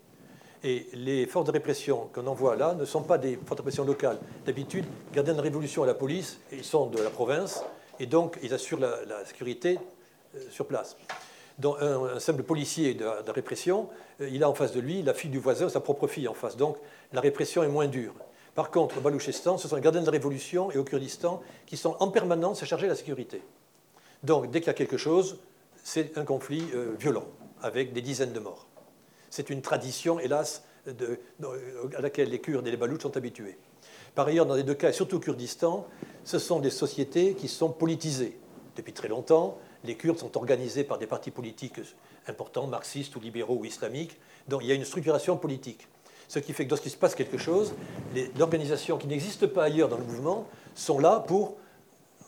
Et 0.62 0.86
les 0.92 1.26
forces 1.26 1.46
de 1.46 1.52
répression 1.52 2.08
qu'on 2.12 2.26
envoie 2.26 2.54
là 2.56 2.74
ne 2.74 2.84
sont 2.84 3.02
pas 3.02 3.18
des 3.18 3.36
forces 3.36 3.56
de 3.56 3.62
répression 3.62 3.84
locales. 3.84 4.18
D'habitude, 4.44 4.84
gardiens 5.12 5.34
de 5.34 5.40
révolution 5.40 5.82
à 5.82 5.86
la 5.86 5.94
police, 5.94 6.38
ils 6.52 6.64
sont 6.64 6.86
de 6.86 7.02
la 7.02 7.10
province, 7.10 7.64
et 7.98 8.06
donc 8.06 8.38
ils 8.42 8.52
assurent 8.54 8.80
la, 8.80 9.24
sécurité 9.24 9.78
euh, 10.34 10.40
sur 10.50 10.66
place. 10.66 10.96
Un 11.64 12.20
simple 12.20 12.42
policier 12.42 12.94
de, 12.94 13.04
de 13.24 13.30
répression, 13.30 13.88
euh, 14.20 14.28
il 14.30 14.44
a 14.44 14.50
en 14.50 14.54
face 14.54 14.72
de 14.72 14.80
lui 14.80 15.02
la 15.02 15.14
fille 15.14 15.30
du 15.30 15.38
voisin, 15.38 15.68
sa 15.68 15.80
propre 15.80 16.06
fille 16.06 16.28
en 16.28 16.34
face. 16.34 16.56
Donc 16.56 16.76
la 17.12 17.20
répression 17.20 17.62
est 17.62 17.68
moins 17.68 17.86
dure. 17.86 18.14
Par 18.56 18.70
contre, 18.70 18.96
au 18.96 19.00
Balouchistan, 19.02 19.58
ce 19.58 19.68
sont 19.68 19.76
les 19.76 19.82
gardiens 19.82 20.02
de 20.02 20.08
révolution 20.08 20.70
et 20.70 20.78
au 20.78 20.84
Kurdistan 20.84 21.42
qui 21.66 21.76
sont 21.76 21.94
en 22.00 22.08
permanence 22.08 22.64
chargés 22.64 22.86
de 22.86 22.92
la 22.92 22.96
sécurité. 22.96 23.42
Donc 24.22 24.50
dès 24.50 24.60
qu'il 24.60 24.68
y 24.68 24.70
a 24.70 24.74
quelque 24.74 24.96
chose, 24.96 25.38
c'est 25.84 26.16
un 26.16 26.24
conflit 26.24 26.64
euh, 26.74 26.94
violent, 26.98 27.26
avec 27.60 27.92
des 27.92 28.00
dizaines 28.00 28.32
de 28.32 28.40
morts. 28.40 28.66
C'est 29.28 29.50
une 29.50 29.60
tradition, 29.60 30.18
hélas, 30.18 30.64
à 30.86 32.00
laquelle 32.00 32.30
les 32.30 32.40
Kurdes 32.40 32.66
et 32.66 32.70
les 32.70 32.78
Baloutches 32.78 33.02
sont 33.02 33.16
habitués. 33.18 33.58
Par 34.14 34.26
ailleurs, 34.26 34.46
dans 34.46 34.54
les 34.54 34.62
deux 34.62 34.74
cas, 34.74 34.88
et 34.88 34.94
surtout 34.94 35.16
au 35.16 35.20
Kurdistan, 35.20 35.86
ce 36.24 36.38
sont 36.38 36.58
des 36.58 36.70
sociétés 36.70 37.34
qui 37.34 37.48
sont 37.48 37.68
politisées. 37.68 38.38
Depuis 38.74 38.94
très 38.94 39.08
longtemps, 39.08 39.58
les 39.84 39.96
Kurdes 39.96 40.18
sont 40.18 40.34
organisés 40.38 40.84
par 40.84 40.96
des 40.96 41.06
partis 41.06 41.30
politiques 41.30 41.80
importants, 42.26 42.66
marxistes 42.66 43.14
ou 43.16 43.20
libéraux 43.20 43.56
ou 43.56 43.66
islamiques, 43.66 44.18
donc 44.48 44.62
il 44.62 44.68
y 44.68 44.72
a 44.72 44.74
une 44.74 44.86
structuration 44.86 45.36
politique. 45.36 45.88
Ce 46.28 46.38
qui 46.38 46.52
fait 46.52 46.64
que 46.64 46.70
lorsqu'il 46.70 46.90
se 46.90 46.96
passe 46.96 47.14
quelque 47.14 47.38
chose, 47.38 47.74
les 48.14 48.30
organisations 48.40 48.98
qui 48.98 49.06
n'existent 49.06 49.48
pas 49.48 49.64
ailleurs 49.64 49.88
dans 49.88 49.98
le 49.98 50.04
mouvement 50.04 50.46
sont 50.74 50.98
là 50.98 51.24
pour 51.26 51.56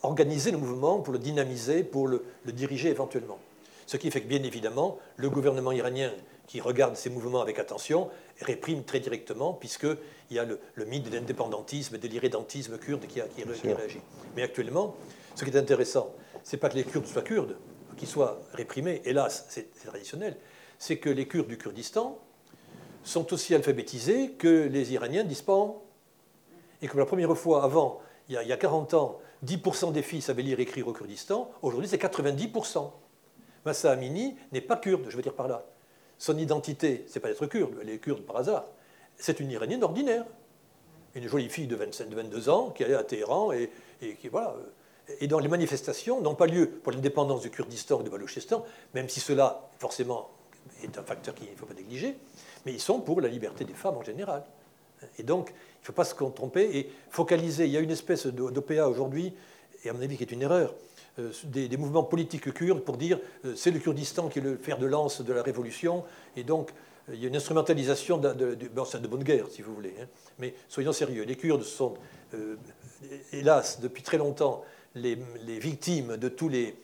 organiser 0.03 0.51
le 0.51 0.57
mouvement, 0.57 0.99
pour 0.99 1.13
le 1.13 1.19
dynamiser, 1.19 1.83
pour 1.83 2.07
le, 2.07 2.23
diriger 2.45 2.89
éventuellement. 2.89 3.37
Ce 3.85 3.97
qui 3.97 4.11
fait 4.11 4.21
que, 4.21 4.27
bien 4.27 4.43
évidemment, 4.43 4.97
le 5.17 5.29
gouvernement 5.29 5.71
iranien, 5.71 6.11
qui 6.47 6.61
regarde 6.61 6.95
ces 6.95 7.09
mouvements 7.09 7.41
avec 7.41 7.59
attention, 7.59 8.09
réprime 8.41 8.83
très 8.83 8.99
directement, 8.99 9.53
puisqu'il 9.53 9.97
y 10.31 10.39
a 10.39 10.45
le, 10.45 10.85
mythe 10.85 11.09
de 11.09 11.15
l'indépendantisme, 11.15 11.97
de 11.97 12.07
l'irrédentisme 12.07 12.77
kurde 12.77 13.05
qui, 13.07 13.21
a, 13.21 13.27
qui, 13.27 13.43
réagit. 13.43 13.99
Mais 14.35 14.43
actuellement, 14.43 14.95
ce 15.35 15.43
qui 15.43 15.51
est 15.51 15.57
intéressant, 15.57 16.11
ce 16.43 16.55
n'est 16.55 16.59
pas 16.59 16.69
que 16.69 16.75
les 16.75 16.85
Kurdes 16.85 17.05
soient 17.05 17.21
kurdes, 17.21 17.55
qu'ils 17.97 18.07
soient 18.07 18.39
réprimés, 18.53 19.01
hélas, 19.05 19.45
c'est 19.49 19.67
traditionnel, 19.85 20.37
c'est 20.79 20.97
que 20.97 21.09
les 21.09 21.27
Kurdes 21.27 21.47
du 21.47 21.57
Kurdistan 21.57 22.17
sont 23.09 23.33
aussi 23.33 23.55
alphabétisés 23.55 24.31
que 24.31 24.67
les 24.67 24.93
Iraniens 24.93 25.23
d'Ispahan. 25.23 25.81
Et 26.81 26.87
que 26.87 26.97
la 26.97 27.05
première 27.05 27.35
fois, 27.37 27.63
avant, 27.63 27.99
il 28.29 28.35
y 28.35 28.53
a, 28.53 28.57
40 28.57 28.93
ans, 28.93 29.19
10% 29.45 29.91
des 29.91 30.01
filles 30.01 30.21
savaient 30.21 30.43
lire 30.43 30.59
et 30.59 30.63
écrire 30.63 30.87
au 30.87 30.93
Kurdistan, 30.93 31.51
aujourd'hui 31.61 31.89
c'est 31.89 32.01
90%. 32.01 32.91
Massa 33.65 33.91
Amini 33.91 34.35
n'est 34.51 34.61
pas 34.61 34.77
kurde, 34.77 35.05
je 35.09 35.15
veux 35.17 35.21
dire 35.21 35.33
par 35.33 35.47
là. 35.47 35.65
Son 36.17 36.37
identité, 36.37 37.05
c'est 37.07 37.19
pas 37.19 37.27
d'être 37.27 37.45
kurde, 37.47 37.75
elle 37.81 37.89
est 37.89 37.97
kurde 37.97 38.21
par 38.21 38.37
hasard. 38.37 38.65
C'est 39.17 39.39
une 39.39 39.51
Iranienne 39.51 39.83
ordinaire. 39.83 40.25
Une 41.15 41.27
jolie 41.27 41.49
fille 41.49 41.67
de, 41.67 41.75
25, 41.75 42.09
22 42.09 42.49
ans 42.49 42.69
qui 42.69 42.83
allait 42.83 42.93
à 42.93 43.03
Téhéran 43.03 43.51
et, 43.51 43.71
qui, 44.21 44.27
voilà. 44.29 44.55
Et 45.19 45.27
dans 45.27 45.39
les 45.39 45.47
manifestations 45.47 46.21
n'ont 46.21 46.35
pas 46.35 46.45
lieu 46.45 46.69
pour 46.69 46.91
l'indépendance 46.91 47.41
du 47.41 47.49
Kurdistan 47.49 47.99
ou 47.99 48.03
du 48.03 48.09
Balochistan, 48.09 48.63
même 48.93 49.09
si 49.09 49.19
cela, 49.19 49.69
forcément, 49.79 50.29
est 50.83 50.97
un 50.97 51.03
facteur 51.03 51.33
qu'il 51.33 51.49
ne 51.49 51.55
faut 51.55 51.65
pas 51.65 51.73
négliger, 51.73 52.15
mais 52.69 52.75
ils 52.75 52.79
sont 52.79 52.99
pour 52.99 53.19
la 53.19 53.27
liberté 53.27 53.65
des 53.65 53.73
femmes 53.73 53.97
en 53.97 54.03
général. 54.03 54.43
Et 55.17 55.23
donc, 55.23 55.49
il 55.49 55.81
ne 55.81 55.85
faut 55.85 55.93
pas 55.93 56.03
se 56.03 56.13
tromper 56.13 56.77
et 56.77 56.91
focaliser. 57.09 57.65
Il 57.65 57.71
y 57.71 57.77
a 57.77 57.79
une 57.79 57.89
espèce 57.89 58.27
d'OPA 58.27 58.87
aujourd'hui, 58.87 59.33
et 59.83 59.89
à 59.89 59.93
mon 59.93 60.01
avis 60.01 60.17
qui 60.17 60.23
est 60.23 60.31
une 60.31 60.43
erreur, 60.43 60.75
euh, 61.17 61.31
des, 61.45 61.77
mouvements 61.77 62.03
politiques 62.03 62.53
kurdes 62.53 62.81
pour 62.81 62.97
dire 62.97 63.19
euh, 63.45 63.55
c'est 63.55 63.71
le 63.71 63.79
Kurdistan 63.79 64.29
qui 64.29 64.37
est 64.37 64.41
le 64.43 64.57
fer 64.57 64.77
de 64.77 64.85
lance 64.85 65.21
de 65.21 65.33
la 65.33 65.41
révolution, 65.41 66.03
et 66.35 66.43
donc 66.43 66.69
euh, 67.09 67.15
il 67.15 67.21
y 67.21 67.25
a 67.25 67.29
une 67.29 67.35
instrumentalisation 67.35 68.19
de, 68.19 68.33
de, 68.33 69.07
bonne 69.07 69.23
guerre, 69.23 69.47
si 69.49 69.63
vous 69.63 69.73
voulez. 69.73 69.95
Hein. 69.99 70.05
Mais 70.37 70.53
soyons 70.67 70.91
sérieux, 70.91 71.23
les 71.23 71.35
Kurdes 71.37 71.63
sont, 71.63 71.95
hélas, 73.33 73.79
depuis 73.79 74.03
très 74.03 74.19
longtemps, 74.19 74.63
les, 74.93 75.17
victimes 75.47 76.17
de 76.17 76.29
tous 76.29 76.49
les, 76.49 76.75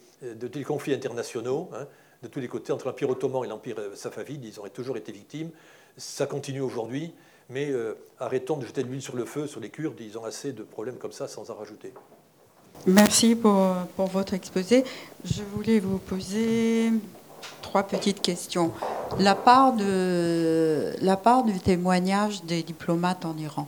conflits 0.65 0.95
internationaux. 0.95 1.69
Hein 1.75 1.85
de 2.25 2.27
tous 2.27 2.39
les 2.39 2.47
côtés, 2.47 2.73
entre 2.73 2.87
l'Empire 2.87 3.09
ottoman 3.09 3.43
et 3.43 3.47
l'Empire 3.47 3.77
safavide, 3.93 4.43
ils 4.43 4.59
ont 4.59 4.67
toujours 4.69 4.97
été 4.97 5.11
victimes. 5.11 5.51
Ça 5.97 6.25
continue 6.25 6.61
aujourd'hui, 6.61 7.13
mais 7.49 7.69
euh, 7.69 7.97
arrêtons 8.19 8.57
de 8.57 8.65
jeter 8.65 8.83
de 8.83 8.89
l'huile 8.89 9.01
sur 9.01 9.15
le 9.15 9.25
feu 9.25 9.47
sur 9.47 9.59
les 9.59 9.69
Kurdes, 9.69 9.99
ils 9.99 10.17
ont 10.17 10.25
assez 10.25 10.51
de 10.51 10.63
problèmes 10.63 10.97
comme 10.97 11.13
ça 11.13 11.27
sans 11.27 11.49
en 11.49 11.55
rajouter. 11.55 11.93
Merci 12.85 13.35
pour, 13.35 13.73
pour 13.95 14.07
votre 14.07 14.33
exposé. 14.33 14.83
Je 15.23 15.41
voulais 15.53 15.79
vous 15.79 15.97
poser 15.97 16.91
trois 17.61 17.83
petites 17.83 18.21
questions. 18.21 18.71
La 19.19 19.35
part, 19.35 19.73
de, 19.73 20.93
la 21.01 21.15
part 21.15 21.43
du 21.43 21.59
témoignage 21.59 22.43
des 22.43 22.63
diplomates 22.63 23.25
en 23.25 23.37
Iran, 23.37 23.67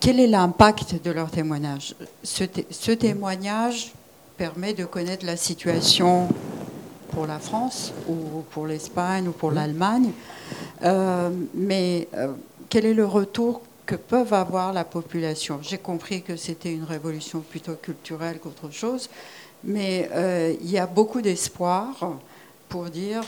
quel 0.00 0.20
est 0.20 0.26
l'impact 0.26 1.02
de 1.02 1.10
leur 1.10 1.30
témoignage? 1.30 1.96
Ce, 2.22 2.44
ce 2.70 2.92
témoignage 2.92 3.92
permet 4.36 4.74
de 4.74 4.84
connaître 4.84 5.26
la 5.26 5.36
situation 5.36 6.28
pour 7.14 7.26
la 7.26 7.38
France 7.38 7.92
ou 8.08 8.42
pour 8.50 8.66
l'Espagne 8.66 9.28
ou 9.28 9.32
pour 9.32 9.52
l'Allemagne. 9.52 10.10
Euh, 10.82 11.30
mais 11.54 12.08
euh, 12.14 12.32
quel 12.68 12.84
est 12.84 12.94
le 12.94 13.06
retour 13.06 13.62
que 13.86 13.94
peuvent 13.94 14.34
avoir 14.34 14.72
la 14.72 14.84
population? 14.84 15.60
J'ai 15.62 15.78
compris 15.78 16.22
que 16.22 16.36
c'était 16.36 16.72
une 16.72 16.84
révolution 16.84 17.40
plutôt 17.40 17.74
culturelle 17.74 18.40
qu'autre 18.40 18.70
chose, 18.70 19.08
mais 19.62 20.10
euh, 20.12 20.54
il 20.60 20.70
y 20.70 20.78
a 20.78 20.86
beaucoup 20.86 21.22
d'espoir 21.22 21.94
pour 22.68 22.86
dire 22.86 23.22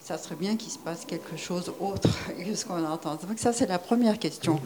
ça 0.00 0.16
serait 0.16 0.36
bien 0.36 0.56
qu'il 0.56 0.72
se 0.72 0.78
passe 0.78 1.04
quelque 1.04 1.36
chose 1.36 1.70
autre 1.80 2.08
que 2.44 2.54
ce 2.54 2.64
qu'on 2.64 2.84
entend. 2.84 3.16
Donc 3.16 3.38
ça, 3.38 3.52
c'est 3.52 3.66
la 3.66 3.78
première 3.78 4.18
question. 4.18 4.58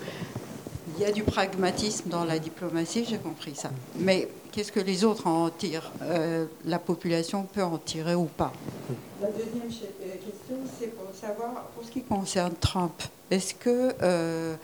Il 0.96 1.02
y 1.02 1.04
a 1.04 1.10
du 1.10 1.24
pragmatisme 1.24 2.08
dans 2.10 2.24
la 2.24 2.38
diplomatie, 2.38 3.04
j'ai 3.08 3.18
compris 3.18 3.54
ça. 3.56 3.70
Mais 3.98 4.28
qu'est-ce 4.53 4.70
que 4.70 4.80
les 4.80 5.05
autres 5.05 5.26
en 5.26 5.50
tirent 5.50 5.90
euh, 6.03 6.46
La 6.66 6.78
population 6.78 7.44
peut 7.44 7.64
en 7.64 7.78
tirer 7.78 8.14
ou 8.14 8.26
pas. 8.26 8.53
La 9.20 9.28
deuxième 9.28 9.62
euh, 9.64 10.14
question, 10.14 10.57
c'est 10.78 10.94
pour 10.94 11.12
savoir, 11.14 11.64
pour 11.74 11.84
ce 11.84 11.90
qui 11.90 12.03
concerne 12.03 12.55
Trump, 12.61 12.92
est-ce 13.30 13.55
que 13.55 13.94
euh, 14.03 14.55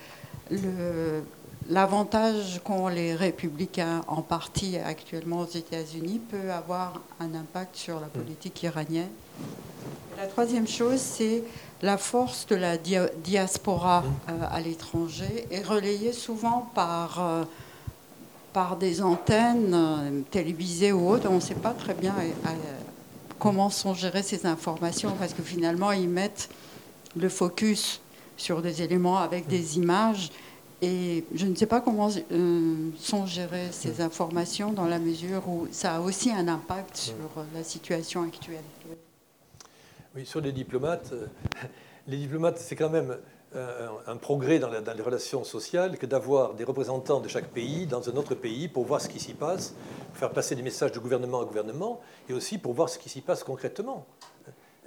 l'avantage 1.68 2.60
qu'ont 2.62 2.88
les 2.88 3.14
républicains 3.14 4.02
en 4.06 4.22
partie 4.22 4.76
actuellement 4.76 5.40
aux 5.40 5.46
États-Unis 5.46 6.20
peut 6.30 6.52
avoir 6.52 7.00
un 7.18 7.34
impact 7.34 7.76
sur 7.76 7.98
la 7.98 8.06
politique 8.06 8.62
iranienne? 8.62 9.10
La 10.18 10.26
troisième 10.26 10.68
chose, 10.68 11.00
c'est 11.00 11.44
la 11.80 11.96
force 11.96 12.46
de 12.46 12.56
la 12.56 12.76
diaspora 12.76 14.02
à 14.50 14.60
l'étranger 14.60 15.46
est 15.52 15.62
relayée 15.62 16.12
souvent 16.12 16.68
par 16.74 17.46
par 18.58 18.76
des 18.76 19.02
antennes 19.02 19.72
euh, 19.72 20.20
télévisées 20.32 20.90
ou 20.90 21.08
autres. 21.08 21.28
On 21.30 21.36
ne 21.36 21.40
sait 21.40 21.54
pas 21.54 21.74
très 21.74 21.94
bien 21.94 22.12
euh, 22.18 22.30
euh, 22.46 22.50
comment 23.38 23.70
sont 23.70 23.94
gérées 23.94 24.24
ces 24.24 24.46
informations 24.46 25.12
parce 25.16 25.32
que 25.32 25.44
finalement, 25.44 25.92
ils 25.92 26.08
mettent 26.08 26.48
le 27.14 27.28
focus 27.28 28.00
sur 28.36 28.60
des 28.60 28.82
éléments 28.82 29.18
avec 29.18 29.46
des 29.46 29.76
images. 29.78 30.32
Et 30.82 31.24
je 31.36 31.46
ne 31.46 31.54
sais 31.54 31.66
pas 31.66 31.80
comment 31.80 32.10
sont 32.10 33.26
gérées 33.26 33.68
ces 33.70 34.00
informations 34.00 34.72
dans 34.72 34.86
la 34.86 34.98
mesure 34.98 35.48
où 35.48 35.68
ça 35.70 35.94
a 35.94 36.00
aussi 36.00 36.32
un 36.32 36.48
impact 36.48 36.96
sur 36.96 37.14
la 37.54 37.62
situation 37.62 38.24
actuelle. 38.24 38.64
Oui, 40.16 40.26
sur 40.26 40.40
les 40.40 40.50
diplomates, 40.50 41.14
les 42.08 42.16
diplomates, 42.16 42.58
c'est 42.58 42.74
quand 42.74 42.90
même 42.90 43.18
un, 43.54 44.16
progrès 44.16 44.58
dans, 44.58 44.68
les 44.68 45.02
relations 45.02 45.44
sociales 45.44 45.96
que 45.96 46.06
d'avoir 46.06 46.54
des 46.54 46.64
représentants 46.64 47.20
de 47.20 47.28
chaque 47.28 47.48
pays 47.48 47.86
dans 47.86 48.08
un 48.08 48.16
autre 48.16 48.34
pays 48.34 48.68
pour 48.68 48.84
voir 48.84 49.00
ce 49.00 49.08
qui 49.08 49.20
s'y 49.20 49.34
passe, 49.34 49.74
faire 50.14 50.30
passer 50.30 50.54
des 50.54 50.62
messages 50.62 50.92
de 50.92 50.98
gouvernement 50.98 51.40
à 51.40 51.44
gouvernement 51.44 52.00
et 52.28 52.34
aussi 52.34 52.58
pour 52.58 52.74
voir 52.74 52.88
ce 52.88 52.98
qui 52.98 53.08
s'y 53.08 53.20
passe 53.20 53.44
concrètement. 53.44 54.06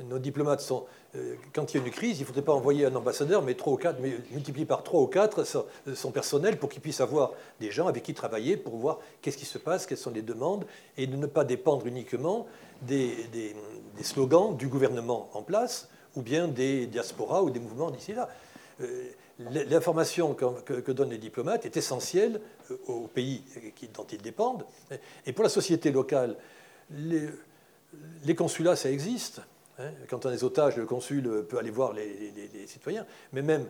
Nos 0.03 0.20
diplomates 0.20 0.62
sont, 0.62 0.86
euh, 1.16 1.36
quand 1.53 1.74
il 1.74 1.78
y 1.78 1.84
a 1.84 1.86
une 1.86 1.91
crise, 1.91 2.18
il 2.20 2.22
ne 2.22 2.26
faudrait 2.26 2.41
pas 2.41 2.53
envoyer 2.53 2.86
un 2.86 2.95
ambassadeur, 2.95 3.43
mais 3.43 3.53
trois 3.53 3.74
ou 3.74 3.78
quatre, 3.78 3.99
mais 3.99 4.14
multiplier 4.32 4.66
par 4.66 4.84
trois 4.84 5.01
ou 5.01 5.07
quatre 5.07 5.43
son, 5.43 6.12
personnel 6.12 6.57
pour 6.57 6.70
qu'il 6.70 6.82
puisse 6.82 7.01
avoir 7.01 7.34
des 7.59 7.70
gens 7.70 7.88
avec 7.88 8.03
qui 8.03 8.14
travailler 8.14 8.57
pour 8.57 8.76
voir 8.78 8.99
qu'est-ce 9.22 9.38
qui 9.38 9.45
se 9.45 9.57
passe, 9.57 9.86
quelles 9.86 9.97
sont 9.97 10.12
les 10.12 10.24
demandes, 10.24 10.66
et 10.97 11.07
de 11.07 11.16
ne 11.16 11.28
pas 11.28 11.43
dépendre 11.43 11.86
uniquement 11.86 12.47
des 12.82 13.55
slogans 14.01 14.55
du 14.55 14.68
gouvernement 14.68 15.30
en 15.34 15.43
place 15.43 15.88
ou 16.16 16.22
bien 16.22 16.47
des 16.47 16.88
diasporas 16.88 17.41
ou 17.41 17.49
des 17.49 17.59
mouvements 17.59 17.91
d'ici 17.91 18.14
là. 18.14 18.30
Euh, 18.82 19.12
l'information 19.70 20.36
que, 20.36 20.92
donnent 20.92 21.10
les 21.10 21.18
diplomates 21.18 21.66
est 21.66 21.76
essentielle 21.78 22.40
euh, 22.70 22.78
au 22.88 23.08
pays 23.08 23.44
dont 23.94 24.06
ils 24.12 24.22
dépendent. 24.22 24.66
Et 25.26 25.34
pour 25.34 25.44
la 25.44 25.50
société 25.50 25.92
locale, 25.92 26.36
les, 26.92 28.36
consulats, 28.36 28.76
ça 28.76 28.92
existe. 28.92 29.42
Hein. 29.80 29.90
Quand 30.10 30.26
on 30.26 30.32
est 30.32 30.44
otage, 30.44 30.78
le 30.78 30.86
consul 30.86 31.46
peut 31.50 31.58
aller 31.58 31.72
voir 31.72 31.94
les, 31.94 32.68
citoyens. 32.68 33.06
Mais 33.34 33.42
même 33.42 33.66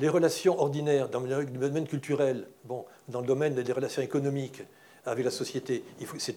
les 0.00 0.08
relations 0.08 0.58
ordinaires 0.58 1.08
dans 1.08 1.20
le 1.20 1.44
domaine 1.44 1.86
culturel, 1.86 2.46
bon, 2.64 2.86
dans 3.08 3.20
le 3.20 3.26
domaine 3.26 3.54
des 3.54 3.72
relations 3.72 4.02
économiques 4.02 4.62
avec 5.04 5.24
la 5.24 5.30
société, 5.30 5.84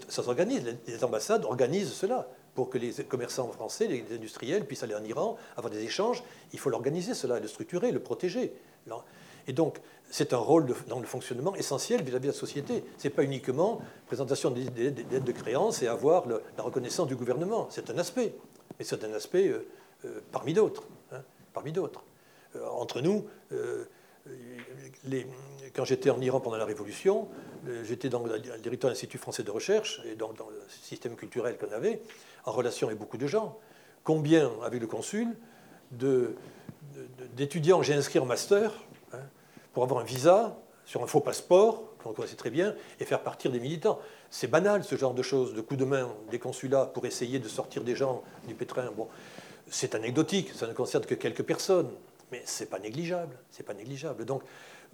ça 0.10 0.24
s'organise. 0.24 0.78
Les 0.88 1.04
ambassades 1.04 1.46
organisent 1.46 1.94
cela 1.94 2.28
pour 2.56 2.70
que 2.70 2.78
les 2.78 2.92
commerçants 3.04 3.48
français, 3.50 3.88
les 3.88 4.06
industriels 4.16 4.66
puissent 4.66 4.84
aller 4.84 4.96
en 4.96 5.04
Iran, 5.04 5.38
avoir 5.58 5.72
des 5.72 5.84
échanges, 5.84 6.24
il 6.52 6.60
faut 6.60 6.70
l'organiser, 6.70 7.14
cela, 7.14 7.40
le 7.40 7.48
structurer, 7.48 7.92
le 7.92 8.00
protéger. 8.00 8.54
Et 9.48 9.54
donc, 9.54 9.80
c'est 10.10 10.34
un 10.34 10.38
rôle 10.38 10.68
dans 10.88 11.00
le 11.00 11.06
fonctionnement 11.06 11.56
essentiel 11.56 12.04
vis-à-vis 12.04 12.28
de 12.28 12.34
la 12.34 12.38
société. 12.38 12.84
Ce 12.98 13.08
n'est 13.08 13.14
pas 13.14 13.24
uniquement 13.24 13.82
présentation 14.06 14.52
d'aides 14.52 15.24
de 15.24 15.32
créance 15.32 15.82
et 15.82 15.88
avoir 15.88 16.28
la 16.28 16.64
reconnaissance 16.64 17.08
du 17.08 17.16
gouvernement. 17.16 17.68
C'est 17.72 17.90
un 17.90 17.98
aspect, 17.98 18.36
mais 18.78 18.86
c'est 18.86 19.04
un 19.04 19.14
aspect 19.14 19.48
euh, 19.48 19.66
euh, 20.06 20.20
parmi 20.32 20.54
d'autres. 20.54 20.84
Hein. 21.12 21.22
Euh, 22.56 22.68
entre 22.68 23.02
nous, 23.02 23.26
quand 25.74 25.86
j'étais 25.86 26.10
en 26.10 26.22
Iran 26.22 26.40
pendant 26.40 26.58
la 26.58 26.66
Révolution, 26.66 27.28
j'étais 27.84 28.10
dans 28.10 28.24
le 28.24 28.40
directeur 28.40 28.90
de 28.90 28.94
l'Institut 28.94 29.18
français 29.18 29.44
de 29.44 29.52
recherche 29.52 30.02
et 30.06 30.16
donc 30.16 30.36
dans 30.38 30.50
le 30.50 30.62
système 30.70 31.16
culturel 31.16 31.58
qu'on 31.58 31.72
avait 31.72 32.02
en 32.46 32.52
relation 32.52 32.88
avec 32.88 33.00
beaucoup 33.00 33.18
de 33.18 33.28
gens. 33.28 33.58
Combien, 34.04 34.52
avec 34.64 34.82
le 34.82 34.88
consul, 34.88 35.30
d'étudiants 37.36 37.82
j'ai 37.82 37.94
inscrit 37.94 38.20
en 38.20 38.26
master 38.26 38.72
hein, 39.14 39.20
pour 39.74 39.84
avoir 39.84 40.02
un 40.02 40.04
visa 40.04 40.58
sur 40.86 41.02
un 41.04 41.08
faux 41.08 41.22
passeport, 41.22 41.84
qu'on 42.04 42.14
connaissait 42.14 42.36
très 42.36 42.50
bien, 42.50 42.76
et 43.00 43.06
faire 43.06 43.22
partir 43.22 43.52
des 43.52 43.60
militants. 43.60 44.00
C'est 44.30 44.48
banal 44.48 44.84
ce 44.84 44.96
genre 44.96 45.14
de 45.14 45.22
choses, 45.22 45.54
de 45.54 45.62
coups 45.62 45.80
de 45.80 45.86
main 45.86 46.14
des 46.30 46.40
consulats 46.40 46.86
pour 46.86 47.06
essayer 47.06 47.40
de 47.40 47.48
sortir 47.48 47.84
des 47.84 47.96
gens 47.96 48.24
du 48.48 48.54
pétrin. 48.54 48.92
Bon, 48.92 49.08
c'est 49.68 49.96
anecdotique, 49.96 50.52
ça 50.54 50.68
ne 50.68 50.74
concerne 50.74 51.06
que 51.06 51.16
quelques 51.16 51.44
personnes, 51.44 51.90
mais 52.32 52.42
c'est 52.46 52.70
pas 52.70 52.80
négligeable, 52.80 53.38
c'est 53.50 53.64
pas 53.64 53.74
négligeable. 53.74 54.26
Donc 54.26 54.44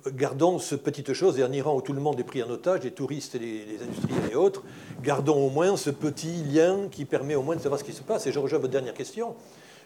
gardons 0.08 0.60
ce 0.60 0.76
petite 0.76 1.14
chose, 1.14 1.40
et 1.40 1.44
en 1.44 1.52
Iran 1.52 1.76
où 1.76 1.82
tout 1.82 1.94
le 1.94 2.02
monde 2.02 2.20
est 2.20 2.24
pris 2.24 2.42
en 2.44 2.50
otage, 2.50 2.84
les 2.84 2.92
touristes, 2.92 3.36
les, 3.36 3.82
industriels 3.82 4.32
et 4.32 4.36
autres, 4.36 4.64
gardons 5.02 5.46
au 5.46 5.50
moins 5.50 5.76
ce 5.78 5.90
petit 5.90 6.44
lien 6.44 6.88
qui 6.90 7.06
permet 7.06 7.36
au 7.36 7.42
moins 7.42 7.56
de 7.56 7.62
savoir 7.62 7.80
ce 7.80 7.84
qui 7.84 7.94
se 7.94 8.02
passe. 8.02 8.28
Et 8.28 8.32
je 8.32 8.40
rejoins 8.40 8.60
votre 8.60 8.72
dernière 8.72 8.94
question. 8.94 9.36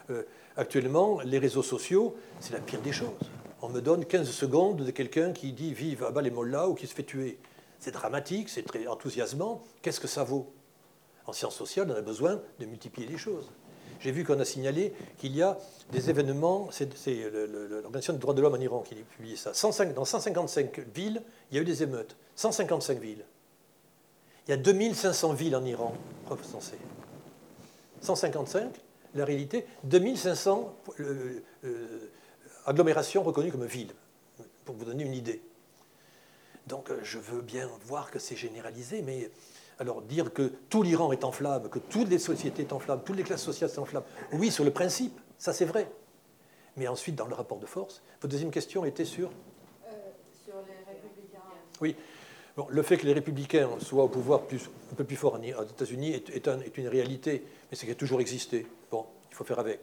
Euh, 0.09 0.23
actuellement, 0.57 1.19
les 1.23 1.39
réseaux 1.39 1.63
sociaux, 1.63 2.15
c'est 2.39 2.53
la 2.53 2.59
pire 2.59 2.81
des 2.81 2.91
choses. 2.91 3.09
On 3.61 3.69
me 3.69 3.81
donne 3.81 4.05
15 4.05 4.29
secondes 4.29 4.83
de 4.83 4.91
quelqu'un 4.91 5.31
qui 5.31 5.53
dit 5.53 5.73
vive 5.73 6.05
bas 6.13 6.21
les 6.21 6.31
mollahs 6.31 6.67
ou 6.67 6.73
qui 6.73 6.85
se 6.85 6.93
fait 6.93 7.03
tuer. 7.03 7.39
C'est 7.79 7.91
dramatique, 7.91 8.49
c'est 8.49 8.63
très 8.63 8.87
enthousiasmant. 8.87 9.61
Qu'est-ce 9.81 9.99
que 9.99 10.07
ça 10.07 10.23
vaut? 10.23 10.53
En 11.25 11.33
sciences 11.33 11.55
sociales, 11.55 11.89
on 11.89 11.95
a 11.95 12.01
besoin 12.01 12.41
de 12.59 12.65
multiplier 12.65 13.07
les 13.07 13.17
choses. 13.17 13.49
J'ai 14.03 14.11
vu 14.11 14.25
qu'on 14.25 14.39
a 14.39 14.45
signalé 14.45 14.93
qu'il 15.17 15.33
y 15.33 15.41
a 15.41 15.57
des 15.93 16.09
événements, 16.09 16.67
c'est 16.71 16.89
l'Organisation 17.71 18.11
des 18.11 18.19
droits 18.19 18.33
de 18.33 18.41
l'homme 18.41 18.55
en 18.55 18.59
Iran 18.59 18.81
qui 18.81 18.95
a 18.95 18.97
publié 19.15 19.37
ça. 19.37 19.53
dans 19.95 20.05
155 20.05 20.79
villes, 20.93 21.21
il 21.49 21.55
y 21.55 21.59
a 21.59 21.61
eu 21.61 21.65
des 21.65 21.83
émeutes. 21.83 22.17
155 22.35 22.99
villes. 22.99 23.23
Il 24.47 24.51
y 24.51 24.53
a 24.53 24.57
2500 24.57 25.33
villes 25.33 25.55
en 25.55 25.63
Iran 25.63 25.93
recensées. 26.29 26.77
155, 28.01 28.73
la 29.15 29.23
réalité, 29.23 29.65
2500 29.85 30.75
euh, 30.99 31.41
euh, 31.63 32.11
agglomérations 32.65 33.23
reconnues 33.23 33.53
comme 33.53 33.65
villes, 33.65 33.93
pour 34.65 34.75
vous 34.75 34.83
donner 34.83 35.05
une 35.05 35.13
idée. 35.13 35.41
Donc 36.67 36.89
euh, 36.89 36.99
je 37.03 37.19
veux 37.19 37.41
bien 37.41 37.69
voir 37.85 38.11
que 38.11 38.19
c'est 38.19 38.35
généralisé, 38.35 39.01
mais 39.01 39.31
alors 39.83 40.01
dire 40.01 40.33
que 40.33 40.53
tout 40.69 40.81
l'Iran 40.81 41.11
est 41.11 41.23
en 41.23 41.31
flammes, 41.31 41.69
que 41.69 41.79
toutes 41.79 42.09
les 42.09 42.19
sociétés 42.19 42.65
sont 42.67 42.77
en 42.77 42.79
flammes, 42.79 43.01
toutes 43.05 43.17
les 43.17 43.23
classes 43.23 43.43
sociales 43.43 43.69
sont 43.69 43.81
en 43.81 43.85
flammes, 43.85 44.03
oui, 44.31 44.49
sur 44.49 44.63
le 44.63 44.71
principe, 44.71 45.19
ça 45.37 45.53
c'est 45.53 45.65
vrai. 45.65 45.89
Mais 46.75 46.87
ensuite, 46.87 47.15
dans 47.15 47.27
le 47.27 47.35
rapport 47.35 47.59
de 47.59 47.65
force, 47.65 48.01
votre 48.21 48.31
deuxième 48.31 48.49
question 48.49 48.85
était 48.85 49.05
sur? 49.05 49.29
Euh, 49.29 49.91
Sur 50.43 50.55
les 50.67 50.91
républicains. 50.91 51.39
Oui. 51.81 51.95
Bon, 52.55 52.67
le 52.69 52.81
fait 52.81 52.97
que 52.97 53.05
les 53.05 53.13
républicains 53.13 53.69
soient 53.79 54.03
au 54.03 54.09
pouvoir 54.09 54.43
plus, 54.43 54.69
un 54.91 54.95
peu 54.95 55.03
plus 55.03 55.15
fort 55.15 55.33
aux 55.33 55.63
États-Unis 55.63 56.13
est, 56.13 56.29
est, 56.29 56.77
une 56.77 56.87
réalité, 56.87 57.43
mais 57.69 57.77
c'est 57.77 57.85
qui 57.85 57.91
a 57.91 57.95
toujours 57.95 58.21
existé. 58.21 58.67
Bon, 58.91 59.05
il 59.31 59.35
faut 59.35 59.43
faire 59.43 59.59
avec. 59.59 59.81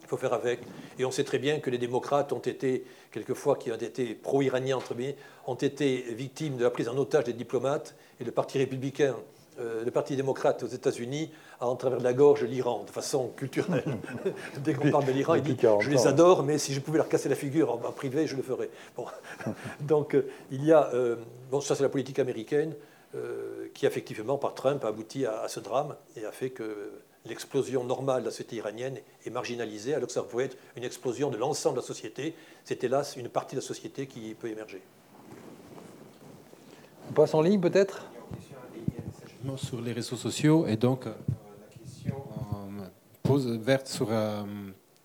Il 0.00 0.06
faut 0.08 0.16
faire 0.16 0.32
avec. 0.32 0.60
Et 0.98 1.04
on 1.04 1.10
sait 1.10 1.24
très 1.24 1.38
bien 1.38 1.60
que 1.60 1.68
les 1.68 1.76
démocrates 1.76 2.32
ont 2.32 2.38
été, 2.38 2.84
quelquefois, 3.10 3.56
qui 3.56 3.70
ont 3.70 3.76
été 3.76 4.14
pro-iraniens, 4.14 4.78
entre 4.78 4.94
guillemets, 4.94 5.16
ont 5.46 5.54
été 5.54 6.00
victimes 6.14 6.56
de 6.56 6.64
la 6.64 6.70
prise 6.70 6.88
en 6.88 6.96
otage 6.96 7.24
des 7.24 7.34
diplomates. 7.34 7.94
Et 8.20 8.24
le 8.24 8.32
Parti 8.32 8.58
républicain, 8.58 9.14
euh, 9.60 9.84
le 9.84 9.90
Parti 9.90 10.14
démocrate 10.14 10.62
aux 10.62 10.68
États-Unis 10.68 11.30
a 11.60 11.66
en 11.66 11.74
travers 11.74 11.98
de 11.98 12.04
la 12.04 12.12
gorge 12.12 12.44
l'Iran, 12.44 12.84
de 12.84 12.90
façon 12.90 13.28
culturelle. 13.36 13.98
Dès 14.58 14.74
qu'on 14.74 14.90
parle 14.90 15.06
de 15.06 15.12
l'Iran, 15.12 15.34
il 15.34 15.42
dit 15.42 15.56
Je 15.80 15.90
les 15.90 16.06
adore, 16.06 16.44
mais 16.44 16.58
si 16.58 16.74
je 16.74 16.80
pouvais 16.80 16.98
leur 16.98 17.08
casser 17.08 17.28
la 17.28 17.34
figure 17.34 17.72
en, 17.72 17.92
privé, 17.92 18.26
je 18.26 18.36
le 18.36 18.42
ferais. 18.42 18.70
Bon. 18.96 19.06
Donc, 19.80 20.14
euh, 20.14 20.30
il 20.50 20.64
y 20.64 20.72
a. 20.72 20.90
Euh, 20.94 21.16
bon, 21.50 21.60
ça, 21.60 21.74
c'est 21.74 21.82
la 21.82 21.88
politique 21.88 22.18
américaine 22.18 22.74
qui, 23.72 23.86
effectivement, 23.86 24.36
par 24.36 24.54
Trump, 24.54 24.84
a 24.84 24.88
abouti 24.88 25.24
à, 25.24 25.40
à 25.40 25.48
ce 25.48 25.60
drame 25.60 25.96
et 26.14 26.26
a 26.26 26.30
fait 26.30 26.50
que 26.50 26.92
l'explosion 27.24 27.82
normale 27.82 28.20
de 28.20 28.26
la 28.26 28.30
société 28.30 28.56
iranienne 28.56 28.98
est 29.24 29.30
marginalisée, 29.30 29.94
alors 29.94 30.08
que 30.08 30.12
ça 30.12 30.22
pouvait 30.22 30.44
être 30.44 30.58
une 30.76 30.84
explosion 30.84 31.30
de 31.30 31.38
l'ensemble 31.38 31.76
de 31.76 31.80
la 31.80 31.86
société. 31.86 32.34
C'est 32.64 32.84
hélas 32.84 33.16
une 33.16 33.30
partie 33.30 33.56
de 33.56 33.60
la 33.60 33.66
société 33.66 34.06
qui 34.06 34.34
peut 34.34 34.48
émerger. 34.48 34.82
On 37.08 37.12
passe 37.12 37.34
en 37.34 37.40
ligne 37.40 37.60
peut-être? 37.60 38.06
Sur 39.56 39.80
les 39.80 39.92
réseaux 39.92 40.16
sociaux, 40.16 40.66
et 40.66 40.76
donc 40.76 41.06
euh, 41.06 41.10
la 41.10 41.78
question 41.78 42.16
euh, 42.52 42.86
pose 43.22 43.46
verte 43.46 43.86
sur 43.86 44.08
euh, 44.10 44.42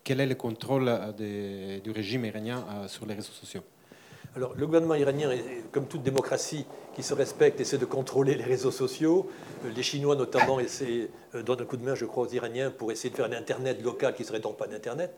quel 0.03 0.19
est 0.19 0.25
le 0.25 0.35
contrôle 0.35 0.91
du 1.17 1.91
régime 1.91 2.25
iranien 2.25 2.65
sur 2.87 3.05
les 3.05 3.13
réseaux 3.13 3.31
sociaux? 3.31 3.61
Alors, 4.35 4.53
le 4.57 4.65
gouvernement 4.65 4.95
iranien, 4.95 5.29
comme 5.71 5.85
toute 5.85 6.03
démocratie 6.03 6.65
qui 6.93 7.03
se 7.03 7.13
respecte, 7.13 7.61
essaie 7.61 7.77
de 7.77 7.85
contrôler 7.85 8.35
les 8.35 8.43
réseaux 8.43 8.71
sociaux. 8.71 9.29
Les 9.75 9.83
Chinois, 9.83 10.15
notamment, 10.15 10.59
essaient, 10.59 11.09
donnent 11.45 11.61
un 11.61 11.65
coup 11.65 11.77
de 11.77 11.85
main, 11.85 11.95
je 11.95 12.05
crois, 12.05 12.25
aux 12.25 12.31
Iraniens 12.31 12.69
pour 12.69 12.91
essayer 12.91 13.11
de 13.11 13.15
faire 13.15 13.27
un 13.27 13.31
Internet 13.31 13.81
local 13.81 14.13
qui 14.13 14.23
ne 14.23 14.27
serait 14.27 14.39
donc 14.39 14.57
pas 14.57 14.67
d'Internet. 14.67 15.13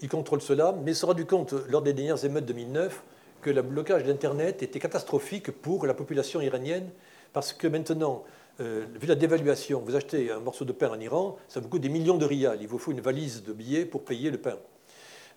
Ils 0.00 0.08
contrôlent 0.08 0.42
cela, 0.42 0.74
mais 0.84 0.92
ils 0.92 0.94
se 0.94 1.00
sont 1.00 1.06
rendus 1.08 1.26
compte, 1.26 1.54
lors 1.68 1.82
des 1.82 1.92
dernières 1.92 2.24
émeutes 2.24 2.44
de 2.44 2.52
2009, 2.52 3.02
que 3.40 3.50
le 3.50 3.62
blocage 3.62 4.04
d'Internet 4.04 4.62
était 4.62 4.78
catastrophique 4.78 5.50
pour 5.50 5.86
la 5.86 5.94
population 5.94 6.40
iranienne, 6.40 6.90
parce 7.32 7.52
que 7.52 7.66
maintenant, 7.66 8.24
vu 8.58 9.06
la 9.06 9.14
dévaluation, 9.14 9.80
vous 9.80 9.94
achetez 9.94 10.32
un 10.32 10.40
morceau 10.40 10.64
de 10.64 10.72
pain 10.72 10.90
en 10.90 10.98
Iran, 10.98 11.36
ça 11.46 11.60
vous 11.60 11.68
coûte 11.68 11.82
des 11.82 11.88
millions 11.88 12.18
de 12.18 12.24
rials. 12.24 12.58
Il 12.60 12.66
vous 12.66 12.78
faut 12.78 12.90
une 12.90 13.00
valise 13.00 13.44
de 13.44 13.52
billets 13.52 13.84
pour 13.84 14.04
payer 14.04 14.30
le 14.30 14.38
pain. 14.38 14.56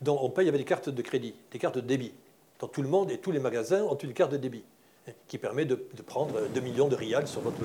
Donc 0.02 0.24
on 0.24 0.30
paye 0.30 0.50
avec 0.50 0.60
des 0.60 0.66
cartes 0.66 0.90
de 0.90 1.02
crédit, 1.02 1.36
des 1.52 1.60
cartes 1.60 1.76
de 1.76 1.82
débit 1.82 2.14
dans 2.60 2.68
tout 2.68 2.82
le 2.82 2.88
monde 2.88 3.12
et 3.12 3.18
tous 3.18 3.32
les 3.32 3.40
magasins 3.40 3.84
ont 3.84 3.96
une 3.96 4.14
carte 4.14 4.32
de 4.32 4.38
débit 4.38 4.64
hein, 5.08 5.12
qui 5.28 5.38
permet 5.38 5.66
de, 5.66 5.76
prendre 6.06 6.48
2 6.54 6.60
millions 6.62 6.88
de 6.88 6.96
rials 6.96 7.28
sur 7.28 7.42
votre, 7.42 7.60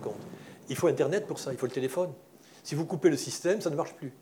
compte. 0.00 0.14
Il 0.68 0.76
faut 0.76 0.88
Internet 0.88 1.26
pour 1.26 1.38
ça, 1.38 1.52
il 1.52 1.58
faut 1.58 1.66
le 1.66 1.72
téléphone. 1.72 2.12
Si 2.62 2.74
vous 2.74 2.86
coupez 2.86 3.10
le 3.10 3.16
système, 3.16 3.60
ça 3.60 3.70
ne 3.70 3.76
marche 3.76 3.94
plus. 3.94 4.12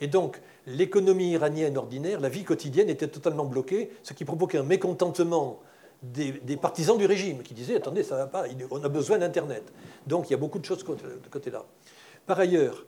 Et 0.00 0.06
donc, 0.06 0.40
l'économie 0.66 1.32
iranienne 1.32 1.76
ordinaire, 1.76 2.20
la 2.20 2.28
vie 2.28 2.44
quotidienne 2.44 2.88
était 2.88 3.08
totalement 3.08 3.44
bloquée, 3.44 3.90
ce 4.02 4.12
qui 4.12 4.24
provoquait 4.24 4.58
un 4.58 4.64
mécontentement 4.64 5.60
des, 6.02 6.56
partisans 6.56 6.98
du 6.98 7.06
régime 7.06 7.42
qui 7.42 7.54
disaient 7.54 7.76
Attendez, 7.76 8.02
ça 8.02 8.16
ne 8.16 8.20
va 8.20 8.26
pas, 8.26 8.44
on 8.70 8.82
a 8.82 8.88
besoin 8.88 9.18
d'Internet. 9.18 9.64
Donc, 10.06 10.28
il 10.28 10.32
y 10.32 10.34
a 10.34 10.38
beaucoup 10.38 10.58
de 10.58 10.64
choses 10.64 10.84
de 10.84 11.28
côté-là. 11.30 11.64
Par 12.26 12.38
ailleurs, 12.38 12.84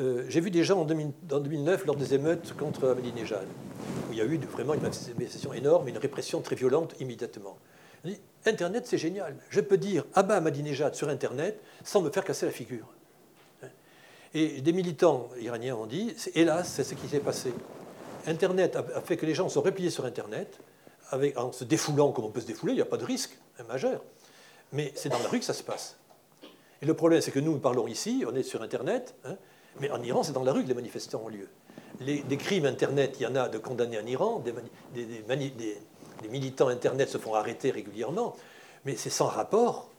euh, 0.00 0.24
j'ai 0.28 0.40
vu 0.40 0.50
des 0.50 0.64
gens 0.64 0.80
en, 0.80 0.84
2009, 0.84 1.86
lors 1.86 1.96
des 1.96 2.14
émeutes 2.14 2.54
contre 2.56 2.88
Ahmadinejad, 2.88 3.46
où 4.08 4.12
il 4.12 4.18
y 4.18 4.20
a 4.20 4.24
eu 4.24 4.38
vraiment 4.38 4.74
une 4.74 4.82
manifestation 4.82 5.52
énorme, 5.52 5.88
une 5.88 5.98
répression 5.98 6.40
très 6.40 6.56
violente 6.56 6.94
immédiatement. 7.00 7.58
Internet, 8.46 8.86
c'est 8.86 8.98
génial. 8.98 9.36
Je 9.50 9.60
peux 9.60 9.76
dire 9.76 10.04
Abba 10.14 10.36
Ahmadinejad 10.36 10.94
sur 10.94 11.08
Internet 11.08 11.60
sans 11.84 12.00
me 12.00 12.10
faire 12.10 12.24
casser 12.24 12.46
la 12.46 12.52
figure. 12.52 12.86
Et 14.34 14.60
des 14.60 14.72
militants 14.72 15.28
iraniens 15.40 15.74
ont 15.74 15.86
dit, 15.86 16.14
hélas, 16.34 16.70
c'est 16.72 16.84
ce 16.84 16.94
qui 16.94 17.08
s'est 17.08 17.20
passé. 17.20 17.52
Internet 18.26 18.76
a 18.76 19.00
fait 19.00 19.16
que 19.16 19.26
les 19.26 19.34
gens 19.34 19.48
sont 19.48 19.62
repliés 19.62 19.90
sur 19.90 20.04
Internet, 20.04 20.60
en 21.36 21.52
se 21.52 21.64
défoulant 21.64 22.12
comme 22.12 22.26
on 22.26 22.30
peut 22.30 22.40
se 22.40 22.46
défouler, 22.46 22.72
il 22.72 22.76
n'y 22.76 22.82
a 22.82 22.86
pas 22.86 22.96
de 22.96 23.04
risque 23.04 23.36
majeur. 23.68 24.02
Mais 24.72 24.92
c'est 24.94 25.08
dans 25.08 25.18
la 25.18 25.28
rue 25.28 25.40
que 25.40 25.44
ça 25.44 25.54
se 25.54 25.62
passe. 25.62 25.96
Et 26.82 26.86
le 26.86 26.94
problème, 26.94 27.20
c'est 27.20 27.32
que 27.32 27.40
nous, 27.40 27.58
parlons 27.58 27.86
ici, 27.86 28.24
on 28.26 28.34
est 28.34 28.42
sur 28.42 28.62
Internet, 28.62 29.14
hein, 29.24 29.36
mais 29.80 29.90
en 29.90 30.02
Iran, 30.02 30.22
c'est 30.22 30.32
dans 30.32 30.44
la 30.44 30.52
rue 30.52 30.62
que 30.62 30.68
les 30.68 30.74
manifestants 30.74 31.22
ont 31.24 31.28
lieu. 31.28 31.48
Les, 32.00 32.22
des 32.22 32.36
crimes 32.36 32.64
Internet, 32.64 33.16
il 33.18 33.24
y 33.24 33.26
en 33.26 33.36
a 33.36 33.48
de 33.48 33.58
condamnés 33.58 33.98
en 33.98 34.06
Iran, 34.06 34.42
des, 34.42 34.54
militants 36.30 36.68
Internet 36.68 37.08
se 37.08 37.18
font 37.18 37.34
arrêter 37.34 37.70
régulièrement, 37.70 38.36
mais 38.84 38.96
c'est 38.96 39.10
sans 39.10 39.26
rapport, 39.26 39.90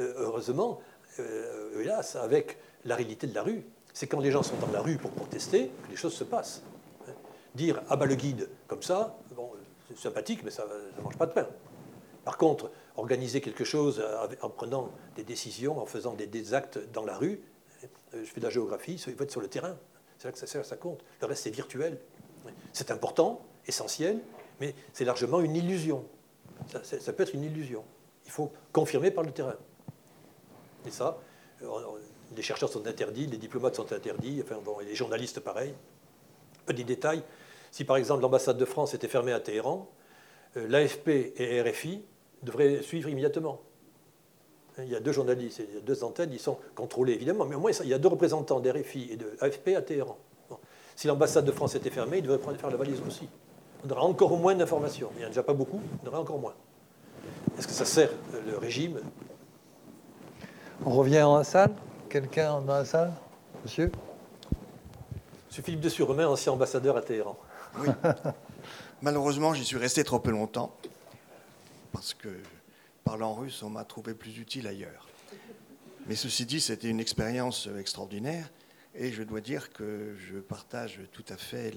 euh, 0.00 0.14
heureusement, 0.18 0.80
euh, 1.18 1.80
hélas, 1.80 2.16
avec 2.16 2.58
la 2.86 2.96
réalité 2.96 3.26
de 3.26 3.34
la 3.34 3.42
rue. 3.42 3.64
C'est 3.92 4.06
quand 4.06 4.20
les 4.20 4.30
gens 4.30 4.42
sont 4.42 4.56
dans 4.56 4.70
la 4.72 4.80
rue 4.80 4.96
pour 4.96 5.10
protester 5.10 5.70
que 5.84 5.90
les 5.90 5.96
choses 5.96 6.14
se 6.14 6.24
passent. 6.24 6.62
Dire 7.54 7.82
ah 7.88 7.96
bah 7.96 8.06
le 8.06 8.14
guide 8.14 8.48
comme 8.66 8.82
ça, 8.82 9.16
c'est 9.88 9.98
sympathique, 9.98 10.40
mais 10.44 10.50
ça 10.50 10.66
ne 10.98 11.02
mange 11.02 11.16
pas 11.16 11.26
de 11.26 11.32
pain. 11.32 11.46
Par 12.24 12.36
contre, 12.36 12.70
organiser 12.96 13.40
quelque 13.40 13.64
chose 13.64 14.02
en 14.42 14.50
prenant 14.50 14.90
des 15.14 15.22
décisions, 15.22 15.78
en 15.78 15.86
faisant 15.86 16.14
des 16.14 16.54
actes 16.54 16.78
dans 16.92 17.04
la 17.04 17.16
rue, 17.16 17.40
euh, 18.14 18.24
je 18.24 18.30
fais 18.30 18.40
de 18.40 18.46
la 18.46 18.50
géographie, 18.50 18.94
il 18.94 19.14
faut 19.14 19.22
être 19.22 19.30
sur 19.30 19.40
le 19.40 19.48
terrain. 19.48 19.76
C'est 20.18 20.28
là 20.28 20.32
que 20.32 20.38
ça, 20.38 20.64
ça 20.64 20.76
compte. 20.76 21.04
Le 21.20 21.26
reste, 21.26 21.44
c'est 21.44 21.50
virtuel. 21.50 21.98
C'est 22.72 22.90
important, 22.90 23.44
essentiel, 23.66 24.20
mais 24.60 24.74
c'est 24.92 25.04
largement 25.04 25.40
une 25.40 25.56
illusion. 25.56 26.04
Ça, 26.82 27.12
peut 27.12 27.22
être 27.22 27.34
une 27.34 27.44
illusion. 27.44 27.84
Il 28.24 28.30
faut 28.30 28.52
confirmer 28.72 29.10
par 29.10 29.24
le 29.24 29.32
terrain. 29.32 29.56
Et 30.86 30.90
ça, 30.90 31.18
euh, 31.62 31.68
les 32.36 32.42
chercheurs 32.42 32.68
sont 32.68 32.86
interdits, 32.86 33.26
les 33.26 33.38
diplomates 33.38 33.74
sont 33.74 33.92
interdits, 33.92 34.42
enfin, 34.44 34.60
bon, 34.64 34.80
et 34.80 34.84
les 34.84 34.94
journalistes 34.94 35.40
pareil. 35.40 35.74
Petit 36.66 36.84
détail, 36.84 37.22
si 37.70 37.84
par 37.84 37.96
exemple 37.96 38.22
l'ambassade 38.22 38.58
de 38.58 38.64
France 38.64 38.94
était 38.94 39.08
fermée 39.08 39.32
à 39.32 39.40
Téhéran, 39.40 39.88
euh, 40.56 40.68
l'AFP 40.68 41.08
et 41.36 41.62
RFI 41.62 42.02
devraient 42.42 42.82
suivre 42.82 43.08
immédiatement. 43.08 43.60
Il 44.78 44.90
y 44.90 44.96
a 44.96 45.00
deux 45.00 45.12
journalistes, 45.12 45.62
il 45.66 45.74
y 45.74 45.78
a 45.78 45.80
deux 45.80 46.04
antennes, 46.04 46.30
ils 46.32 46.38
sont 46.38 46.58
contrôlés 46.74 47.14
évidemment, 47.14 47.46
mais 47.46 47.54
au 47.54 47.60
moins 47.60 47.70
il 47.72 47.88
y 47.88 47.94
a 47.94 47.98
deux 47.98 48.08
représentants 48.08 48.60
d'RFI 48.60 49.08
et 49.12 49.16
de 49.16 49.36
AFP 49.40 49.68
à 49.76 49.82
Téhéran. 49.82 50.18
Si 50.94 51.06
l'ambassade 51.06 51.44
de 51.44 51.52
France 51.52 51.74
était 51.74 51.90
fermée, 51.90 52.18
ils 52.18 52.22
devraient 52.22 52.54
faire 52.56 52.70
la 52.70 52.76
valise 52.76 53.00
aussi. 53.06 53.28
On 53.86 53.90
aura 53.90 54.02
encore 54.02 54.36
moins 54.36 54.54
d'informations. 54.54 55.10
Il 55.14 55.18
n'y 55.18 55.24
en 55.24 55.26
a 55.26 55.30
déjà 55.30 55.42
pas 55.42 55.54
beaucoup, 55.54 55.80
on 56.02 56.08
aura 56.08 56.20
encore 56.20 56.38
moins. 56.38 56.54
Est-ce 57.58 57.66
que 57.66 57.72
ça 57.72 57.84
sert 57.84 58.10
le 58.46 58.58
régime? 58.58 59.00
On 60.84 60.90
revient 60.90 61.22
en 61.22 61.42
salle 61.42 61.74
Quelqu'un 62.08 62.60
dans 62.60 62.74
la 62.74 62.84
salle 62.84 63.12
Monsieur? 63.64 63.90
Monsieur 65.48 65.62
Philippe 65.62 65.80
de 65.80 65.88
Surmain, 65.88 66.26
ancien 66.28 66.52
ambassadeur 66.52 66.96
à 66.96 67.02
Téhéran. 67.02 67.36
Oui. 67.78 67.88
Malheureusement, 69.02 69.54
j'y 69.54 69.64
suis 69.64 69.76
resté 69.76 70.04
trop 70.04 70.20
peu 70.20 70.30
longtemps. 70.30 70.74
parce 71.92 72.14
que 72.14 72.28
parlant 73.02 73.34
russe, 73.34 73.62
on 73.62 73.70
m'a 73.70 73.84
trouvé 73.84 74.14
plus 74.14 74.38
utile 74.38 74.66
ailleurs. 74.68 75.08
Mais 76.06 76.14
ceci 76.14 76.46
dit, 76.46 76.60
c'était 76.60 76.88
une 76.88 77.00
expérience 77.00 77.68
extraordinaire. 77.78 78.50
Et 78.94 79.12
je 79.12 79.22
dois 79.22 79.40
dire 79.40 79.72
que 79.72 80.14
je 80.30 80.38
partage 80.38 81.00
tout 81.12 81.24
à 81.28 81.36
fait 81.36 81.74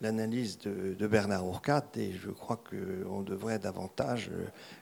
l'analyse 0.00 0.58
de, 0.58 1.06
Bernard 1.06 1.46
Ourcade 1.46 1.84
et 1.96 2.12
je 2.12 2.30
crois 2.30 2.60
qu'on 2.68 3.22
devrait 3.22 3.58
davantage 3.58 4.30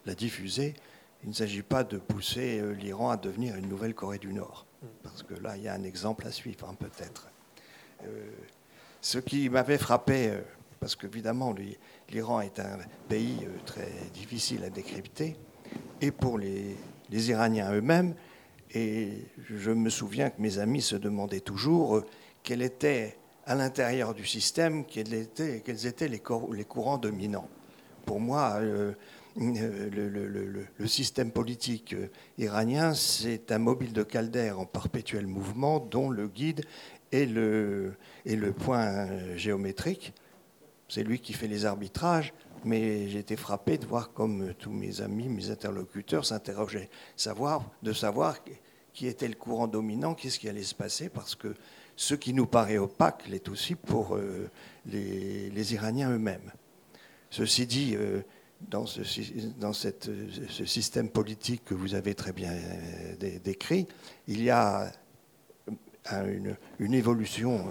la 0.06 0.14
diffuser. 0.14 0.74
Il 1.24 1.28
ne 1.28 1.34
s'agit 1.34 1.62
pas 1.62 1.84
de 1.84 1.98
pousser 1.98 2.60
l'Iran 2.74 3.10
à 3.10 3.16
devenir 3.16 3.56
une 3.56 3.68
nouvelle 3.68 3.94
Corée 3.94 4.18
du 4.18 4.32
Nord, 4.32 4.66
parce 5.02 5.22
que 5.22 5.34
là, 5.34 5.56
il 5.56 5.62
y 5.62 5.68
a 5.68 5.74
un 5.74 5.84
exemple 5.84 6.26
à 6.26 6.32
suivre, 6.32 6.68
hein, 6.68 6.74
peut-être. 6.78 7.28
Euh, 8.04 8.30
ce 9.00 9.18
qui 9.18 9.48
m'avait 9.48 9.78
frappé, 9.78 10.28
euh, 10.28 10.40
parce 10.80 10.96
qu'évidemment, 10.96 11.54
l'Iran 12.10 12.40
est 12.40 12.58
un 12.58 12.78
pays 13.08 13.38
euh, 13.42 13.56
très 13.66 13.90
difficile 14.14 14.64
à 14.64 14.70
décrypter, 14.70 15.36
et 16.00 16.10
pour 16.10 16.38
les, 16.38 16.76
Iraniens 17.10 17.72
eux-mêmes, 17.72 18.14
et 18.74 19.26
je 19.50 19.70
me 19.70 19.90
souviens 19.90 20.30
que 20.30 20.40
mes 20.40 20.58
amis 20.58 20.80
se 20.80 20.96
demandaient 20.96 21.40
toujours 21.40 22.02
quel 22.42 22.62
était 22.62 23.18
à 23.44 23.54
l'intérieur 23.54 24.14
du 24.14 24.24
système, 24.24 24.86
quels 24.86 25.12
étaient, 25.12 25.60
quels 25.64 25.86
étaient 25.86 26.08
les, 26.08 26.20
courants 26.20 26.96
dominants. 26.96 27.48
Pour 28.06 28.18
moi, 28.18 28.60
le, 29.36 29.88
le, 29.88 30.86
système 30.86 31.32
politique 31.32 31.94
iranien, 32.38 32.94
c'est 32.94 33.50
un 33.52 33.58
mobile 33.58 33.92
de 33.92 34.02
caldaire 34.02 34.60
en 34.60 34.66
perpétuel 34.66 35.26
mouvement 35.26 35.80
dont 35.80 36.10
le 36.10 36.28
guide 36.28 36.64
et 37.12 37.26
le, 37.26 37.94
point 38.58 39.36
géométrique. 39.36 40.12
C'est 40.88 41.04
lui 41.04 41.20
qui 41.20 41.32
fait 41.32 41.48
les 41.48 41.64
arbitrages, 41.64 42.34
mais 42.64 43.12
été 43.14 43.36
frappé 43.36 43.78
de 43.78 43.86
voir 43.86 44.12
comme 44.12 44.54
tous 44.54 44.70
mes 44.70 45.00
amis, 45.00 45.28
mes 45.28 45.50
interlocuteurs 45.50 46.26
s'interrogeaient, 46.26 46.90
de 47.82 47.92
savoir 47.92 48.38
qui 48.92 49.06
était 49.06 49.28
le 49.28 49.34
courant 49.34 49.68
dominant, 49.68 50.14
qu'est-ce 50.14 50.38
qui 50.38 50.48
allait 50.48 50.62
se 50.62 50.74
passer, 50.74 51.08
parce 51.08 51.34
que 51.34 51.54
ce 51.96 52.14
qui 52.14 52.34
nous 52.34 52.46
paraît 52.46 52.78
opaque 52.78 53.26
l'est 53.28 53.48
aussi 53.48 53.74
pour 53.74 54.16
euh, 54.16 54.50
les, 54.86 55.50
les, 55.50 55.74
Iraniens 55.74 56.10
eux-mêmes. 56.10 56.52
Ceci 57.30 57.66
dit, 57.66 57.94
euh, 57.96 58.22
dans, 58.70 58.86
ce, 58.86 59.04
système 60.64 61.08
politique 61.08 61.64
que 61.64 61.74
vous 61.74 61.94
avez 61.94 62.14
très 62.14 62.32
bien 62.32 62.52
euh, 62.52 63.38
décrit, 63.44 63.86
il 64.28 64.42
y 64.42 64.50
a 64.50 64.90
une, 66.78 66.94
évolution 66.94 67.68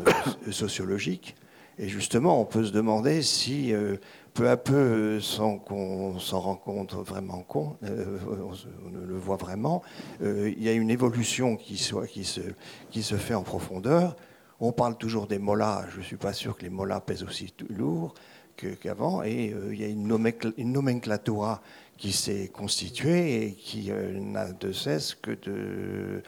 euh, 0.48 0.52
sociologique. 0.52 1.36
Et 1.78 1.88
justement, 1.88 2.40
on 2.40 2.46
peut 2.46 2.66
se 2.66 2.72
demander 2.72 3.22
si 3.22 3.74
euh, 3.74 3.98
peu 4.34 4.50
à 4.50 4.58
peu, 4.58 5.20
sans 5.20 5.58
qu'on 5.58 6.20
s'en 6.20 6.40
rencontre 6.40 7.02
vraiment 7.02 7.42
compte, 7.42 7.78
on 7.82 8.98
le 8.98 9.18
voit 9.18 9.38
vraiment, 9.38 9.82
il 10.22 10.62
y 10.62 10.70
a 10.70 10.74
une 10.74 10.90
évolution 10.90 11.58
qui, 11.58 11.78
se, 11.78 13.16
fait 13.18 13.34
en 13.34 13.44
profondeur. 13.44 14.16
On 14.60 14.72
parle 14.72 14.96
toujours 14.96 15.28
des 15.28 15.40
mollahs, 15.40 15.88
je 15.92 15.98
ne 15.98 16.04
suis 16.04 16.18
pas 16.18 16.34
sûr 16.34 16.56
que 16.56 16.62
les 16.62 16.70
mollahs 16.70 17.02
pèsent 17.02 17.24
aussi 17.24 17.54
lourd 17.70 18.14
qu'avant, 18.56 19.23
et 19.23 19.53
il 19.72 19.80
y 19.80 19.84
a 19.84 19.88
une, 19.88 20.07
nomenclatura 20.07 21.61
qui 21.98 22.11
s'est 22.11 22.49
constituée 22.53 23.45
et 23.45 23.53
qui 23.53 23.91
n'a 23.91 24.52
de 24.52 24.72
cesse 24.72 25.15
que 25.15 25.32
de 25.32 26.23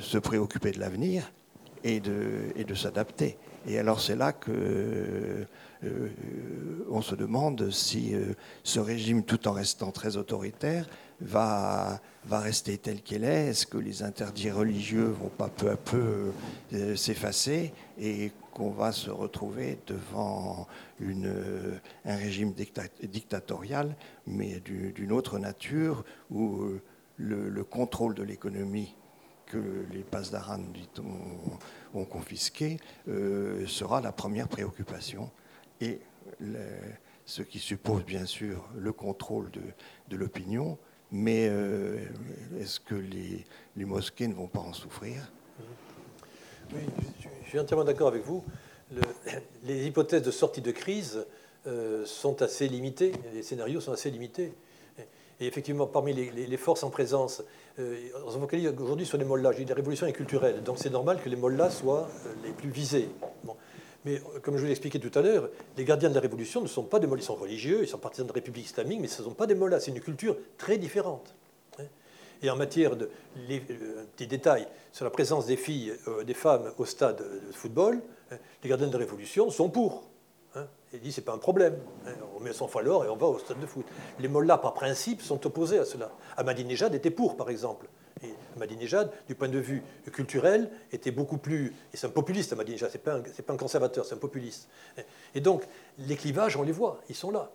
se 0.00 0.18
préoccuper 0.18 0.72
de 0.72 0.80
l'avenir 0.80 1.30
et 1.84 2.00
de, 2.00 2.52
et 2.56 2.64
de 2.64 2.74
s'adapter. 2.74 3.36
Et 3.66 3.78
alors 3.78 4.00
c'est 4.00 4.16
là 4.16 4.32
que 4.32 5.46
euh, 5.84 6.08
on 6.90 7.02
se 7.02 7.14
demande 7.14 7.70
si 7.70 8.14
euh, 8.14 8.34
ce 8.62 8.80
régime, 8.80 9.24
tout 9.24 9.48
en 9.48 9.52
restant 9.52 9.90
très 9.90 10.16
autoritaire, 10.16 10.88
va, 11.20 12.00
va 12.24 12.40
rester 12.40 12.78
tel 12.78 13.02
qu'il 13.02 13.24
est. 13.24 13.48
Est-ce 13.48 13.66
que 13.66 13.78
les 13.78 14.02
interdits 14.02 14.50
religieux 14.50 15.06
vont 15.06 15.28
pas 15.28 15.48
peu 15.48 15.70
à 15.70 15.76
peu 15.76 16.32
euh, 16.72 16.96
s'effacer 16.96 17.72
et 18.00 18.32
qu'on 18.56 18.70
va 18.70 18.90
se 18.90 19.10
retrouver 19.10 19.78
devant 19.86 20.66
un 21.02 22.16
régime 22.16 22.54
dictatorial, 23.02 23.94
mais 24.26 24.60
d'une 24.60 25.12
autre 25.12 25.38
nature, 25.38 26.06
où 26.30 26.62
le, 27.18 27.50
le 27.50 27.64
contrôle 27.64 28.14
de 28.14 28.22
l'économie 28.22 28.94
que 29.44 29.84
les 29.92 30.02
Pasdaran 30.02 30.62
ont, 31.00 32.00
ont 32.00 32.04
confisqué 32.06 32.78
euh, 33.08 33.66
sera 33.66 34.00
la 34.00 34.10
première 34.10 34.48
préoccupation. 34.48 35.30
Et 35.82 36.00
ce 37.26 37.42
qui 37.42 37.58
suppose 37.58 38.04
bien 38.06 38.24
sûr 38.24 38.66
le 38.74 38.92
contrôle 38.94 39.50
de, 40.08 40.16
l'opinion, 40.16 40.78
mais 41.12 41.46
euh, 41.50 41.98
est-ce 42.58 42.80
que 42.80 42.94
les, 42.94 43.44
les, 43.76 43.84
mosquées 43.84 44.28
ne 44.28 44.34
vont 44.34 44.48
pas 44.48 44.60
en 44.60 44.72
souffrir? 44.72 45.30
Oui, 46.72 46.80
je, 47.46 47.50
suis 47.50 47.58
entièrement 47.58 47.84
d'accord 47.84 48.08
avec 48.08 48.24
vous. 48.24 48.44
Le, 48.92 49.00
les 49.64 49.86
hypothèses 49.86 50.22
de 50.22 50.30
sortie 50.30 50.60
de 50.60 50.70
crise 50.70 51.24
euh, 51.66 52.04
sont 52.04 52.42
assez 52.42 52.68
limitées, 52.68 53.12
les 53.34 53.42
scénarios 53.42 53.80
sont 53.80 53.92
assez 53.92 54.10
limités. 54.10 54.52
Et 55.40 55.46
effectivement, 55.46 55.86
parmi 55.86 56.14
les, 56.14 56.56
forces 56.56 56.82
en 56.82 56.90
présence, 56.90 57.42
euh, 57.78 58.08
on 58.24 58.30
se 58.30 58.38
focalise 58.38 58.72
aujourd'hui 58.78 59.04
sur 59.04 59.18
les 59.18 59.24
mollahs. 59.24 59.52
Je 59.52 59.58
dis 59.58 59.64
la 59.66 59.74
révolution 59.74 60.06
est 60.06 60.12
culturelle, 60.12 60.62
donc 60.62 60.78
c'est 60.78 60.90
normal 60.90 61.20
que 61.22 61.28
les 61.28 61.36
mollahs 61.36 61.70
soient 61.70 62.08
euh, 62.26 62.32
les 62.44 62.52
plus 62.52 62.70
visés. 62.70 63.08
Mais 64.06 64.22
comme 64.42 64.54
je 64.54 64.60
vous 64.60 64.66
l'ai 64.66 64.70
expliqué 64.70 64.98
tout 64.98 65.16
à 65.18 65.22
l'heure, 65.22 65.50
les 65.76 65.84
gardiens 65.84 66.08
de 66.08 66.14
la 66.14 66.20
révolution 66.20 66.62
ne 66.62 66.68
sont 66.68 66.84
pas 66.84 67.00
des 67.00 67.06
mollahs, 67.06 67.22
ils 67.22 67.26
sont 67.26 67.34
religieux, 67.34 67.80
ils 67.82 67.88
sont 67.88 67.98
partisans 67.98 68.26
de 68.26 68.32
la 68.32 68.36
République 68.36 68.66
islamique, 68.66 69.00
mais 69.00 69.08
ce 69.08 69.20
ne 69.20 69.28
sont 69.28 69.34
pas 69.34 69.46
des 69.46 69.54
mollahs, 69.54 69.80
c'est 69.80 69.90
une 69.90 70.00
culture 70.00 70.36
très 70.56 70.78
différente. 70.78 71.34
Hein. 72.36 72.46
Et 72.46 72.50
en 72.50 72.56
matière 72.56 72.96
de 72.96 73.10
les, 73.48 73.62
détail 74.26 74.66
sur 74.92 75.04
la 75.04 75.10
présence 75.10 75.46
des 75.46 75.56
filles, 75.56 75.92
des 76.24 76.34
femmes 76.34 76.72
au 76.78 76.84
stade 76.84 77.18
de 77.18 77.52
football, 77.52 78.00
hein, 78.30 78.36
les 78.62 78.68
gardiens 78.68 78.88
de 78.88 78.96
révolution 78.96 79.50
sont 79.50 79.68
pour. 79.68 80.04
Hein 80.54 80.66
il 80.92 81.00
dit 81.00 81.12
c'est 81.12 81.22
pas 81.22 81.32
un 81.32 81.38
problème. 81.38 81.78
Hein, 82.06 82.12
on 82.36 82.40
met 82.40 82.52
son 82.52 82.68
falloir 82.68 83.04
et 83.04 83.08
on 83.08 83.16
va 83.16 83.26
au 83.26 83.38
stade 83.38 83.60
de 83.60 83.66
foot. 83.66 83.86
Les 84.18 84.28
mollahs, 84.28 84.58
par 84.58 84.74
principe, 84.74 85.22
sont 85.22 85.44
opposés 85.46 85.78
à 85.78 85.84
cela. 85.84 86.10
Ahmadinejad 86.36 86.94
était 86.94 87.10
pour, 87.10 87.36
par 87.36 87.50
exemple. 87.50 87.88
Et 88.22 88.34
Ahmadinejad, 88.56 89.12
du 89.28 89.34
point 89.34 89.48
de 89.48 89.58
vue 89.58 89.82
culturel, 90.12 90.70
était 90.92 91.10
beaucoup 91.10 91.38
plus. 91.38 91.74
Et 91.92 91.96
c'est 91.96 92.06
un 92.06 92.10
populiste, 92.10 92.52
Ahmadinejad, 92.52 92.90
c'est 92.90 93.02
pas, 93.02 93.20
pas 93.20 93.52
un 93.52 93.56
conservateur, 93.56 94.04
c'est 94.04 94.14
un 94.14 94.18
populiste. 94.18 94.68
Et 95.34 95.40
donc, 95.40 95.64
les 95.98 96.16
clivages, 96.16 96.56
on 96.56 96.62
les 96.62 96.72
voit, 96.72 97.00
ils 97.08 97.14
sont 97.14 97.30
là. 97.30 97.50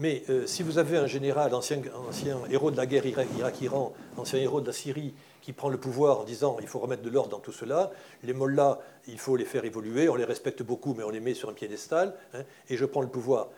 Mais 0.00 0.22
euh, 0.30 0.46
si 0.46 0.62
vous 0.62 0.78
avez 0.78 0.96
un 0.96 1.08
général, 1.08 1.54
ancien, 1.54 1.82
ancien 2.08 2.38
héros 2.50 2.70
de 2.70 2.76
la 2.76 2.86
guerre 2.86 3.04
Irak-Iran, 3.04 3.92
ancien 4.16 4.38
héros 4.38 4.60
de 4.60 4.66
la 4.68 4.72
Syrie, 4.72 5.12
qui 5.42 5.52
prend 5.52 5.68
le 5.68 5.78
pouvoir 5.78 6.20
en 6.20 6.24
disant 6.24 6.56
il 6.60 6.68
faut 6.68 6.78
remettre 6.78 7.02
de 7.02 7.10
l'ordre 7.10 7.30
dans 7.30 7.40
tout 7.40 7.52
cela. 7.52 7.90
Les 8.22 8.32
mollahs, 8.32 8.78
il 9.08 9.18
faut 9.18 9.34
les 9.34 9.44
faire 9.44 9.64
évoluer. 9.64 10.08
On 10.08 10.14
les 10.14 10.24
respecte 10.24 10.62
beaucoup, 10.62 10.94
mais 10.94 11.02
on 11.02 11.10
les 11.10 11.20
met 11.20 11.34
sur 11.34 11.48
un 11.48 11.52
piédestal. 11.52 12.14
Hein, 12.34 12.42
et 12.68 12.76
je 12.76 12.84
prends 12.84 13.00
le 13.00 13.08
pouvoir. 13.08 13.48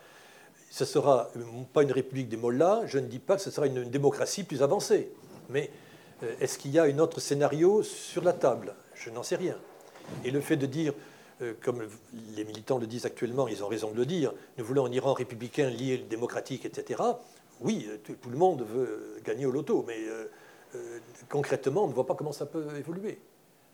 Ce 0.70 0.84
ne 0.84 0.88
sera 0.88 1.30
pas 1.74 1.82
une 1.82 1.92
république 1.92 2.28
des 2.28 2.38
mollahs. 2.38 2.82
Je 2.86 2.98
ne 2.98 3.06
dis 3.06 3.18
pas 3.18 3.36
que 3.36 3.42
ce 3.42 3.50
sera 3.50 3.66
une, 3.66 3.90
démocratie 3.90 4.44
plus 4.44 4.62
avancée. 4.62 5.10
Mais 5.50 5.70
euh, 6.22 6.32
est-ce 6.40 6.58
qu'il 6.58 6.70
y 6.70 6.78
a 6.78 6.84
un 6.84 6.98
autre 7.00 7.20
scénario 7.20 7.82
sur 7.82 8.24
la 8.24 8.32
table? 8.32 8.74
Je 8.94 9.10
n'en 9.10 9.22
sais 9.22 9.36
rien. 9.36 9.56
Et 10.24 10.30
le 10.30 10.40
fait 10.40 10.56
de 10.56 10.66
dire, 10.66 10.94
comme 11.62 11.82
les 12.36 12.44
militants 12.44 12.78
le 12.78 12.86
disent 12.86 13.06
actuellement, 13.06 13.48
ils 13.48 13.64
ont 13.64 13.68
raison 13.68 13.90
de 13.90 13.96
le 13.96 14.06
dire, 14.06 14.32
nous 14.58 14.64
voulons 14.64 14.86
un 14.86 14.92
Iran 14.92 15.14
républicain, 15.14 15.70
lié, 15.70 15.98
démocratique, 15.98 16.64
etc. 16.64 17.02
Oui, 17.60 17.88
tout, 18.04 18.30
le 18.30 18.36
monde 18.36 18.62
veut 18.62 19.20
gagner 19.24 19.44
au 19.44 19.50
loto, 19.50 19.84
mais 19.86 19.98
euh, 20.08 20.24
euh, 20.74 20.98
concrètement, 21.28 21.84
on 21.84 21.88
ne 21.88 21.92
voit 21.92 22.06
pas 22.06 22.14
comment 22.14 22.32
ça 22.32 22.46
peut 22.46 22.66
évoluer. 22.78 23.18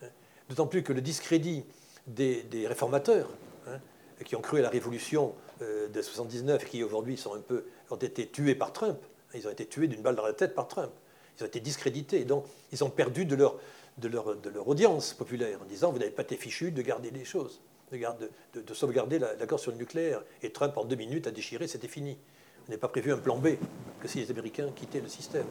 Hein. 0.03 0.09
D'autant 0.49 0.67
plus 0.67 0.83
que 0.83 0.93
le 0.93 1.01
discrédit 1.01 1.65
des, 2.09 2.67
réformateurs, 2.67 3.31
hein, 3.69 3.79
qui 4.25 4.35
ont 4.35 4.41
cru 4.41 4.59
à 4.59 4.63
la 4.63 4.71
révolution 4.71 5.35
euh, 5.63 5.89
de 5.89 6.03
79 6.03 6.63
et 6.63 6.67
qui 6.67 6.83
aujourd'hui 6.83 7.17
sont 7.17 7.35
un 7.35 7.41
peu, 7.41 7.67
ont 7.91 7.97
été 7.97 8.27
tués 8.27 8.57
par 8.57 8.73
Trump, 8.73 8.99
hein, 9.03 9.35
ils 9.35 9.47
ont 9.47 9.53
été 9.53 9.67
tués 9.67 9.87
d'une 9.87 10.03
balle 10.03 10.17
dans 10.17 10.27
la 10.27 10.33
tête 10.33 10.55
par 10.55 10.67
Trump, 10.67 10.91
ils 11.39 11.45
ont 11.45 11.47
été 11.47 11.61
discrédités, 11.61 12.25
donc 12.25 12.45
ils 12.73 12.83
ont 12.83 12.91
perdu 12.91 13.25
de 13.25 13.37
leur, 13.37 13.57
de 13.99 14.09
leur, 14.09 14.27
audience 14.69 15.15
populaire 15.15 15.61
en 15.63 15.65
disant 15.65 15.91
vous 15.91 15.99
n'avez 15.99 16.11
pas 16.11 16.23
été 16.23 16.37
fichu 16.37 16.71
de 16.71 16.83
garder 16.83 17.11
les 17.11 17.25
choses, 17.25 17.61
de, 17.93 17.99
de, 18.55 18.61
de 18.61 18.75
sauvegarder 18.75 19.19
l'accord 19.19 19.61
sur 19.61 19.73
le 19.73 19.79
nucléaire. 19.79 20.23
Et 20.43 20.51
Trump, 20.51 20.77
en 20.77 20.85
deux 20.85 20.97
minutes, 20.97 21.27
a 21.27 21.31
déchiré, 21.31 21.67
c'était 21.67 21.89
fini. 21.89 22.19
On 22.69 22.73
n'est 22.73 22.79
pas 22.79 22.89
prévu 22.89 23.13
un 23.13 23.19
plan 23.19 23.39
B 23.39 23.51
que 24.01 24.09
si 24.09 24.19
les 24.19 24.31
Américains 24.31 24.71
quittaient 24.75 25.01
le 25.01 25.09
système. 25.09 25.47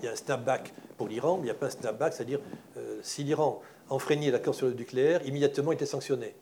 Il 0.00 0.04
y 0.04 0.08
a 0.08 0.12
un 0.12 0.16
snapback 0.16 0.72
pour 0.96 1.08
l'Iran, 1.08 1.36
mais 1.36 1.42
il 1.42 1.44
n'y 1.46 1.50
a 1.50 1.54
pas 1.54 1.66
un 1.66 1.70
snapback, 1.70 2.12
c'est-à-dire 2.12 2.40
euh, 2.76 2.98
si 3.02 3.24
l'Iran 3.24 3.62
enfreignait 3.88 4.30
l'accord 4.30 4.54
sur 4.54 4.66
le 4.66 4.74
nucléaire, 4.74 5.26
immédiatement 5.26 5.72
il 5.72 5.76
était 5.76 5.86
sanctionné. 5.86 6.34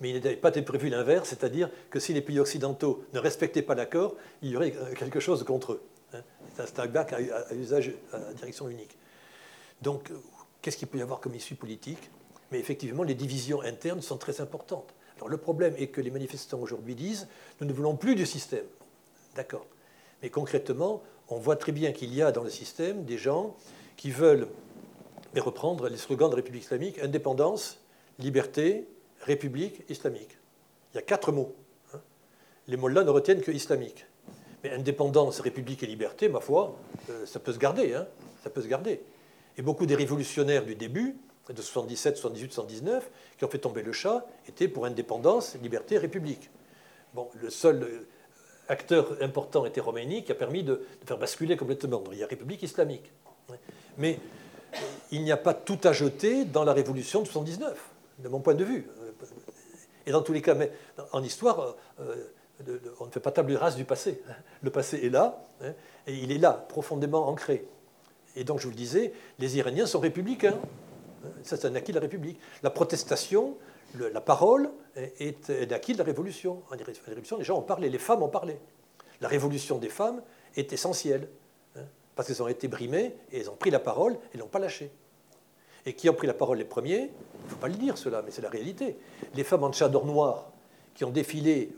Mais 0.00 0.10
il 0.10 0.14
n'était 0.14 0.36
pas 0.36 0.50
prévu 0.50 0.88
l'inverse, 0.88 1.28
c'est-à-dire 1.28 1.70
que 1.90 2.00
si 2.00 2.12
les 2.12 2.22
pays 2.22 2.38
occidentaux 2.38 3.04
ne 3.12 3.18
respectaient 3.18 3.62
pas 3.62 3.74
l'accord, 3.74 4.16
il 4.42 4.50
y 4.50 4.56
aurait 4.56 4.74
euh, 4.76 4.94
quelque 4.94 5.20
chose 5.20 5.44
contre 5.44 5.72
eux. 5.72 5.82
Hein. 6.14 6.22
C'est 6.54 6.62
un 6.62 6.66
snapback 6.66 7.12
à, 7.12 7.54
usage, 7.54 7.92
à 8.12 8.32
direction 8.32 8.68
unique. 8.68 8.96
Donc, 9.82 10.10
qu'est-ce 10.66 10.78
qu'il 10.78 10.88
peut 10.88 10.98
y 10.98 11.02
avoir 11.02 11.20
comme 11.20 11.36
issue 11.36 11.54
politique 11.54 12.10
Mais 12.50 12.58
effectivement, 12.58 13.04
les 13.04 13.14
divisions 13.14 13.62
internes 13.62 14.02
sont 14.02 14.16
très 14.16 14.40
importantes. 14.40 14.92
Alors, 15.16 15.28
le 15.28 15.36
problème 15.36 15.76
est 15.78 15.86
que 15.86 16.00
les 16.00 16.10
manifestants 16.10 16.58
aujourd'hui 16.58 16.96
disent 16.96 17.28
nous 17.60 17.68
ne 17.68 17.72
voulons 17.72 17.94
plus 17.94 18.16
du 18.16 18.26
système. 18.26 18.64
D'accord. 19.36 19.64
Mais 20.22 20.28
concrètement, 20.28 21.04
on 21.28 21.36
voit 21.36 21.54
très 21.54 21.70
bien 21.70 21.92
qu'il 21.92 22.12
y 22.12 22.20
a 22.20 22.32
dans 22.32 22.42
le 22.42 22.50
système 22.50 23.04
des 23.04 23.16
gens 23.16 23.54
qui 23.96 24.10
veulent 24.10 24.48
reprendre 25.36 25.88
les 25.88 25.98
slogans 25.98 26.28
de 26.30 26.32
la 26.32 26.38
République 26.38 26.64
islamique 26.64 26.98
indépendance, 26.98 27.78
liberté, 28.18 28.88
République 29.20 29.88
islamique. 29.88 30.36
Il 30.92 30.96
y 30.96 30.98
a 30.98 31.02
quatre 31.02 31.30
mots. 31.30 31.54
Hein. 31.94 32.00
Les 32.66 32.76
mots-là 32.76 33.04
ne 33.04 33.10
retiennent 33.10 33.40
que 33.40 33.52
islamique. 33.52 34.04
Mais 34.64 34.72
indépendance, 34.72 35.38
République 35.38 35.84
et 35.84 35.86
liberté, 35.86 36.28
ma 36.28 36.40
foi, 36.40 36.76
euh, 37.10 37.24
ça 37.24 37.38
peut 37.38 37.52
se 37.52 37.58
garder. 37.58 37.94
Hein. 37.94 38.08
ça 38.42 38.50
peut 38.50 38.62
se 38.62 38.66
garder. 38.66 39.00
Et 39.56 39.62
beaucoup 39.62 39.86
des 39.86 39.94
révolutionnaires 39.94 40.64
du 40.64 40.74
début, 40.74 41.16
de 41.52 41.62
77, 41.62 42.16
78, 42.16 42.52
79, 42.52 43.10
qui 43.38 43.44
ont 43.44 43.48
fait 43.48 43.58
tomber 43.58 43.82
le 43.82 43.92
chat, 43.92 44.26
étaient 44.48 44.68
pour 44.68 44.84
indépendance, 44.84 45.56
liberté, 45.62 45.98
République. 45.98 46.50
Bon, 47.14 47.28
le 47.40 47.50
seul 47.50 47.82
euh, 47.82 48.06
acteur 48.68 49.16
important 49.20 49.64
était 49.64 49.80
Roménie, 49.80 50.24
qui 50.24 50.32
a 50.32 50.34
permis 50.34 50.62
de, 50.62 50.84
faire 51.04 51.18
basculer 51.18 51.56
complètement. 51.56 52.02
il 52.12 52.18
y 52.18 52.24
a 52.24 52.26
République 52.26 52.62
islamique. 52.62 53.12
Mais 53.96 54.18
euh, 54.74 54.78
il 55.12 55.22
n'y 55.22 55.32
a 55.32 55.36
pas 55.36 55.54
tout 55.54 55.78
à 55.84 55.92
jeter 55.92 56.44
dans 56.44 56.64
la 56.64 56.72
révolution 56.72 57.22
de 57.22 57.26
79, 57.26 57.90
de 58.18 58.28
mon 58.28 58.40
point 58.40 58.54
de 58.54 58.64
vue. 58.64 58.88
Et 60.06 60.12
dans 60.12 60.22
tous 60.22 60.32
les 60.32 60.42
cas, 60.42 60.56
en 61.12 61.22
histoire, 61.22 61.76
euh, 62.00 62.16
on 63.00 63.06
ne 63.06 63.10
fait 63.10 63.20
pas 63.20 63.30
table 63.30 63.54
rase 63.54 63.76
du 63.76 63.84
passé. 63.84 64.22
Le 64.62 64.70
passé 64.70 65.00
est 65.04 65.10
là, 65.10 65.44
hein, 65.62 65.72
et 66.06 66.14
il 66.14 66.32
est 66.32 66.38
là, 66.38 66.52
profondément 66.52 67.28
ancré. 67.28 67.66
Et 68.36 68.44
donc, 68.44 68.60
je 68.60 68.64
vous 68.64 68.70
le 68.70 68.76
disais, 68.76 69.12
les 69.38 69.56
Iraniens 69.56 69.86
sont 69.86 69.98
républicains. 69.98 70.58
Hein. 71.24 71.28
Ça, 71.42 71.56
c'est 71.56 71.66
un 71.66 71.74
acquis 71.74 71.90
de 71.90 71.96
la 71.96 72.02
République. 72.02 72.38
La 72.62 72.70
protestation, 72.70 73.56
la 73.98 74.20
parole 74.20 74.70
est 74.94 75.50
un 75.50 75.74
acquis 75.74 75.94
de 75.94 75.98
la 75.98 76.04
Révolution. 76.04 76.62
En 76.70 76.76
Révolution, 77.06 77.38
les 77.38 77.44
gens 77.44 77.58
ont 77.58 77.62
parlé, 77.62 77.88
les 77.88 77.98
femmes 77.98 78.22
ont 78.22 78.28
parlé. 78.28 78.58
La 79.20 79.28
révolution 79.28 79.78
des 79.78 79.88
femmes 79.88 80.22
est 80.56 80.72
essentielle, 80.72 81.28
parce 82.14 82.28
qu'elles 82.28 82.42
ont 82.42 82.48
été 82.48 82.68
brimées 82.68 83.14
et 83.32 83.40
elles 83.40 83.50
ont 83.50 83.56
pris 83.56 83.70
la 83.70 83.78
parole 83.78 84.18
et 84.34 84.38
l'ont 84.38 84.46
pas 84.46 84.58
lâchée. 84.58 84.90
Et 85.84 85.94
qui 85.94 86.08
ont 86.10 86.14
pris 86.14 86.26
la 86.26 86.34
parole 86.34 86.58
les 86.58 86.64
premiers 86.64 87.10
Il 87.40 87.44
ne 87.44 87.50
faut 87.50 87.56
pas 87.56 87.68
le 87.68 87.74
dire 87.74 87.96
cela, 87.96 88.22
mais 88.22 88.30
c'est 88.30 88.42
la 88.42 88.48
réalité. 88.48 88.98
Les 89.34 89.44
femmes 89.44 89.64
en 89.64 89.72
tchador 89.72 90.04
noir 90.04 90.50
qui 90.94 91.04
ont 91.04 91.10
défilé 91.10 91.74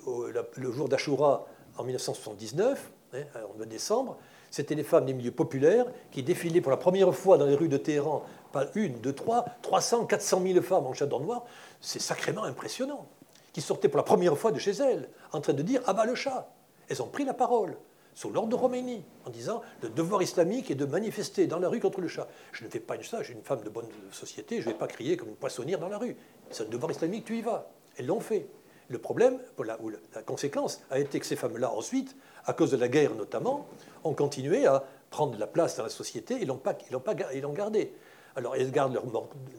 le 0.56 0.72
jour 0.72 0.88
d'Ashura 0.88 1.46
en 1.76 1.84
1979, 1.84 2.90
hein, 3.14 3.18
en 3.34 3.66
décembre, 3.66 4.18
c'était 4.50 4.74
les 4.74 4.82
femmes 4.82 5.04
des 5.04 5.14
milieux 5.14 5.32
populaires 5.32 5.86
qui 6.10 6.22
défilaient 6.22 6.60
pour 6.60 6.70
la 6.70 6.76
première 6.76 7.14
fois 7.14 7.38
dans 7.38 7.46
les 7.46 7.54
rues 7.54 7.68
de 7.68 7.76
Téhéran, 7.76 8.24
pas 8.52 8.66
une, 8.74 9.00
deux, 9.00 9.12
trois, 9.12 9.44
300, 9.62 10.06
400 10.06 10.42
000 10.42 10.62
femmes 10.62 10.86
en 10.86 10.94
chador 10.94 11.20
noir, 11.20 11.44
c'est 11.80 12.00
sacrément 12.00 12.44
impressionnant, 12.44 13.06
qui 13.52 13.60
sortaient 13.60 13.88
pour 13.88 13.98
la 13.98 14.04
première 14.04 14.36
fois 14.36 14.52
de 14.52 14.58
chez 14.58 14.72
elles, 14.72 15.08
en 15.32 15.40
train 15.40 15.52
de 15.52 15.62
dire 15.62 15.82
Ah 15.86 15.92
bah 15.92 16.06
le 16.06 16.14
chat 16.14 16.50
Elles 16.88 17.02
ont 17.02 17.08
pris 17.08 17.24
la 17.24 17.34
parole 17.34 17.76
sous 18.18 18.30
l'ordre 18.30 18.48
de 18.48 18.56
Roménie, 18.56 19.04
en 19.26 19.30
disant 19.30 19.62
le 19.80 19.88
devoir 19.90 20.22
islamique 20.22 20.72
est 20.72 20.74
de 20.74 20.84
manifester 20.84 21.46
dans 21.46 21.60
la 21.60 21.68
rue 21.68 21.78
contre 21.78 22.00
le 22.00 22.08
chat. 22.08 22.26
Je 22.50 22.64
ne 22.64 22.68
fais 22.68 22.80
pas 22.80 22.96
une 22.96 23.04
ça, 23.04 23.22
j'ai 23.22 23.32
une 23.32 23.42
femme 23.42 23.62
de 23.62 23.68
bonne 23.68 23.86
société, 24.10 24.60
je 24.60 24.66
ne 24.66 24.72
vais 24.72 24.78
pas 24.78 24.88
crier 24.88 25.16
comme 25.16 25.28
une 25.28 25.36
poissonnière 25.36 25.78
dans 25.78 25.88
la 25.88 25.98
rue. 25.98 26.16
C'est 26.50 26.64
un 26.64 26.68
devoir 26.68 26.90
islamique, 26.90 27.24
tu 27.24 27.38
y 27.38 27.42
vas. 27.42 27.70
Elles 27.96 28.06
l'ont 28.06 28.18
fait. 28.18 28.48
Le 28.88 28.98
problème, 28.98 29.38
ou 29.58 29.62
la 29.62 30.22
conséquence, 30.24 30.80
a 30.90 30.98
été 30.98 31.20
que 31.20 31.26
ces 31.26 31.36
femmes-là, 31.36 31.70
ensuite, 31.72 32.16
à 32.46 32.52
cause 32.54 32.70
de 32.70 32.76
la 32.76 32.88
guerre 32.88 33.14
notamment, 33.14 33.66
ont 34.04 34.14
continué 34.14 34.66
à 34.66 34.84
prendre 35.10 35.38
la 35.38 35.46
place 35.46 35.76
dans 35.76 35.82
la 35.82 35.88
société 35.90 36.40
et 36.40 36.44
l'ont 36.46 37.52
gardé. 37.52 37.92
Alors, 38.36 38.56
elles 38.56 38.70
gardent 38.70 38.94
leur 38.94 39.04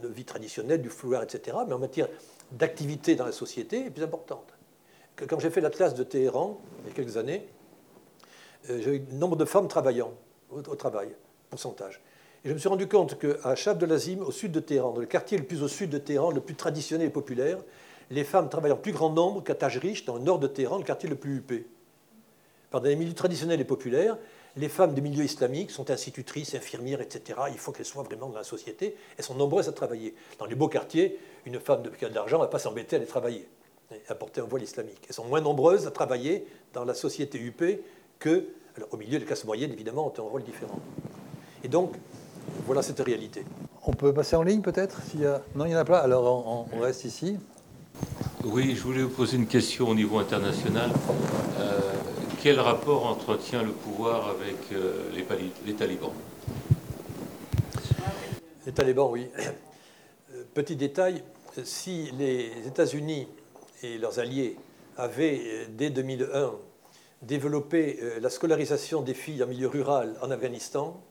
vie 0.04 0.26
traditionnelle, 0.26 0.82
du 0.82 0.90
foulard, 0.90 1.24
etc., 1.24 1.58
mais 1.68 1.74
en 1.74 1.80
matière 1.80 2.08
d'activité 2.52 3.16
dans 3.16 3.26
la 3.26 3.32
société, 3.32 3.86
est 3.86 3.90
plus 3.90 4.04
importante. 4.04 4.54
Quand 5.28 5.40
j'ai 5.40 5.50
fait 5.50 5.62
l'Atlas 5.62 5.94
de 5.94 6.04
Téhéran, 6.04 6.60
il 6.82 6.90
y 6.90 6.92
a 6.92 6.96
quelques 6.96 7.18
années, 7.18 7.46
euh, 8.70 8.80
j'ai 8.82 8.96
eu 8.96 9.06
le 9.12 9.18
nombre 9.18 9.36
de 9.36 9.46
femmes 9.46 9.68
travaillant 9.68 10.14
au, 10.50 10.62
travail, 10.62 11.10
pourcentage. 11.50 12.02
Et 12.44 12.50
je 12.50 12.54
me 12.54 12.58
suis 12.58 12.70
rendu 12.70 12.88
compte 12.88 13.20
qu'à 13.20 13.54
Chab 13.56 13.78
de 13.78 13.86
l'Azim, 13.86 14.22
au 14.22 14.32
sud 14.32 14.52
de 14.52 14.60
Téhéran, 14.60 14.94
dans 14.94 15.02
le 15.02 15.06
quartier 15.06 15.38
le 15.38 15.44
plus 15.44 15.62
au 15.62 15.68
sud 15.68 15.90
de 15.90 15.98
Téhéran, 15.98 16.32
le 16.32 16.42
plus 16.42 16.56
traditionnel 16.56 17.08
et 17.08 17.12
populaire, 17.12 17.58
les 18.10 18.24
femmes 18.24 18.50
travaillent 18.50 18.72
en 18.72 18.78
plus 18.78 18.92
grand 18.92 19.10
nombre 19.10 19.44
qu'à 19.44 19.56
Tajrish, 19.56 20.06
dans 20.06 20.16
le 20.16 20.22
nord 20.22 20.40
de 20.40 20.48
Téhéran, 20.48 20.78
le 20.78 20.84
quartier 20.84 21.10
le 21.10 21.16
plus 21.16 21.38
huppé. 21.38 21.68
Dans 22.72 22.80
les 22.80 22.96
milieux 22.96 23.14
traditionnels 23.14 23.60
et 23.60 23.66
populaires, 23.66 24.18
les 24.56 24.70
femmes 24.70 24.94
des 24.94 25.02
milieux 25.02 25.24
islamiques 25.24 25.72
sont 25.72 25.90
institutrices, 25.92 26.56
infirmières, 26.56 27.02
etc. 27.02 27.40
Il 27.52 27.58
faut 27.58 27.72
qu'elles 27.72 27.86
soient 27.86 28.04
vraiment 28.04 28.30
dans 28.30 28.38
la 28.38 28.44
société. 28.44 28.96
Elles 29.18 29.24
sont 29.24 29.36
nombreuses 29.36 29.70
à 29.70 29.72
travailler. 29.72 30.16
Dans 30.38 30.46
les 30.46 30.56
beaux 30.56 30.68
quartiers, 30.68 31.20
une 31.46 31.60
femme 31.60 31.84
qui 31.98 32.06
a 32.06 32.10
de 32.10 32.16
l'argent 32.16 32.38
ne 32.38 32.44
va 32.44 32.48
pas 32.48 32.60
s'embêter 32.60 32.96
à 32.96 33.00
aller 33.00 33.08
travailler, 33.08 33.48
à 34.08 34.16
porter 34.16 34.42
un 34.42 34.46
voile 34.46 34.64
islamique. 34.64 35.02
Elles 35.08 35.16
sont 35.16 35.26
moins 35.26 35.42
nombreuses 35.42 35.88
à 35.88 35.92
travailler 35.92 36.46
dans 36.74 36.84
la 36.84 36.94
société 36.94 37.40
huppée 37.40 37.84
que, 38.20 38.50
au 38.92 38.98
milieu 38.98 39.20
des 39.20 39.26
classes 39.26 39.46
moyennes, 39.46 39.72
évidemment, 39.72 40.08
ont 40.08 40.20
un 40.20 40.28
rôle 40.28 40.44
différent. 40.44 40.80
Et 41.64 41.68
donc, 41.68 41.94
voilà 42.66 42.82
cette 42.82 43.00
réalité. 43.00 43.46
On 43.86 43.94
peut 43.94 44.14
passer 44.14 44.36
en 44.36 44.44
ligne 44.44 44.62
peut-être. 44.62 45.02
Non, 45.56 45.66
il 45.66 45.70
n'y 45.70 45.76
en 45.76 45.80
a 45.80 45.86
pas. 45.86 46.00
Alors 46.00 46.68
on, 46.72 46.80
reste 46.80 47.06
ici. 47.06 47.38
Oui, 48.44 48.76
je 48.76 48.82
voulais 48.82 49.04
vous 49.04 49.10
poser 49.10 49.38
une 49.38 49.48
question 49.48 49.90
au 49.90 49.96
niveau 49.96 50.18
international. 50.18 50.90
Euh, 51.60 51.80
quel 52.42 52.60
rapport 52.60 53.06
entretient 53.06 53.64
le 53.64 53.72
pouvoir 53.72 54.30
avec 54.30 54.56
euh, 54.72 55.10
les, 55.66 55.74
talibans? 55.74 56.14
Les 58.66 58.72
talibans, 58.72 59.10
oui. 59.12 59.28
Euh, 59.40 60.44
petit 60.54 60.76
détail, 60.76 61.24
si 61.64 62.12
les 62.18 62.52
États-Unis 62.66 63.28
et 63.84 63.98
leurs 63.98 64.20
alliés 64.20 64.56
avaient, 64.98 65.68
dès 65.70 65.90
2001, 65.90 66.54
développer 67.22 68.00
euh, 68.02 68.20
la 68.20 68.30
scolarisation 68.30 69.02
des 69.02 69.14
filles 69.14 69.44
en 69.44 69.48
milieu 69.48 69.68
rural 69.68 70.16
en 70.22 70.32
Afghanistan, 70.32 71.02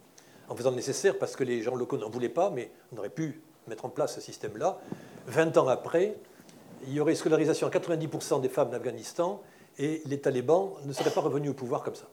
en 0.49 0.57
faisant 0.57 0.73
nécessaire, 0.73 1.19
parce 1.19 1.37
que 1.37 1.45
les 1.45 1.63
gens 1.63 1.75
locaux 1.75 1.99
n'en 1.99 2.09
voulaient 2.09 2.29
pas, 2.29 2.51
mais 2.51 2.71
on 2.93 2.99
aurait 2.99 3.11
pu 3.11 3.43
mettre 3.67 3.85
en 3.85 3.91
place 3.91 4.15
ce 4.15 4.21
système-là. 4.21 4.81
20 5.27 5.59
ans 5.59 5.69
après, 5.69 6.17
il 6.87 6.93
y 6.93 7.01
aurait 7.01 7.15
scolarisation 7.15 7.67
à 7.67 7.71
90% 7.71 8.41
des 8.41 8.49
femmes 8.49 8.71
d'Afghanistan 8.71 9.43
et 9.79 10.03
les 10.07 10.21
talibans 10.21 10.73
ne 10.85 10.93
seraient 10.93 11.11
pas 11.11 11.21
revenus 11.21 11.51
au 11.51 11.55
pouvoir 11.55 11.83
comme 11.83 11.95
ça. 11.95 12.09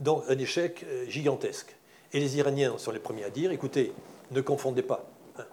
Donc 0.00 0.24
un 0.28 0.38
échec 0.38 0.84
euh, 0.86 1.06
gigantesque. 1.06 1.76
Et 2.12 2.20
les 2.20 2.36
Iraniens 2.36 2.78
sont 2.78 2.92
les 2.92 2.98
premiers 2.98 3.24
à 3.24 3.30
dire, 3.30 3.50
écoutez, 3.50 3.92
ne 4.30 4.40
confondez 4.40 4.82
pas. 4.82 5.04
Hein, 5.38 5.44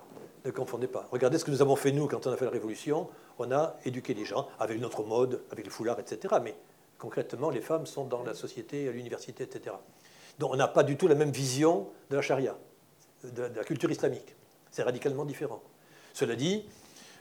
ne 0.45 0.51
confondez 0.51 0.87
pas. 0.87 1.07
Regardez 1.11 1.37
ce 1.37 1.45
que 1.45 1.51
nous 1.51 1.61
avons 1.61 1.75
fait 1.75 1.91
nous 1.91 2.07
quand 2.07 2.27
on 2.27 2.31
a 2.31 2.37
fait 2.37 2.45
la 2.45 2.51
révolution. 2.51 3.07
On 3.39 3.51
a 3.51 3.77
éduqué 3.85 4.13
les 4.13 4.25
gens 4.25 4.47
avec 4.59 4.79
notre 4.79 5.03
mode, 5.03 5.41
avec 5.51 5.65
le 5.65 5.71
foulard, 5.71 5.99
etc. 5.99 6.35
Mais 6.43 6.55
concrètement, 6.97 7.49
les 7.49 7.61
femmes 7.61 7.85
sont 7.85 8.05
dans 8.05 8.23
la 8.23 8.33
société, 8.33 8.87
à 8.87 8.91
l'université, 8.91 9.43
etc. 9.43 9.75
Donc 10.39 10.53
on 10.53 10.55
n'a 10.55 10.67
pas 10.67 10.83
du 10.83 10.97
tout 10.97 11.07
la 11.07 11.15
même 11.15 11.31
vision 11.31 11.87
de 12.09 12.15
la 12.15 12.21
charia, 12.21 12.55
de, 13.23 13.43
la 13.43 13.63
culture 13.63 13.91
islamique. 13.91 14.35
C'est 14.69 14.83
radicalement 14.83 15.25
différent. 15.25 15.61
Cela 16.13 16.35
dit, 16.35 16.65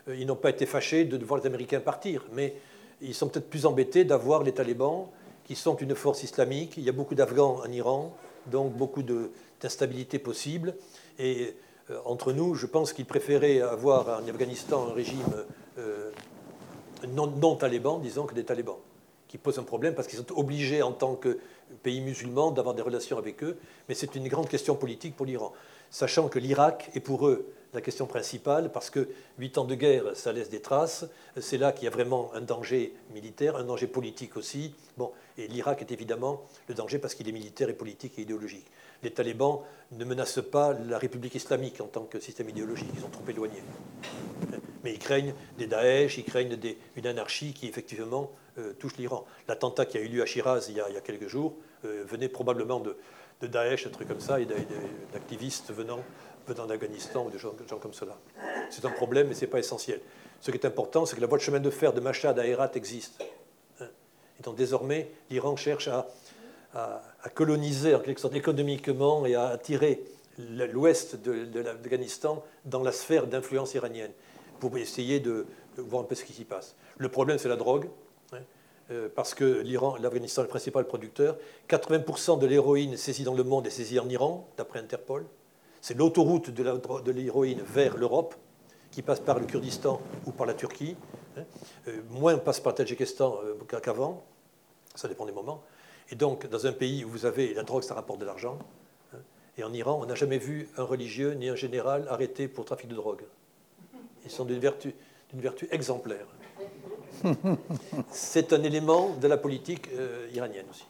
ils 0.08 0.26
n'ont 0.26 0.36
pas 0.36 0.50
été 0.50 0.66
fâchés 0.66 1.04
de 1.04 1.24
voir 1.24 1.40
les 1.40 1.46
Américains 1.46 1.80
partir, 1.80 2.24
mais 2.32 2.54
ils 3.00 3.14
sont 3.14 3.28
peut-être 3.28 3.48
plus 3.48 3.66
embêtés 3.66 4.04
d'avoir 4.04 4.42
les 4.42 4.52
talibans, 4.52 5.06
qui 5.44 5.56
sont 5.56 5.76
une 5.76 5.94
force 5.94 6.22
islamique. 6.22 6.76
Il 6.76 6.84
y 6.84 6.88
a 6.88 6.92
beaucoup 6.92 7.14
d'Afghans 7.14 7.60
en 7.64 7.72
Iran, 7.72 8.14
donc 8.46 8.72
beaucoup 8.72 9.02
d'instabilité 9.02 10.18
possible. 10.18 10.74
Et 11.18 11.56
euh, 11.90 11.98
entre 12.04 12.32
nous, 12.32 12.54
je 12.54 12.66
pense 12.66 12.92
qu'ils 12.92 13.06
préféraient 13.06 13.60
avoir 13.60 14.22
en 14.22 14.28
Afghanistan 14.28 14.88
un 14.88 14.92
régime 14.92 15.24
euh, 15.78 16.10
non 17.08 17.56
taliban, 17.56 17.98
disons, 17.98 18.26
que 18.26 18.34
des 18.34 18.44
talibans 18.44 18.76
qui 19.30 19.38
pose 19.38 19.60
un 19.60 19.62
problème 19.62 19.94
parce 19.94 20.08
qu'ils 20.08 20.18
sont 20.18 20.32
obligés 20.36 20.82
en 20.82 20.90
tant 20.90 21.14
que 21.14 21.38
pays 21.84 22.00
musulman 22.00 22.50
d'avoir 22.50 22.74
des 22.74 22.82
relations 22.82 23.16
avec 23.16 23.44
eux, 23.44 23.58
mais 23.88 23.94
c'est 23.94 24.16
une 24.16 24.26
grande 24.26 24.48
question 24.48 24.74
politique 24.74 25.14
pour 25.14 25.24
l'Iran, 25.24 25.52
sachant 25.88 26.28
que 26.28 26.40
l'Irak 26.40 26.90
est 26.94 27.00
pour 27.00 27.28
eux 27.28 27.46
la 27.72 27.80
question 27.80 28.06
principale, 28.06 28.72
parce 28.72 28.90
que 28.90 29.08
huit 29.38 29.58
ans 29.58 29.64
de 29.64 29.74
guerre, 29.74 30.04
ça 30.14 30.32
laisse 30.32 30.50
des 30.50 30.60
traces, 30.60 31.06
c'est 31.40 31.58
là 31.58 31.72
qu'il 31.72 31.84
y 31.84 31.86
a 31.86 31.90
vraiment 31.90 32.30
un 32.34 32.40
danger 32.40 32.94
militaire, 33.14 33.56
un 33.56 33.64
danger 33.64 33.86
politique 33.86 34.36
aussi. 34.36 34.74
Bon, 34.96 35.12
et 35.38 35.46
l'Irak 35.46 35.80
est 35.80 35.92
évidemment 35.92 36.42
le 36.68 36.74
danger 36.74 36.98
parce 36.98 37.14
qu'il 37.14 37.28
est 37.28 37.32
militaire 37.32 37.68
et 37.68 37.74
politique 37.74 38.18
et 38.18 38.22
idéologique. 38.22 38.66
Les 39.02 39.12
talibans 39.12 39.60
ne 39.92 40.04
menacent 40.04 40.42
pas 40.50 40.72
la 40.72 40.98
République 40.98 41.34
islamique 41.34 41.80
en 41.80 41.86
tant 41.86 42.04
que 42.04 42.20
système 42.20 42.48
idéologique, 42.48 42.90
ils 42.94 43.00
sont 43.00 43.08
trop 43.08 43.24
éloignés. 43.28 43.62
Mais 44.84 44.92
ils 44.92 44.98
craignent 44.98 45.34
des 45.58 45.66
Daesh, 45.66 46.18
ils 46.18 46.24
craignent 46.24 46.58
une 46.96 47.06
anarchie 47.06 47.52
qui 47.52 47.68
effectivement 47.68 48.30
euh, 48.58 48.72
touche 48.74 48.96
l'Iran. 48.96 49.24
L'attentat 49.48 49.86
qui 49.86 49.98
a 49.98 50.00
eu 50.00 50.08
lieu 50.08 50.22
à 50.22 50.26
Shiraz 50.26 50.66
il 50.68 50.76
y 50.76 50.80
a, 50.80 51.00
quelques 51.00 51.28
jours 51.28 51.54
euh, 51.84 52.04
venait 52.06 52.28
probablement 52.28 52.80
de, 52.80 52.96
Daesh, 53.42 53.86
un 53.86 53.90
truc 53.90 54.08
comme 54.08 54.20
ça, 54.20 54.38
et 54.38 54.46
d'activistes 55.14 55.72
venant, 55.72 56.00
venant 56.52 56.66
d'Afghanistan 56.66 57.24
ou 57.26 57.30
de 57.30 57.38
gens, 57.38 57.54
comme 57.80 57.94
cela. 57.94 58.18
C'est 58.70 58.84
un 58.84 58.90
problème, 58.90 59.28
mais 59.28 59.34
ce 59.34 59.42
n'est 59.42 59.50
pas 59.50 59.58
essentiel. 59.58 60.00
Ce 60.40 60.50
qui 60.50 60.56
est 60.56 60.66
important, 60.66 61.06
c'est 61.06 61.16
que 61.16 61.20
la 61.20 61.26
voie 61.26 61.38
de 61.38 61.42
chemin 61.42 61.60
de 61.60 61.70
fer 61.70 61.92
de 61.92 62.00
Mashhad 62.00 62.38
à 62.38 62.46
Herat 62.46 62.72
existe. 62.74 63.22
Hein. 63.80 63.86
Et 64.38 64.42
donc 64.42 64.56
désormais, 64.56 65.10
l'Iran 65.30 65.56
cherche 65.56 65.88
à, 65.88 66.08
coloniser 67.34 67.94
en 67.94 68.00
quelque 68.00 68.20
sorte 68.20 68.34
économiquement 68.34 69.26
et 69.26 69.34
à 69.34 69.48
attirer 69.48 70.02
l'ouest 70.38 71.16
de, 71.16 71.60
l'Afghanistan 71.60 72.42
dans 72.64 72.82
la 72.82 72.92
sphère 72.92 73.26
d'influence 73.26 73.74
iranienne 73.74 74.12
pour 74.60 74.76
essayer 74.78 75.20
de, 75.20 75.46
voir 75.76 76.02
un 76.02 76.06
peu 76.06 76.14
ce 76.14 76.24
qui 76.24 76.32
s'y 76.32 76.44
passe. 76.44 76.76
Le 76.98 77.08
problème, 77.08 77.38
c'est 77.38 77.48
la 77.48 77.56
drogue. 77.56 77.88
euh, 78.90 79.08
parce 79.14 79.34
que 79.34 79.60
l'Iran, 79.60 79.96
l'Afghanistan 80.00 80.42
est 80.42 80.46
le 80.46 80.50
principal 80.50 80.84
producteur. 80.84 81.36
80% 81.68 82.38
de 82.38 82.46
l'héroïne 82.46 82.96
saisie 82.96 83.24
dans 83.24 83.34
le 83.34 83.44
monde 83.44 83.66
est 83.66 83.70
saisie 83.70 83.98
en 83.98 84.08
Iran, 84.08 84.48
d'après 84.56 84.80
Interpol. 84.80 85.26
C'est 85.80 85.96
l'autoroute 85.96 86.50
de 86.50 87.10
l'héroïne 87.10 87.62
vers 87.62 87.96
l'Europe, 87.96 88.34
qui 88.90 89.02
passe 89.02 89.20
par 89.20 89.38
le 89.38 89.46
Kurdistan 89.46 90.00
ou 90.26 90.32
par 90.32 90.46
la 90.46 90.54
Turquie. 90.54 90.96
Hein. 91.36 91.42
Euh, 91.88 92.00
moins 92.10 92.38
passe 92.38 92.60
par 92.60 92.72
le 92.72 92.76
Tadjikistan 92.76 93.38
euh, 93.44 93.78
qu'avant, 93.80 94.24
ça 94.94 95.08
dépend 95.08 95.26
des 95.26 95.32
moments. 95.32 95.62
Et 96.10 96.16
donc, 96.16 96.48
dans 96.48 96.66
un 96.66 96.72
pays 96.72 97.04
où 97.04 97.08
vous 97.08 97.24
avez 97.24 97.54
la 97.54 97.62
drogue, 97.62 97.82
ça 97.82 97.94
rapporte 97.94 98.18
de 98.20 98.24
l'argent. 98.24 98.58
Hein. 99.14 99.18
Et 99.56 99.64
en 99.64 99.72
Iran, 99.72 100.00
on 100.02 100.06
n'a 100.06 100.16
jamais 100.16 100.38
vu 100.38 100.68
un 100.76 100.82
religieux 100.82 101.34
ni 101.34 101.48
un 101.48 101.54
général 101.54 102.06
arrêté 102.08 102.48
pour 102.48 102.64
trafic 102.64 102.88
de 102.88 102.96
drogue. 102.96 103.22
Ils 104.24 104.30
sont 104.30 104.44
d'une 104.44 104.58
vertu, 104.58 104.94
vertu 105.34 105.68
exemplaire. 105.70 106.26
C'est 108.10 108.52
un 108.52 108.62
élément 108.62 109.14
de 109.14 109.28
la 109.28 109.36
politique 109.36 109.88
euh, 109.94 110.26
iranienne 110.32 110.66
aussi. 110.70 110.86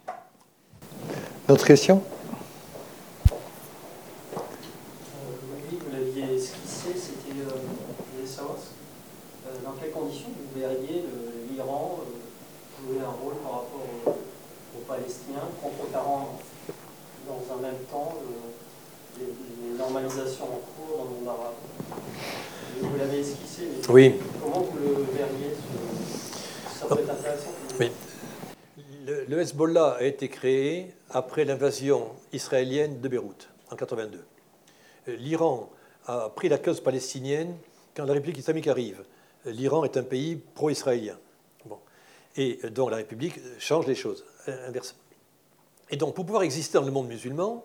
D'autres 1.48 1.66
questions 1.66 2.02
Oui, 5.70 5.78
vous 5.78 5.92
l'aviez 5.92 6.36
esquissé, 6.36 6.94
c'était 6.94 7.30
savoir 8.30 8.56
dans 9.64 9.72
quelles 9.72 9.90
conditions 9.90 10.28
vous 10.28 10.60
verriez 10.60 11.04
l'Iran 11.50 12.00
jouer 12.80 12.98
un 13.00 13.10
rôle 13.10 13.34
par 13.42 13.52
rapport 13.52 13.86
aux, 14.06 14.80
Palestiniens, 14.88 15.46
contrecarrant 15.62 16.38
dans 17.26 17.54
un 17.54 17.60
même 17.60 17.78
temps 17.90 18.14
les, 19.18 19.78
normalisations 19.78 20.44
en 20.44 20.60
cours 20.74 20.98
dans 20.98 21.04
le 21.04 21.10
monde 21.10 21.28
arabe? 21.28 21.54
Vous 22.80 22.96
l'avez 22.98 23.20
esquissé, 23.20 23.68
mais 23.70 23.92
oui. 23.92 24.14
comment 24.42 24.62
vous 24.62 24.78
le 24.78 25.04
verriez 25.16 25.54
Ça 26.74 26.86
peut 26.86 27.00
être 27.00 27.10
intéressant. 27.10 27.50
Oui. 27.78 27.90
Le, 29.06 29.24
le, 29.24 29.40
Hezbollah 29.40 29.96
a 30.00 30.02
été 30.02 30.28
créé 30.28 30.94
après 31.10 31.44
l'invasion 31.44 32.08
israélienne 32.32 33.00
de 33.00 33.08
Beyrouth 33.08 33.48
en 33.70 33.76
82. 33.76 34.24
L'Iran 35.06 35.70
a 36.06 36.30
pris 36.30 36.48
la 36.48 36.58
cause 36.58 36.80
palestinienne 36.80 37.54
quand 37.94 38.04
la 38.04 38.14
République 38.14 38.38
islamique 38.38 38.68
arrive. 38.68 39.02
L'Iran 39.46 39.84
est 39.84 39.96
un 39.96 40.02
pays 40.02 40.36
pro-israélien. 40.36 41.16
Et 42.36 42.60
donc 42.70 42.90
la 42.90 42.98
République 42.98 43.40
change 43.58 43.86
les 43.86 43.94
choses, 43.94 44.24
inversement. 44.46 45.00
Et 45.90 45.96
donc 45.96 46.14
pour 46.14 46.24
pouvoir 46.24 46.44
exister 46.44 46.78
dans 46.78 46.84
le 46.84 46.92
monde 46.92 47.08
musulman, 47.08 47.64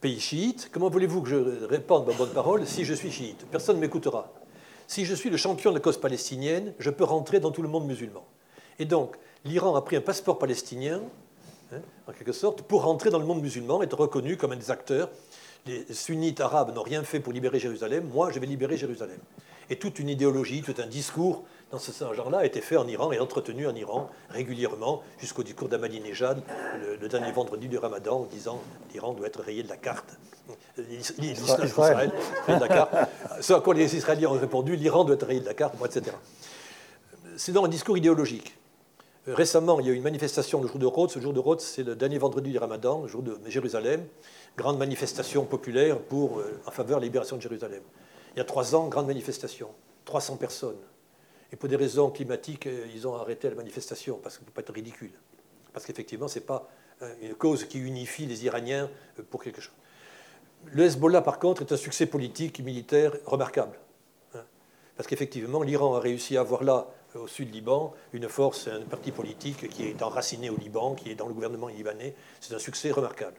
pays 0.00 0.20
chiite, 0.20 0.70
comment 0.72 0.88
voulez-vous 0.88 1.22
que 1.22 1.28
je 1.28 1.64
répande 1.66 2.06
ma 2.06 2.14
bonne 2.14 2.30
parole 2.30 2.66
si 2.66 2.84
je 2.84 2.94
suis 2.94 3.10
chiite? 3.10 3.46
Personne 3.50 3.76
ne 3.76 3.80
m'écoutera. 3.82 4.32
Si 4.86 5.04
je 5.04 5.14
suis 5.14 5.30
le 5.30 5.36
champion 5.36 5.70
de 5.70 5.76
la 5.76 5.80
cause 5.80 5.98
palestinienne, 5.98 6.72
je 6.78 6.90
peux 6.90 7.04
rentrer 7.04 7.40
dans 7.40 7.50
tout 7.50 7.62
le 7.62 7.68
monde 7.68 7.86
musulman. 7.86 8.24
Et 8.78 8.86
donc 8.86 9.16
l'Iran 9.44 9.74
a 9.76 9.82
pris 9.82 9.96
un 9.96 10.00
passeport 10.00 10.38
palestinien, 10.38 11.02
hein, 11.72 11.80
en 12.06 12.12
quelque 12.12 12.32
sorte, 12.32 12.62
pour 12.62 12.82
rentrer 12.82 13.10
dans 13.10 13.18
le 13.18 13.26
monde 13.26 13.42
musulman, 13.42 13.82
être 13.82 13.98
reconnu 13.98 14.36
comme 14.36 14.52
un 14.52 14.56
des 14.56 14.70
acteurs. 14.70 15.10
Les 15.66 15.84
sunnites 15.92 16.40
arabes 16.40 16.74
n'ont 16.74 16.82
rien 16.82 17.02
fait 17.04 17.20
pour 17.20 17.32
libérer 17.32 17.58
Jérusalem, 17.58 18.08
moi 18.12 18.30
je 18.30 18.38
vais 18.38 18.46
libérer 18.46 18.76
Jérusalem. 18.76 19.18
Et 19.70 19.76
toute 19.76 19.98
une 19.98 20.08
idéologie, 20.08 20.62
tout 20.62 20.74
un 20.78 20.86
discours 20.86 21.44
dans 21.70 21.78
ce 21.78 21.92
genre-là 22.14 22.38
a 22.38 22.44
été 22.44 22.60
fait 22.60 22.76
en 22.76 22.86
Iran 22.86 23.10
et 23.12 23.18
entretenu 23.18 23.66
en 23.66 23.74
Iran 23.74 24.08
régulièrement 24.30 25.02
jusqu'au 25.18 25.42
discours 25.42 25.68
d'Ahmadinejad 25.68 26.42
le, 26.80 26.96
le 26.96 27.08
dernier 27.08 27.32
vendredi 27.32 27.68
du 27.68 27.78
Ramadan 27.78 28.20
en 28.20 28.24
disant 28.24 28.60
l'Iran 28.92 29.12
doit 29.12 29.26
être 29.26 29.40
rayé 29.40 29.62
de 29.62 29.68
la 29.68 29.76
carte. 29.76 30.16
Israël, 31.64 32.12
de 32.48 32.60
la 32.60 32.68
carte. 32.68 32.94
Ce 33.40 33.52
à 33.52 33.60
quoi 33.60 33.74
les 33.74 33.96
Israéliens 33.96 34.28
ont 34.28 34.38
répondu 34.38 34.76
l'Iran 34.76 35.04
doit 35.04 35.14
être 35.14 35.26
rayé 35.26 35.40
de 35.40 35.46
la 35.46 35.54
carte, 35.54 35.74
etc. 35.84 36.16
C'est 37.36 37.52
donc 37.52 37.66
un 37.66 37.68
discours 37.68 37.96
idéologique. 37.96 38.56
Récemment, 39.26 39.80
il 39.80 39.86
y 39.86 39.90
a 39.90 39.92
eu 39.92 39.96
une 39.96 40.02
manifestation 40.02 40.60
le 40.60 40.68
jour 40.68 40.78
de 40.78 40.86
Rhodes. 40.86 41.10
Ce 41.10 41.18
jour 41.18 41.32
de 41.32 41.40
Rhodes, 41.40 41.60
c'est 41.60 41.82
le 41.82 41.96
dernier 41.96 42.18
vendredi 42.18 42.50
du 42.50 42.58
Ramadan, 42.58 43.02
le 43.02 43.08
jour 43.08 43.22
de 43.22 43.38
Jérusalem. 43.46 44.04
Grande 44.56 44.78
manifestation 44.78 45.44
populaire 45.46 45.98
pour, 45.98 46.38
euh, 46.38 46.60
en 46.66 46.70
faveur 46.70 46.98
de 46.98 47.02
la 47.02 47.06
libération 47.06 47.36
de 47.36 47.40
Jérusalem. 47.40 47.82
Il 48.34 48.38
y 48.38 48.40
a 48.40 48.44
trois 48.44 48.74
ans, 48.74 48.88
grande 48.88 49.06
manifestation, 49.06 49.68
300 50.06 50.36
personnes. 50.36 50.80
Et 51.52 51.56
pour 51.56 51.68
des 51.68 51.76
raisons 51.76 52.10
climatiques, 52.10 52.66
euh, 52.66 52.86
ils 52.94 53.06
ont 53.06 53.14
arrêté 53.14 53.48
la 53.48 53.54
manifestation, 53.54 54.18
parce 54.20 54.36
que 54.36 54.42
ne 54.42 54.46
peut 54.46 54.52
pas 54.52 54.62
être 54.62 54.72
ridicule. 54.72 55.12
Parce 55.72 55.86
qu'effectivement, 55.86 56.26
ce 56.26 56.38
n'est 56.38 56.44
pas 56.44 56.68
euh, 57.02 57.14
une 57.22 57.34
cause 57.34 57.64
qui 57.64 57.78
unifie 57.78 58.26
les 58.26 58.44
Iraniens 58.44 58.90
euh, 59.18 59.22
pour 59.30 59.42
quelque 59.42 59.60
chose. 59.60 59.74
Le 60.64 60.82
Hezbollah, 60.84 61.22
par 61.22 61.38
contre, 61.38 61.62
est 61.62 61.72
un 61.72 61.76
succès 61.76 62.06
politique 62.06 62.58
et 62.58 62.62
militaire 62.64 63.12
remarquable. 63.24 63.78
Hein. 64.34 64.42
Parce 64.96 65.06
qu'effectivement, 65.06 65.62
l'Iran 65.62 65.94
a 65.94 66.00
réussi 66.00 66.36
à 66.36 66.40
avoir 66.40 66.64
là, 66.64 66.88
au 67.14 67.28
sud 67.28 67.54
Liban, 67.54 67.94
une 68.12 68.28
force, 68.28 68.66
un 68.66 68.80
parti 68.80 69.12
politique 69.12 69.68
qui 69.68 69.86
est 69.86 70.02
enraciné 70.02 70.50
au 70.50 70.56
Liban, 70.56 70.96
qui 70.96 71.10
est 71.10 71.14
dans 71.14 71.28
le 71.28 71.34
gouvernement 71.34 71.68
libanais. 71.68 72.16
C'est 72.40 72.54
un 72.54 72.58
succès 72.58 72.90
remarquable. 72.90 73.36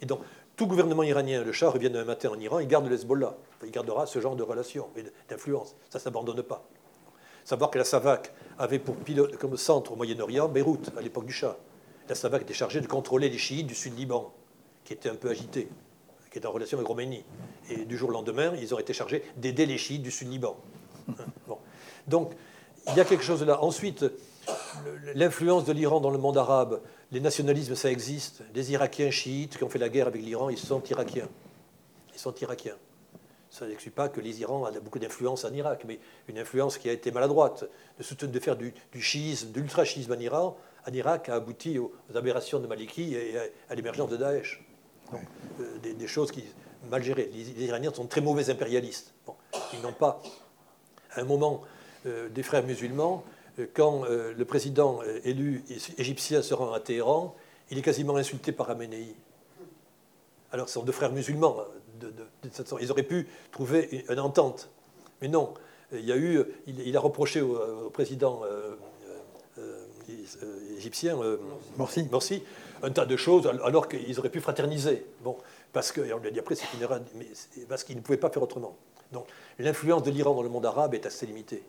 Et 0.00 0.06
donc, 0.06 0.20
tout 0.56 0.66
gouvernement 0.66 1.02
iranien, 1.02 1.44
le 1.44 1.52
Shah 1.52 1.68
revient 1.68 1.92
un 1.94 2.04
matin 2.04 2.30
en 2.30 2.40
Iran, 2.40 2.58
il 2.58 2.66
garde 2.66 2.86
le 2.86 2.94
Hezbollah. 2.94 3.36
Il 3.62 3.70
gardera 3.70 4.06
ce 4.06 4.20
genre 4.20 4.36
de 4.36 4.42
relations 4.42 4.88
et 4.96 5.04
d'influence. 5.28 5.76
Ça 5.90 5.98
ne 5.98 6.02
s'abandonne 6.02 6.42
pas. 6.42 6.64
Savoir 7.44 7.70
que 7.70 7.78
la 7.78 7.84
SAVAK 7.84 8.32
avait 8.58 8.78
pour 8.78 8.96
comme 9.38 9.56
centre 9.56 9.92
au 9.92 9.96
Moyen-Orient 9.96 10.48
Beyrouth, 10.48 10.90
à 10.96 11.00
l'époque 11.00 11.26
du 11.26 11.32
Shah. 11.32 11.56
La 12.08 12.14
SAVAK 12.14 12.42
était 12.42 12.54
chargée 12.54 12.80
de 12.80 12.86
contrôler 12.86 13.28
les 13.28 13.38
chiites 13.38 13.66
du 13.66 13.74
sud 13.74 13.96
Liban, 13.96 14.32
qui 14.84 14.94
étaient 14.94 15.10
un 15.10 15.14
peu 15.14 15.28
agités, 15.28 15.68
qui 16.30 16.38
étaient 16.38 16.46
en 16.46 16.52
relation 16.52 16.78
avec 16.78 16.88
Roménie. 16.88 17.24
Et 17.70 17.84
du 17.84 17.96
jour 17.96 18.08
au 18.08 18.12
lendemain, 18.12 18.52
ils 18.60 18.74
ont 18.74 18.78
été 18.78 18.92
chargés 18.92 19.22
d'aider 19.36 19.66
les 19.66 19.78
chiites 19.78 20.02
du 20.02 20.10
sud 20.10 20.30
Liban. 20.30 20.56
Bon. 21.46 21.58
Donc, 22.06 22.32
il 22.88 22.96
y 22.96 23.00
a 23.00 23.04
quelque 23.04 23.24
chose 23.24 23.44
là. 23.44 23.62
Ensuite, 23.62 24.04
l'influence 25.14 25.64
de 25.64 25.72
l'Iran 25.72 26.00
dans 26.00 26.10
le 26.10 26.18
monde 26.18 26.38
arabe, 26.38 26.80
les 27.12 27.20
nationalismes, 27.20 27.74
ça 27.74 27.90
existe. 27.90 28.42
Les 28.54 28.72
Irakiens 28.72 29.10
chiites 29.10 29.56
qui 29.56 29.64
ont 29.64 29.68
fait 29.68 29.78
la 29.78 29.88
guerre 29.88 30.08
avec 30.08 30.22
l'Iran, 30.22 30.50
ils 30.50 30.58
sont 30.58 30.82
irakiens. 30.82 31.28
Ils 32.14 32.18
sont 32.18 32.34
irakiens. 32.34 32.76
Ça 33.50 33.66
n'exclut 33.66 33.92
pas 33.92 34.08
que 34.08 34.20
les 34.20 34.40
Irans 34.40 34.68
aient 34.68 34.80
beaucoup 34.80 34.98
d'influence 34.98 35.44
en 35.44 35.52
Irak, 35.52 35.84
mais 35.86 35.98
une 36.28 36.38
influence 36.38 36.78
qui 36.78 36.90
a 36.90 36.92
été 36.92 37.10
maladroite. 37.10 37.64
De, 37.98 38.26
de 38.26 38.40
faire 38.40 38.56
du, 38.56 38.74
chiisme, 39.00 39.52
de 39.52 39.60
l'ultra-chiisme 39.60 40.12
en 40.12 40.18
Iran, 40.18 40.58
en 40.86 40.92
Irak, 40.92 41.28
a 41.28 41.36
abouti 41.36 41.78
aux, 41.78 41.92
aberrations 42.14 42.58
de 42.58 42.66
Maliki 42.66 43.14
et 43.14 43.38
à, 43.70 43.74
l'émergence 43.74 44.10
de 44.10 44.16
Daesh. 44.16 44.62
Euh, 45.14 45.78
des, 45.78 46.06
choses 46.06 46.32
qui 46.32 46.44
mal 46.90 47.02
gérées. 47.02 47.30
Les, 47.32 47.64
Iraniens 47.64 47.94
sont 47.94 48.06
très 48.06 48.20
mauvais 48.20 48.50
impérialistes. 48.50 49.14
ils 49.72 49.80
n'ont 49.80 49.92
pas, 49.92 50.20
à 51.12 51.20
un 51.20 51.24
moment, 51.24 51.62
euh, 52.04 52.28
des 52.28 52.42
frères 52.42 52.64
musulmans 52.64 53.24
quand 53.74 54.04
euh, 54.04 54.34
le 54.36 54.44
président 54.44 55.00
euh, 55.02 55.20
élu 55.24 55.64
égyptien 55.98 56.42
se 56.42 56.54
rend 56.54 56.72
à 56.72 56.80
Téhéran, 56.80 57.34
il 57.70 57.78
est 57.78 57.82
quasiment 57.82 58.16
insulté 58.16 58.52
par 58.52 58.70
Amenei. 58.70 59.14
Alors, 60.52 60.68
ce 60.68 60.74
sont 60.74 60.82
deux 60.82 60.92
frères 60.92 61.12
musulmans. 61.12 61.58
Hein, 61.60 62.48
ils 62.80 62.90
auraient 62.90 63.02
pu 63.02 63.26
trouver 63.50 64.04
une 64.08 64.20
entente. 64.20 64.70
Mais 65.20 65.28
non, 65.28 65.54
il, 65.92 66.04
y 66.04 66.12
a 66.12 66.16
eu, 66.16 66.44
il, 66.66 66.96
a 66.96 67.00
reproché 67.00 67.40
au, 67.40 67.90
président 67.90 68.42
égyptien, 70.76 71.18
Morsi. 71.76 72.06
Morsi, 72.10 72.42
un 72.82 72.90
tas 72.90 73.06
de 73.06 73.16
choses, 73.16 73.46
alors 73.64 73.88
qu'ils 73.88 74.18
auraient 74.18 74.30
pu 74.30 74.40
fraterniser. 74.40 75.06
Bon, 75.24 75.36
parce 75.72 75.90
que, 75.90 76.00
on 76.12 76.18
lui 76.18 76.28
a 76.28 76.30
dit 76.30 76.38
après, 76.38 76.54
c'est 76.54 76.72
une 76.74 76.82
erreur, 76.82 77.00
mais 77.16 77.26
parce 77.68 77.82
qu'ils 77.82 77.96
ne 77.96 78.02
pouvaient 78.02 78.18
pas 78.18 78.30
faire 78.30 78.42
autrement. 78.42 78.76
Donc, 79.12 79.26
l'influence 79.58 80.02
de 80.02 80.10
l'Iran 80.10 80.34
dans 80.34 80.42
le 80.42 80.48
monde 80.48 80.66
arabe 80.66 80.94
est 80.94 81.06
assez 81.06 81.26
limitée. 81.26 81.62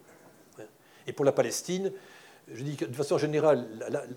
Et 1.07 1.13
pour 1.13 1.25
la 1.25 1.31
Palestine, 1.31 1.91
je 2.53 2.63
dis 2.63 2.75
que 2.75 2.85
de 2.85 2.95
façon 2.95 3.17
générale, 3.17 3.67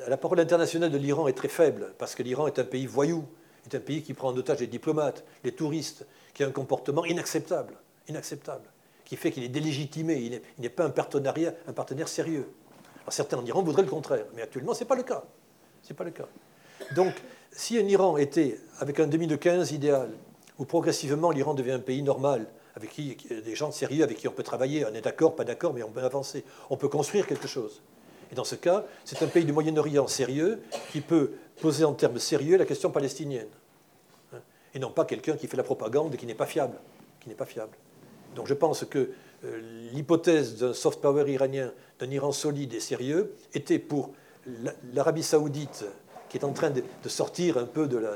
la, 0.08 0.16
parole 0.16 0.40
internationale 0.40 0.90
de 0.90 0.98
l'Iran 0.98 1.28
est 1.28 1.32
très 1.32 1.48
faible, 1.48 1.94
parce 1.98 2.14
que 2.14 2.22
l'Iran 2.22 2.46
est 2.46 2.58
un 2.58 2.64
pays 2.64 2.86
voyou, 2.86 3.24
est 3.66 3.74
un 3.74 3.80
pays 3.80 4.02
qui 4.02 4.14
prend 4.14 4.28
en 4.28 4.36
otage 4.36 4.60
les 4.60 4.66
diplomates, 4.66 5.24
les 5.44 5.52
touristes, 5.52 6.06
qui 6.34 6.44
a 6.44 6.46
un 6.46 6.52
comportement 6.52 7.04
inacceptable, 7.04 7.74
inacceptable, 8.08 8.68
qui 9.04 9.16
fait 9.16 9.30
qu'il 9.30 9.42
est 9.42 9.48
délégitimé, 9.48 10.16
il 10.16 10.40
n'est 10.58 10.68
pas 10.68 10.84
un, 10.84 10.90
partenariat, 10.90 11.54
un 11.66 11.72
partenaire 11.72 12.08
sérieux. 12.08 12.48
Alors 13.02 13.12
certains 13.12 13.38
en 13.38 13.44
Iran 13.44 13.62
voudraient 13.62 13.82
le 13.82 13.88
contraire, 13.88 14.26
mais 14.34 14.42
actuellement, 14.42 14.74
ce 14.74 14.80
n'est 14.80 14.88
pas 14.88 14.96
le 14.96 15.02
cas. 15.02 15.24
Pas 15.96 16.04
le 16.04 16.12
cas. 16.12 16.28
Donc, 16.94 17.12
si 17.50 17.76
un 17.76 17.86
Iran 17.86 18.16
était 18.16 18.60
avec 18.78 19.00
un 19.00 19.08
demi 19.08 19.26
de 19.26 19.34
15 19.34 19.72
idéal, 19.72 20.10
où 20.58 20.64
progressivement 20.64 21.32
l'Iran 21.32 21.54
devient 21.54 21.72
un 21.72 21.80
pays 21.80 22.02
normal, 22.02 22.46
avec 22.76 22.90
qui, 22.90 23.16
des 23.44 23.54
gens 23.54 23.70
sérieux 23.72 24.04
avec 24.04 24.18
qui 24.18 24.28
on 24.28 24.32
peut 24.32 24.42
travailler. 24.42 24.84
On 24.84 24.94
est 24.94 25.00
d'accord, 25.00 25.36
pas 25.36 25.44
d'accord, 25.44 25.74
mais 25.74 25.82
on 25.82 25.90
peut 25.90 26.02
avancer. 26.02 26.44
On 26.68 26.76
peut 26.76 26.88
construire 26.88 27.26
quelque 27.26 27.48
chose. 27.48 27.82
Et 28.32 28.34
dans 28.34 28.44
ce 28.44 28.54
cas, 28.54 28.84
c'est 29.04 29.22
un 29.22 29.26
pays 29.26 29.44
du 29.44 29.52
Moyen-Orient 29.52 30.06
sérieux 30.06 30.60
qui 30.92 31.00
peut 31.00 31.32
poser 31.60 31.84
en 31.84 31.94
termes 31.94 32.18
sérieux 32.18 32.56
la 32.56 32.64
question 32.64 32.90
palestinienne. 32.90 33.48
Hein. 34.32 34.38
Et 34.74 34.78
non 34.78 34.90
pas 34.90 35.04
quelqu'un 35.04 35.36
qui 35.36 35.46
fait 35.48 35.56
la 35.56 35.64
propagande 35.64 36.14
et 36.14 36.16
qui 36.16 36.26
n'est 36.26 36.34
pas 36.34 36.46
fiable. 36.46 36.76
Qui 37.20 37.28
n'est 37.28 37.34
pas 37.34 37.46
fiable. 37.46 37.76
Donc 38.36 38.46
je 38.46 38.54
pense 38.54 38.84
que 38.84 39.10
euh, 39.44 39.90
l'hypothèse 39.92 40.56
d'un 40.58 40.72
soft 40.72 41.00
power 41.00 41.30
iranien, 41.30 41.72
d'un 41.98 42.10
Iran 42.10 42.32
solide 42.32 42.74
et 42.74 42.80
sérieux, 42.80 43.34
était 43.52 43.78
pour 43.78 44.12
l'Arabie 44.94 45.22
saoudite, 45.22 45.84
qui 46.28 46.38
est 46.38 46.44
en 46.44 46.52
train 46.52 46.70
de, 46.70 46.82
sortir 47.06 47.58
un 47.58 47.64
peu 47.64 47.86
de 47.86 47.98
la, 47.98 48.12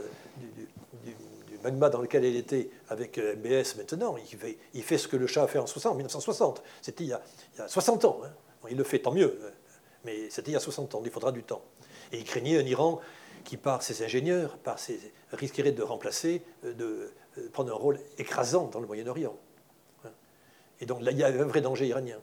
magma 1.64 1.88
dans 1.88 2.00
lequel 2.00 2.24
elle 2.24 2.36
était 2.36 2.68
avec 2.88 3.18
euh, 3.18 3.34
MBS 3.36 3.76
maintenant, 3.76 4.16
il 4.74 4.82
fait, 4.82 4.98
ce 4.98 5.08
que 5.08 5.16
le 5.16 5.26
chat 5.26 5.42
a 5.42 5.46
fait 5.48 5.58
en 5.58 5.66
60, 5.66 5.96
1960. 5.96 6.62
C'était 6.82 7.04
il, 7.04 7.08
y 7.08 7.12
a 7.12 7.22
60 7.66 8.04
ans. 8.04 8.20
Hein. 8.24 8.30
il 8.70 8.76
le 8.76 8.84
fait, 8.84 9.00
tant 9.00 9.12
mieux. 9.12 9.40
Mais 10.04 10.28
c'était 10.30 10.50
il 10.50 10.54
y 10.54 10.56
a 10.56 10.60
60 10.60 10.94
ans, 10.94 11.02
il 11.04 11.10
faudra 11.10 11.32
du 11.32 11.42
temps. 11.42 11.62
Et 12.12 12.18
il 12.18 12.24
craignait 12.24 12.58
un 12.58 12.66
Iran 12.66 13.00
qui, 13.44 13.56
par 13.56 13.82
ses 13.82 14.04
ingénieurs, 14.04 14.58
par 14.58 14.78
ses, 14.78 15.00
risquerait 15.32 15.72
de 15.72 15.82
remplacer, 15.82 16.42
euh, 16.64 16.74
de, 16.74 17.10
euh, 17.38 17.48
prendre 17.52 17.72
un 17.72 17.76
rôle 17.76 17.98
écrasant 18.18 18.68
dans 18.68 18.80
le 18.80 18.86
Moyen-Orient. 18.86 19.36
Hein. 20.04 20.10
Et 20.80 20.86
donc 20.86 21.00
là, 21.00 21.10
il 21.10 21.18
y 21.18 21.24
a 21.24 21.28
un 21.28 21.44
vrai 21.44 21.62
danger 21.62 21.86
iranien. 21.86 22.20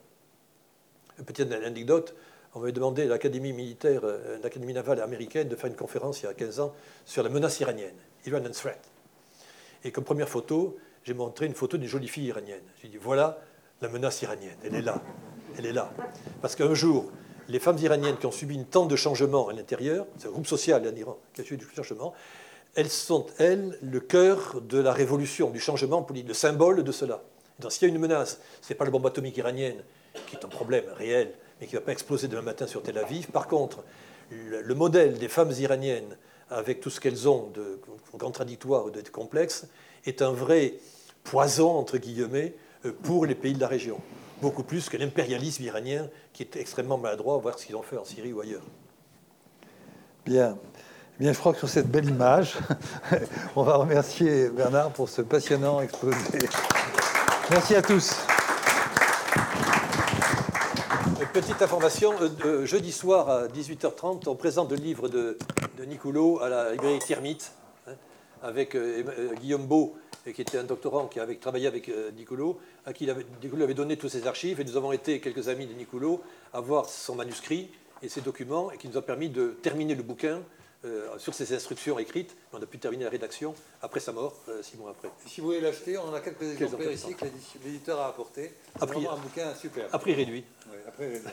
Petite 1.25 1.51
anecdote, 1.51 2.15
on 2.53 2.59
m'avait 2.59 2.71
demandé 2.71 3.03
à 3.03 3.05
l'Académie 3.05 3.53
militaire, 3.53 4.01
l'Académie 4.41 4.73
navale 4.73 5.01
américaine, 5.01 5.47
de 5.47 5.55
faire 5.55 5.69
une 5.69 5.75
conférence 5.75 6.21
il 6.21 6.25
y 6.25 6.29
a 6.29 6.33
15 6.33 6.59
ans 6.59 6.73
sur 7.05 7.21
la 7.21 7.29
menace 7.29 7.59
iranienne, 7.59 7.95
Iranian 8.25 8.51
Threat. 8.51 8.90
Et 9.83 9.91
comme 9.91 10.03
première 10.03 10.29
photo, 10.29 10.77
j'ai 11.03 11.13
montré 11.13 11.45
une 11.45 11.55
photo 11.55 11.77
d'une 11.77 11.87
jolie 11.87 12.07
fille 12.07 12.25
iranienne. 12.25 12.61
J'ai 12.81 12.87
dit 12.87 12.97
voilà 12.97 13.39
la 13.81 13.89
menace 13.89 14.21
iranienne, 14.21 14.57
elle 14.63 14.75
est 14.75 14.81
là, 14.81 15.01
elle 15.57 15.65
est 15.65 15.73
là. 15.73 15.91
Parce 16.41 16.55
qu'un 16.55 16.73
jour, 16.75 17.11
les 17.47 17.59
femmes 17.59 17.79
iraniennes 17.79 18.17
qui 18.17 18.27
ont 18.27 18.31
subi 18.31 18.55
une 18.55 18.65
tente 18.65 18.89
de 18.89 18.95
changement 18.95 19.49
à 19.49 19.53
l'intérieur, 19.53 20.05
c'est 20.17 20.27
un 20.27 20.31
groupe 20.31 20.47
social 20.47 20.87
en 20.87 20.95
Iran 20.95 21.17
qui 21.33 21.41
a 21.41 21.43
subi 21.43 21.65
du 21.65 21.69
changement, 21.73 22.13
elles 22.75 22.89
sont, 22.89 23.25
elles, 23.37 23.77
le 23.81 23.99
cœur 23.99 24.61
de 24.61 24.79
la 24.79 24.93
révolution, 24.93 25.49
du 25.49 25.59
changement 25.59 26.03
politique, 26.03 26.29
le 26.29 26.33
symbole 26.33 26.83
de 26.83 26.91
cela. 26.91 27.21
Donc 27.59 27.71
s'il 27.71 27.87
y 27.87 27.91
a 27.91 27.93
une 27.93 27.99
menace, 27.99 28.39
ce 28.61 28.71
n'est 28.71 28.77
pas 28.77 28.85
la 28.85 28.91
bombe 28.91 29.05
atomique 29.05 29.37
iranienne 29.37 29.83
qui 30.27 30.35
est 30.35 30.45
un 30.45 30.49
problème 30.49 30.85
réel, 30.95 31.33
mais 31.59 31.67
qui 31.67 31.75
ne 31.75 31.79
va 31.79 31.85
pas 31.85 31.91
exploser 31.91 32.27
demain 32.27 32.41
matin 32.41 32.67
sur 32.67 32.81
Tel 32.81 32.97
Aviv. 32.97 33.27
Par 33.31 33.47
contre, 33.47 33.83
le, 34.31 34.75
modèle 34.75 35.17
des 35.17 35.27
femmes 35.27 35.51
iraniennes, 35.51 36.17
avec 36.51 36.81
tout 36.81 36.89
ce 36.89 36.99
qu'elles 36.99 37.27
ont 37.27 37.49
de 37.53 37.79
contradictoire 38.19 38.85
ou 38.85 38.91
de 38.91 39.01
complexe, 39.09 39.65
est 40.05 40.21
un 40.21 40.31
vrai 40.31 40.75
poison, 41.23 41.71
entre 41.71 41.97
guillemets, 41.97 42.53
euh, 42.85 42.91
pour 43.03 43.25
les 43.25 43.35
pays 43.35 43.53
de 43.53 43.59
la 43.59 43.67
région. 43.67 43.99
Beaucoup 44.41 44.63
plus 44.63 44.89
que 44.89 44.97
l'impérialisme 44.97 45.63
iranien, 45.63 46.09
qui 46.33 46.43
est 46.43 46.55
extrêmement 46.55 46.97
maladroit, 46.97 47.37
voir 47.37 47.57
ce 47.57 47.65
qu'ils 47.65 47.75
ont 47.75 47.83
fait 47.83 47.97
en 47.97 48.05
Syrie 48.05 48.33
ou 48.33 48.41
ailleurs. 48.41 48.63
Bien. 50.25 50.57
Bien, 51.19 51.33
je 51.33 51.37
crois 51.37 51.53
que 51.53 51.59
sur 51.59 51.69
cette 51.69 51.89
belle 51.89 52.09
image, 52.09 52.57
on 53.55 53.63
va 53.63 53.75
remercier 53.75 54.49
Bernard 54.49 54.91
pour 54.91 55.07
ce 55.07 55.21
passionnant 55.21 55.79
exposé. 55.81 56.17
Merci 57.51 57.75
à 57.75 57.81
tous. 57.81 58.15
Petite 61.33 61.61
information, 61.61 62.13
euh, 62.43 62.65
jeudi 62.65 62.91
soir 62.91 63.29
à 63.29 63.47
18h30, 63.47 64.27
on 64.27 64.35
présente 64.35 64.69
le 64.69 64.75
livre 64.75 65.07
de, 65.07 65.37
de 65.77 65.85
Nicolo 65.85 66.41
à 66.41 66.49
la 66.49 66.71
librairie 66.73 66.99
Thermite, 66.99 67.53
hein, 67.87 67.93
avec 68.43 68.75
euh, 68.75 69.01
euh, 69.17 69.33
Guillaume 69.35 69.65
Beau, 69.65 69.95
qui 70.35 70.41
était 70.41 70.57
un 70.57 70.65
doctorant 70.65 71.07
qui 71.07 71.21
avait 71.21 71.35
travaillé 71.35 71.67
avec 71.67 71.89
Nicolo, 72.17 72.59
à 72.85 72.91
qui 72.91 73.09
avait, 73.09 73.25
Nicolo 73.41 73.63
avait 73.63 73.73
donné 73.73 73.95
tous 73.95 74.09
ses 74.09 74.27
archives, 74.27 74.59
et 74.59 74.65
nous 74.65 74.75
avons 74.75 74.91
été 74.91 75.21
quelques 75.21 75.47
amis 75.47 75.67
de 75.67 75.73
Nicolo 75.73 76.21
à 76.51 76.59
voir 76.59 76.85
son 76.89 77.15
manuscrit 77.15 77.69
et 78.03 78.09
ses 78.09 78.19
documents, 78.19 78.69
et 78.69 78.77
qui 78.77 78.89
nous 78.89 78.97
a 78.97 79.01
permis 79.01 79.29
de 79.29 79.55
terminer 79.61 79.95
le 79.95 80.03
bouquin 80.03 80.41
euh, 80.83 81.17
sur 81.19 81.33
ses 81.33 81.53
instructions 81.53 81.99
écrites. 81.99 82.35
On 82.53 82.61
a 82.61 82.65
pu 82.65 82.79
terminer 82.79 83.03
la 83.03 83.09
rédaction 83.11 83.53
après 83.81 83.99
sa 83.99 84.11
mort, 84.11 84.35
euh, 84.49 84.63
six 84.63 84.77
mois 84.77 84.91
après. 84.91 85.09
Si 85.27 85.39
vous 85.39 85.47
voulez 85.47 85.61
l'acheter, 85.61 85.97
on 85.97 86.13
a 86.13 86.19
quelques 86.19 86.59
exemplaires 86.59 86.91
ici 86.91 87.13
que 87.13 87.25
l'éditeur 87.63 87.99
a 87.99 88.07
apporté. 88.07 88.53
C'est 88.79 88.83
un 88.83 89.17
bouquin 89.17 89.53
super. 89.55 89.93
À 89.93 89.99
prix 89.99 90.13
réduit. 90.13 90.43
Oui, 90.71 90.77
à 90.87 90.91
prix 90.91 91.05
réduit. 91.05 91.29